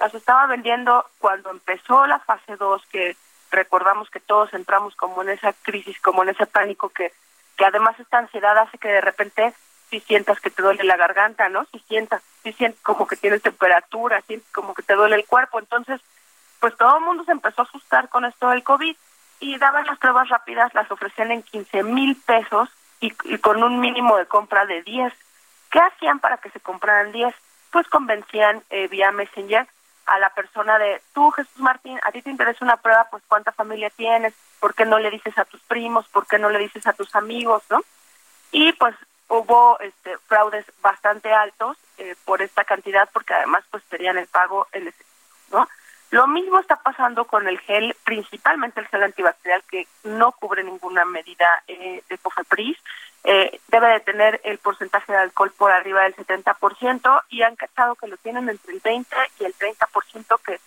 Las 0.00 0.12
estaba 0.14 0.46
vendiendo 0.46 1.06
cuando 1.20 1.50
empezó 1.50 2.04
la 2.06 2.18
fase 2.18 2.56
2, 2.56 2.82
que 2.90 3.16
recordamos 3.52 4.10
que 4.10 4.18
todos 4.18 4.52
entramos 4.54 4.96
como 4.96 5.22
en 5.22 5.30
esa 5.30 5.52
crisis, 5.62 6.00
como 6.00 6.24
en 6.24 6.30
ese 6.30 6.46
pánico 6.46 6.88
que, 6.88 7.12
que 7.56 7.64
además 7.64 7.98
esta 8.00 8.18
ansiedad 8.18 8.58
hace 8.58 8.76
que 8.78 8.88
de 8.88 9.00
repente 9.00 9.54
si 9.88 10.00
sientas 10.00 10.40
que 10.40 10.50
te 10.50 10.62
duele 10.62 10.84
la 10.84 10.96
garganta, 10.96 11.48
¿no? 11.48 11.64
Si 11.66 11.78
sientas, 11.80 12.22
si 12.42 12.52
sientes 12.52 12.80
como 12.82 13.06
que 13.06 13.16
tienes 13.16 13.42
temperatura, 13.42 14.22
sientes 14.22 14.50
como 14.52 14.74
que 14.74 14.82
te 14.82 14.94
duele 14.94 15.16
el 15.16 15.26
cuerpo. 15.26 15.58
Entonces, 15.58 16.00
pues 16.58 16.76
todo 16.76 16.98
el 16.98 17.04
mundo 17.04 17.24
se 17.24 17.32
empezó 17.32 17.62
a 17.62 17.64
asustar 17.64 18.08
con 18.08 18.24
esto 18.24 18.50
del 18.50 18.64
COVID 18.64 18.96
y 19.40 19.58
daban 19.58 19.86
las 19.86 19.98
pruebas 19.98 20.28
rápidas, 20.28 20.74
las 20.74 20.90
ofrecían 20.90 21.30
en 21.30 21.42
15 21.42 21.82
mil 21.84 22.16
pesos 22.24 22.68
y, 23.00 23.10
con 23.38 23.62
un 23.62 23.80
mínimo 23.80 24.16
de 24.16 24.26
compra 24.26 24.66
de 24.66 24.82
10. 24.82 25.12
¿Qué 25.70 25.78
hacían 25.78 26.18
para 26.18 26.38
que 26.38 26.50
se 26.50 26.60
compraran 26.60 27.12
10? 27.12 27.34
Pues 27.70 27.86
convencían 27.88 28.62
eh, 28.70 28.88
vía 28.88 29.12
Messenger 29.12 29.66
a 30.06 30.18
la 30.18 30.30
persona 30.30 30.78
de, 30.78 31.00
tú 31.14 31.30
Jesús 31.30 31.58
Martín, 31.58 31.98
a 32.02 32.10
ti 32.10 32.20
te 32.20 32.30
interesa 32.30 32.64
una 32.64 32.76
prueba, 32.78 33.06
pues 33.10 33.22
cuánta 33.28 33.52
familia 33.52 33.90
tienes, 33.90 34.34
¿por 34.58 34.74
qué 34.74 34.84
no 34.84 34.98
le 34.98 35.10
dices 35.10 35.38
a 35.38 35.44
tus 35.44 35.60
primos? 35.62 36.08
¿Por 36.08 36.26
qué 36.26 36.38
no 36.38 36.50
le 36.50 36.58
dices 36.58 36.86
a 36.86 36.92
tus 36.92 37.14
amigos? 37.14 37.62
¿no? 37.70 37.80
Y 38.50 38.72
pues 38.72 38.96
hubo 39.28 39.78
este, 39.78 40.18
fraudes 40.26 40.66
bastante 40.82 41.32
altos 41.32 41.76
eh, 41.98 42.16
por 42.24 42.42
esta 42.42 42.64
cantidad 42.64 43.08
porque 43.12 43.34
además 43.34 43.62
pues 43.70 43.84
tenían 43.84 44.18
el 44.18 44.26
pago 44.26 44.66
en 44.72 44.88
ese 44.88 45.04
¿no? 45.52 45.68
Lo 46.10 46.26
mismo 46.26 46.58
está 46.58 46.76
pasando 46.76 47.24
con 47.24 47.46
el 47.46 47.58
gel, 47.60 47.96
principalmente 48.04 48.80
el 48.80 48.88
gel 48.88 49.04
antibacterial 49.04 49.62
que 49.70 49.86
no 50.02 50.32
cubre 50.32 50.64
ninguna 50.64 51.04
medida 51.04 51.62
eh, 51.68 52.02
de 52.08 52.18
COFEPRIS. 52.18 52.76
Eh, 53.22 53.60
debe 53.68 53.88
de 53.88 54.00
tener 54.00 54.40
el 54.44 54.58
porcentaje 54.58 55.12
de 55.12 55.18
alcohol 55.18 55.52
por 55.56 55.70
arriba 55.70 56.02
del 56.02 56.16
70% 56.16 57.22
y 57.28 57.42
han 57.42 57.54
cachado 57.54 57.94
que 57.94 58.08
lo 58.08 58.16
tienen 58.16 58.48
entre 58.48 58.72
el 58.72 58.80
20 58.80 59.14
y 59.38 59.44
el 59.44 59.54
30% 59.54 60.40
que 60.44 60.58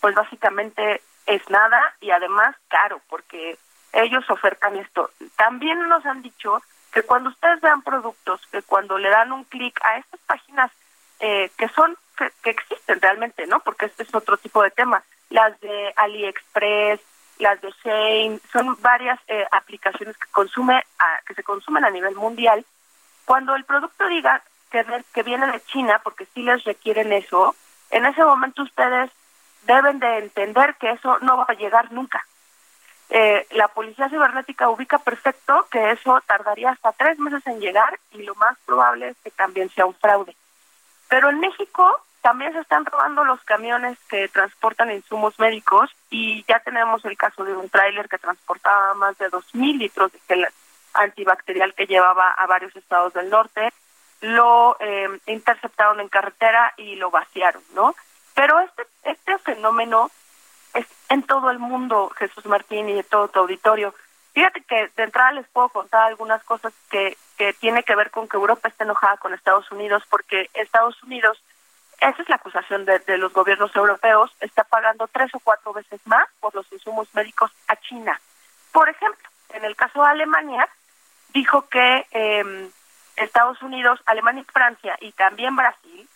pues 0.00 0.14
básicamente 0.14 1.00
es 1.26 1.48
nada 1.48 1.94
y 2.00 2.10
además 2.10 2.54
caro 2.68 3.00
porque 3.08 3.56
ellos 3.92 4.28
ofertan 4.30 4.76
esto. 4.76 5.10
También 5.36 5.88
nos 5.88 6.04
han 6.06 6.22
dicho 6.22 6.62
que 6.92 7.02
cuando 7.02 7.30
ustedes 7.30 7.60
vean 7.60 7.82
productos, 7.82 8.40
que 8.52 8.62
cuando 8.62 8.98
le 8.98 9.08
dan 9.08 9.32
un 9.32 9.44
clic 9.44 9.80
a 9.82 9.96
estas 9.98 10.20
páginas 10.26 10.70
eh, 11.20 11.50
que 11.56 11.68
son 11.68 11.96
que, 12.42 12.50
existen 12.50 13.00
realmente, 13.00 13.46
¿no? 13.46 13.60
Porque 13.60 13.86
este 13.86 14.02
es 14.02 14.14
otro 14.14 14.36
tipo 14.36 14.62
de 14.62 14.70
tema. 14.70 15.02
Las 15.30 15.58
de 15.60 15.92
AliExpress, 15.96 17.00
las 17.38 17.60
de 17.60 17.72
Shane, 17.82 18.40
son 18.52 18.76
varias 18.80 19.18
eh, 19.28 19.46
aplicaciones 19.50 20.16
que 20.16 20.30
consume 20.30 20.82
que 21.26 21.34
se 21.34 21.42
consumen 21.42 21.84
a 21.84 21.90
nivel 21.90 22.14
mundial. 22.14 22.64
Cuando 23.24 23.54
el 23.54 23.64
producto 23.64 24.06
diga 24.08 24.42
que, 24.70 24.84
que 25.12 25.22
viene 25.22 25.50
de 25.50 25.62
China, 25.64 26.00
porque 26.02 26.26
sí 26.34 26.42
les 26.42 26.62
requieren 26.64 27.12
eso, 27.12 27.54
en 27.90 28.06
ese 28.06 28.24
momento 28.24 28.62
ustedes 28.62 29.10
deben 29.66 29.98
de 29.98 30.18
entender 30.18 30.74
que 30.76 30.90
eso 30.90 31.18
no 31.20 31.36
va 31.38 31.46
a 31.48 31.54
llegar 31.54 31.92
nunca. 31.92 32.24
Eh, 33.14 33.46
la 33.50 33.68
policía 33.68 34.08
cibernética 34.08 34.70
ubica 34.70 34.98
perfecto 34.98 35.66
que 35.70 35.90
eso 35.90 36.18
tardaría 36.26 36.70
hasta 36.70 36.92
tres 36.92 37.18
meses 37.18 37.46
en 37.46 37.60
llegar 37.60 37.98
y 38.12 38.22
lo 38.22 38.34
más 38.36 38.56
probable 38.64 39.10
es 39.10 39.16
que 39.22 39.30
también 39.30 39.68
sea 39.68 39.84
un 39.84 39.94
fraude. 39.94 40.34
Pero 41.08 41.28
en 41.28 41.40
México 41.40 41.94
también 42.22 42.52
se 42.52 42.60
están 42.60 42.86
robando 42.86 43.24
los 43.24 43.42
camiones 43.42 43.98
que 44.08 44.28
transportan 44.28 44.90
insumos 44.90 45.38
médicos 45.38 45.90
y 46.08 46.44
ya 46.44 46.60
tenemos 46.60 47.04
el 47.04 47.16
caso 47.16 47.44
de 47.44 47.54
un 47.54 47.68
tráiler 47.68 48.08
que 48.08 48.18
transportaba 48.18 48.94
más 48.94 49.18
de 49.18 49.28
2.000 49.30 49.78
litros 49.78 50.12
de 50.12 50.20
gel 50.28 50.46
antibacterial 50.94 51.74
que 51.74 51.86
llevaba 51.86 52.30
a 52.30 52.46
varios 52.46 52.74
estados 52.76 53.12
del 53.12 53.28
norte. 53.28 53.72
Lo 54.20 54.76
eh, 54.78 55.08
interceptaron 55.26 56.00
en 56.00 56.08
carretera 56.08 56.72
y 56.76 56.94
lo 56.94 57.10
vaciaron, 57.10 57.62
¿no? 57.74 57.94
Pero 58.34 58.60
este, 58.60 58.86
este 59.02 59.38
fenómeno 59.38 60.10
es 60.74 60.86
en 61.08 61.24
todo 61.24 61.50
el 61.50 61.58
mundo, 61.58 62.10
Jesús 62.16 62.46
Martín 62.46 62.88
y 62.88 62.94
de 62.94 63.02
todo 63.02 63.28
tu 63.28 63.40
auditorio. 63.40 63.94
Fíjate 64.32 64.62
que 64.62 64.90
de 64.96 65.02
entrada 65.02 65.32
les 65.32 65.46
puedo 65.48 65.68
contar 65.68 66.06
algunas 66.06 66.42
cosas 66.44 66.72
que, 66.90 67.16
que 67.36 67.52
tiene 67.54 67.82
que 67.82 67.96
ver 67.96 68.10
con 68.10 68.28
que 68.28 68.36
Europa 68.36 68.68
está 68.68 68.84
enojada 68.84 69.16
con 69.18 69.34
Estados 69.34 69.70
Unidos 69.72 70.04
porque 70.08 70.48
Estados 70.54 71.02
Unidos, 71.02 71.42
esa 72.08 72.22
es 72.22 72.28
la 72.28 72.36
acusación 72.36 72.84
de, 72.84 72.98
de 73.00 73.18
los 73.18 73.32
gobiernos 73.32 73.74
europeos, 73.76 74.30
está 74.40 74.64
pagando 74.64 75.06
tres 75.08 75.34
o 75.34 75.40
cuatro 75.40 75.72
veces 75.72 76.00
más 76.06 76.28
por 76.40 76.54
los 76.54 76.70
insumos 76.72 77.08
médicos 77.14 77.50
a 77.68 77.76
China. 77.76 78.20
Por 78.72 78.88
ejemplo, 78.88 79.28
en 79.50 79.64
el 79.64 79.76
caso 79.76 80.02
de 80.02 80.08
Alemania, 80.08 80.68
dijo 81.32 81.68
que 81.68 82.06
eh, 82.10 82.70
Estados 83.16 83.60
Unidos, 83.62 84.00
Alemania 84.06 84.42
y 84.42 84.52
Francia 84.52 84.96
y 85.00 85.12
también 85.12 85.54
Brasil 85.54 86.08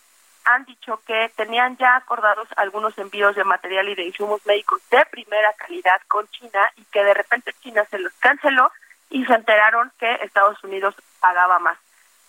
han 0.45 0.65
dicho 0.65 1.01
que 1.05 1.31
tenían 1.35 1.77
ya 1.77 1.97
acordados 1.97 2.47
algunos 2.55 2.97
envíos 2.97 3.35
de 3.35 3.43
material 3.43 3.89
y 3.89 3.95
de 3.95 4.05
insumos 4.05 4.45
médicos 4.45 4.81
de 4.89 5.05
primera 5.11 5.51
calidad 5.53 6.01
con 6.07 6.27
China 6.29 6.71
y 6.77 6.85
que 6.85 7.03
de 7.03 7.13
repente 7.13 7.53
China 7.61 7.83
se 7.89 7.99
los 7.99 8.13
canceló 8.13 8.71
y 9.09 9.25
se 9.25 9.33
enteraron 9.33 9.91
que 9.99 10.09
Estados 10.15 10.63
Unidos 10.63 10.95
pagaba 11.19 11.59
más. 11.59 11.77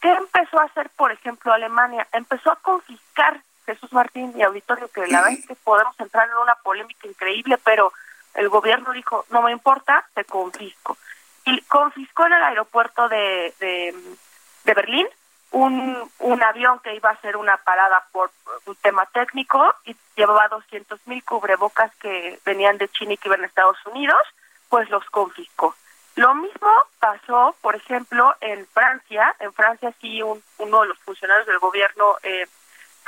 ¿Qué 0.01 0.13
empezó 0.13 0.61
a 0.61 0.65
hacer, 0.65 0.91
por 0.91 1.13
ejemplo, 1.13 1.53
Alemania? 1.53 2.07
Empezó 2.13 2.53
a 2.53 2.57
confiscar 2.57 3.41
Jesús 3.69 3.93
Martín 3.93 4.33
y 4.35 4.43
Auditorio, 4.43 4.89
que 4.89 5.07
la 5.09 5.21
verdad 5.21 5.39
es 5.39 5.47
que 5.47 5.55
podemos 5.55 5.95
entrar 6.01 6.27
en 6.27 6.37
una 6.39 6.55
polémica 6.55 7.07
increíble, 7.07 7.59
pero 7.63 7.93
el 8.33 8.49
gobierno 8.49 8.93
dijo, 8.93 9.27
no 9.29 9.43
me 9.43 9.53
importa, 9.53 10.07
te 10.15 10.25
confisco. 10.25 10.97
Y 11.45 11.61
confiscó 11.63 12.25
en 12.27 12.33
el 12.33 12.43
aeropuerto 12.45 13.11
de, 13.11 13.53
de, 13.61 14.75
Berlín 14.75 15.07
un, 15.51 16.11
un 16.19 16.43
avión 16.43 16.79
que 16.81 16.95
iba 16.95 17.11
a 17.11 17.13
hacer 17.13 17.37
una 17.37 17.59
parada 17.59 18.05
por 18.11 18.31
un 18.65 18.77
tema 18.77 19.05
técnico 19.07 19.75
y 19.85 19.95
llevaba 20.17 20.49
200 20.49 21.07
mil 21.07 21.23
cubrebocas 21.25 21.95
que 21.97 22.39
venían 22.47 22.79
de 22.79 22.89
China 22.89 23.13
y 23.13 23.17
que 23.19 23.29
iban 23.29 23.43
a 23.43 23.47
Estados 23.47 23.79
Unidos, 23.87 24.23
pues 24.71 24.89
los 24.89 25.05
confiscó. 25.11 25.75
Lo 26.17 26.35
mismo 26.35 26.73
pasó, 27.01 27.55
por 27.61 27.77
ejemplo, 27.77 28.35
en 28.41 28.67
Francia. 28.67 29.37
En 29.41 29.53
Francia 29.53 29.93
sí 30.01 30.23
un, 30.23 30.43
uno 30.57 30.83
de 30.83 30.89
los 30.89 30.99
funcionarios 31.01 31.47
del 31.47 31.59
gobierno 31.59 32.17
eh, 32.23 32.47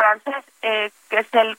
francés, 0.00 0.44
eh, 0.62 0.90
que 1.10 1.18
es 1.18 1.34
el, 1.34 1.58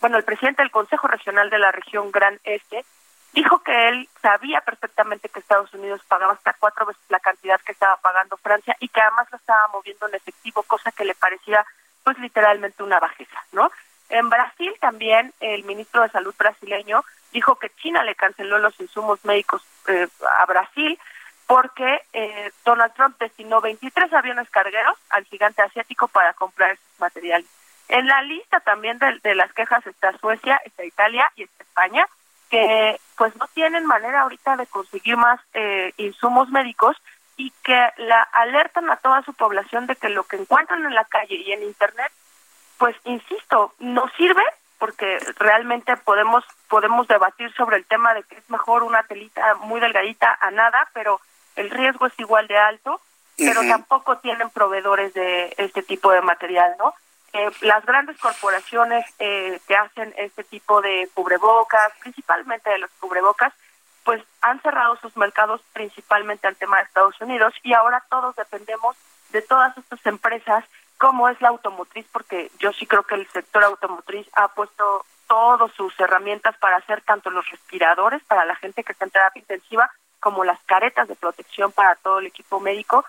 bueno, 0.00 0.16
el 0.16 0.22
presidente 0.22 0.62
del 0.62 0.70
Consejo 0.70 1.08
Regional 1.08 1.50
de 1.50 1.58
la 1.58 1.72
región 1.72 2.12
Gran 2.12 2.38
Este, 2.44 2.84
dijo 3.32 3.60
que 3.64 3.88
él 3.88 4.08
sabía 4.20 4.60
perfectamente 4.60 5.28
que 5.28 5.40
Estados 5.40 5.74
Unidos 5.74 6.00
pagaba 6.06 6.34
hasta 6.34 6.54
cuatro 6.60 6.86
veces 6.86 7.02
la 7.08 7.18
cantidad 7.18 7.60
que 7.60 7.72
estaba 7.72 7.96
pagando 7.96 8.36
Francia 8.36 8.76
y 8.78 8.88
que 8.88 9.00
además 9.00 9.26
lo 9.32 9.38
estaba 9.38 9.66
moviendo 9.72 10.06
en 10.06 10.14
efectivo, 10.14 10.62
cosa 10.62 10.92
que 10.92 11.04
le 11.04 11.16
parecía 11.16 11.66
pues 12.04 12.16
literalmente 12.18 12.84
una 12.84 13.00
bajeza, 13.00 13.42
¿no? 13.50 13.70
En 14.10 14.28
Brasil 14.28 14.72
también 14.80 15.32
el 15.40 15.64
ministro 15.64 16.02
de 16.02 16.10
Salud 16.10 16.34
brasileño 16.38 17.02
dijo 17.32 17.56
que 17.56 17.70
China 17.82 18.04
le 18.04 18.14
canceló 18.14 18.58
los 18.58 18.78
insumos 18.78 19.24
médicos 19.24 19.62
eh, 19.88 20.06
a 20.38 20.46
Brasil 20.46 20.98
porque 21.46 22.02
eh, 22.12 22.52
Donald 22.64 22.92
Trump 22.94 23.16
destinó 23.18 23.60
23 23.60 24.12
aviones 24.12 24.48
cargueros 24.50 24.96
al 25.10 25.24
gigante 25.24 25.62
asiático 25.62 26.06
para 26.08 26.32
comprar 26.34 26.72
esos 26.72 27.00
materiales. 27.00 27.61
En 27.92 28.06
la 28.06 28.22
lista 28.22 28.58
también 28.60 28.96
de, 28.96 29.18
de 29.22 29.34
las 29.34 29.52
quejas 29.52 29.86
está 29.86 30.16
Suecia, 30.16 30.58
está 30.64 30.82
Italia 30.82 31.30
y 31.36 31.42
está 31.42 31.62
España, 31.62 32.06
que 32.48 32.98
pues 33.18 33.36
no 33.36 33.46
tienen 33.48 33.84
manera 33.84 34.22
ahorita 34.22 34.56
de 34.56 34.66
conseguir 34.66 35.18
más 35.18 35.38
eh, 35.52 35.92
insumos 35.98 36.48
médicos 36.48 36.96
y 37.36 37.52
que 37.62 37.88
la 37.98 38.22
alertan 38.32 38.88
a 38.88 38.96
toda 38.96 39.20
su 39.24 39.34
población 39.34 39.86
de 39.86 39.96
que 39.96 40.08
lo 40.08 40.24
que 40.24 40.36
encuentran 40.36 40.86
en 40.86 40.94
la 40.94 41.04
calle 41.04 41.34
y 41.34 41.52
en 41.52 41.64
internet 41.64 42.10
pues 42.78 42.96
insisto 43.04 43.74
no 43.78 44.08
sirve 44.16 44.42
porque 44.78 45.18
realmente 45.38 45.94
podemos 45.98 46.44
podemos 46.68 47.06
debatir 47.08 47.52
sobre 47.52 47.76
el 47.76 47.84
tema 47.84 48.14
de 48.14 48.22
que 48.22 48.36
es 48.36 48.48
mejor 48.48 48.84
una 48.84 49.02
telita 49.02 49.54
muy 49.56 49.80
delgadita 49.80 50.38
a 50.40 50.50
nada 50.50 50.88
pero 50.94 51.20
el 51.56 51.68
riesgo 51.68 52.06
es 52.06 52.18
igual 52.18 52.46
de 52.46 52.56
alto 52.56 53.02
pero 53.36 53.60
tampoco 53.68 54.16
tienen 54.18 54.48
proveedores 54.48 55.12
de 55.12 55.54
este 55.58 55.82
tipo 55.82 56.10
de 56.10 56.22
material 56.22 56.74
no 56.78 56.94
eh, 57.32 57.50
las 57.62 57.84
grandes 57.86 58.18
corporaciones 58.18 59.04
eh, 59.18 59.60
que 59.66 59.76
hacen 59.76 60.12
este 60.16 60.44
tipo 60.44 60.80
de 60.82 61.08
cubrebocas, 61.14 61.92
principalmente 62.00 62.70
de 62.70 62.78
los 62.78 62.90
cubrebocas, 63.00 63.52
pues 64.04 64.22
han 64.40 64.60
cerrado 64.60 64.96
sus 64.96 65.16
mercados 65.16 65.60
principalmente 65.72 66.46
al 66.46 66.56
tema 66.56 66.78
de 66.78 66.84
Estados 66.84 67.20
Unidos 67.20 67.54
y 67.62 67.72
ahora 67.72 68.04
todos 68.10 68.34
dependemos 68.36 68.96
de 69.30 69.42
todas 69.42 69.76
estas 69.78 70.04
empresas 70.06 70.64
como 70.98 71.28
es 71.28 71.40
la 71.40 71.48
automotriz, 71.48 72.06
porque 72.12 72.50
yo 72.58 72.72
sí 72.72 72.86
creo 72.86 73.02
que 73.02 73.16
el 73.16 73.26
sector 73.28 73.64
automotriz 73.64 74.26
ha 74.34 74.48
puesto 74.48 75.04
todas 75.26 75.72
sus 75.72 75.98
herramientas 75.98 76.56
para 76.58 76.76
hacer 76.76 77.00
tanto 77.02 77.30
los 77.30 77.48
respiradores 77.48 78.22
para 78.24 78.44
la 78.44 78.54
gente 78.56 78.84
que 78.84 78.92
está 78.92 79.06
en 79.06 79.10
terapia 79.10 79.40
intensiva 79.40 79.90
como 80.20 80.44
las 80.44 80.60
caretas 80.64 81.08
de 81.08 81.16
protección 81.16 81.72
para 81.72 81.96
todo 81.96 82.20
el 82.20 82.26
equipo 82.26 82.60
médico. 82.60 83.04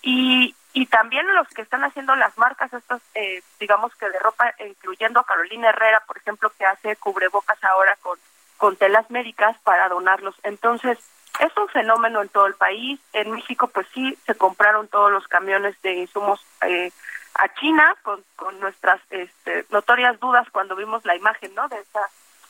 Y, 0.00 0.54
y 0.74 0.86
también 0.86 1.26
los 1.34 1.48
que 1.48 1.62
están 1.62 1.84
haciendo 1.84 2.14
las 2.16 2.36
marcas 2.36 2.72
estas 2.72 3.00
eh, 3.14 3.42
digamos 3.58 3.94
que 3.94 4.10
de 4.10 4.18
ropa 4.18 4.52
incluyendo 4.58 5.20
a 5.20 5.24
Carolina 5.24 5.70
Herrera 5.70 6.02
por 6.06 6.18
ejemplo 6.18 6.52
que 6.58 6.66
hace 6.66 6.96
cubrebocas 6.96 7.62
ahora 7.64 7.96
con 8.02 8.18
con 8.58 8.76
telas 8.76 9.10
médicas 9.10 9.56
para 9.64 9.88
donarlos. 9.88 10.34
Entonces 10.42 10.98
es 11.40 11.56
un 11.56 11.68
fenómeno 11.68 12.22
en 12.22 12.28
todo 12.28 12.46
el 12.46 12.54
país. 12.54 13.00
En 13.12 13.30
México 13.32 13.68
pues 13.68 13.86
sí 13.92 14.16
se 14.26 14.34
compraron 14.34 14.88
todos 14.88 15.10
los 15.10 15.26
camiones 15.28 15.80
de 15.82 15.94
insumos 15.94 16.44
eh, 16.66 16.90
a 17.34 17.52
China 17.54 17.96
con, 18.02 18.24
con 18.36 18.58
nuestras 18.60 19.00
este, 19.10 19.66
notorias 19.70 20.18
dudas 20.20 20.48
cuando 20.50 20.76
vimos 20.76 21.04
la 21.04 21.16
imagen 21.16 21.54
no 21.54 21.68
de 21.68 21.78
esa 21.78 22.00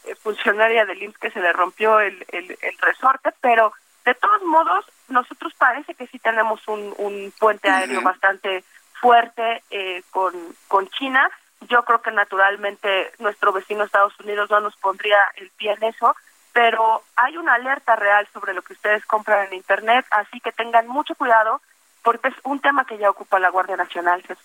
eh, 0.04 0.14
funcionaria 0.16 0.84
del 0.84 1.02
IMSS 1.02 1.18
que 1.18 1.30
se 1.30 1.40
le 1.40 1.52
rompió 1.52 2.00
el, 2.00 2.24
el, 2.28 2.56
el 2.60 2.78
resorte 2.78 3.30
pero 3.40 3.72
de 4.04 4.14
todos 4.14 4.42
modos, 4.42 4.84
nosotros 5.08 5.52
parece 5.58 5.94
que 5.94 6.06
sí 6.06 6.18
tenemos 6.18 6.66
un, 6.68 6.94
un 6.98 7.32
puente 7.38 7.70
aéreo 7.70 8.02
bastante 8.02 8.64
fuerte 9.00 9.62
eh, 9.70 10.02
con, 10.10 10.32
con 10.68 10.88
China. 10.88 11.28
Yo 11.68 11.84
creo 11.84 12.02
que 12.02 12.10
naturalmente 12.10 13.12
nuestro 13.18 13.52
vecino 13.52 13.84
Estados 13.84 14.18
Unidos 14.20 14.50
no 14.50 14.60
nos 14.60 14.76
pondría 14.76 15.18
el 15.36 15.50
pie 15.50 15.72
en 15.72 15.84
eso, 15.84 16.14
pero 16.52 17.02
hay 17.16 17.36
una 17.36 17.54
alerta 17.54 17.96
real 17.96 18.26
sobre 18.32 18.54
lo 18.54 18.62
que 18.62 18.74
ustedes 18.74 19.04
compran 19.06 19.46
en 19.46 19.54
Internet, 19.54 20.06
así 20.10 20.40
que 20.40 20.52
tengan 20.52 20.86
mucho 20.86 21.14
cuidado 21.14 21.60
porque 22.02 22.28
es 22.28 22.34
un 22.44 22.60
tema 22.60 22.84
que 22.84 22.98
ya 22.98 23.10
ocupa 23.10 23.38
la 23.38 23.48
Guardia 23.48 23.76
Nacional, 23.76 24.22
Jesús 24.22 24.44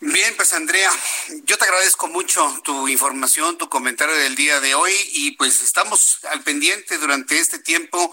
Bien, 0.00 0.34
pues 0.36 0.52
Andrea, 0.52 0.90
yo 1.44 1.56
te 1.56 1.64
agradezco 1.64 2.08
mucho 2.08 2.52
tu 2.62 2.88
información, 2.88 3.56
tu 3.56 3.68
comentario 3.68 4.14
del 4.14 4.34
día 4.34 4.60
de 4.60 4.74
hoy 4.74 4.92
y 5.12 5.36
pues 5.36 5.62
estamos 5.62 6.22
al 6.26 6.42
pendiente 6.42 6.98
durante 6.98 7.38
este 7.38 7.58
tiempo 7.58 8.12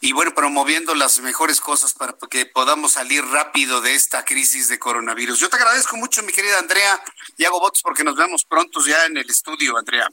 y 0.00 0.12
bueno, 0.12 0.34
promoviendo 0.34 0.94
las 0.94 1.20
mejores 1.20 1.60
cosas 1.60 1.92
para 1.92 2.14
que 2.30 2.46
podamos 2.46 2.92
salir 2.92 3.24
rápido 3.26 3.80
de 3.80 3.94
esta 3.94 4.24
crisis 4.24 4.68
de 4.68 4.78
coronavirus. 4.78 5.38
Yo 5.38 5.48
te 5.48 5.56
agradezco 5.56 5.96
mucho, 5.96 6.22
mi 6.22 6.32
querida 6.32 6.58
Andrea, 6.58 7.00
y 7.36 7.44
hago 7.44 7.60
votos 7.60 7.82
porque 7.82 8.04
nos 8.04 8.16
vemos 8.16 8.44
pronto 8.44 8.80
ya 8.84 9.04
en 9.04 9.16
el 9.18 9.28
estudio, 9.28 9.76
Andrea. 9.76 10.08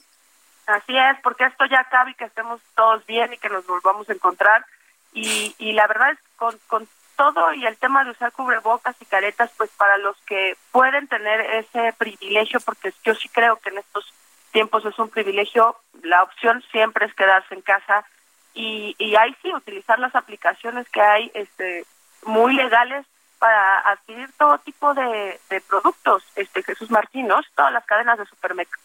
Así 0.67 0.97
es, 0.97 1.17
porque 1.23 1.45
esto 1.45 1.65
ya 1.65 1.79
acabe 1.79 2.11
y 2.11 2.15
que 2.15 2.25
estemos 2.25 2.59
todos 2.75 3.05
bien 3.05 3.33
y 3.33 3.37
que 3.37 3.49
nos 3.49 3.65
volvamos 3.65 4.09
a 4.09 4.13
encontrar. 4.13 4.65
Y, 5.13 5.55
y 5.59 5.73
la 5.73 5.87
verdad 5.87 6.11
es 6.11 6.19
con, 6.35 6.57
con 6.67 6.87
todo 7.15 7.53
y 7.53 7.65
el 7.65 7.77
tema 7.77 8.03
de 8.03 8.11
usar 8.11 8.31
cubrebocas 8.31 8.95
y 8.99 9.05
caretas, 9.05 9.51
pues 9.57 9.69
para 9.71 9.97
los 9.97 10.17
que 10.27 10.55
pueden 10.71 11.07
tener 11.07 11.41
ese 11.41 11.93
privilegio, 11.97 12.59
porque 12.61 12.93
yo 13.03 13.15
sí 13.15 13.29
creo 13.29 13.57
que 13.57 13.69
en 13.69 13.79
estos 13.79 14.13
tiempos 14.51 14.85
es 14.85 14.97
un 14.99 15.09
privilegio, 15.09 15.75
la 16.03 16.23
opción 16.23 16.63
siempre 16.71 17.05
es 17.05 17.13
quedarse 17.13 17.53
en 17.53 17.61
casa 17.61 18.05
y, 18.53 18.95
y 18.97 19.15
ahí 19.15 19.35
sí 19.41 19.53
utilizar 19.53 19.99
las 19.99 20.15
aplicaciones 20.15 20.87
que 20.89 21.01
hay 21.01 21.29
este 21.33 21.85
muy 22.25 22.53
legales 22.53 23.05
para 23.37 23.79
adquirir 23.91 24.29
todo 24.37 24.57
tipo 24.59 24.93
de, 24.93 25.39
productos, 25.67 26.23
este 26.35 26.63
Jesús 26.63 26.89
Martínez, 26.89 27.45
todas 27.53 27.73
las 27.73 27.85
cadenas 27.85 28.17
de, 28.17 28.25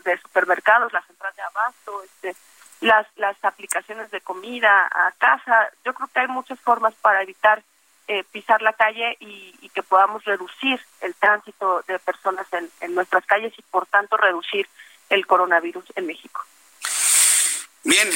de 0.04 0.18
supermercados, 0.18 0.92
las 0.92 1.08
entradas 1.08 1.36
de 1.36 1.42
abasto, 1.42 2.02
este 2.02 2.36
las 2.80 3.06
las 3.16 3.36
aplicaciones 3.44 4.10
de 4.10 4.20
comida 4.22 4.88
a 4.90 5.12
casa, 5.18 5.70
yo 5.84 5.92
creo 5.94 6.08
que 6.08 6.20
hay 6.20 6.28
muchas 6.28 6.58
formas 6.60 6.94
para 6.94 7.22
evitar 7.22 7.62
eh, 8.12 8.24
pisar 8.24 8.60
la 8.60 8.72
calle 8.72 9.16
y, 9.20 9.70
que 9.72 9.84
podamos 9.84 10.24
reducir 10.24 10.80
el 11.00 11.14
tránsito 11.14 11.84
de 11.86 11.96
personas 12.00 12.44
en, 12.80 12.92
nuestras 12.92 13.24
calles 13.24 13.52
y 13.56 13.62
por 13.62 13.86
tanto 13.86 14.16
reducir 14.16 14.68
el 15.10 15.24
coronavirus 15.28 15.84
en 15.94 16.06
México. 16.08 16.44
Bien, 17.84 18.10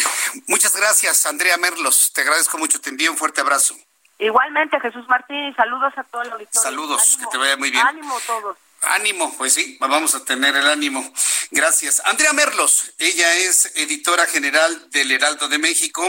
muchas 0.49 0.75
gracias 0.75 1.25
Andrea 1.27 1.57
Merlos, 1.59 2.13
te 2.13 2.23
agradezco 2.23 2.59
mucho, 2.59 2.81
te 2.81 2.91
envío 2.91 3.13
un 3.13 3.17
fuerte 3.17 3.41
abrazo. 3.41 3.77
Igualmente 4.19 4.81
Jesús 4.81 5.07
Martín, 5.07 5.55
saludos 5.55 5.93
a 5.97 6.03
todo 6.03 6.23
el 6.23 6.33
auditorio. 6.33 6.61
Saludos, 6.61 7.17
que 7.21 7.27
te 7.29 7.39
vaya 7.39 7.57
muy 7.57 7.71
bien. 7.71 7.87
Ánimo 7.87 8.19
todos. 8.27 8.57
Ánimo, 8.83 9.33
pues 9.39 9.55
sí, 9.55 9.79
vamos 9.79 10.17
a 10.17 10.25
tener 10.25 10.57
el 10.57 10.67
ánimo. 10.67 11.09
Gracias. 11.53 12.03
Andrea 12.05 12.33
Merlos, 12.33 12.93
ella 12.99 13.33
es 13.37 13.77
editora 13.77 14.27
general 14.27 14.91
del 14.91 15.13
Heraldo 15.13 15.47
de 15.47 15.59
México 15.59 16.05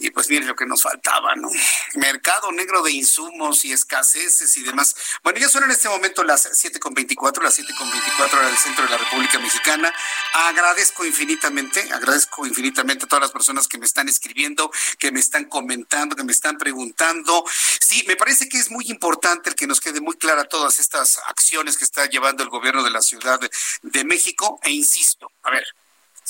y 0.00 0.10
pues 0.10 0.28
miren 0.30 0.48
lo 0.48 0.56
que 0.56 0.66
nos 0.66 0.82
faltaba, 0.82 1.36
¿no? 1.36 1.48
Mercado 1.94 2.50
negro 2.52 2.82
de 2.82 2.92
insumos 2.92 3.64
y 3.64 3.72
escaseces 3.72 4.56
y 4.56 4.62
demás. 4.62 4.96
Bueno, 5.22 5.38
ya 5.38 5.48
son 5.48 5.64
en 5.64 5.70
este 5.70 5.88
momento 5.88 6.24
las 6.24 6.46
7.24, 6.46 7.42
las 7.42 7.58
7.24 7.58 8.32
hora 8.32 8.46
del 8.46 8.56
centro 8.56 8.84
de 8.84 8.90
la 8.90 8.96
República 8.96 9.38
Mexicana. 9.38 9.92
Agradezco 10.32 11.04
infinitamente, 11.04 11.92
agradezco 11.92 12.46
infinitamente 12.46 13.04
a 13.04 13.08
todas 13.08 13.22
las 13.22 13.30
personas 13.30 13.68
que 13.68 13.78
me 13.78 13.86
están 13.86 14.08
escribiendo, 14.08 14.70
que 14.98 15.12
me 15.12 15.20
están 15.20 15.44
comentando, 15.44 16.16
que 16.16 16.24
me 16.24 16.32
están 16.32 16.56
preguntando. 16.56 17.44
Sí, 17.80 18.04
me 18.06 18.16
parece 18.16 18.48
que 18.48 18.58
es 18.58 18.70
muy 18.70 18.86
importante 18.88 19.50
el 19.50 19.56
que 19.56 19.66
nos 19.66 19.80
quede 19.80 20.00
muy 20.00 20.16
clara 20.16 20.44
todas 20.44 20.78
estas 20.78 21.18
acciones 21.26 21.76
que 21.76 21.84
está 21.84 22.06
llevando 22.06 22.42
el 22.42 22.48
gobierno 22.48 22.82
de 22.82 22.90
la 22.90 23.02
Ciudad 23.02 23.38
de 23.82 24.04
México. 24.04 24.58
E 24.62 24.70
insisto, 24.70 25.30
a 25.42 25.50
ver, 25.50 25.64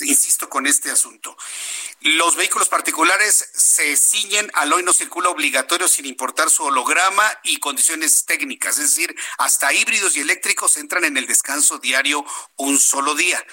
insisto 0.07 0.49
con 0.49 0.67
este 0.67 0.91
asunto. 0.91 1.37
Los 2.01 2.37
vehículos 2.37 2.69
particulares 2.69 3.51
se 3.55 3.97
ciñen 3.97 4.51
al 4.55 4.73
hoy 4.73 4.83
no 4.83 4.93
circula 4.93 5.29
obligatorio 5.29 5.89
sin 5.89 6.07
importar 6.07 6.51
su 6.51 6.65
holograma 6.65 7.25
y 7.45 7.59
condiciones 7.59 8.25
técnicas, 8.25 8.79
es 8.79 8.95
decir, 8.95 9.15
hasta 9.39 9.73
híbridos 9.73 10.17
y 10.17 10.21
eléctricos 10.21 10.77
entran 10.77 11.05
en 11.05 11.17
el 11.17 11.27
descanso 11.27 11.79
diario 11.79 12.25
un 12.57 12.79
solo 12.79 13.15
día. 13.15 13.45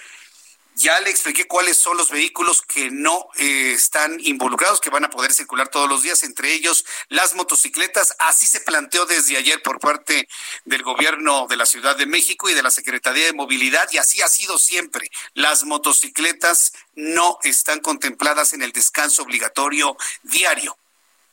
Ya 0.79 0.99
le 0.99 1.09
expliqué 1.09 1.47
cuáles 1.47 1.75
son 1.75 1.97
los 1.97 2.11
vehículos 2.11 2.61
que 2.61 2.91
no 2.91 3.29
eh, 3.37 3.71
están 3.73 4.19
involucrados, 4.19 4.79
que 4.79 4.91
van 4.91 5.05
a 5.05 5.09
poder 5.09 5.33
circular 5.33 5.69
todos 5.69 5.89
los 5.89 6.03
días, 6.03 6.21
entre 6.21 6.53
ellos 6.53 6.85
las 7.09 7.33
motocicletas. 7.33 8.15
Así 8.19 8.45
se 8.45 8.59
planteó 8.59 9.07
desde 9.07 9.37
ayer 9.37 9.59
por 9.63 9.79
parte 9.79 10.29
del 10.65 10.83
gobierno 10.83 11.47
de 11.49 11.57
la 11.57 11.65
Ciudad 11.65 11.95
de 11.95 12.05
México 12.05 12.47
y 12.47 12.53
de 12.53 12.61
la 12.61 12.69
Secretaría 12.69 13.25
de 13.25 13.33
Movilidad, 13.33 13.89
y 13.91 13.97
así 13.97 14.21
ha 14.21 14.27
sido 14.27 14.59
siempre. 14.59 15.09
Las 15.33 15.63
motocicletas 15.63 16.73
no 16.93 17.39
están 17.41 17.79
contempladas 17.79 18.53
en 18.53 18.61
el 18.61 18.71
descanso 18.71 19.23
obligatorio 19.23 19.97
diario. 20.21 20.77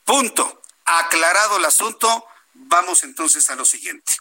Punto. 0.07 0.63
Aclarado 0.87 1.59
el 1.59 1.67
asunto, 1.67 2.27
vamos 2.55 3.05
entonces 3.05 3.51
a 3.51 3.57
lo 3.57 3.67
siguiente. 3.67 4.15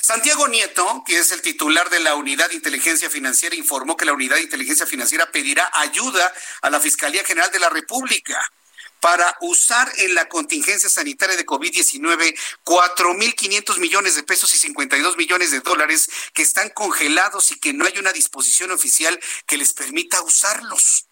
Santiago 0.00 0.48
Nieto, 0.48 1.02
que 1.06 1.18
es 1.18 1.32
el 1.32 1.42
titular 1.42 1.90
de 1.90 2.00
la 2.00 2.14
Unidad 2.14 2.48
de 2.48 2.54
Inteligencia 2.54 3.10
Financiera, 3.10 3.56
informó 3.56 3.96
que 3.96 4.04
la 4.04 4.12
Unidad 4.12 4.36
de 4.36 4.42
Inteligencia 4.42 4.86
Financiera 4.86 5.30
pedirá 5.30 5.70
ayuda 5.74 6.32
a 6.62 6.70
la 6.70 6.80
Fiscalía 6.80 7.24
General 7.24 7.50
de 7.50 7.58
la 7.58 7.68
República 7.68 8.40
para 9.00 9.36
usar 9.40 9.90
en 9.98 10.14
la 10.14 10.28
contingencia 10.28 10.88
sanitaria 10.88 11.36
de 11.36 11.46
COVID-19 11.46 12.36
4.500 12.64 13.78
millones 13.78 14.16
de 14.16 14.22
pesos 14.22 14.52
y 14.54 14.58
52 14.58 15.16
millones 15.16 15.50
de 15.50 15.60
dólares 15.60 16.10
que 16.34 16.42
están 16.42 16.70
congelados 16.70 17.50
y 17.52 17.60
que 17.60 17.72
no 17.72 17.84
hay 17.84 17.98
una 17.98 18.12
disposición 18.12 18.70
oficial 18.70 19.18
que 19.46 19.56
les 19.56 19.72
permita 19.72 20.22
usarlos. 20.22 21.07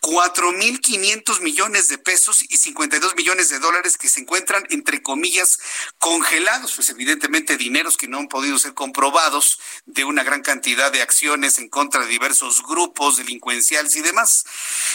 4.500 0.00 1.40
millones 1.40 1.88
de 1.88 1.98
pesos 1.98 2.42
y 2.48 2.56
52 2.56 3.14
millones 3.16 3.48
de 3.50 3.58
dólares 3.58 3.98
que 3.98 4.08
se 4.08 4.20
encuentran, 4.20 4.64
entre 4.70 5.02
comillas, 5.02 5.58
congelados, 5.98 6.72
pues 6.74 6.88
evidentemente 6.90 7.56
dineros 7.56 7.96
que 7.96 8.08
no 8.08 8.18
han 8.18 8.28
podido 8.28 8.58
ser 8.58 8.74
comprobados 8.74 9.58
de 9.86 10.04
una 10.04 10.22
gran 10.22 10.42
cantidad 10.42 10.92
de 10.92 11.02
acciones 11.02 11.58
en 11.58 11.68
contra 11.68 12.02
de 12.02 12.06
diversos 12.06 12.62
grupos 12.62 13.16
delincuenciales 13.16 13.96
y 13.96 14.02
demás. 14.02 14.44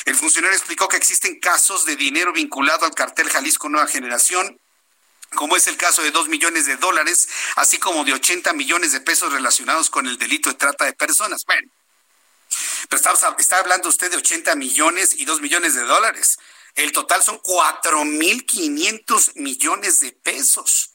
El 0.05 0.15
funcionario 0.15 0.57
explicó 0.57 0.87
que 0.87 0.97
existen 0.97 1.39
casos 1.39 1.85
de 1.85 1.95
dinero 1.95 2.33
vinculado 2.33 2.85
al 2.85 2.95
cartel 2.95 3.29
Jalisco 3.29 3.69
Nueva 3.69 3.87
Generación, 3.87 4.59
como 5.35 5.57
es 5.57 5.67
el 5.67 5.77
caso 5.77 6.01
de 6.01 6.11
dos 6.11 6.27
millones 6.27 6.65
de 6.65 6.77
dólares, 6.77 7.27
así 7.55 7.77
como 7.77 8.03
de 8.05 8.13
80 8.13 8.53
millones 8.53 8.91
de 8.91 9.01
pesos 9.01 9.33
relacionados 9.33 9.89
con 9.89 10.07
el 10.07 10.17
delito 10.17 10.49
de 10.49 10.55
trata 10.55 10.85
de 10.85 10.93
personas. 10.93 11.43
Bueno, 11.45 11.72
pero 12.89 13.01
está, 13.01 13.59
hablando 13.59 13.89
usted 13.89 14.11
de 14.11 14.17
80 14.17 14.55
millones 14.55 15.15
y 15.17 15.25
2 15.25 15.41
millones 15.41 15.75
de 15.75 15.81
dólares. 15.81 16.39
El 16.75 16.91
total 16.91 17.23
son 17.23 17.39
4.500 17.39 19.35
millones 19.35 19.99
de 19.99 20.11
pesos 20.11 20.89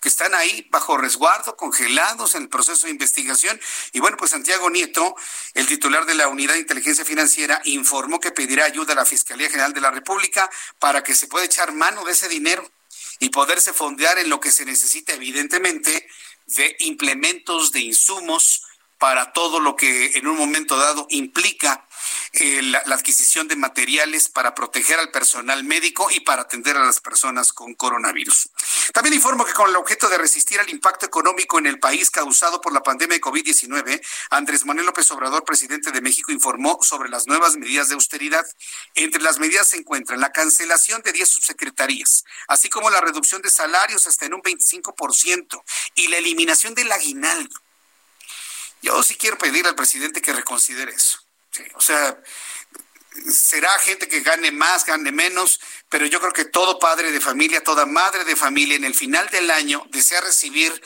que 0.00 0.10
están 0.10 0.34
ahí 0.34 0.68
bajo 0.70 0.98
resguardo, 0.98 1.56
congelados 1.56 2.34
en 2.34 2.42
el 2.42 2.48
proceso 2.50 2.86
de 2.86 2.92
investigación. 2.92 3.58
Y 3.92 4.00
bueno, 4.00 4.18
pues 4.18 4.32
Santiago 4.32 4.68
Nieto, 4.68 5.16
el 5.54 5.66
titular 5.66 6.04
de 6.04 6.14
la 6.14 6.28
Unidad 6.28 6.52
de 6.52 6.60
Inteligencia 6.60 7.06
Financiera, 7.06 7.62
informó 7.64 8.20
que 8.20 8.30
pedirá 8.30 8.66
ayuda 8.66 8.92
a 8.92 8.96
la 8.96 9.06
Fiscalía 9.06 9.48
General 9.48 9.72
de 9.72 9.80
la 9.80 9.90
República 9.90 10.50
para 10.78 11.02
que 11.02 11.14
se 11.14 11.26
pueda 11.26 11.46
echar 11.46 11.72
mano 11.72 12.04
de 12.04 12.12
ese 12.12 12.28
dinero 12.28 12.70
y 13.18 13.30
poderse 13.30 13.72
fondear 13.72 14.18
en 14.18 14.28
lo 14.28 14.40
que 14.40 14.52
se 14.52 14.66
necesita, 14.66 15.14
evidentemente, 15.14 16.06
de 16.48 16.76
implementos, 16.80 17.72
de 17.72 17.80
insumos, 17.80 18.63
para 19.04 19.32
todo 19.32 19.60
lo 19.60 19.76
que 19.76 20.12
en 20.14 20.26
un 20.26 20.34
momento 20.34 20.78
dado 20.78 21.06
implica 21.10 21.86
eh, 22.32 22.62
la, 22.62 22.78
adquisición 22.78 23.46
de 23.48 23.54
materiales 23.54 24.30
para 24.30 24.54
proteger 24.54 24.98
al 24.98 25.10
personal 25.10 25.62
médico 25.62 26.10
y 26.10 26.20
para 26.20 26.40
atender 26.40 26.78
a 26.78 26.86
las 26.86 27.00
personas 27.00 27.52
con 27.52 27.74
coronavirus. 27.74 28.48
También 28.94 29.12
informo 29.12 29.44
que 29.44 29.52
con 29.52 29.68
el 29.68 29.76
objeto 29.76 30.08
de 30.08 30.16
resistir 30.16 30.58
al 30.58 30.70
impacto 30.70 31.04
económico 31.04 31.58
en 31.58 31.66
el 31.66 31.78
país 31.78 32.10
causado 32.10 32.62
por 32.62 32.72
la 32.72 32.82
pandemia 32.82 33.16
de 33.16 33.20
COVID-19, 33.20 34.00
Andrés 34.30 34.64
Manuel 34.64 34.86
López 34.86 35.10
Obrador, 35.10 35.44
presidente 35.44 35.90
de 35.90 36.00
México, 36.00 36.32
informó 36.32 36.78
sobre 36.80 37.10
las 37.10 37.26
nuevas 37.26 37.58
medidas 37.58 37.88
de 37.88 37.96
austeridad. 37.96 38.46
Entre 38.94 39.20
las 39.20 39.38
medidas 39.38 39.68
se 39.68 39.76
encuentran 39.76 40.18
la 40.18 40.32
cancelación 40.32 41.02
de 41.02 41.12
10 41.12 41.28
subsecretarías, 41.28 42.24
así 42.48 42.70
como 42.70 42.88
la 42.88 43.02
reducción 43.02 43.42
de 43.42 43.50
salarios 43.50 44.06
hasta 44.06 44.24
en 44.24 44.32
un 44.32 44.40
25% 44.40 45.62
y 45.94 46.08
la 46.08 46.16
eliminación 46.16 46.74
del 46.74 46.90
aguinaldo. 46.90 47.63
Yo 48.84 49.02
sí 49.02 49.14
quiero 49.14 49.38
pedir 49.38 49.66
al 49.66 49.74
presidente 49.74 50.20
que 50.20 50.34
reconsidere 50.34 50.92
eso. 50.92 51.18
o 51.74 51.80
sea, 51.80 52.20
será 53.32 53.70
gente 53.78 54.08
que 54.08 54.20
gane 54.20 54.50
más, 54.50 54.84
gane 54.84 55.10
menos, 55.10 55.58
pero 55.88 56.04
yo 56.04 56.20
creo 56.20 56.34
que 56.34 56.44
todo 56.44 56.78
padre 56.78 57.10
de 57.10 57.18
familia, 57.18 57.64
toda 57.64 57.86
madre 57.86 58.24
de 58.24 58.36
familia 58.36 58.76
en 58.76 58.84
el 58.84 58.94
final 58.94 59.26
del 59.30 59.50
año 59.50 59.82
desea 59.88 60.20
recibir 60.20 60.82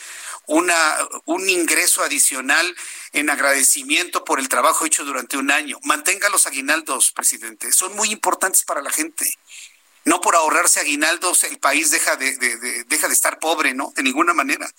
una, 0.47 0.97
un 1.25 1.49
ingreso 1.51 2.05
adicional 2.05 2.73
en 3.13 3.31
agradecimiento 3.31 4.23
por 4.25 4.39
el 4.39 4.49
trabajo 4.49 4.87
hecho 4.87 5.05
durante 5.05 5.37
un 5.37 5.51
año. 5.51 5.81
Mantenga 5.83 6.29
los 6.29 6.47
aguinaldos, 6.47 7.11
presidente. 7.11 7.73
Son 7.73 7.97
muy 7.97 8.13
importantes 8.13 8.63
para 8.63 8.81
la 8.81 8.91
gente. 8.91 9.29
No 10.05 10.21
por 10.21 10.37
ahorrarse 10.37 10.79
aguinaldos 10.79 11.43
el 11.43 11.59
país 11.59 11.91
deja 11.91 12.15
de, 12.15 12.37
deja 12.87 13.09
de 13.09 13.15
estar 13.15 13.41
pobre, 13.41 13.75
¿no? 13.75 13.93
De 13.97 14.05
ninguna 14.05 14.35
manera. 14.35 14.71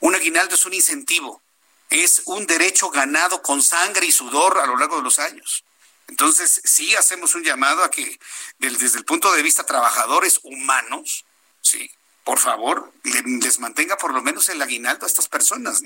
Un 0.00 0.14
aguinaldo 0.14 0.54
es 0.54 0.66
un 0.66 0.74
incentivo 0.74 1.42
es 1.90 2.22
un 2.26 2.46
derecho 2.46 2.90
ganado 2.90 3.42
con 3.42 3.62
sangre 3.62 4.06
y 4.06 4.12
sudor 4.12 4.58
a 4.58 4.66
lo 4.66 4.76
largo 4.76 4.96
de 4.96 5.02
los 5.02 5.18
años. 5.18 5.64
Entonces, 6.08 6.62
sí 6.64 6.94
hacemos 6.96 7.34
un 7.34 7.44
llamado 7.44 7.84
a 7.84 7.90
que 7.90 8.18
desde 8.58 8.98
el 8.98 9.04
punto 9.04 9.32
de 9.32 9.42
vista 9.42 9.64
trabajadores 9.64 10.40
humanos, 10.42 11.24
sí, 11.60 11.90
por 12.24 12.38
favor, 12.38 12.92
les 13.04 13.58
mantenga 13.58 13.96
por 13.96 14.12
lo 14.12 14.20
menos 14.20 14.48
el 14.50 14.60
aguinaldo 14.60 15.06
a 15.06 15.08
estas 15.08 15.28
personas. 15.28 15.82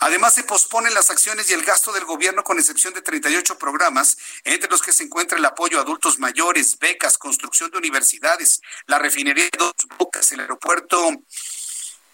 Además, 0.00 0.34
se 0.34 0.44
posponen 0.44 0.94
las 0.94 1.10
acciones 1.10 1.50
y 1.50 1.52
el 1.52 1.64
gasto 1.64 1.92
del 1.92 2.06
gobierno 2.06 2.44
con 2.44 2.58
excepción 2.58 2.94
de 2.94 3.02
38 3.02 3.58
programas, 3.58 4.16
entre 4.44 4.70
los 4.70 4.80
que 4.80 4.92
se 4.92 5.04
encuentra 5.04 5.36
el 5.36 5.44
apoyo 5.44 5.78
a 5.78 5.82
adultos 5.82 6.18
mayores, 6.18 6.78
becas, 6.78 7.18
construcción 7.18 7.70
de 7.70 7.78
universidades, 7.78 8.62
la 8.86 8.98
refinería 8.98 9.44
de 9.44 9.58
Dos 9.58 9.74
Bocas, 9.98 10.32
el 10.32 10.40
aeropuerto 10.40 11.10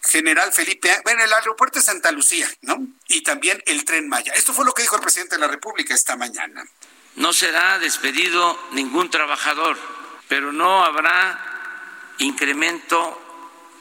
General 0.03 0.51
Felipe, 0.51 1.01
bueno, 1.03 1.23
el 1.23 1.33
aeropuerto 1.33 1.79
de 1.79 1.85
Santa 1.85 2.11
Lucía, 2.11 2.49
¿no? 2.61 2.87
Y 3.07 3.21
también 3.23 3.61
el 3.65 3.85
tren 3.85 4.09
Maya. 4.09 4.33
Esto 4.33 4.53
fue 4.53 4.65
lo 4.65 4.73
que 4.73 4.81
dijo 4.81 4.95
el 4.95 5.01
presidente 5.01 5.35
de 5.35 5.41
la 5.41 5.47
República 5.47 5.93
esta 5.93 6.17
mañana. 6.17 6.63
No 7.15 7.31
será 7.31 7.79
despedido 7.79 8.59
ningún 8.71 9.09
trabajador, 9.09 9.77
pero 10.27 10.51
no 10.51 10.83
habrá 10.83 12.15
incremento 12.17 13.21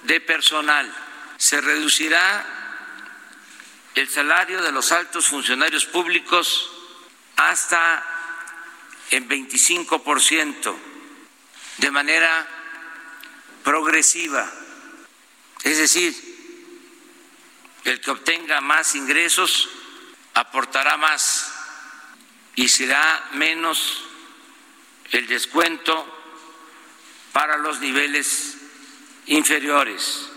de 0.04 0.20
personal. 0.20 0.94
Se 1.38 1.60
reducirá 1.60 2.46
el 3.94 4.08
salario 4.08 4.62
de 4.62 4.72
los 4.72 4.92
altos 4.92 5.26
funcionarios 5.26 5.86
públicos 5.86 6.70
hasta 7.36 8.04
en 9.10 9.28
25% 9.28 10.76
de 11.78 11.90
manera 11.90 12.46
progresiva. 13.64 14.50
Es 15.62 15.78
decir, 15.78 16.32
el 17.84 18.00
que 18.00 18.10
obtenga 18.10 18.60
más 18.60 18.94
ingresos 18.94 19.68
aportará 20.34 20.96
más 20.96 21.52
y 22.54 22.68
será 22.68 23.30
menos 23.32 24.04
el 25.10 25.26
descuento 25.26 26.06
para 27.32 27.56
los 27.58 27.80
niveles 27.80 28.54
inferiores. 29.26 30.28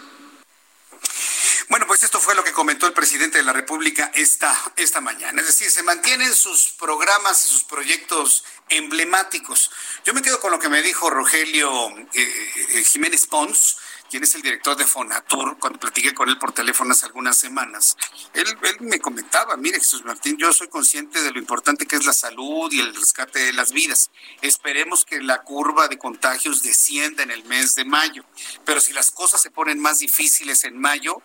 Bueno, 1.67 1.87
pues 1.87 2.03
esto 2.03 2.19
fue 2.19 2.35
lo 2.35 2.43
que 2.43 2.51
comentó 2.51 2.85
el 2.85 2.93
presidente 2.93 3.39
de 3.39 3.43
la 3.43 3.51
República 3.51 4.11
esta, 4.13 4.55
esta 4.75 5.01
mañana. 5.01 5.41
Es 5.41 5.47
decir, 5.47 5.71
se 5.71 5.81
mantienen 5.81 6.33
sus 6.33 6.69
programas 6.71 7.43
y 7.45 7.49
sus 7.49 7.63
proyectos 7.63 8.43
emblemáticos. 8.69 9.71
Yo 10.05 10.13
me 10.13 10.21
quedo 10.21 10.39
con 10.39 10.51
lo 10.51 10.59
que 10.59 10.69
me 10.69 10.83
dijo 10.83 11.09
Rogelio 11.09 11.89
eh, 12.13 12.13
eh, 12.13 12.83
Jiménez 12.83 13.25
Pons, 13.25 13.77
quien 14.15 14.23
es 14.23 14.35
el 14.35 14.43
director 14.43 14.77
de 14.77 14.85
Fonatur, 14.85 15.59
cuando 15.59 15.77
platiqué 15.77 16.13
con 16.13 16.29
él 16.29 16.37
por 16.37 16.53
teléfono 16.53 16.93
hace 16.93 17.05
algunas 17.05 17.37
semanas, 17.37 17.97
él, 18.33 18.47
él, 18.61 18.77
me 18.79 18.97
comentaba, 18.97 19.57
mire 19.57 19.77
Jesús 19.77 20.05
Martín, 20.05 20.37
yo 20.37 20.53
soy 20.53 20.69
consciente 20.69 21.21
de 21.21 21.31
lo 21.31 21.37
importante 21.37 21.85
que 21.85 21.97
es 21.97 22.05
la 22.05 22.13
salud 22.13 22.71
y 22.71 22.79
el 22.79 22.95
rescate 22.95 23.39
de 23.39 23.51
las 23.51 23.73
vidas. 23.73 24.11
Esperemos 24.41 25.03
que 25.03 25.19
la 25.21 25.41
curva 25.41 25.89
de 25.89 25.97
contagios 25.97 26.63
descienda 26.63 27.23
en 27.23 27.31
el 27.31 27.43
mes 27.43 27.75
de 27.75 27.83
mayo, 27.83 28.23
pero 28.63 28.79
si 28.79 28.93
las 28.93 29.11
cosas 29.11 29.41
se 29.41 29.51
ponen 29.51 29.81
más 29.81 29.99
difíciles 29.99 30.63
en 30.63 30.79
mayo, 30.79 31.21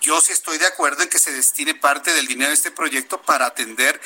yo 0.00 0.20
sí 0.20 0.32
estoy 0.32 0.58
de 0.58 0.66
acuerdo 0.66 1.04
en 1.04 1.08
que 1.08 1.20
se 1.20 1.32
destine 1.32 1.76
parte 1.76 2.12
del 2.12 2.26
dinero 2.26 2.48
de 2.48 2.54
este 2.54 2.72
proyecto 2.72 3.22
para 3.22 3.46
atender 3.46 4.00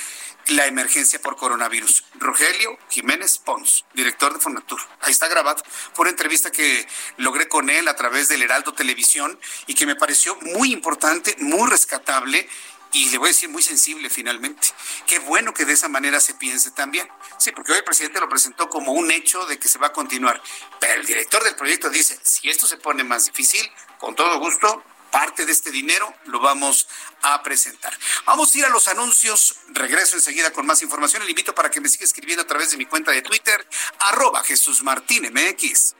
la 0.51 0.67
emergencia 0.67 1.21
por 1.21 1.37
coronavirus. 1.37 2.05
Rogelio 2.15 2.77
Jiménez 2.89 3.39
Pons, 3.39 3.85
director 3.95 4.35
de 4.35 4.41
Fonatur. 4.41 4.81
Ahí 5.01 5.13
está 5.13 5.29
grabado. 5.29 5.63
Fue 5.93 6.03
una 6.03 6.11
entrevista 6.11 6.51
que 6.51 6.87
logré 7.19 7.49
con 7.49 7.71
él 7.71 7.87
a 7.89 7.97
través 7.97 8.29
del 8.29 8.43
Heraldo 8.43 8.73
Televisión 8.73 9.39
y 9.67 9.75
que 9.75 9.87
me 9.87 9.97
pareció 9.97 10.37
muy 10.37 10.73
importante, 10.73 11.37
muy 11.39 11.69
rescatable 11.71 12.49
y 12.93 13.11
le 13.11 13.19
voy 13.19 13.29
a 13.29 13.33
decir 13.33 13.49
muy 13.49 13.63
sensible 13.63 14.11
finalmente. 14.11 14.69
Qué 15.07 15.21
bueno 15.21 15.55
que 15.55 15.65
de 15.65 15.75
esa 15.75 15.89
manera 15.89 16.19
se 16.19 16.35
piense 16.35 16.73
también. 16.73 17.09
Sí, 17.39 17.53
porque 17.53 17.73
hoy 17.73 17.79
el 17.79 17.85
presidente 17.85 18.19
lo 18.19 18.29
presentó 18.29 18.69
como 18.69 18.93
un 18.93 19.11
hecho 19.13 19.47
de 19.47 19.59
que 19.59 19.69
se 19.69 19.79
va 19.79 19.89
a 19.89 19.93
continuar. 19.93 20.43
Pero 20.81 21.01
el 21.01 21.07
director 21.07 21.43
del 21.45 21.55
proyecto 21.55 21.89
dice, 21.91 22.19
si 22.23 22.51
esto 22.51 22.67
se 22.67 22.77
pone 22.77 23.05
más 23.05 23.27
difícil, 23.27 23.71
con 23.99 24.17
todo 24.17 24.41
gusto, 24.41 24.83
parte 25.11 25.47
de 25.47 25.53
este 25.53 25.71
dinero 25.71 26.13
lo 26.27 26.41
vamos 26.41 26.89
a 27.23 27.43
presentar. 27.43 27.97
Vamos 28.27 28.55
a 28.55 28.59
ir 28.59 28.65
a 28.65 28.69
los 28.69 28.89
anuncios. 28.89 29.57
Regreso 29.69 30.17
enseguida 30.17 30.53
con 30.53 30.67
más 30.67 30.83
información. 30.83 31.23
Le 31.25 31.31
invito 31.31 31.55
para 31.55 31.71
que 31.71 31.81
me 31.81 31.89
siga 31.89 32.05
escribiendo 32.05 32.43
a 32.43 32.47
través 32.47 32.71
de 32.71 32.77
mi 32.77 32.87
cuenta 32.87 33.11
de 33.13 33.23
Twitter, 33.23 33.67
arroba 33.99 34.43
Jesús 34.45 34.83
Martín 34.83 35.33
MX. 35.33 35.95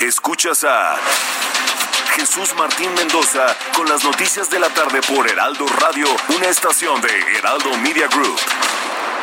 Escuchas 0.00 0.64
a 0.64 0.98
Jesús 2.14 2.54
Martín 2.56 2.92
Mendoza 2.94 3.56
con 3.74 3.88
las 3.88 4.04
noticias 4.04 4.50
de 4.50 4.58
la 4.58 4.68
tarde 4.68 5.00
por 5.02 5.28
Heraldo 5.28 5.66
Radio, 5.66 6.06
una 6.28 6.46
estación 6.46 7.00
de 7.00 7.38
Heraldo 7.38 7.76
Media 7.78 8.06
Group. 8.08 8.38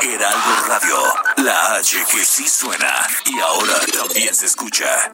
Heraldo 0.02 0.66
Radio, 0.68 0.98
la 1.38 1.76
H 1.76 2.06
que 2.12 2.26
sí 2.26 2.50
suena 2.50 3.08
y 3.26 3.40
ahora 3.40 3.80
también 3.94 4.34
se 4.34 4.48
escucha. 4.48 5.14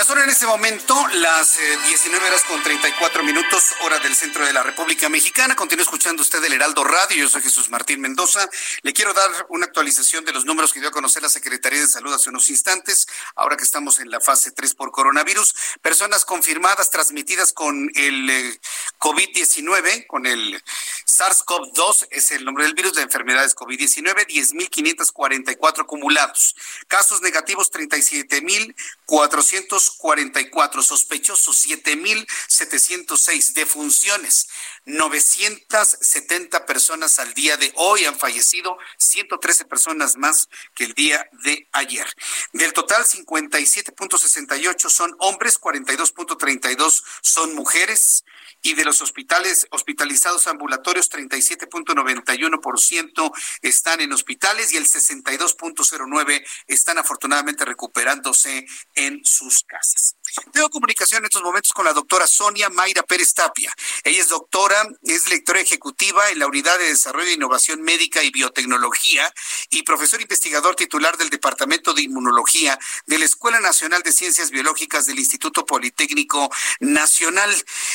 Ya 0.00 0.06
son 0.06 0.18
en 0.18 0.30
este 0.30 0.46
momento 0.46 0.96
las 1.12 1.58
19 1.86 2.26
horas 2.26 2.42
con 2.44 2.62
34 2.62 3.22
minutos, 3.22 3.74
hora 3.82 3.98
del 3.98 4.16
centro 4.16 4.46
de 4.46 4.54
la 4.54 4.62
República 4.62 5.10
Mexicana. 5.10 5.54
Continúa 5.54 5.82
escuchando 5.82 6.22
usted 6.22 6.42
el 6.42 6.54
Heraldo 6.54 6.84
Radio. 6.84 7.18
Yo 7.18 7.28
soy 7.28 7.42
Jesús 7.42 7.68
Martín 7.68 8.00
Mendoza. 8.00 8.48
Le 8.80 8.94
quiero 8.94 9.12
dar 9.12 9.30
una 9.50 9.66
actualización 9.66 10.24
de 10.24 10.32
los 10.32 10.46
números 10.46 10.72
que 10.72 10.80
dio 10.80 10.88
a 10.88 10.92
conocer 10.92 11.20
la 11.20 11.28
Secretaría 11.28 11.80
de 11.80 11.86
Salud 11.86 12.14
hace 12.14 12.30
unos 12.30 12.48
instantes, 12.48 13.06
ahora 13.36 13.58
que 13.58 13.64
estamos 13.64 13.98
en 13.98 14.10
la 14.10 14.22
fase 14.22 14.52
3 14.52 14.74
por 14.74 14.90
coronavirus. 14.90 15.54
Personas 15.82 16.24
confirmadas 16.24 16.88
transmitidas 16.88 17.52
con 17.52 17.90
el 17.94 18.58
COVID-19, 18.98 20.06
con 20.06 20.24
el 20.24 20.64
SARS-CoV-2, 21.04 22.08
es 22.10 22.30
el 22.30 22.46
nombre 22.46 22.64
del 22.64 22.72
virus 22.72 22.94
de 22.94 23.02
enfermedades 23.02 23.54
COVID-19, 23.54 24.26
10.544 24.26 25.82
acumulados. 25.82 26.56
Casos 26.88 27.20
negativos, 27.20 27.70
37.400 27.70 29.89
44 29.98 30.82
sospechosos, 30.82 31.66
7.706 31.66 33.52
defunciones, 33.54 34.48
970 34.84 36.66
personas 36.66 37.18
al 37.18 37.34
día 37.34 37.56
de 37.56 37.72
hoy 37.76 38.04
han 38.04 38.18
fallecido, 38.18 38.76
113 38.98 39.64
personas 39.64 40.16
más 40.16 40.48
que 40.74 40.84
el 40.84 40.94
día 40.94 41.28
de 41.44 41.68
ayer. 41.72 42.06
Del 42.52 42.72
total, 42.72 43.04
57.68 43.04 44.88
son 44.88 45.14
hombres, 45.18 45.60
42.32 45.60 47.02
son 47.22 47.54
mujeres 47.54 48.24
y 48.62 48.74
de 48.74 48.84
los 48.84 49.02
hospitales 49.02 49.66
hospitalizados 49.70 50.46
ambulatorios 50.46 51.10
37.91% 51.10 53.32
están 53.62 54.00
en 54.00 54.12
hospitales 54.12 54.72
y 54.72 54.76
el 54.76 54.86
62.09 54.86 56.46
están 56.66 56.98
afortunadamente 56.98 57.64
recuperándose 57.64 58.66
en 58.94 59.24
sus 59.24 59.64
casas. 59.64 60.16
Tengo 60.52 60.70
comunicación 60.70 61.20
en 61.20 61.26
estos 61.26 61.42
momentos 61.42 61.72
con 61.72 61.84
la 61.84 61.92
doctora 61.92 62.26
Sonia 62.26 62.70
Mayra 62.70 63.02
Pérez 63.02 63.34
Tapia. 63.34 63.74
Ella 64.04 64.20
es 64.20 64.28
doctora, 64.28 64.88
es 65.02 65.28
lectora 65.28 65.60
ejecutiva 65.60 66.30
en 66.30 66.38
la 66.38 66.46
Unidad 66.46 66.78
de 66.78 66.86
Desarrollo 66.86 67.26
de 67.26 67.32
Innovación 67.32 67.82
Médica 67.82 68.22
y 68.22 68.30
Biotecnología 68.30 69.32
y 69.70 69.82
profesor 69.82 70.20
investigador 70.20 70.76
titular 70.76 71.16
del 71.16 71.30
Departamento 71.30 71.94
de 71.94 72.02
Inmunología 72.02 72.78
de 73.06 73.18
la 73.18 73.24
Escuela 73.24 73.60
Nacional 73.60 74.02
de 74.02 74.12
Ciencias 74.12 74.50
Biológicas 74.50 75.06
del 75.06 75.18
Instituto 75.18 75.66
Politécnico 75.66 76.50
Nacional. 76.80 77.50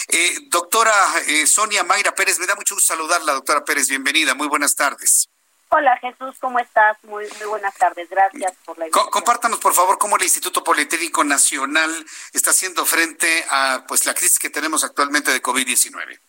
Eh, 0.09 0.37
doctora 0.55 0.93
eh, 1.27 1.45
Sonia 1.47 1.83
Mayra 1.83 2.13
Pérez, 2.13 2.39
me 2.39 2.45
da 2.45 2.55
mucho 2.55 2.75
gusto 2.75 2.93
saludarla, 2.93 3.33
doctora 3.33 3.65
Pérez. 3.65 3.89
Bienvenida, 3.89 4.35
muy 4.35 4.47
buenas 4.47 4.73
tardes. 4.73 5.27
Hola 5.67 5.97
Jesús, 5.97 6.37
¿cómo 6.39 6.59
estás? 6.59 6.97
Muy, 7.03 7.25
muy 7.39 7.47
buenas 7.47 7.75
tardes, 7.75 8.09
gracias 8.09 8.53
por 8.63 8.77
la 8.77 8.85
invitación. 8.85 9.11
Compártanos 9.11 9.59
por 9.59 9.73
favor 9.73 9.97
cómo 9.97 10.15
el 10.15 10.23
Instituto 10.23 10.63
Politécnico 10.63 11.25
Nacional 11.25 11.91
está 12.31 12.51
haciendo 12.51 12.85
frente 12.85 13.45
a 13.49 13.83
pues 13.85 14.05
la 14.05 14.13
crisis 14.13 14.39
que 14.39 14.49
tenemos 14.49 14.85
actualmente 14.85 15.31
de 15.31 15.41
COVID-19. 15.41 16.19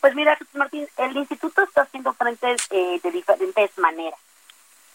Pues 0.00 0.14
mira, 0.14 0.36
Jesús 0.36 0.54
Martín, 0.54 0.88
el 0.96 1.14
instituto 1.14 1.62
está 1.64 1.82
haciendo 1.82 2.14
frente 2.14 2.56
eh, 2.70 2.98
de 3.02 3.10
diferentes 3.10 3.76
maneras. 3.76 4.18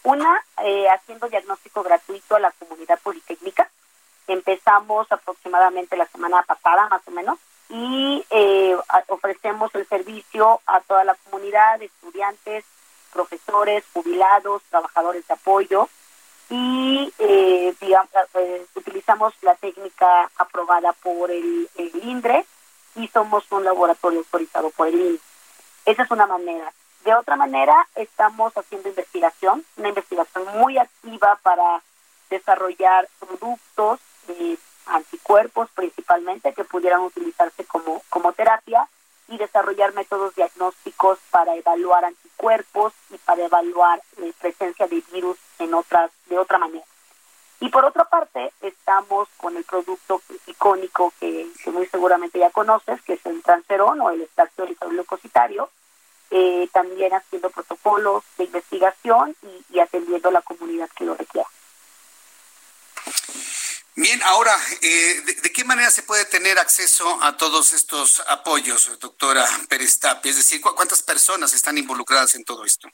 Una, 0.02 0.44
eh, 0.64 0.88
haciendo 0.88 1.28
diagnóstico 1.28 1.84
gratuito 1.84 2.34
a 2.34 2.40
la 2.40 2.50
comunidad 2.50 2.98
politécnica. 3.00 3.70
Empezamos 4.26 5.06
aproximadamente 5.12 5.96
la 5.96 6.06
semana 6.06 6.42
pasada, 6.42 6.88
más 6.88 7.02
o 7.06 7.10
menos, 7.12 7.38
y 7.70 8.24
eh, 8.30 8.76
ofrecemos 9.08 9.74
el 9.74 9.86
servicio 9.86 10.60
a 10.66 10.80
toda 10.80 11.04
la 11.04 11.14
comunidad, 11.14 11.80
estudiantes, 11.80 12.64
profesores, 13.12 13.84
jubilados, 13.92 14.62
trabajadores 14.70 15.26
de 15.26 15.34
apoyo 15.34 15.88
y 16.48 17.12
eh, 17.18 17.74
digamos, 17.80 18.10
eh, 18.34 18.66
utilizamos 18.74 19.32
la 19.42 19.54
técnica 19.54 20.30
aprobada 20.36 20.92
por 20.94 21.30
el, 21.30 21.68
el, 21.76 21.92
INDRE 22.02 22.44
y 22.96 23.06
somos 23.08 23.44
un 23.52 23.64
laboratorio 23.64 24.18
autorizado 24.18 24.70
por 24.70 24.88
el 24.88 24.94
INDRE. 24.94 25.20
Esa 25.86 26.02
es 26.02 26.10
una 26.10 26.26
manera. 26.26 26.72
De 27.04 27.14
otra 27.14 27.36
manera, 27.36 27.88
estamos 27.94 28.52
haciendo 28.54 28.88
investigación, 28.88 29.64
una 29.76 29.88
investigación 29.88 30.44
muy 30.58 30.76
activa 30.76 31.38
para 31.42 31.82
desarrollar 32.28 33.08
productos, 33.18 34.00
eh, 34.28 34.58
anticuerpos 34.90 35.68
principalmente, 35.74 36.52
que 36.52 36.64
pudieran 36.64 37.00
utilizarse 37.00 37.64
como, 37.64 38.02
como 38.08 38.32
terapia 38.32 38.88
y 39.28 39.38
desarrollar 39.38 39.94
métodos 39.94 40.34
diagnósticos 40.34 41.18
para 41.30 41.54
evaluar 41.54 42.04
anticuerpos 42.04 42.92
y 43.10 43.18
para 43.18 43.44
evaluar 43.44 44.02
la 44.16 44.32
presencia 44.40 44.86
de 44.88 45.02
virus 45.12 45.38
en 45.58 45.72
otras 45.74 46.10
de 46.26 46.38
otra 46.38 46.58
manera. 46.58 46.84
Y 47.60 47.68
por 47.68 47.84
otra 47.84 48.04
parte, 48.04 48.52
estamos 48.62 49.28
con 49.36 49.56
el 49.56 49.64
producto 49.64 50.22
icónico 50.46 51.12
que, 51.20 51.46
muy 51.66 51.86
seguramente 51.86 52.38
ya 52.38 52.50
conoces, 52.50 53.02
que 53.02 53.14
es 53.14 53.26
el 53.26 53.42
transferón 53.42 54.00
o 54.00 54.10
el 54.10 54.22
extracto 54.22 54.66
glucositario, 54.88 55.70
eh, 56.30 56.68
también 56.72 57.12
haciendo 57.12 57.50
protocolos 57.50 58.24
de 58.38 58.44
investigación 58.44 59.36
y, 59.42 59.76
y 59.76 59.80
atendiendo 59.80 60.30
a 60.30 60.32
la 60.32 60.42
comunidad 60.42 60.88
que 60.96 61.04
lo 61.04 61.14
requiera. 61.14 61.48
Bien, 64.00 64.18
ahora, 64.22 64.56
eh, 64.80 65.20
¿de, 65.26 65.52
qué 65.52 65.62
manera 65.62 65.90
se 65.90 66.02
puede 66.02 66.24
tener 66.24 66.58
acceso 66.58 67.22
a 67.22 67.36
todos 67.36 67.74
estos 67.74 68.20
apoyos, 68.28 68.98
doctora 68.98 69.44
Pérez 69.68 70.00
Tapia? 70.00 70.30
Es 70.30 70.38
decir, 70.38 70.62
¿cuántas 70.62 71.02
personas 71.02 71.52
están 71.52 71.76
involucradas 71.76 72.34
en 72.34 72.42
todo 72.44 72.64
esto? 72.64 72.88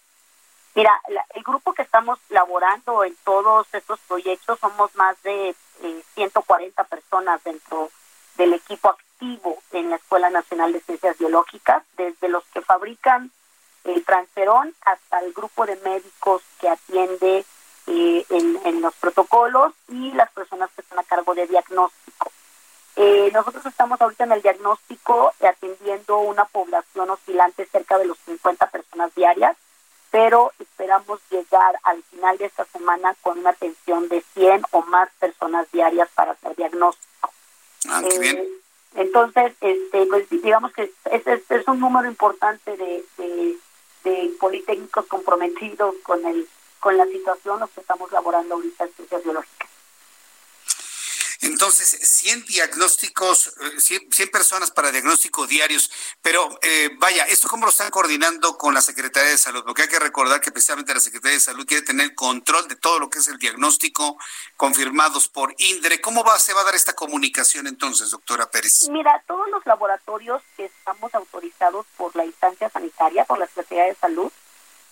Mira, 0.74 1.00
el 1.36 1.44
grupo 1.44 1.74
que 1.74 1.82
estamos 1.82 2.18
laborando 2.28 3.04
en 3.04 3.14
todos 3.22 3.68
estos 3.72 4.00
proyectos 4.08 4.58
somos 4.58 4.92
más 4.96 5.16
de 5.22 5.54
140 6.16 6.82
eh, 6.82 6.84
personas 6.90 7.40
dentro 7.44 7.92
del 8.36 8.54
equipo 8.54 8.88
activo 8.88 9.62
en 9.70 9.90
la 9.90 9.96
Escuela 9.96 10.28
Nacional 10.28 10.72
de 10.72 10.80
Ciencias 10.80 11.16
Biológicas, 11.18 11.84
desde 11.96 12.28
los 12.28 12.42
que 12.52 12.62
fabrican 12.62 13.30
el 13.84 14.04
transferón 14.04 14.74
hasta 14.80 15.20
el 15.20 15.32
grupo 15.32 15.66
de 15.66 15.76
médicos 15.76 16.42
que 16.60 16.68
atiende 16.68 17.44
eh, 17.86 18.26
en, 18.30 18.80
los 18.80 18.94
protocolos 18.94 19.72
y 19.88 20.12
las 20.12 20.30
personas 20.32 20.70
que 20.74 20.82
están 20.82 20.98
a 20.98 21.04
cargo 21.04 21.34
de 21.34 21.46
diagnóstico. 21.46 22.30
Eh, 22.96 23.30
nosotros 23.32 23.64
estamos 23.66 24.00
ahorita 24.00 24.24
en 24.24 24.32
el 24.32 24.42
diagnóstico 24.42 25.32
atendiendo 25.40 26.18
una 26.18 26.44
población 26.46 27.10
oscilante 27.10 27.66
cerca 27.66 27.98
de 27.98 28.06
los 28.06 28.18
50 28.26 28.70
personas 28.70 29.14
diarias, 29.14 29.56
pero 30.10 30.52
esperamos 30.58 31.20
llegar 31.30 31.78
al 31.82 32.02
final 32.04 32.38
de 32.38 32.46
esta 32.46 32.64
semana 32.66 33.14
con 33.22 33.38
una 33.38 33.50
atención 33.50 34.08
de 34.08 34.22
100 34.34 34.62
o 34.70 34.82
más 34.82 35.08
personas 35.18 35.70
diarias 35.72 36.08
para 36.14 36.32
hacer 36.32 36.56
diagnóstico. 36.56 37.30
Ah, 37.88 38.02
qué 38.08 38.18
bien. 38.18 38.36
Eh, 38.38 38.48
entonces, 38.96 39.52
este, 39.60 40.06
pues, 40.06 40.28
digamos 40.30 40.72
que 40.72 40.90
es, 41.10 41.26
es, 41.26 41.68
un 41.68 41.80
número 41.80 42.08
importante 42.08 42.76
de, 42.76 43.04
de, 43.18 43.56
de 44.04 44.30
politécnicos 44.40 45.06
comprometidos 45.06 45.94
con 46.02 46.24
el 46.24 46.48
con 46.86 46.96
la 46.96 47.06
situación 47.06 47.58
los 47.58 47.68
que 47.70 47.80
estamos 47.80 48.12
laborando 48.12 48.54
ahorita 48.54 48.84
en 48.84 48.94
ciencias 48.94 49.24
biológicas. 49.24 49.68
Entonces, 51.40 51.88
100 51.88 52.44
diagnósticos, 52.44 53.54
100, 53.78 54.02
eh, 54.20 54.26
personas 54.28 54.70
para 54.70 54.92
diagnóstico 54.92 55.48
diarios, 55.48 55.90
pero 56.22 56.48
eh, 56.62 56.90
vaya, 57.00 57.24
¿esto 57.24 57.48
cómo 57.48 57.66
lo 57.66 57.70
están 57.70 57.90
coordinando 57.90 58.56
con 58.56 58.72
la 58.72 58.80
Secretaría 58.80 59.30
de 59.30 59.36
Salud? 59.36 59.64
Porque 59.64 59.82
hay 59.82 59.88
que 59.88 59.98
recordar 59.98 60.40
que 60.40 60.52
precisamente 60.52 60.94
la 60.94 61.00
Secretaría 61.00 61.38
de 61.38 61.40
Salud 61.40 61.66
quiere 61.66 61.84
tener 61.84 62.14
control 62.14 62.68
de 62.68 62.76
todo 62.76 63.00
lo 63.00 63.10
que 63.10 63.18
es 63.18 63.26
el 63.26 63.38
diagnóstico 63.38 64.16
confirmados 64.56 65.26
por 65.26 65.56
INDRE. 65.58 66.00
¿Cómo 66.00 66.22
va, 66.22 66.38
se 66.38 66.54
va 66.54 66.60
a 66.60 66.64
dar 66.66 66.76
esta 66.76 66.92
comunicación 66.92 67.66
entonces, 67.66 68.10
doctora 68.10 68.48
Pérez? 68.48 68.88
Mira, 68.90 69.24
todos 69.26 69.48
los 69.48 69.66
laboratorios 69.66 70.40
que 70.56 70.66
estamos 70.66 71.12
autorizados 71.16 71.84
por 71.96 72.14
la 72.14 72.24
instancia 72.24 72.70
sanitaria, 72.70 73.24
por 73.24 73.40
la 73.40 73.48
Secretaría 73.48 73.86
de 73.86 73.96
Salud, 73.96 74.30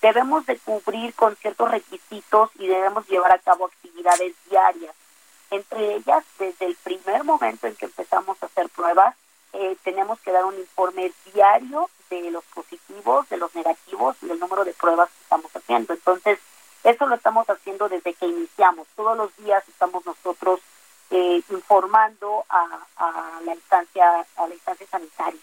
debemos 0.05 0.45
de 0.45 0.59
cubrir 0.59 1.15
con 1.15 1.35
ciertos 1.37 1.71
requisitos 1.71 2.51
y 2.59 2.67
debemos 2.67 3.09
llevar 3.09 3.33
a 3.33 3.39
cabo 3.39 3.65
actividades 3.65 4.35
diarias. 4.51 4.95
Entre 5.51 5.95
ellas, 5.95 6.23
desde 6.39 6.67
el 6.67 6.77
primer 6.77 7.25
momento 7.25 7.67
en 7.67 7.75
que 7.75 7.87
empezamos 7.87 8.37
a 8.43 8.47
hacer 8.47 8.69
pruebas, 8.69 9.15
eh, 9.55 9.77
tenemos 9.83 10.21
que 10.21 10.31
dar 10.31 10.45
un 10.45 10.59
informe 10.59 11.11
diario 11.33 11.89
de 12.11 12.31
los 12.31 12.45
positivos, 12.45 13.27
de 13.31 13.39
los 13.39 13.55
negativos 13.55 14.17
y 14.21 14.27
del 14.27 14.41
número 14.41 14.65
de 14.67 14.75
pruebas 14.75 15.09
que 15.09 15.23
estamos 15.23 15.57
haciendo. 15.57 15.95
Entonces, 15.95 16.39
eso 16.83 17.07
lo 17.07 17.15
estamos 17.15 17.49
haciendo 17.49 17.89
desde 17.89 18.13
que 18.13 18.27
iniciamos. 18.27 18.87
Todos 18.97 19.17
los 19.17 19.35
días 19.39 19.67
estamos 19.67 20.05
nosotros 20.05 20.61
eh, 21.11 21.41
informando 21.49 22.45
a, 22.51 23.41
la 23.43 23.55
instancia 23.55 24.27
a 24.37 24.47
la 24.47 24.55
instancia 24.55 24.87
sanitaria. 24.91 25.41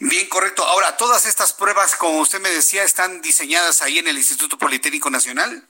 Bien, 0.00 0.26
correcto. 0.30 0.64
Ahora, 0.64 0.96
todas 0.96 1.26
estas 1.26 1.52
pruebas, 1.52 1.94
como 1.94 2.20
usted 2.20 2.40
me 2.40 2.48
decía, 2.48 2.84
están 2.84 3.20
diseñadas 3.20 3.82
ahí 3.82 3.98
en 3.98 4.08
el 4.08 4.16
Instituto 4.16 4.56
Politécnico 4.56 5.10
Nacional. 5.10 5.62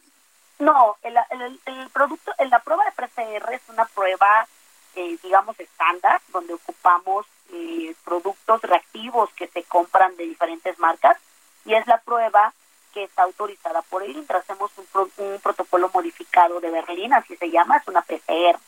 No, 0.61 0.97
el, 1.03 1.91
producto, 1.93 2.33
la 2.39 2.61
prueba 2.61 2.85
de 2.85 2.93
PCR 2.93 3.53
es 3.53 3.63
una 3.69 3.87
prueba, 3.87 4.47
eh, 4.95 5.19
digamos, 5.21 5.59
estándar, 5.59 6.21
donde 6.29 6.55
ocupamos 6.55 7.27
eh, 7.53 7.93
productos 8.05 8.63
reactivos 8.63 9.31
que 9.35 9.49
se 9.49 9.65
compran 9.65 10.17
de 10.17 10.25
diferentes 10.25 10.79
marcas 10.79 11.17
y 11.65 11.75
es 11.75 11.85
la 11.89 11.99
prueba 11.99 12.55
que 12.95 13.05
está 13.05 13.25
autorizada 13.25 13.83
por 13.83 14.05
el 14.05 14.17
INTRA. 14.17 14.39
Hacemos 14.39 14.71
un, 14.77 15.11
un 15.17 15.41
protocolo 15.41 15.91
modificado 15.93 16.61
de 16.61 16.71
Berlín, 16.71 17.15
así 17.15 17.37
se 17.37 17.51
llama, 17.51 17.79
es 17.79 17.89
una 17.89 18.03
PCR. 18.03 18.61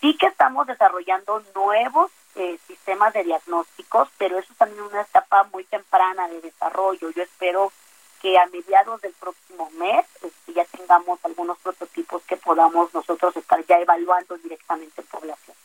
Sí 0.00 0.16
que 0.16 0.26
estamos 0.26 0.68
desarrollando 0.68 1.42
nuevos 1.52 2.12
eh, 2.38 2.58
sistemas 2.66 3.12
de 3.12 3.24
diagnósticos, 3.24 4.08
pero 4.16 4.38
eso 4.38 4.52
también 4.56 4.84
es 4.84 4.92
una 4.92 5.02
etapa 5.02 5.44
muy 5.52 5.64
temprana 5.64 6.28
de 6.28 6.40
desarrollo. 6.40 7.10
Yo 7.10 7.22
espero 7.22 7.72
que 8.22 8.38
a 8.38 8.46
mediados 8.46 9.00
del 9.00 9.12
próximo 9.14 9.70
mes 9.78 10.06
este, 10.22 10.52
ya 10.52 10.64
tengamos 10.64 11.18
algunos 11.24 11.58
prototipos 11.58 12.22
que 12.22 12.36
podamos 12.36 12.92
nosotros 12.94 13.36
estar 13.36 13.64
ya 13.66 13.78
evaluando 13.78 14.36
directamente 14.38 15.00
en 15.00 15.06
población. 15.08 15.56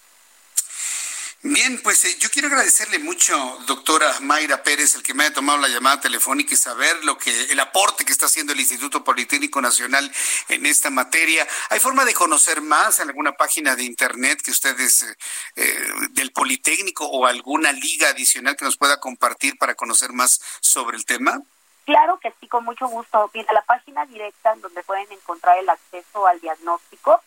Bien, 1.45 1.77
pues 1.83 2.05
eh, 2.05 2.15
yo 2.19 2.29
quiero 2.29 2.47
agradecerle 2.47 2.99
mucho, 2.99 3.35
doctora 3.67 4.21
Mayra 4.21 4.63
Pérez, 4.63 4.95
el 4.95 5.03
que 5.03 5.13
me 5.13 5.25
haya 5.25 5.33
tomado 5.33 5.59
la 5.59 5.67
llamada 5.67 5.99
telefónica 5.99 6.53
y 6.53 6.57
saber 6.57 7.03
lo 7.03 7.17
que 7.17 7.51
el 7.51 7.59
aporte 7.59 8.05
que 8.05 8.13
está 8.13 8.27
haciendo 8.27 8.53
el 8.53 8.61
Instituto 8.61 9.03
Politécnico 9.03 9.59
Nacional 9.59 10.09
en 10.47 10.65
esta 10.65 10.89
materia. 10.89 11.45
¿Hay 11.69 11.81
forma 11.81 12.05
de 12.05 12.13
conocer 12.13 12.61
más 12.61 13.01
en 13.01 13.09
alguna 13.09 13.33
página 13.33 13.75
de 13.75 13.83
internet 13.83 14.41
que 14.41 14.51
ustedes 14.51 15.03
eh, 15.03 15.17
eh, 15.57 15.83
del 16.11 16.31
Politécnico 16.31 17.07
o 17.07 17.25
alguna 17.25 17.73
liga 17.73 18.07
adicional 18.07 18.55
que 18.55 18.63
nos 18.63 18.77
pueda 18.77 19.01
compartir 19.01 19.57
para 19.57 19.75
conocer 19.75 20.13
más 20.13 20.39
sobre 20.61 20.95
el 20.95 21.05
tema? 21.05 21.41
Claro 21.83 22.21
que 22.21 22.33
sí, 22.39 22.47
con 22.47 22.63
mucho 22.63 22.87
gusto. 22.87 23.29
Mira, 23.33 23.51
la 23.51 23.63
página 23.63 24.05
directa 24.05 24.53
en 24.53 24.61
donde 24.61 24.81
pueden 24.83 25.11
encontrar 25.11 25.57
el 25.57 25.67
acceso 25.67 26.25
al 26.25 26.39
diagnóstico 26.39 27.21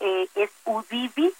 es 0.00 0.50
udivi.com.mx 0.64 1.30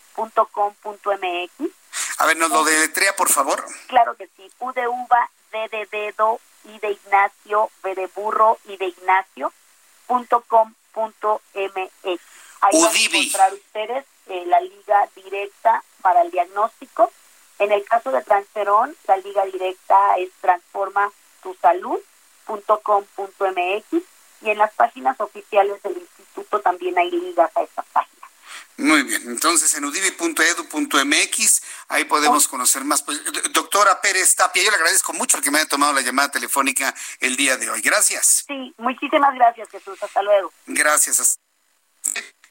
a 2.18 2.26
ver, 2.26 2.36
¿nos 2.36 2.50
lo 2.50 2.64
deletrea, 2.64 3.14
por 3.16 3.28
favor? 3.28 3.64
Claro 3.86 4.14
que 4.16 4.28
sí. 4.36 4.50
U 4.58 4.72
de 4.72 4.86
uva, 4.88 5.30
D 5.52 5.68
de 5.68 5.86
dedo, 5.86 6.40
I 6.64 6.78
de 6.78 6.90
Ignacio, 6.90 7.70
B 7.82 7.94
de 7.94 8.06
burro, 8.08 8.58
I 8.66 8.76
de 8.76 8.86
Ignacio, 8.86 9.52
punto 10.06 10.44
com 10.48 10.74
punto 10.92 11.40
mx. 11.54 12.20
Ahí 12.62 12.82
van 12.82 12.94
a 12.94 12.98
encontrar 12.98 13.54
ustedes 13.54 14.04
eh, 14.26 14.44
la 14.46 14.60
liga 14.60 15.08
directa 15.14 15.82
para 16.02 16.22
el 16.22 16.30
diagnóstico. 16.30 17.10
En 17.58 17.72
el 17.72 17.84
caso 17.84 18.10
de 18.10 18.22
Transferón, 18.22 18.96
la 19.06 19.16
liga 19.18 19.44
directa 19.44 20.16
es 20.18 20.30
transforma 20.40 21.10
tu 21.42 21.54
salud 21.54 21.98
punto 22.44 22.80
com 22.80 23.04
punto 23.14 23.46
mx 23.46 24.02
y 24.42 24.50
en 24.50 24.58
las 24.58 24.72
páginas 24.72 25.20
oficiales 25.20 25.82
del 25.82 25.98
instituto 25.98 26.60
también 26.60 26.98
hay 26.98 27.10
ligas 27.10 27.50
a 27.54 27.62
esta 27.62 27.82
página. 27.82 28.09
Muy 28.80 29.02
bien, 29.02 29.22
entonces 29.26 29.74
en 29.74 29.84
udivi.edu.mx, 29.84 31.62
ahí 31.88 32.04
podemos 32.04 32.48
conocer 32.48 32.82
más. 32.82 33.02
Pues, 33.02 33.20
doctora 33.52 34.00
Pérez 34.00 34.34
Tapia, 34.34 34.62
yo 34.62 34.70
le 34.70 34.76
agradezco 34.76 35.12
mucho 35.12 35.38
que 35.42 35.50
me 35.50 35.58
haya 35.58 35.68
tomado 35.68 35.92
la 35.92 36.00
llamada 36.00 36.30
telefónica 36.30 36.94
el 37.20 37.36
día 37.36 37.58
de 37.58 37.68
hoy. 37.68 37.82
Gracias. 37.82 38.44
Sí, 38.46 38.74
muchísimas 38.78 39.34
gracias, 39.34 39.68
Jesús. 39.68 40.02
Hasta 40.02 40.22
luego. 40.22 40.50
Gracias. 40.66 41.38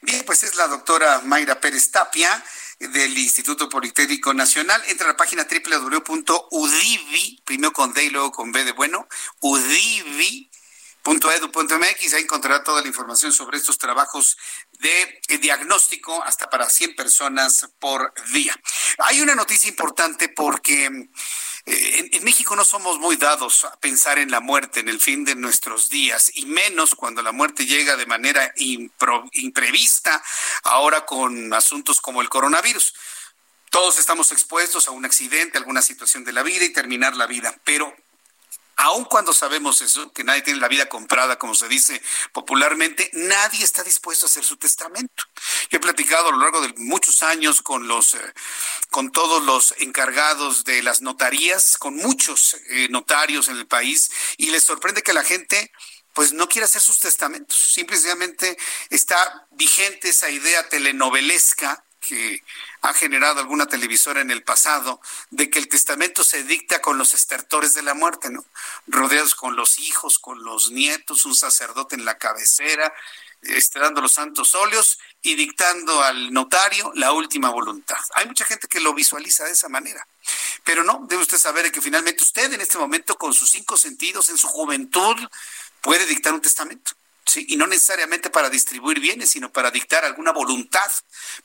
Bien, 0.02 0.22
pues 0.24 0.44
es 0.44 0.54
la 0.54 0.68
doctora 0.68 1.20
Mayra 1.24 1.60
Pérez 1.60 1.90
Tapia 1.90 2.44
del 2.78 3.18
Instituto 3.18 3.68
Politécnico 3.68 4.32
Nacional. 4.32 4.80
Entra 4.86 5.06
a 5.06 5.10
la 5.10 5.16
página 5.16 5.48
www.udivi, 5.50 7.42
primero 7.44 7.72
con 7.72 7.92
D 7.92 8.04
y 8.04 8.10
luego 8.10 8.30
con 8.30 8.52
B 8.52 8.62
de 8.62 8.70
bueno, 8.70 9.08
udivi 9.40 10.48
.edu.mx, 11.04 12.14
ahí 12.14 12.22
encontrará 12.22 12.62
toda 12.62 12.82
la 12.82 12.88
información 12.88 13.32
sobre 13.32 13.56
estos 13.56 13.78
trabajos 13.78 14.36
de 14.80 15.20
eh, 15.28 15.38
diagnóstico 15.38 16.22
hasta 16.24 16.50
para 16.50 16.68
100 16.68 16.96
personas 16.96 17.68
por 17.78 18.12
día. 18.32 18.58
Hay 18.98 19.20
una 19.20 19.34
noticia 19.34 19.68
importante 19.68 20.28
porque 20.28 20.86
eh, 21.66 22.08
en, 22.12 22.24
México 22.24 22.56
no 22.56 22.64
somos 22.64 22.98
muy 22.98 23.16
dados 23.16 23.64
a 23.64 23.78
pensar 23.78 24.18
en 24.18 24.30
la 24.30 24.40
muerte, 24.40 24.80
en 24.80 24.88
el 24.88 25.00
fin 25.00 25.24
de 25.24 25.34
nuestros 25.34 25.90
días, 25.90 26.32
y 26.34 26.46
menos 26.46 26.94
cuando 26.94 27.22
la 27.22 27.32
muerte 27.32 27.66
llega 27.66 27.96
de 27.96 28.06
manera 28.06 28.52
imprevista, 28.56 30.22
ahora 30.64 31.04
con 31.04 31.52
asuntos 31.52 32.00
como 32.00 32.22
el 32.22 32.28
coronavirus. 32.28 32.94
Todos 33.70 33.98
estamos 33.98 34.32
expuestos 34.32 34.88
a 34.88 34.90
un 34.90 35.04
accidente, 35.04 35.58
a 35.58 35.60
alguna 35.60 35.82
situación 35.82 36.24
de 36.24 36.32
la 36.32 36.42
vida 36.42 36.64
y 36.64 36.72
terminar 36.72 37.14
la 37.14 37.26
vida, 37.26 37.54
pero 37.64 37.94
aun 38.80 39.04
cuando 39.04 39.34
sabemos 39.34 39.82
eso, 39.82 40.10
que 40.12 40.24
nadie 40.24 40.40
tiene 40.40 40.58
la 40.58 40.68
vida 40.68 40.88
comprada, 40.88 41.38
como 41.38 41.54
se 41.54 41.68
dice 41.68 42.00
popularmente, 42.32 43.10
nadie 43.12 43.62
está 43.62 43.82
dispuesto 43.82 44.24
a 44.24 44.28
hacer 44.28 44.42
su 44.42 44.56
testamento. 44.56 45.24
Yo 45.68 45.76
he 45.76 45.80
platicado 45.80 46.28
a 46.28 46.32
lo 46.32 46.38
largo 46.38 46.62
de 46.62 46.72
muchos 46.78 47.22
años 47.22 47.60
con 47.60 47.88
los, 47.88 48.14
eh, 48.14 48.34
con 48.90 49.12
todos 49.12 49.44
los 49.44 49.74
encargados 49.78 50.64
de 50.64 50.82
las 50.82 51.02
notarías, 51.02 51.76
con 51.76 51.94
muchos 51.94 52.56
eh, 52.70 52.88
notarios 52.88 53.48
en 53.48 53.58
el 53.58 53.66
país, 53.66 54.10
y 54.38 54.50
les 54.50 54.64
sorprende 54.64 55.02
que 55.02 55.12
la 55.12 55.24
gente 55.24 55.70
pues 56.14 56.32
no 56.32 56.48
quiere 56.48 56.64
hacer 56.64 56.80
sus 56.80 56.98
testamentos. 56.98 57.56
Simplemente 57.56 58.56
está 58.88 59.46
vigente 59.50 60.08
esa 60.08 60.30
idea 60.30 60.68
telenovelesca 60.68 61.84
que 62.00 62.42
ha 62.82 62.92
generado 62.94 63.40
alguna 63.40 63.66
televisora 63.66 64.20
en 64.20 64.30
el 64.30 64.42
pasado, 64.42 65.00
de 65.30 65.50
que 65.50 65.58
el 65.58 65.68
testamento 65.68 66.24
se 66.24 66.42
dicta 66.44 66.80
con 66.80 66.98
los 66.98 67.14
estertores 67.14 67.74
de 67.74 67.82
la 67.82 67.94
muerte, 67.94 68.30
¿no? 68.30 68.44
Rodeados 68.86 69.34
con 69.34 69.54
los 69.54 69.78
hijos, 69.78 70.18
con 70.18 70.42
los 70.42 70.70
nietos, 70.70 71.24
un 71.24 71.36
sacerdote 71.36 71.94
en 71.94 72.04
la 72.04 72.18
cabecera, 72.18 72.92
este, 73.42 73.78
dando 73.78 74.00
los 74.00 74.12
santos 74.12 74.54
óleos 74.54 74.98
y 75.22 75.34
dictando 75.34 76.02
al 76.02 76.32
notario 76.32 76.92
la 76.94 77.12
última 77.12 77.50
voluntad. 77.50 77.98
Hay 78.14 78.26
mucha 78.26 78.44
gente 78.44 78.68
que 78.68 78.80
lo 78.80 78.92
visualiza 78.94 79.44
de 79.44 79.52
esa 79.52 79.68
manera. 79.68 80.06
Pero 80.64 80.84
no, 80.84 81.06
debe 81.08 81.22
usted 81.22 81.38
saber 81.38 81.70
que 81.72 81.80
finalmente 81.80 82.22
usted 82.22 82.52
en 82.52 82.60
este 82.60 82.78
momento, 82.78 83.16
con 83.16 83.32
sus 83.32 83.50
cinco 83.50 83.76
sentidos, 83.76 84.28
en 84.28 84.38
su 84.38 84.46
juventud, 84.46 85.16
puede 85.80 86.06
dictar 86.06 86.34
un 86.34 86.40
testamento. 86.40 86.92
¿Sí? 87.30 87.46
y 87.48 87.56
no 87.56 87.66
necesariamente 87.66 88.30
para 88.30 88.50
distribuir 88.50 89.00
bienes, 89.00 89.30
sino 89.30 89.52
para 89.52 89.70
dictar 89.70 90.04
alguna 90.04 90.32
voluntad. 90.32 90.90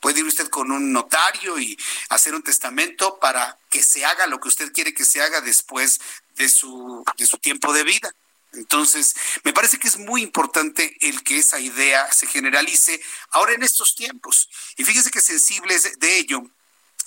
Puede 0.00 0.20
ir 0.20 0.26
usted 0.26 0.48
con 0.48 0.70
un 0.70 0.92
notario 0.92 1.58
y 1.58 1.78
hacer 2.08 2.34
un 2.34 2.42
testamento 2.42 3.18
para 3.18 3.58
que 3.70 3.82
se 3.82 4.04
haga 4.04 4.26
lo 4.26 4.40
que 4.40 4.48
usted 4.48 4.72
quiere 4.72 4.94
que 4.94 5.04
se 5.04 5.22
haga 5.22 5.40
después 5.40 6.00
de 6.36 6.48
su, 6.48 7.04
de 7.16 7.26
su 7.26 7.38
tiempo 7.38 7.72
de 7.72 7.84
vida. 7.84 8.12
Entonces, 8.52 9.14
me 9.44 9.52
parece 9.52 9.78
que 9.78 9.88
es 9.88 9.98
muy 9.98 10.22
importante 10.22 10.96
el 11.00 11.22
que 11.22 11.38
esa 11.38 11.60
idea 11.60 12.10
se 12.12 12.26
generalice 12.26 13.00
ahora 13.30 13.52
en 13.52 13.62
estos 13.62 13.94
tiempos. 13.94 14.48
Y 14.76 14.84
fíjese 14.84 15.10
que 15.10 15.20
sensibles 15.20 15.98
de 15.98 16.16
ello, 16.16 16.42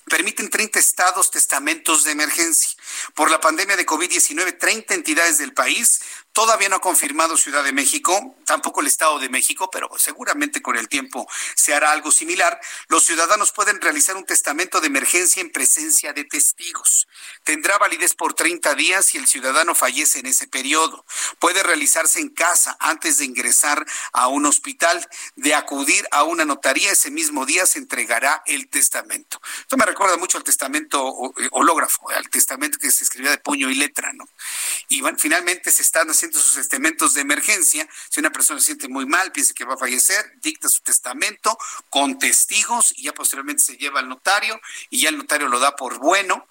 permiten 0.10 0.50
30 0.50 0.80
estados 0.80 1.32
testamentos 1.32 2.04
de 2.04 2.12
emergencia. 2.12 2.72
Por 3.16 3.32
la 3.32 3.40
pandemia 3.40 3.78
de 3.78 3.86
COVID-19, 3.86 4.58
30 4.58 4.94
entidades 4.94 5.38
del 5.38 5.54
país 5.54 6.02
Todavía 6.34 6.70
no 6.70 6.78
ha 6.78 6.82
confirmado 6.82 7.38
Ciudad 7.38 7.64
de 7.64 7.74
México, 7.74 8.36
tampoco 8.46 8.82
el 8.82 8.88
Estado 8.88 9.20
de 9.20 9.30
México, 9.30 9.70
pero 9.72 9.90
seguramente 9.98 10.62
con 10.62 10.78
el 10.78 10.88
tiempo 10.88 11.28
se 11.56 11.74
hará 11.74 11.92
algo 11.92 12.12
similar. 12.12 12.60
Los 12.88 13.06
ciudadanos 13.06 13.52
pueden 13.52 13.82
realizar 13.82 14.16
un 14.16 14.26
testamento 14.26 14.80
de 14.80 14.88
emergencia 14.88 15.42
en 15.42 15.52
presencia 15.52 16.14
de 16.14 16.24
testigos. 16.24 17.08
Tendrá 17.44 17.78
validez 17.78 18.14
por 18.14 18.34
30 18.34 18.76
días 18.76 19.06
si 19.06 19.18
el 19.18 19.28
ciudadano 19.28 19.76
fallece 19.76 20.20
en 20.20 20.28
ese 20.28 20.48
periodo. 20.48 21.06
Puede 21.40 21.64
realizarse 21.64 22.20
en 22.20 22.30
casa 22.30 22.78
antes 22.80 23.18
de 23.18 23.26
ingresar 23.26 23.86
a 24.14 24.28
un 24.28 24.46
hospital. 24.46 25.08
De 25.36 25.56
acudir 25.56 26.08
a 26.12 26.24
una 26.24 26.46
notaría 26.46 26.92
ese 26.92 27.12
mismo 27.12 27.46
día 27.46 27.66
se 27.66 27.80
entregará 27.80 28.44
el 28.46 28.70
testamento. 28.70 29.42
Esto 29.60 29.78
me 29.78 29.86
recuerda 29.86 30.18
mucho 30.18 30.38
al 30.38 30.44
testamento 30.44 31.34
eh, 31.38 31.48
hológrafo, 31.52 32.10
al 32.10 32.30
testamento 32.30 32.78
que 32.80 32.92
se 32.92 33.04
escribía 33.04 33.32
de 33.32 33.38
puño 33.38 33.70
y 33.70 33.76
letra, 33.76 34.12
¿no? 34.14 34.28
Y 34.88 35.02
bueno, 35.02 35.18
finalmente 35.20 35.72
se 35.72 35.82
están 35.82 36.10
haciendo 36.20 36.40
sus 36.40 36.56
testamentos 36.56 37.14
de 37.14 37.22
emergencia. 37.22 37.88
Si 38.10 38.20
una 38.20 38.32
persona 38.32 38.60
se 38.60 38.68
siente 38.68 38.88
muy 38.90 39.06
mal, 39.06 39.32
piensa 39.32 39.54
que 39.54 39.64
va 39.64 39.76
a 39.76 39.78
fallecer, 39.78 40.34
dicta 40.42 40.68
su 40.68 40.82
testamento 40.82 41.58
con 41.90 42.20
testigos 42.20 42.94
y 42.98 43.04
ya 43.04 43.14
posteriormente 43.14 43.64
se 43.64 43.78
lleva 43.78 44.02
al 44.02 44.10
notario 44.10 44.60
y 44.90 45.02
ya 45.02 45.10
el 45.10 45.18
notario 45.18 45.48
lo 45.48 45.60
da 45.60 45.76
por 45.76 46.00
bueno. 46.00 46.48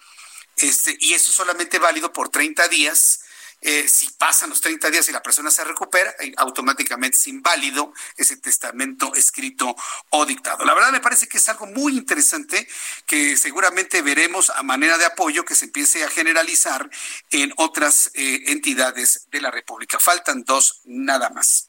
Este, 0.57 0.97
y 0.99 1.13
eso 1.13 1.31
es 1.31 1.37
solamente 1.37 1.79
válido 1.79 2.13
por 2.13 2.31
30 2.31 2.67
días 2.69 3.21
eh, 3.61 3.89
si 3.89 4.11
pasan 4.11 4.51
los 4.51 4.61
30 4.61 4.91
días 4.91 5.09
y 5.09 5.13
la 5.13 5.23
persona 5.23 5.51
se 5.51 5.65
recupera, 5.65 6.15
eh, 6.21 6.33
automáticamente 6.37 7.17
es 7.17 7.27
inválido 7.27 7.93
ese 8.17 8.37
testamento 8.37 9.15
escrito 9.15 9.75
o 10.11 10.27
dictado. 10.27 10.65
La 10.65 10.75
verdad 10.75 10.93
me 10.93 11.01
parece 11.01 11.27
que 11.27 11.39
es 11.39 11.49
algo 11.49 11.67
muy 11.67 11.97
interesante 11.97 12.69
que 13.07 13.37
seguramente 13.37 14.01
veremos 14.03 14.51
a 14.51 14.63
manera 14.63 14.97
de 14.97 15.07
apoyo 15.07 15.45
que 15.45 15.57
se 15.57 15.65
empiece 15.65 16.05
a 16.05 16.11
generalizar 16.11 16.89
en 17.31 17.53
otras 17.57 18.11
eh, 18.15 18.45
entidades 18.47 19.27
de 19.31 19.41
la 19.41 19.51
República. 19.51 19.99
Faltan 19.99 20.45
dos 20.45 20.81
nada 20.85 21.31
más. 21.31 21.69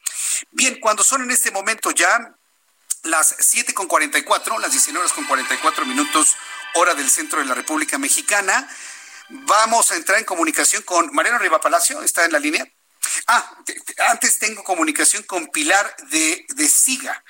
Bien, 0.51 0.79
cuando 0.79 1.03
son 1.03 1.23
en 1.23 1.31
este 1.31 1.49
momento 1.51 1.91
ya 1.91 2.35
las 3.03 3.35
7 3.39 3.73
con 3.73 3.87
44, 3.87 4.59
las 4.59 4.71
19 4.71 4.99
horas 4.99 5.13
con 5.13 5.25
44 5.25 5.85
minutos, 5.85 6.35
hora 6.75 6.93
del 6.93 7.09
centro 7.09 7.39
de 7.39 7.45
la 7.45 7.55
República 7.55 7.97
Mexicana. 7.97 8.69
Vamos 9.29 9.91
a 9.91 9.95
entrar 9.95 10.17
en 10.17 10.25
comunicación 10.25 10.81
con 10.83 11.13
Mariano 11.13 11.37
Riva 11.37 11.61
Palacio, 11.61 12.01
está 12.01 12.25
en 12.25 12.31
la 12.31 12.39
línea. 12.39 12.67
Ah, 13.27 13.57
antes 14.09 14.39
tengo 14.39 14.63
comunicación 14.63 15.23
con 15.23 15.47
Pilar 15.47 15.95
de, 16.09 16.45
de 16.49 16.67
Siga. 16.67 17.23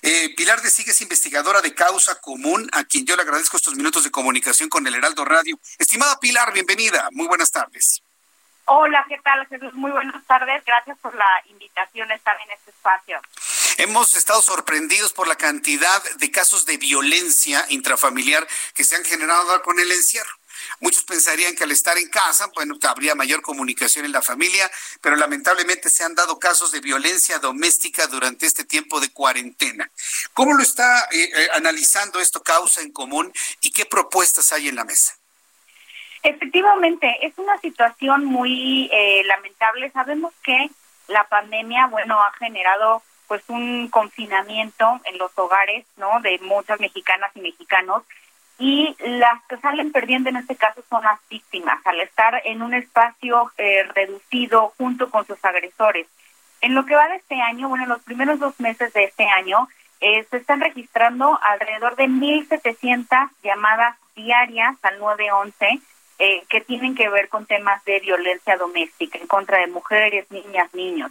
Eh, 0.00 0.34
Pilar 0.36 0.62
de 0.62 0.70
Siga 0.70 0.92
es 0.92 1.00
investigadora 1.02 1.60
de 1.60 1.74
causa 1.74 2.18
común, 2.20 2.68
a 2.72 2.84
quien 2.84 3.04
yo 3.04 3.14
le 3.16 3.22
agradezco 3.22 3.58
estos 3.58 3.74
minutos 3.74 4.04
de 4.04 4.10
comunicación 4.10 4.70
con 4.70 4.86
el 4.86 4.94
Heraldo 4.94 5.24
Radio. 5.24 5.58
Estimada 5.78 6.18
Pilar, 6.18 6.52
bienvenida. 6.52 7.08
Muy 7.12 7.26
buenas 7.26 7.50
tardes. 7.50 8.02
Hola, 8.66 9.04
¿qué 9.06 9.18
tal, 9.22 9.46
Jesús? 9.48 9.74
Muy 9.74 9.90
buenas 9.90 10.24
tardes. 10.26 10.64
Gracias 10.64 10.98
por 11.00 11.14
la 11.14 11.28
invitación 11.50 12.10
a 12.10 12.14
estar 12.14 12.36
en 12.40 12.50
este 12.52 12.70
espacio. 12.70 13.20
Hemos 13.76 14.14
estado 14.14 14.40
sorprendidos 14.40 15.12
por 15.12 15.28
la 15.28 15.36
cantidad 15.36 16.02
de 16.16 16.30
casos 16.30 16.64
de 16.64 16.78
violencia 16.78 17.66
intrafamiliar 17.68 18.46
que 18.74 18.84
se 18.84 18.96
han 18.96 19.04
generado 19.04 19.62
con 19.62 19.78
el 19.78 19.92
encierro. 19.92 20.30
Muchos 20.80 21.04
pensarían 21.04 21.54
que 21.54 21.64
al 21.64 21.70
estar 21.70 21.96
en 21.98 22.08
casa, 22.08 22.50
bueno, 22.54 22.76
habría 22.88 23.14
mayor 23.14 23.42
comunicación 23.42 24.04
en 24.04 24.12
la 24.12 24.22
familia, 24.22 24.70
pero 25.00 25.16
lamentablemente 25.16 25.88
se 25.90 26.04
han 26.04 26.14
dado 26.14 26.38
casos 26.38 26.72
de 26.72 26.80
violencia 26.80 27.38
doméstica 27.38 28.06
durante 28.06 28.46
este 28.46 28.64
tiempo 28.64 29.00
de 29.00 29.10
cuarentena. 29.10 29.90
¿Cómo 30.32 30.54
lo 30.54 30.62
está 30.62 31.08
eh, 31.12 31.30
eh, 31.34 31.48
analizando 31.54 32.20
esto 32.20 32.42
causa 32.42 32.82
en 32.82 32.92
común 32.92 33.32
y 33.60 33.70
qué 33.70 33.84
propuestas 33.84 34.52
hay 34.52 34.68
en 34.68 34.76
la 34.76 34.84
mesa? 34.84 35.14
Efectivamente, 36.22 37.18
es 37.20 37.36
una 37.36 37.58
situación 37.58 38.24
muy 38.24 38.88
eh, 38.92 39.22
lamentable. 39.24 39.90
Sabemos 39.90 40.32
que 40.42 40.70
la 41.08 41.24
pandemia, 41.24 41.86
bueno, 41.88 42.18
ha 42.18 42.32
generado 42.38 43.02
pues 43.28 43.42
un 43.48 43.88
confinamiento 43.88 45.00
en 45.04 45.18
los 45.18 45.30
hogares, 45.36 45.84
¿no? 45.96 46.20
De 46.22 46.38
muchas 46.40 46.80
mexicanas 46.80 47.30
y 47.34 47.40
mexicanos 47.40 48.04
y 48.58 48.94
las 49.00 49.42
que 49.48 49.56
salen 49.58 49.90
perdiendo 49.90 50.28
en 50.28 50.36
este 50.36 50.56
caso 50.56 50.82
son 50.88 51.02
las 51.02 51.18
víctimas 51.28 51.84
al 51.84 52.00
estar 52.00 52.40
en 52.44 52.62
un 52.62 52.74
espacio 52.74 53.50
eh, 53.58 53.82
reducido 53.94 54.72
junto 54.78 55.10
con 55.10 55.26
sus 55.26 55.44
agresores. 55.44 56.06
En 56.60 56.74
lo 56.74 56.86
que 56.86 56.94
va 56.94 57.08
de 57.08 57.16
este 57.16 57.40
año, 57.40 57.68
bueno, 57.68 57.84
en 57.84 57.90
los 57.90 58.02
primeros 58.02 58.38
dos 58.38 58.58
meses 58.60 58.92
de 58.92 59.04
este 59.04 59.24
año, 59.26 59.68
eh, 60.00 60.24
se 60.30 60.36
están 60.36 60.60
registrando 60.60 61.38
alrededor 61.42 61.96
de 61.96 62.04
1.700 62.04 63.30
llamadas 63.42 63.96
diarias 64.14 64.76
al 64.82 64.98
911 64.98 65.80
eh, 66.18 66.44
que 66.48 66.60
tienen 66.60 66.94
que 66.94 67.08
ver 67.08 67.28
con 67.28 67.46
temas 67.46 67.84
de 67.84 67.98
violencia 68.00 68.56
doméstica 68.56 69.18
en 69.18 69.26
contra 69.26 69.58
de 69.58 69.66
mujeres, 69.66 70.30
niñas, 70.30 70.72
niños. 70.72 71.10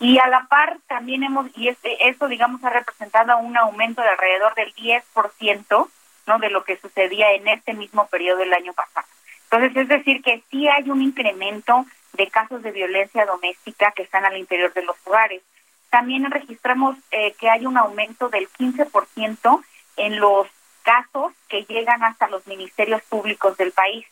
Y 0.00 0.18
a 0.18 0.26
la 0.26 0.46
par 0.46 0.78
también 0.88 1.22
hemos, 1.22 1.46
y 1.56 1.68
este, 1.68 2.08
eso 2.08 2.26
digamos 2.26 2.62
ha 2.64 2.70
representado 2.70 3.38
un 3.38 3.56
aumento 3.56 4.02
de 4.02 4.08
alrededor 4.08 4.54
del 4.56 4.74
10% 4.74 5.88
¿no? 6.26 6.38
de 6.38 6.50
lo 6.50 6.64
que 6.64 6.76
sucedía 6.76 7.32
en 7.32 7.48
este 7.48 7.74
mismo 7.74 8.06
periodo 8.08 8.38
del 8.38 8.52
año 8.52 8.72
pasado. 8.72 9.06
Entonces, 9.50 9.76
es 9.76 9.88
decir, 9.88 10.22
que 10.22 10.42
sí 10.50 10.68
hay 10.68 10.90
un 10.90 11.02
incremento 11.02 11.86
de 12.14 12.28
casos 12.28 12.62
de 12.62 12.72
violencia 12.72 13.26
doméstica 13.26 13.92
que 13.92 14.02
están 14.02 14.24
al 14.24 14.36
interior 14.36 14.72
de 14.72 14.82
los 14.82 14.96
hogares. 15.04 15.42
También 15.90 16.30
registramos 16.30 16.96
eh, 17.10 17.34
que 17.38 17.48
hay 17.48 17.66
un 17.66 17.76
aumento 17.76 18.28
del 18.28 18.48
15% 18.48 19.64
en 19.96 20.18
los 20.18 20.48
casos 20.82 21.32
que 21.48 21.64
llegan 21.64 22.02
hasta 22.02 22.28
los 22.28 22.46
ministerios 22.46 23.02
públicos 23.02 23.56
del 23.56 23.72
país. 23.72 24.06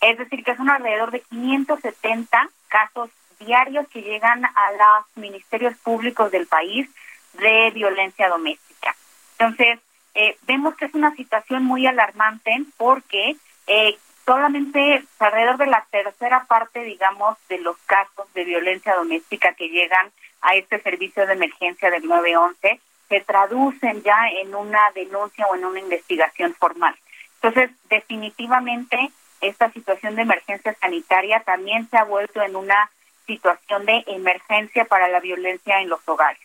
Es 0.00 0.18
decir, 0.18 0.44
que 0.44 0.56
son 0.56 0.70
alrededor 0.70 1.10
de 1.10 1.20
570 1.20 2.48
casos 2.68 3.10
diarios 3.40 3.86
que 3.88 4.02
llegan 4.02 4.44
a 4.44 4.72
los 4.72 5.16
ministerios 5.16 5.76
públicos 5.78 6.30
del 6.30 6.46
país 6.46 6.88
de 7.34 7.70
violencia 7.72 8.28
doméstica. 8.28 8.94
Entonces, 9.38 9.78
eh, 10.14 10.36
vemos 10.46 10.76
que 10.76 10.86
es 10.86 10.94
una 10.94 11.14
situación 11.14 11.64
muy 11.64 11.86
alarmante 11.86 12.64
porque 12.76 13.36
eh, 13.66 13.96
solamente 14.26 15.04
alrededor 15.18 15.58
de 15.58 15.66
la 15.66 15.86
tercera 15.90 16.44
parte, 16.44 16.82
digamos, 16.82 17.36
de 17.48 17.58
los 17.58 17.76
casos 17.86 18.32
de 18.34 18.44
violencia 18.44 18.94
doméstica 18.94 19.54
que 19.54 19.68
llegan 19.68 20.10
a 20.40 20.54
este 20.54 20.80
servicio 20.80 21.26
de 21.26 21.32
emergencia 21.32 21.90
del 21.90 22.06
911 22.06 22.80
se 23.08 23.20
traducen 23.20 24.02
ya 24.02 24.28
en 24.42 24.54
una 24.54 24.80
denuncia 24.94 25.46
o 25.46 25.54
en 25.54 25.64
una 25.64 25.80
investigación 25.80 26.54
formal. 26.54 26.94
Entonces, 27.40 27.70
definitivamente, 27.88 29.10
esta 29.40 29.70
situación 29.72 30.16
de 30.16 30.22
emergencia 30.22 30.74
sanitaria 30.80 31.40
también 31.40 31.88
se 31.88 31.96
ha 31.96 32.04
vuelto 32.04 32.42
en 32.42 32.56
una 32.56 32.90
situación 33.26 33.86
de 33.86 34.04
emergencia 34.08 34.84
para 34.84 35.08
la 35.08 35.20
violencia 35.20 35.80
en 35.80 35.88
los 35.88 36.00
hogares. 36.06 36.40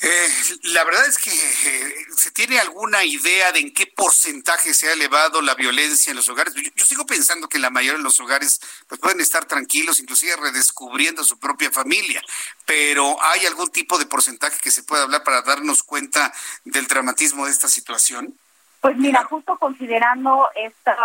Eh, 0.00 0.28
la 0.62 0.84
verdad 0.84 1.06
es 1.06 1.18
que 1.18 1.30
eh, 1.30 2.06
se 2.16 2.30
tiene 2.30 2.60
alguna 2.60 3.04
idea 3.04 3.50
de 3.50 3.58
en 3.58 3.74
qué 3.74 3.86
porcentaje 3.86 4.72
se 4.72 4.88
ha 4.88 4.92
elevado 4.92 5.42
la 5.42 5.54
violencia 5.54 6.10
en 6.10 6.16
los 6.16 6.28
hogares. 6.28 6.54
Yo, 6.54 6.84
sigo 6.84 7.04
pensando 7.04 7.48
que 7.48 7.58
la 7.58 7.70
mayoría 7.70 7.98
de 7.98 8.04
los 8.04 8.20
hogares 8.20 8.60
pues, 8.86 9.00
pueden 9.00 9.20
estar 9.20 9.44
tranquilos, 9.46 9.98
inclusive 9.98 10.36
redescubriendo 10.36 11.24
su 11.24 11.38
propia 11.38 11.72
familia, 11.72 12.22
pero 12.64 13.16
¿hay 13.24 13.44
algún 13.46 13.70
tipo 13.70 13.98
de 13.98 14.06
porcentaje 14.06 14.58
que 14.62 14.70
se 14.70 14.84
pueda 14.84 15.02
hablar 15.02 15.24
para 15.24 15.42
darnos 15.42 15.82
cuenta 15.82 16.32
del 16.64 16.86
dramatismo 16.86 17.46
de 17.46 17.52
esta 17.52 17.68
situación? 17.68 18.38
Pues 18.80 18.96
mira, 18.96 19.24
justo 19.24 19.58
considerando 19.58 20.48
estas 20.54 20.96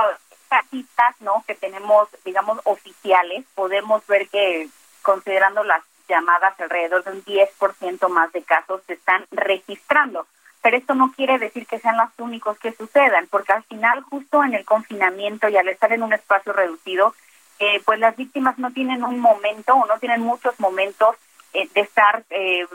citas, 0.70 1.16
¿no? 1.20 1.44
Que 1.48 1.56
tenemos, 1.56 2.08
digamos, 2.24 2.60
oficiales, 2.66 3.44
podemos 3.56 4.06
ver 4.06 4.30
que 4.30 4.70
considerando 5.02 5.64
las 5.64 5.84
llamadas, 6.08 6.60
alrededor 6.60 7.04
de 7.04 7.12
un 7.12 7.24
10% 7.24 8.10
más 8.10 8.32
de 8.32 8.44
casos 8.44 8.82
se 8.88 8.94
están 8.94 9.26
registrando. 9.32 10.28
Pero 10.62 10.78
esto 10.78 10.96
no 10.96 11.12
quiere 11.12 11.40
decir 11.40 11.68
que 11.68 11.80
sean 11.80 11.98
los 11.98 12.10
únicos 12.18 12.58
que 12.58 12.72
sucedan, 12.72 13.28
porque 13.30 13.52
al 13.52 13.64
final, 13.64 14.02
justo 14.04 14.44
en 14.44 14.54
el 14.54 14.64
confinamiento 14.64 15.50
y 15.50 15.58
al 15.58 15.68
estar 15.68 15.92
en 15.92 16.04
un 16.04 16.14
espacio 16.14 16.54
reducido, 16.54 17.14
eh, 17.60 17.82
pues 17.86 18.00
las 18.00 18.16
víctimas 18.16 18.58
no 18.58 18.72
tienen 18.72 19.04
un 19.04 19.20
momento 19.20 19.76
o 19.76 19.86
no 19.86 20.00
tienen 20.00 20.22
muchos 20.22 20.60
momentos 20.60 21.16
eh, 21.54 21.68
de 21.74 21.82
estar 21.82 22.24
eh, 22.30 22.66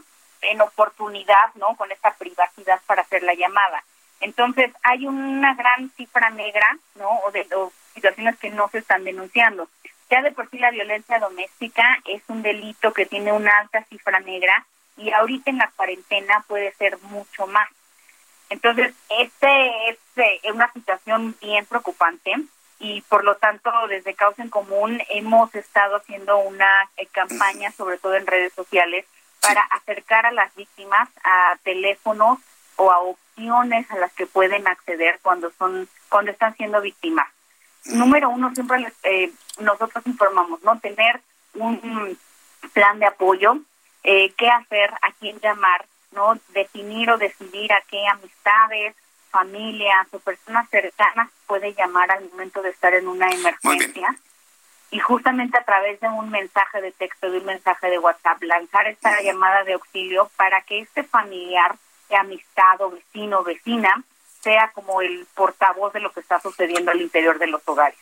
en 0.42 0.60
oportunidad, 0.60 1.54
¿no? 1.54 1.74
Con 1.76 1.90
esta 1.90 2.12
privacidad 2.14 2.80
para 2.86 3.02
hacer 3.02 3.22
la 3.22 3.34
llamada. 3.34 3.82
Entonces, 4.20 4.70
hay 4.82 5.06
una 5.06 5.54
gran 5.54 5.90
cifra 5.96 6.30
negra, 6.30 6.76
¿no? 6.96 7.08
O 7.26 7.30
de 7.30 7.46
o 7.54 7.72
situaciones 7.94 8.38
que 8.38 8.50
no 8.50 8.68
se 8.68 8.78
están 8.78 9.04
denunciando. 9.04 9.68
Ya 10.10 10.22
de 10.22 10.32
por 10.32 10.48
sí 10.48 10.58
la 10.58 10.70
violencia 10.70 11.18
doméstica 11.18 11.84
es 12.06 12.22
un 12.28 12.42
delito 12.42 12.92
que 12.92 13.06
tiene 13.06 13.32
una 13.32 13.58
alta 13.58 13.84
cifra 13.84 14.20
negra 14.20 14.66
y 14.96 15.12
ahorita 15.12 15.50
en 15.50 15.58
la 15.58 15.70
cuarentena 15.76 16.44
puede 16.48 16.72
ser 16.74 16.98
mucho 17.02 17.46
más. 17.46 17.68
Entonces, 18.48 18.94
este 19.10 19.90
es 19.90 19.98
eh, 20.16 20.40
una 20.52 20.72
situación 20.72 21.36
bien 21.40 21.66
preocupante 21.66 22.34
y 22.80 23.02
por 23.02 23.24
lo 23.24 23.36
tanto 23.36 23.70
desde 23.88 24.14
Causa 24.14 24.42
en 24.42 24.48
Común 24.48 25.00
hemos 25.10 25.54
estado 25.54 25.96
haciendo 25.96 26.38
una 26.38 26.88
eh, 26.96 27.06
campaña, 27.06 27.70
sobre 27.72 27.98
todo 27.98 28.14
en 28.14 28.26
redes 28.26 28.54
sociales, 28.54 29.04
para 29.42 29.60
acercar 29.60 30.24
a 30.24 30.32
las 30.32 30.54
víctimas 30.54 31.08
a 31.22 31.58
teléfonos 31.64 32.38
o 32.76 32.90
a 32.90 32.98
opciones 33.00 33.90
a 33.90 33.98
las 33.98 34.12
que 34.14 34.26
pueden 34.26 34.66
acceder 34.66 35.18
cuando 35.22 35.50
son 35.58 35.86
cuando 36.08 36.30
están 36.30 36.56
siendo 36.56 36.80
víctimas 36.80 37.28
número 37.86 38.30
uno, 38.30 38.52
siempre 38.54 38.92
eh, 39.02 39.30
nosotros 39.60 40.06
informamos, 40.06 40.62
¿no? 40.62 40.78
Tener 40.78 41.20
un 41.54 42.18
plan 42.72 42.98
de 42.98 43.06
apoyo, 43.06 43.58
eh, 44.04 44.32
qué 44.36 44.48
hacer, 44.48 44.90
a 45.02 45.12
quién 45.18 45.38
llamar, 45.40 45.86
¿no? 46.12 46.38
Definir 46.48 47.10
o 47.10 47.18
decidir 47.18 47.72
a 47.72 47.82
qué 47.88 48.06
amistades, 48.06 48.94
familias 49.30 50.06
o 50.12 50.18
personas 50.18 50.68
cercanas 50.70 51.30
puede 51.46 51.74
llamar 51.74 52.10
al 52.10 52.28
momento 52.30 52.62
de 52.62 52.70
estar 52.70 52.94
en 52.94 53.08
una 53.08 53.30
emergencia. 53.30 54.14
Y 54.90 55.00
justamente 55.00 55.58
a 55.58 55.64
través 55.64 56.00
de 56.00 56.08
un 56.08 56.30
mensaje 56.30 56.80
de 56.80 56.92
texto, 56.92 57.30
de 57.30 57.38
un 57.38 57.44
mensaje 57.44 57.90
de 57.90 57.98
WhatsApp, 57.98 58.42
lanzar 58.42 58.86
esta 58.88 59.20
llamada 59.20 59.64
de 59.64 59.74
auxilio 59.74 60.30
para 60.36 60.62
que 60.62 60.80
este 60.80 61.02
familiar, 61.04 61.76
amistad 62.10 62.80
o 62.80 62.90
vecino 62.90 63.40
o 63.40 63.44
vecina, 63.44 64.02
sea 64.42 64.70
como 64.74 65.00
el 65.00 65.26
portavoz 65.34 65.92
de 65.92 66.00
lo 66.00 66.12
que 66.12 66.20
está 66.20 66.40
sucediendo 66.40 66.90
al 66.90 67.00
interior 67.00 67.38
de 67.38 67.46
los 67.46 67.62
hogares. 67.66 67.98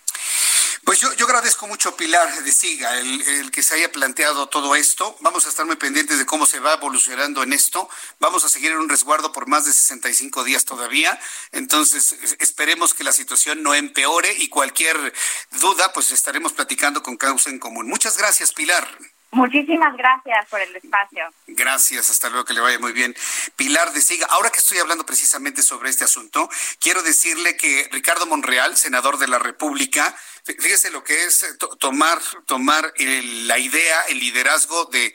Pues 0.87 1.01
yo, 1.01 1.13
yo 1.15 1.27
agradezco 1.27 1.67
mucho 1.67 1.97
Pilar 1.97 2.45
de 2.45 2.53
Siga 2.53 2.97
el, 3.01 3.21
el, 3.21 3.51
que 3.51 3.65
se 3.65 3.75
haya 3.75 3.91
planteado 3.91 4.49
todo 4.49 4.77
esto. 4.77 5.17
Vamos 5.19 5.45
a 5.45 5.49
estar 5.49 5.67
muy 5.67 5.75
pendientes 5.75 6.17
de 6.17 6.27
cómo 6.27 6.47
se 6.47 6.61
va 6.61 6.75
evolucionando 6.75 7.43
en 7.43 7.53
esto. 7.53 7.89
Vamos 8.21 8.45
a 8.45 8.49
seguir 8.49 8.71
en 8.71 8.79
un 8.79 8.89
resguardo 8.89 9.33
por 9.33 9.49
más 9.49 9.65
de 9.65 9.73
65 9.73 10.45
días 10.45 10.65
todavía. 10.65 11.19
Entonces, 11.51 12.37
esperemos 12.39 12.95
que 12.95 13.03
la 13.03 13.11
situación 13.11 13.65
no 13.65 13.75
empeore 13.75 14.33
y 14.39 14.49
cualquier 14.49 15.13
duda, 15.61 15.93
pues 15.93 16.13
estaremos 16.13 16.53
platicando 16.53 17.03
con 17.03 17.17
Causa 17.17 17.51
en 17.51 17.59
Común. 17.59 17.89
Muchas 17.89 18.17
gracias, 18.17 18.53
Pilar. 18.53 18.87
Muchísimas 19.33 19.97
gracias 19.97 20.47
por 20.49 20.61
el 20.61 20.75
espacio. 20.77 21.25
Gracias, 21.49 22.11
hasta 22.11 22.29
luego, 22.31 22.45
que 22.45 22.55
le 22.55 22.61
vaya 22.61 22.79
muy 22.79 22.93
bien. 22.93 23.15
Pilar 23.57 23.93
de 23.93 24.01
Siga, 24.01 24.27
ahora 24.31 24.51
que 24.51 24.59
estoy 24.59 24.79
hablando 24.79 25.05
precisamente 25.05 25.63
sobre 25.63 25.91
este 25.91 26.05
asunto, 26.05 26.49
quiero 26.81 27.03
decirle 27.03 27.57
que 27.57 27.89
Ricardo 27.93 28.27
Monreal, 28.27 28.77
senador 28.77 29.19
de 29.19 29.29
la 29.29 29.39
República, 29.39 30.17
fíjese 30.55 30.91
lo 30.91 31.03
que 31.03 31.25
es 31.25 31.43
eh, 31.43 31.49
tomar, 31.79 32.21
tomar 32.47 32.93
la 32.99 33.59
idea, 33.59 34.03
el 34.09 34.21
liderazgo 34.21 34.87
de, 34.87 35.13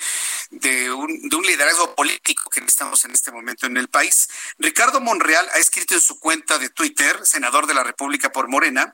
de, 0.50 0.92
un, 0.92 1.30
de 1.30 1.36
un 1.36 1.46
liderazgo 1.46 1.96
político 1.96 2.50
que 2.50 2.60
estamos 2.62 3.06
en 3.06 3.12
este 3.12 3.32
momento 3.32 3.66
en 3.66 3.78
el 3.78 3.88
país. 3.88 4.30
Ricardo 4.58 5.00
Monreal 5.00 5.48
ha 5.54 5.58
escrito 5.58 5.94
en 5.94 6.02
su 6.02 6.20
cuenta 6.20 6.58
de 6.60 6.70
Twitter, 6.70 7.20
senador 7.24 7.68
de 7.68 7.74
la 7.74 7.84
República 7.84 8.32
por 8.32 8.48
Morena, 8.48 8.94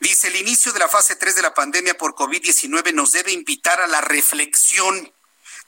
dice, 0.00 0.28
el 0.28 0.36
inicio 0.36 0.72
de 0.72 0.80
la 0.80 0.88
fase 0.88 1.16
3 1.16 1.36
de 1.36 1.42
la 1.42 1.54
pandemia 1.54 1.96
por 1.96 2.14
COVID-19 2.14 2.92
nos 2.92 3.12
debe 3.12 3.32
invitar 3.32 3.80
a 3.80 3.86
la 3.86 4.00
reflexión 4.00 5.12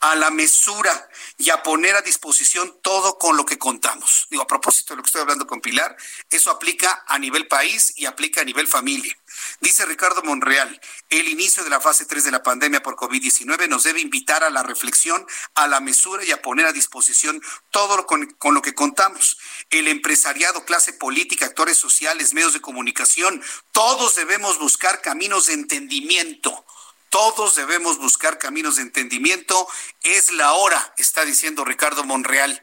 a 0.00 0.14
la 0.14 0.30
mesura 0.30 1.08
y 1.38 1.50
a 1.50 1.62
poner 1.62 1.96
a 1.96 2.02
disposición 2.02 2.78
todo 2.82 3.18
con 3.18 3.36
lo 3.36 3.44
que 3.44 3.58
contamos. 3.58 4.26
Digo, 4.30 4.42
a 4.42 4.46
propósito 4.46 4.94
de 4.94 4.98
lo 4.98 5.02
que 5.02 5.08
estoy 5.08 5.22
hablando 5.22 5.46
con 5.46 5.60
Pilar, 5.60 5.96
eso 6.30 6.50
aplica 6.50 7.04
a 7.06 7.18
nivel 7.18 7.48
país 7.48 7.92
y 7.96 8.06
aplica 8.06 8.42
a 8.42 8.44
nivel 8.44 8.68
familia. 8.68 9.16
Dice 9.60 9.84
Ricardo 9.86 10.22
Monreal, 10.22 10.80
el 11.10 11.28
inicio 11.28 11.64
de 11.64 11.70
la 11.70 11.80
fase 11.80 12.06
3 12.06 12.24
de 12.24 12.30
la 12.30 12.42
pandemia 12.42 12.82
por 12.82 12.96
COVID-19 12.96 13.68
nos 13.68 13.84
debe 13.84 14.00
invitar 14.00 14.44
a 14.44 14.50
la 14.50 14.62
reflexión, 14.62 15.26
a 15.54 15.66
la 15.66 15.80
mesura 15.80 16.24
y 16.24 16.30
a 16.32 16.42
poner 16.42 16.66
a 16.66 16.72
disposición 16.72 17.42
todo 17.70 17.96
lo 17.96 18.06
con, 18.06 18.26
con 18.38 18.54
lo 18.54 18.62
que 18.62 18.74
contamos. 18.74 19.38
El 19.70 19.88
empresariado, 19.88 20.64
clase 20.64 20.92
política, 20.92 21.46
actores 21.46 21.78
sociales, 21.78 22.34
medios 22.34 22.52
de 22.52 22.60
comunicación, 22.60 23.42
todos 23.72 24.14
debemos 24.14 24.58
buscar 24.58 25.00
caminos 25.00 25.46
de 25.46 25.54
entendimiento 25.54 26.64
todos 27.10 27.54
debemos 27.54 27.98
buscar 27.98 28.38
caminos 28.38 28.76
de 28.76 28.82
entendimiento. 28.82 29.66
Es 30.02 30.30
la 30.30 30.52
hora, 30.52 30.92
está 30.98 31.24
diciendo 31.24 31.64
Ricardo 31.64 32.04
Monreal. 32.04 32.62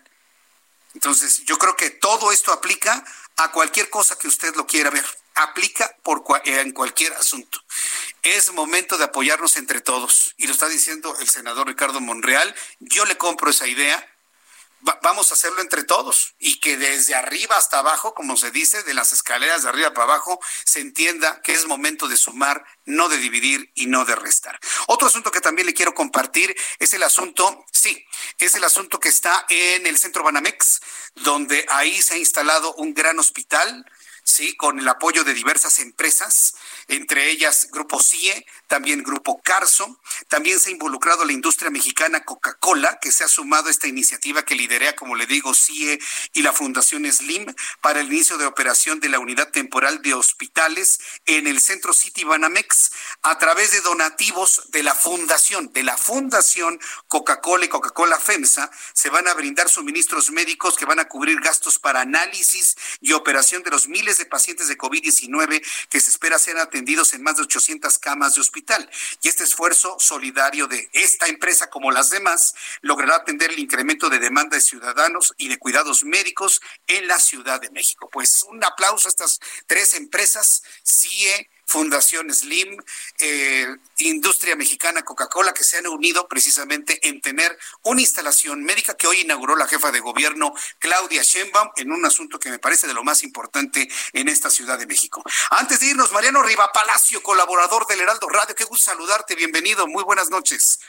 Entonces, 0.93 1.43
yo 1.45 1.57
creo 1.57 1.76
que 1.76 1.89
todo 1.89 2.31
esto 2.31 2.53
aplica 2.53 3.03
a 3.38 3.52
cualquier 3.52 3.89
cosa 3.89 4.18
que 4.18 4.27
usted 4.27 4.56
lo 4.56 4.65
quiera 4.65 4.89
ver. 4.89 5.06
Aplica 5.36 5.95
por 6.03 6.24
en 6.45 6.72
cualquier 6.72 7.14
asunto. 7.14 7.62
Es 8.24 8.52
momento 8.53 8.98
de 8.98 9.06
apoyarnos 9.06 9.57
entre 9.57 9.82
todos. 9.82 10.34
Y 10.38 10.48
lo 10.48 10.53
está 10.53 10.68
diciendo 10.68 11.16
el 11.20 11.30
senador 11.30 11.68
Ricardo 11.68 12.02
Monreal. 12.02 12.56
Yo 12.80 13.06
le 13.06 13.18
compro 13.18 13.49
esa 13.49 13.68
idea 13.68 14.07
vamos 15.02 15.32
a 15.32 15.34
hacerlo 15.34 15.62
entre 15.62 15.84
todos 15.84 16.36
y 16.40 16.60
que 16.60 16.78
desde 16.78 17.16
arriba 17.16 17.57
hasta 17.57 17.80
abajo, 17.80 18.14
como 18.14 18.38
se 18.38 18.52
dice, 18.52 18.84
de 18.84 18.94
las 18.94 19.14
escaleras 19.14 19.64
de 19.64 19.70
arriba 19.70 19.94
para 19.94 20.14
abajo, 20.14 20.40
se 20.64 20.80
entienda 20.80 21.41
que 21.41 21.53
es 21.53 21.66
momento 21.66 22.07
de 22.07 22.18
sumar, 22.18 22.64
no 22.86 23.10
de 23.10 23.18
dividir 23.18 23.72
y 23.74 23.88
no 23.88 24.06
de 24.06 24.16
restar. 24.16 24.60
Otro 24.88 25.07
asunto 25.07 25.32
que 25.32 25.41
también 25.41 25.66
le 25.66 25.74
quiero 25.74 25.94
compartir 25.94 26.56
es 26.80 26.94
el 26.94 27.03
asunto, 27.03 27.66
sí, 27.72 28.06
es 28.38 28.56
el 28.56 28.64
asunto 28.64 28.99
que 28.99 29.10
está 29.10 29.45
en 29.49 29.88
el 29.88 29.98
centro 29.98 30.24
Banamex, 30.24 30.82
donde 31.16 31.66
ahí 31.70 32.02
se 32.02 32.16
ha 32.16 32.18
instalado 32.18 32.74
un 32.76 32.94
gran 32.94 33.18
hospital 33.20 33.86
sí, 34.26 34.57
con 34.57 34.80
el 34.80 34.88
apoyo 34.89 35.23
de 35.23 35.34
diversas 35.34 35.80
empresas, 35.80 36.56
entre 36.88 37.30
ellas 37.30 37.69
Grupo 37.72 38.02
CIE, 38.02 38.45
también 38.67 39.03
Grupo 39.03 39.41
Carso. 39.41 39.99
También 40.27 40.59
se 40.59 40.69
ha 40.69 40.71
involucrado 40.71 41.25
la 41.25 41.33
industria 41.33 41.69
mexicana 41.69 42.23
Coca-Cola, 42.23 42.99
que 43.01 43.11
se 43.11 43.23
ha 43.23 43.27
sumado 43.27 43.67
a 43.67 43.71
esta 43.71 43.87
iniciativa 43.87 44.43
que 44.43 44.55
lidera, 44.55 44.95
como 44.95 45.15
le 45.15 45.25
digo, 45.25 45.53
CIE 45.53 45.99
y 46.33 46.41
la 46.41 46.53
Fundación 46.53 47.11
Slim 47.11 47.53
para 47.81 47.99
el 47.99 48.11
inicio 48.11 48.37
de 48.37 48.45
operación 48.45 48.99
de 48.99 49.09
la 49.09 49.19
unidad 49.19 49.51
temporal 49.51 50.01
de 50.01 50.13
hospitales 50.13 50.99
en 51.25 51.47
el 51.47 51.59
centro 51.59 51.93
City 51.93 52.23
Banamex 52.23 52.91
a 53.21 53.37
través 53.37 53.71
de 53.71 53.81
donativos 53.81 54.63
de 54.69 54.83
la 54.83 54.95
fundación, 54.95 55.71
de 55.73 55.83
la 55.83 55.97
Fundación 55.97 56.79
Coca-Cola 57.07 57.65
y 57.65 57.69
Coca-Cola 57.69 58.19
FEMSA, 58.19 58.71
se 58.93 59.09
van 59.09 59.27
a 59.27 59.33
brindar 59.33 59.69
suministros 59.69 60.31
médicos 60.31 60.75
que 60.75 60.85
van 60.85 60.99
a 60.99 61.07
cubrir 61.07 61.39
gastos 61.39 61.79
para 61.79 62.01
análisis 62.01 62.75
y 63.01 63.13
operación 63.13 63.63
de 63.63 63.71
los 63.71 63.87
miles 63.87 64.17
de 64.17 64.25
pacientes 64.25 64.67
de 64.67 64.77
COVID-19 64.77 65.63
que 65.89 65.99
se 65.99 66.09
espera 66.09 66.39
sean 66.39 66.57
atendidos 66.57 67.13
en 67.13 67.23
más 67.23 67.37
de 67.37 67.43
800 67.43 67.97
camas 67.99 68.35
de 68.35 68.41
hospital. 68.41 68.55
Y 69.22 69.27
este 69.27 69.44
esfuerzo 69.44 69.98
solidario 69.99 70.68
de 70.68 70.90
esta 70.94 71.27
empresa, 71.27 71.69
como 71.69 71.91
las 71.91 72.10
demás, 72.10 72.56
logrará 72.82 73.18
atender 73.18 73.52
el 73.52 73.60
incremento 73.60 74.10
de 74.10 74.19
demanda 74.19 74.56
de 74.56 74.61
ciudadanos 74.61 75.34
y 75.38 75.49
de 75.49 75.57
cuidados 75.57 76.03
médicos 76.03 76.61
en 76.88 77.07
la 77.07 77.19
Ciudad 77.19 77.60
de 77.60 77.72
México. 77.72 78.10
Pues 78.11 78.44
un 78.44 78.64
aplauso 78.64 79.07
a 79.07 79.10
estas 79.10 79.40
tres 79.68 79.94
empresas, 79.95 80.64
Fundación 81.65 82.31
Slim, 82.33 82.77
eh, 83.19 83.75
Industria 83.97 84.55
Mexicana 84.55 85.03
Coca-Cola, 85.03 85.53
que 85.53 85.63
se 85.63 85.77
han 85.77 85.87
unido 85.87 86.27
precisamente 86.27 87.07
en 87.09 87.21
tener 87.21 87.57
una 87.83 88.01
instalación 88.01 88.63
médica 88.63 88.95
que 88.95 89.07
hoy 89.07 89.21
inauguró 89.21 89.55
la 89.55 89.67
jefa 89.67 89.91
de 89.91 89.99
gobierno 89.99 90.53
Claudia 90.79 91.23
Sheinbaum 91.23 91.71
en 91.75 91.91
un 91.91 92.05
asunto 92.05 92.39
que 92.39 92.49
me 92.49 92.59
parece 92.59 92.87
de 92.87 92.93
lo 92.93 93.03
más 93.03 93.23
importante 93.23 93.89
en 94.13 94.29
esta 94.29 94.49
Ciudad 94.49 94.77
de 94.77 94.85
México. 94.85 95.23
Antes 95.51 95.79
de 95.79 95.87
irnos, 95.87 96.11
Mariano 96.11 96.43
Riva 96.43 96.71
Palacio, 96.71 97.21
colaborador 97.23 97.87
del 97.87 98.01
Heraldo 98.01 98.29
Radio, 98.29 98.55
qué 98.55 98.63
gusto 98.63 98.91
saludarte, 98.91 99.35
bienvenido, 99.35 99.87
muy 99.87 100.03
buenas 100.03 100.29
noches. 100.29 100.79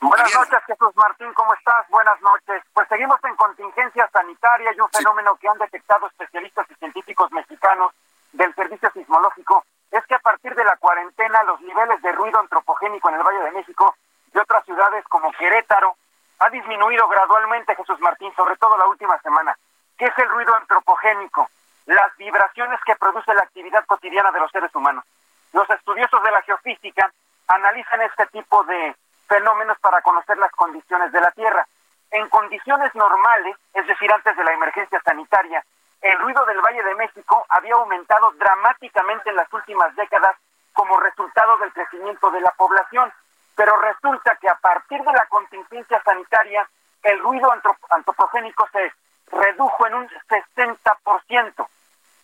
Buenas 0.00 0.34
noches, 0.34 0.58
Jesús 0.66 0.94
Martín, 0.96 1.32
¿cómo 1.34 1.54
estás? 1.54 1.88
Buenas 1.88 2.20
noches. 2.20 2.62
Pues 2.74 2.86
seguimos 2.88 3.18
en 3.24 3.34
contingencia 3.36 4.10
sanitaria 4.12 4.72
y 4.76 4.80
un 4.80 4.90
fenómeno 4.90 5.38
que 5.40 5.48
han 5.48 5.58
detectado 5.58 6.06
especialistas 6.08 6.66
y 6.70 6.74
científicos 6.74 7.30
mexicanos 7.32 7.92
del 8.32 8.54
Servicio 8.54 8.90
Sismológico 8.92 9.64
es 9.98 10.04
que 10.06 10.14
a 10.14 10.18
partir 10.18 10.54
de 10.54 10.64
la 10.64 10.76
cuarentena 10.76 11.42
los 11.44 11.60
niveles 11.60 12.02
de 12.02 12.12
ruido 12.12 12.40
antropogénico 12.40 13.08
en 13.08 13.14
el 13.14 13.22
Valle 13.22 13.44
de 13.44 13.52
México 13.52 13.94
y 14.34 14.38
otras 14.38 14.64
ciudades 14.64 15.04
como 15.08 15.30
Querétaro 15.32 15.96
ha 16.40 16.50
disminuido 16.50 17.06
gradualmente, 17.06 17.76
Jesús 17.76 18.00
Martín, 18.00 18.32
sobre 18.34 18.56
todo 18.56 18.76
la 18.76 18.86
última 18.86 19.16
semana. 19.20 19.56
¿Qué 19.96 20.06
es 20.06 20.18
el 20.18 20.28
ruido 20.28 20.52
antropogénico? 20.56 21.48
Las 21.86 22.16
vibraciones 22.16 22.80
que 22.84 22.96
produce 22.96 23.32
la 23.34 23.42
actividad 23.42 23.84
cotidiana 23.86 24.32
de 24.32 24.40
los 24.40 24.50
seres 24.50 24.74
humanos. 24.74 25.04
Los 25.52 25.70
estudiosos 25.70 26.22
de 26.24 26.30
la 26.32 26.42
geofísica 26.42 27.12
analizan 27.46 28.02
este 28.02 28.26
tipo 28.26 28.64
de 28.64 28.96
fenómenos 29.28 29.78
para 29.78 30.02
conocer 30.02 30.36
las 30.38 30.50
condiciones 30.52 31.12
de 31.12 31.20
la 31.20 31.30
Tierra. 31.30 31.68
En 32.10 32.28
condiciones 32.30 32.92
normales, 32.96 33.56
es 33.72 33.86
decir, 33.86 34.12
antes 34.12 34.36
de 34.36 34.42
la 34.42 34.54
emergencia 34.54 35.00
sanitaria, 35.04 35.64
el 36.04 36.18
ruido 36.18 36.44
del 36.44 36.60
Valle 36.60 36.82
de 36.82 36.94
México 36.96 37.46
había 37.48 37.74
aumentado 37.74 38.30
dramáticamente 38.32 39.30
en 39.30 39.36
las 39.36 39.50
últimas 39.52 39.96
décadas 39.96 40.36
como 40.74 41.00
resultado 41.00 41.56
del 41.58 41.72
crecimiento 41.72 42.30
de 42.30 42.42
la 42.42 42.50
población. 42.50 43.10
Pero 43.56 43.74
resulta 43.78 44.36
que 44.36 44.48
a 44.48 44.56
partir 44.56 45.02
de 45.02 45.12
la 45.12 45.24
contingencia 45.30 46.02
sanitaria, 46.04 46.68
el 47.02 47.18
ruido 47.20 47.50
antropogénico 47.90 48.68
se 48.70 48.92
redujo 49.32 49.86
en 49.86 49.94
un 49.94 50.08
60%. 50.08 51.66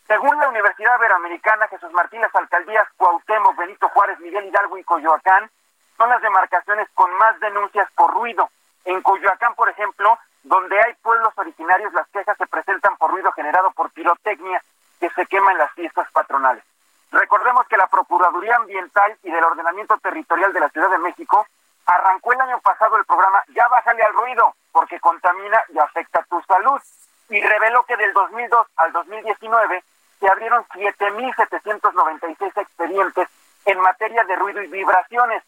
Según 0.07 0.39
la 0.39 0.48
Universidad 0.48 0.98
Iberoamericana, 0.98 1.69
Jesús 1.69 1.93
Martín, 1.93 2.20
las 2.20 2.35
alcaldías 2.35 2.86
Cuauhtémoc, 2.98 3.57
Benito 3.57 3.89
Juárez, 3.89 4.20
Miguel 4.20 4.44
Hidalgo 4.44 4.77
y 4.77 4.85
Coyoacán 4.85 5.48
son 5.97 6.11
las 6.11 6.20
demarcaciones 6.20 6.89
con 6.94 7.11
más 7.15 7.40
denuncias 7.40 7.89
por 7.93 8.12
ruido. 8.12 8.51
En 8.85 9.01
Coyoacán, 9.01 9.55
por 9.55 9.70
ejemplo, 9.70 10.19
donde 10.42 10.78
hay 10.80 10.94
pueblos 11.02 11.32
originarios, 11.36 11.92
las 11.92 12.08
quejas 12.08 12.36
se 12.36 12.46
presentan 12.46 12.96
por 12.96 13.10
ruido 13.10 13.30
generado 13.32 13.70
por 13.72 13.90
pirotecnia 13.90 14.62
que 14.98 15.10
se 15.10 15.26
quema 15.26 15.52
en 15.52 15.58
las 15.58 15.72
fiestas 15.72 16.10
patronales. 16.12 16.64
Recordemos 17.10 17.66
que 17.66 17.76
la 17.76 17.86
Procuraduría 17.88 18.56
Ambiental 18.56 19.16
y 19.22 19.30
del 19.30 19.44
Ordenamiento 19.44 19.98
Territorial 19.98 20.52
de 20.52 20.60
la 20.60 20.68
Ciudad 20.68 20.90
de 20.90 20.98
México 20.98 21.46
arrancó 21.86 22.32
el 22.32 22.40
año 22.40 22.60
pasado 22.60 22.96
el 22.96 23.04
programa 23.04 23.42
Ya 23.48 23.66
bájale 23.68 24.02
al 24.02 24.14
ruido, 24.14 24.54
porque 24.72 25.00
contamina 25.00 25.60
y 25.70 25.78
afecta 25.78 26.24
tu 26.28 26.40
salud, 26.42 26.80
y 27.28 27.40
reveló 27.40 27.82
que 27.84 27.96
del 27.96 28.12
2002 28.12 28.66
al 28.76 28.92
2019 28.92 29.82
se 30.20 30.28
abrieron 30.28 30.64
7.796 30.68 32.56
expedientes 32.56 33.28
en 33.64 33.80
materia 33.80 34.22
de 34.24 34.36
ruido 34.36 34.62
y 34.62 34.68
vibraciones, 34.68 35.42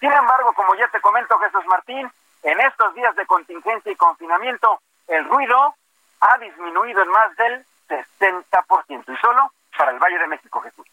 sin 0.00 0.12
embargo, 0.12 0.52
como 0.52 0.74
ya 0.74 0.88
te 0.88 1.00
comento, 1.00 1.38
Jesús 1.38 1.64
Martín, 1.66 2.10
en 2.46 2.60
estos 2.60 2.94
días 2.94 3.14
de 3.16 3.26
contingencia 3.26 3.90
y 3.90 3.96
confinamiento, 3.96 4.80
el 5.08 5.24
ruido 5.24 5.74
ha 6.20 6.38
disminuido 6.38 7.02
en 7.02 7.08
más 7.08 7.36
del 7.36 7.66
60%, 7.88 9.12
y 9.12 9.16
solo 9.20 9.52
para 9.76 9.90
el 9.90 9.98
Valle 9.98 10.18
de 10.18 10.28
México, 10.28 10.60
Jesús. 10.60 10.86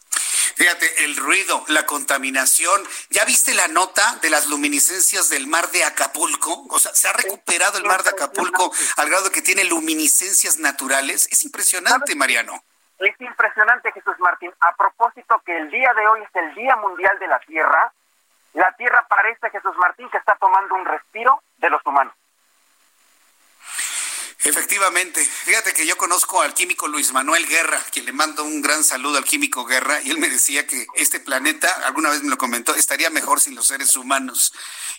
Fíjate, 0.56 1.06
el 1.06 1.16
ruido, 1.16 1.64
la 1.68 1.86
contaminación. 1.86 2.82
¿Ya 3.10 3.24
viste 3.26 3.54
la 3.54 3.68
nota 3.68 4.18
de 4.22 4.30
las 4.30 4.48
luminiscencias 4.48 5.30
del 5.30 5.48
mar 5.48 5.70
de 5.70 5.84
Acapulco? 5.84 6.66
O 6.70 6.80
sea, 6.80 6.94
se 6.94 7.08
ha 7.08 7.14
recuperado 7.14 7.78
el 7.78 7.86
mar 7.86 8.04
de 8.04 8.10
Acapulco 8.10 8.72
al 8.98 9.10
grado 9.10 9.32
que 9.32 9.42
tiene 9.42 9.64
luminiscencias 9.64 10.58
naturales. 10.58 11.28
Es 11.32 11.44
impresionante, 11.44 12.16
Mariano. 12.16 12.64
Es 13.00 13.20
impresionante, 13.20 13.92
Jesús 13.92 14.16
Martín. 14.20 14.52
A 14.60 14.76
propósito 14.76 15.42
que 15.46 15.56
el 15.56 15.70
día 15.70 15.94
de 15.94 16.08
hoy 16.08 16.22
es 16.22 16.36
el 16.36 16.54
Día 16.56 16.76
Mundial 16.78 17.18
de 17.20 17.28
la 17.28 17.40
Tierra, 17.40 17.92
la 18.54 18.72
Tierra 18.76 19.06
parece, 19.08 19.50
Jesús 19.50 19.76
Martín, 19.78 20.10
que 20.10 20.18
está 20.18 20.36
tomando 20.40 20.76
un 20.76 20.86
respiro 20.86 21.42
de 21.58 21.70
los 21.70 21.82
humanos. 21.86 22.14
Efectivamente, 24.46 25.24
fíjate 25.24 25.72
que 25.72 25.88
yo 25.88 25.96
conozco 25.96 26.42
al 26.42 26.54
químico 26.54 26.90
Luis 26.90 27.14
Manuel 27.14 27.48
Guerra, 27.48 27.80
quien 27.94 28.06
le 28.06 28.12
mando 28.12 28.44
un 28.44 28.62
gran 28.62 28.84
saludo 28.84 29.18
al 29.18 29.24
químico 29.24 29.64
Guerra, 29.64 30.02
y 30.02 30.12
él 30.12 30.18
me 30.18 30.30
decía 30.30 30.68
que 30.68 30.86
este 30.96 31.22
planeta, 31.22 31.70
alguna 31.86 32.10
vez 32.10 32.24
me 32.24 32.30
lo 32.30 32.38
comentó, 32.38 32.76
estaría 32.76 33.10
mejor 33.10 33.40
sin 33.40 33.56
los 33.56 33.68
seres 33.68 33.96
humanos. 33.96 34.54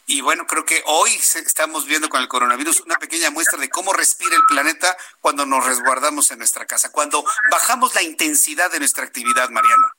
Y 0.06 0.22
bueno, 0.22 0.46
creo 0.46 0.64
que 0.64 0.82
hoy 0.86 1.10
estamos 1.10 1.84
viendo 1.84 2.08
con 2.08 2.22
el 2.22 2.28
coronavirus 2.28 2.80
una 2.80 2.96
pequeña 2.96 3.30
muestra 3.30 3.58
de 3.58 3.68
cómo 3.68 3.92
respira 3.92 4.34
el 4.34 4.46
planeta 4.48 4.96
cuando 5.20 5.44
nos 5.44 5.66
resguardamos 5.66 6.30
en 6.30 6.38
nuestra 6.38 6.64
casa, 6.64 6.90
cuando 6.90 7.22
bajamos 7.50 7.94
la 7.94 8.02
intensidad 8.02 8.70
de 8.70 8.78
nuestra 8.78 9.04
actividad, 9.04 9.50
Mariano. 9.50 9.93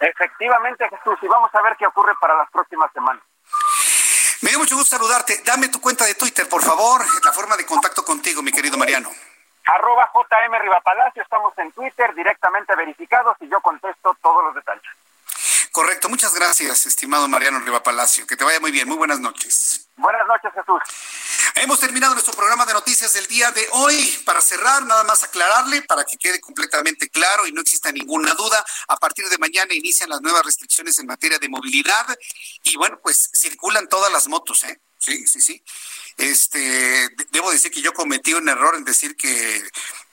Efectivamente, 0.00 0.88
Jesús, 0.88 1.18
y 1.22 1.26
vamos 1.26 1.52
a 1.54 1.62
ver 1.62 1.76
qué 1.76 1.86
ocurre 1.86 2.14
para 2.20 2.36
las 2.36 2.50
próximas 2.50 2.92
semanas. 2.92 3.22
Me 4.42 4.50
dio 4.50 4.58
mucho 4.60 4.76
gusto 4.76 4.96
saludarte. 4.96 5.42
Dame 5.44 5.68
tu 5.68 5.80
cuenta 5.80 6.04
de 6.04 6.14
Twitter, 6.14 6.48
por 6.48 6.62
favor, 6.62 7.02
la 7.24 7.32
forma 7.32 7.56
de 7.56 7.66
contacto 7.66 8.04
contigo, 8.04 8.40
mi 8.42 8.52
querido 8.52 8.78
Mariano. 8.78 9.10
Arroba 9.66 10.10
JM 10.14 10.62
Rivapalacio, 10.62 11.22
estamos 11.22 11.52
en 11.58 11.72
Twitter 11.72 12.14
directamente 12.14 12.74
verificados 12.74 13.36
y 13.40 13.48
yo 13.48 13.60
contesto 13.60 14.16
todos 14.22 14.44
los 14.44 14.54
detalles. 14.54 14.97
Correcto, 15.72 16.08
muchas 16.08 16.34
gracias, 16.34 16.86
estimado 16.86 17.28
Mariano 17.28 17.60
Riva 17.60 17.82
Palacio. 17.82 18.26
Que 18.26 18.36
te 18.36 18.44
vaya 18.44 18.60
muy 18.60 18.70
bien, 18.70 18.88
muy 18.88 18.96
buenas 18.96 19.20
noches. 19.20 19.88
Buenas 19.96 20.26
noches, 20.26 20.50
Jesús. 20.54 20.80
Hemos 21.56 21.80
terminado 21.80 22.14
nuestro 22.14 22.32
programa 22.34 22.64
de 22.64 22.72
noticias 22.72 23.12
del 23.12 23.26
día 23.26 23.50
de 23.52 23.66
hoy. 23.72 24.22
Para 24.24 24.40
cerrar, 24.40 24.84
nada 24.86 25.04
más 25.04 25.22
aclararle, 25.22 25.82
para 25.82 26.04
que 26.04 26.16
quede 26.16 26.40
completamente 26.40 27.08
claro 27.10 27.46
y 27.46 27.52
no 27.52 27.60
exista 27.60 27.92
ninguna 27.92 28.32
duda, 28.34 28.64
a 28.88 28.96
partir 28.96 29.28
de 29.28 29.38
mañana 29.38 29.74
inician 29.74 30.08
las 30.08 30.20
nuevas 30.20 30.44
restricciones 30.44 30.98
en 30.98 31.06
materia 31.06 31.38
de 31.38 31.48
movilidad 31.48 32.06
y 32.62 32.76
bueno, 32.76 32.98
pues 33.02 33.30
circulan 33.34 33.88
todas 33.88 34.12
las 34.12 34.28
motos, 34.28 34.64
¿eh? 34.64 34.80
Sí, 34.98 35.26
sí, 35.26 35.40
sí. 35.40 35.62
Este, 36.16 37.08
debo 37.30 37.50
decir 37.50 37.70
que 37.70 37.82
yo 37.82 37.92
cometí 37.92 38.34
un 38.34 38.48
error 38.48 38.74
en 38.74 38.84
decir 38.84 39.16
que 39.16 39.62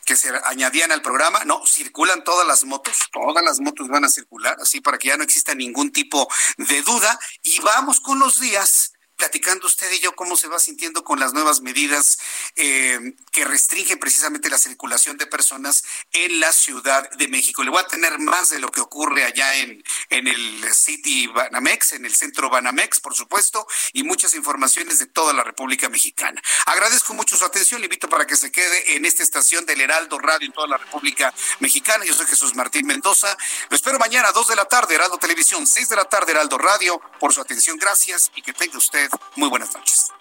que 0.05 0.15
se 0.15 0.31
añadían 0.45 0.91
al 0.91 1.01
programa, 1.01 1.43
no, 1.45 1.65
circulan 1.65 2.23
todas 2.23 2.47
las 2.47 2.63
motos, 2.63 2.95
todas 3.11 3.43
las 3.43 3.59
motos 3.59 3.87
van 3.87 4.05
a 4.05 4.09
circular, 4.09 4.55
así 4.61 4.79
para 4.79 4.97
que 4.97 5.09
ya 5.09 5.17
no 5.17 5.23
exista 5.23 5.55
ningún 5.55 5.91
tipo 5.91 6.27
de 6.57 6.81
duda. 6.83 7.19
Y 7.41 7.59
vamos 7.59 7.99
con 7.99 8.19
los 8.19 8.39
días 8.39 8.94
platicando 9.15 9.67
usted 9.67 9.91
y 9.91 9.99
yo 9.99 10.15
cómo 10.15 10.35
se 10.35 10.47
va 10.47 10.59
sintiendo 10.59 11.03
con 11.03 11.19
las 11.19 11.33
nuevas 11.33 11.61
medidas 11.61 12.17
eh, 12.55 13.15
que 13.31 13.45
restringen 13.45 13.99
precisamente 13.99 14.49
la 14.49 14.57
circulación 14.57 15.17
de 15.17 15.27
personas 15.27 15.83
en 16.11 16.39
la 16.39 16.51
Ciudad 16.51 17.09
de 17.11 17.27
México. 17.27 17.63
Le 17.63 17.69
voy 17.69 17.81
a 17.81 17.87
tener 17.87 18.19
más 18.19 18.49
de 18.49 18.59
lo 18.59 18.71
que 18.71 18.81
ocurre 18.81 19.23
allá 19.23 19.55
en, 19.55 19.83
en 20.09 20.27
el 20.27 20.73
City 20.73 21.27
Banamex, 21.27 21.93
en 21.93 22.05
el 22.05 22.15
centro 22.15 22.49
Banamex, 22.49 22.99
por 22.99 23.15
supuesto, 23.15 23.67
y 23.93 24.03
muchas 24.03 24.35
informaciones 24.35 24.99
de 24.99 25.05
toda 25.05 25.33
la 25.33 25.43
República 25.43 25.89
Mexicana. 25.89 26.41
Agradezco 26.65 27.13
mucho 27.13 27.37
su 27.37 27.45
atención, 27.45 27.81
le 27.81 27.85
invito 27.85 28.09
para 28.09 28.25
que 28.27 28.35
se 28.35 28.51
quede 28.51 28.95
en 28.95 29.05
esta 29.05 29.23
estación 29.23 29.65
del 29.65 29.81
Heraldo 29.81 30.19
Radio 30.19 30.47
en 30.47 30.53
toda 30.53 30.67
la 30.67 30.77
República 30.77 31.33
Mexicana. 31.59 32.05
Yo 32.05 32.13
soy 32.13 32.25
Jesús 32.25 32.55
Martín 32.55 32.85
Mendoza. 32.85 33.35
Lo 33.69 33.75
espero 33.75 33.99
mañana 33.99 34.29
a 34.29 34.31
2 34.31 34.47
de 34.47 34.55
la 34.55 34.65
tarde, 34.65 34.95
Heraldo 34.95 35.17
Televisión, 35.17 35.65
6 35.65 35.89
de 35.89 35.95
la 35.95 36.05
tarde, 36.05 36.31
Heraldo 36.31 36.57
Radio. 36.57 36.99
Por 37.19 37.33
su 37.33 37.41
atención, 37.41 37.77
gracias 37.77 38.31
y 38.35 38.41
que 38.41 38.53
tenga 38.53 38.77
usted 38.77 39.04
muy 39.35 39.49
buenas 39.49 39.73
noches. 39.73 40.11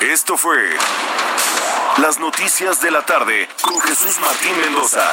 Esto 0.00 0.36
fue 0.36 0.76
Las 1.98 2.18
Noticias 2.18 2.80
de 2.80 2.90
la 2.90 3.04
Tarde 3.04 3.48
con 3.62 3.80
Jesús 3.80 4.18
Martín 4.20 4.58
Mendoza. 4.60 5.10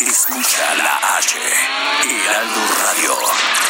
Escucha 0.00 0.74
la 0.76 1.16
H, 1.16 1.38
Heraldo 2.04 2.60
Radio. 2.84 3.69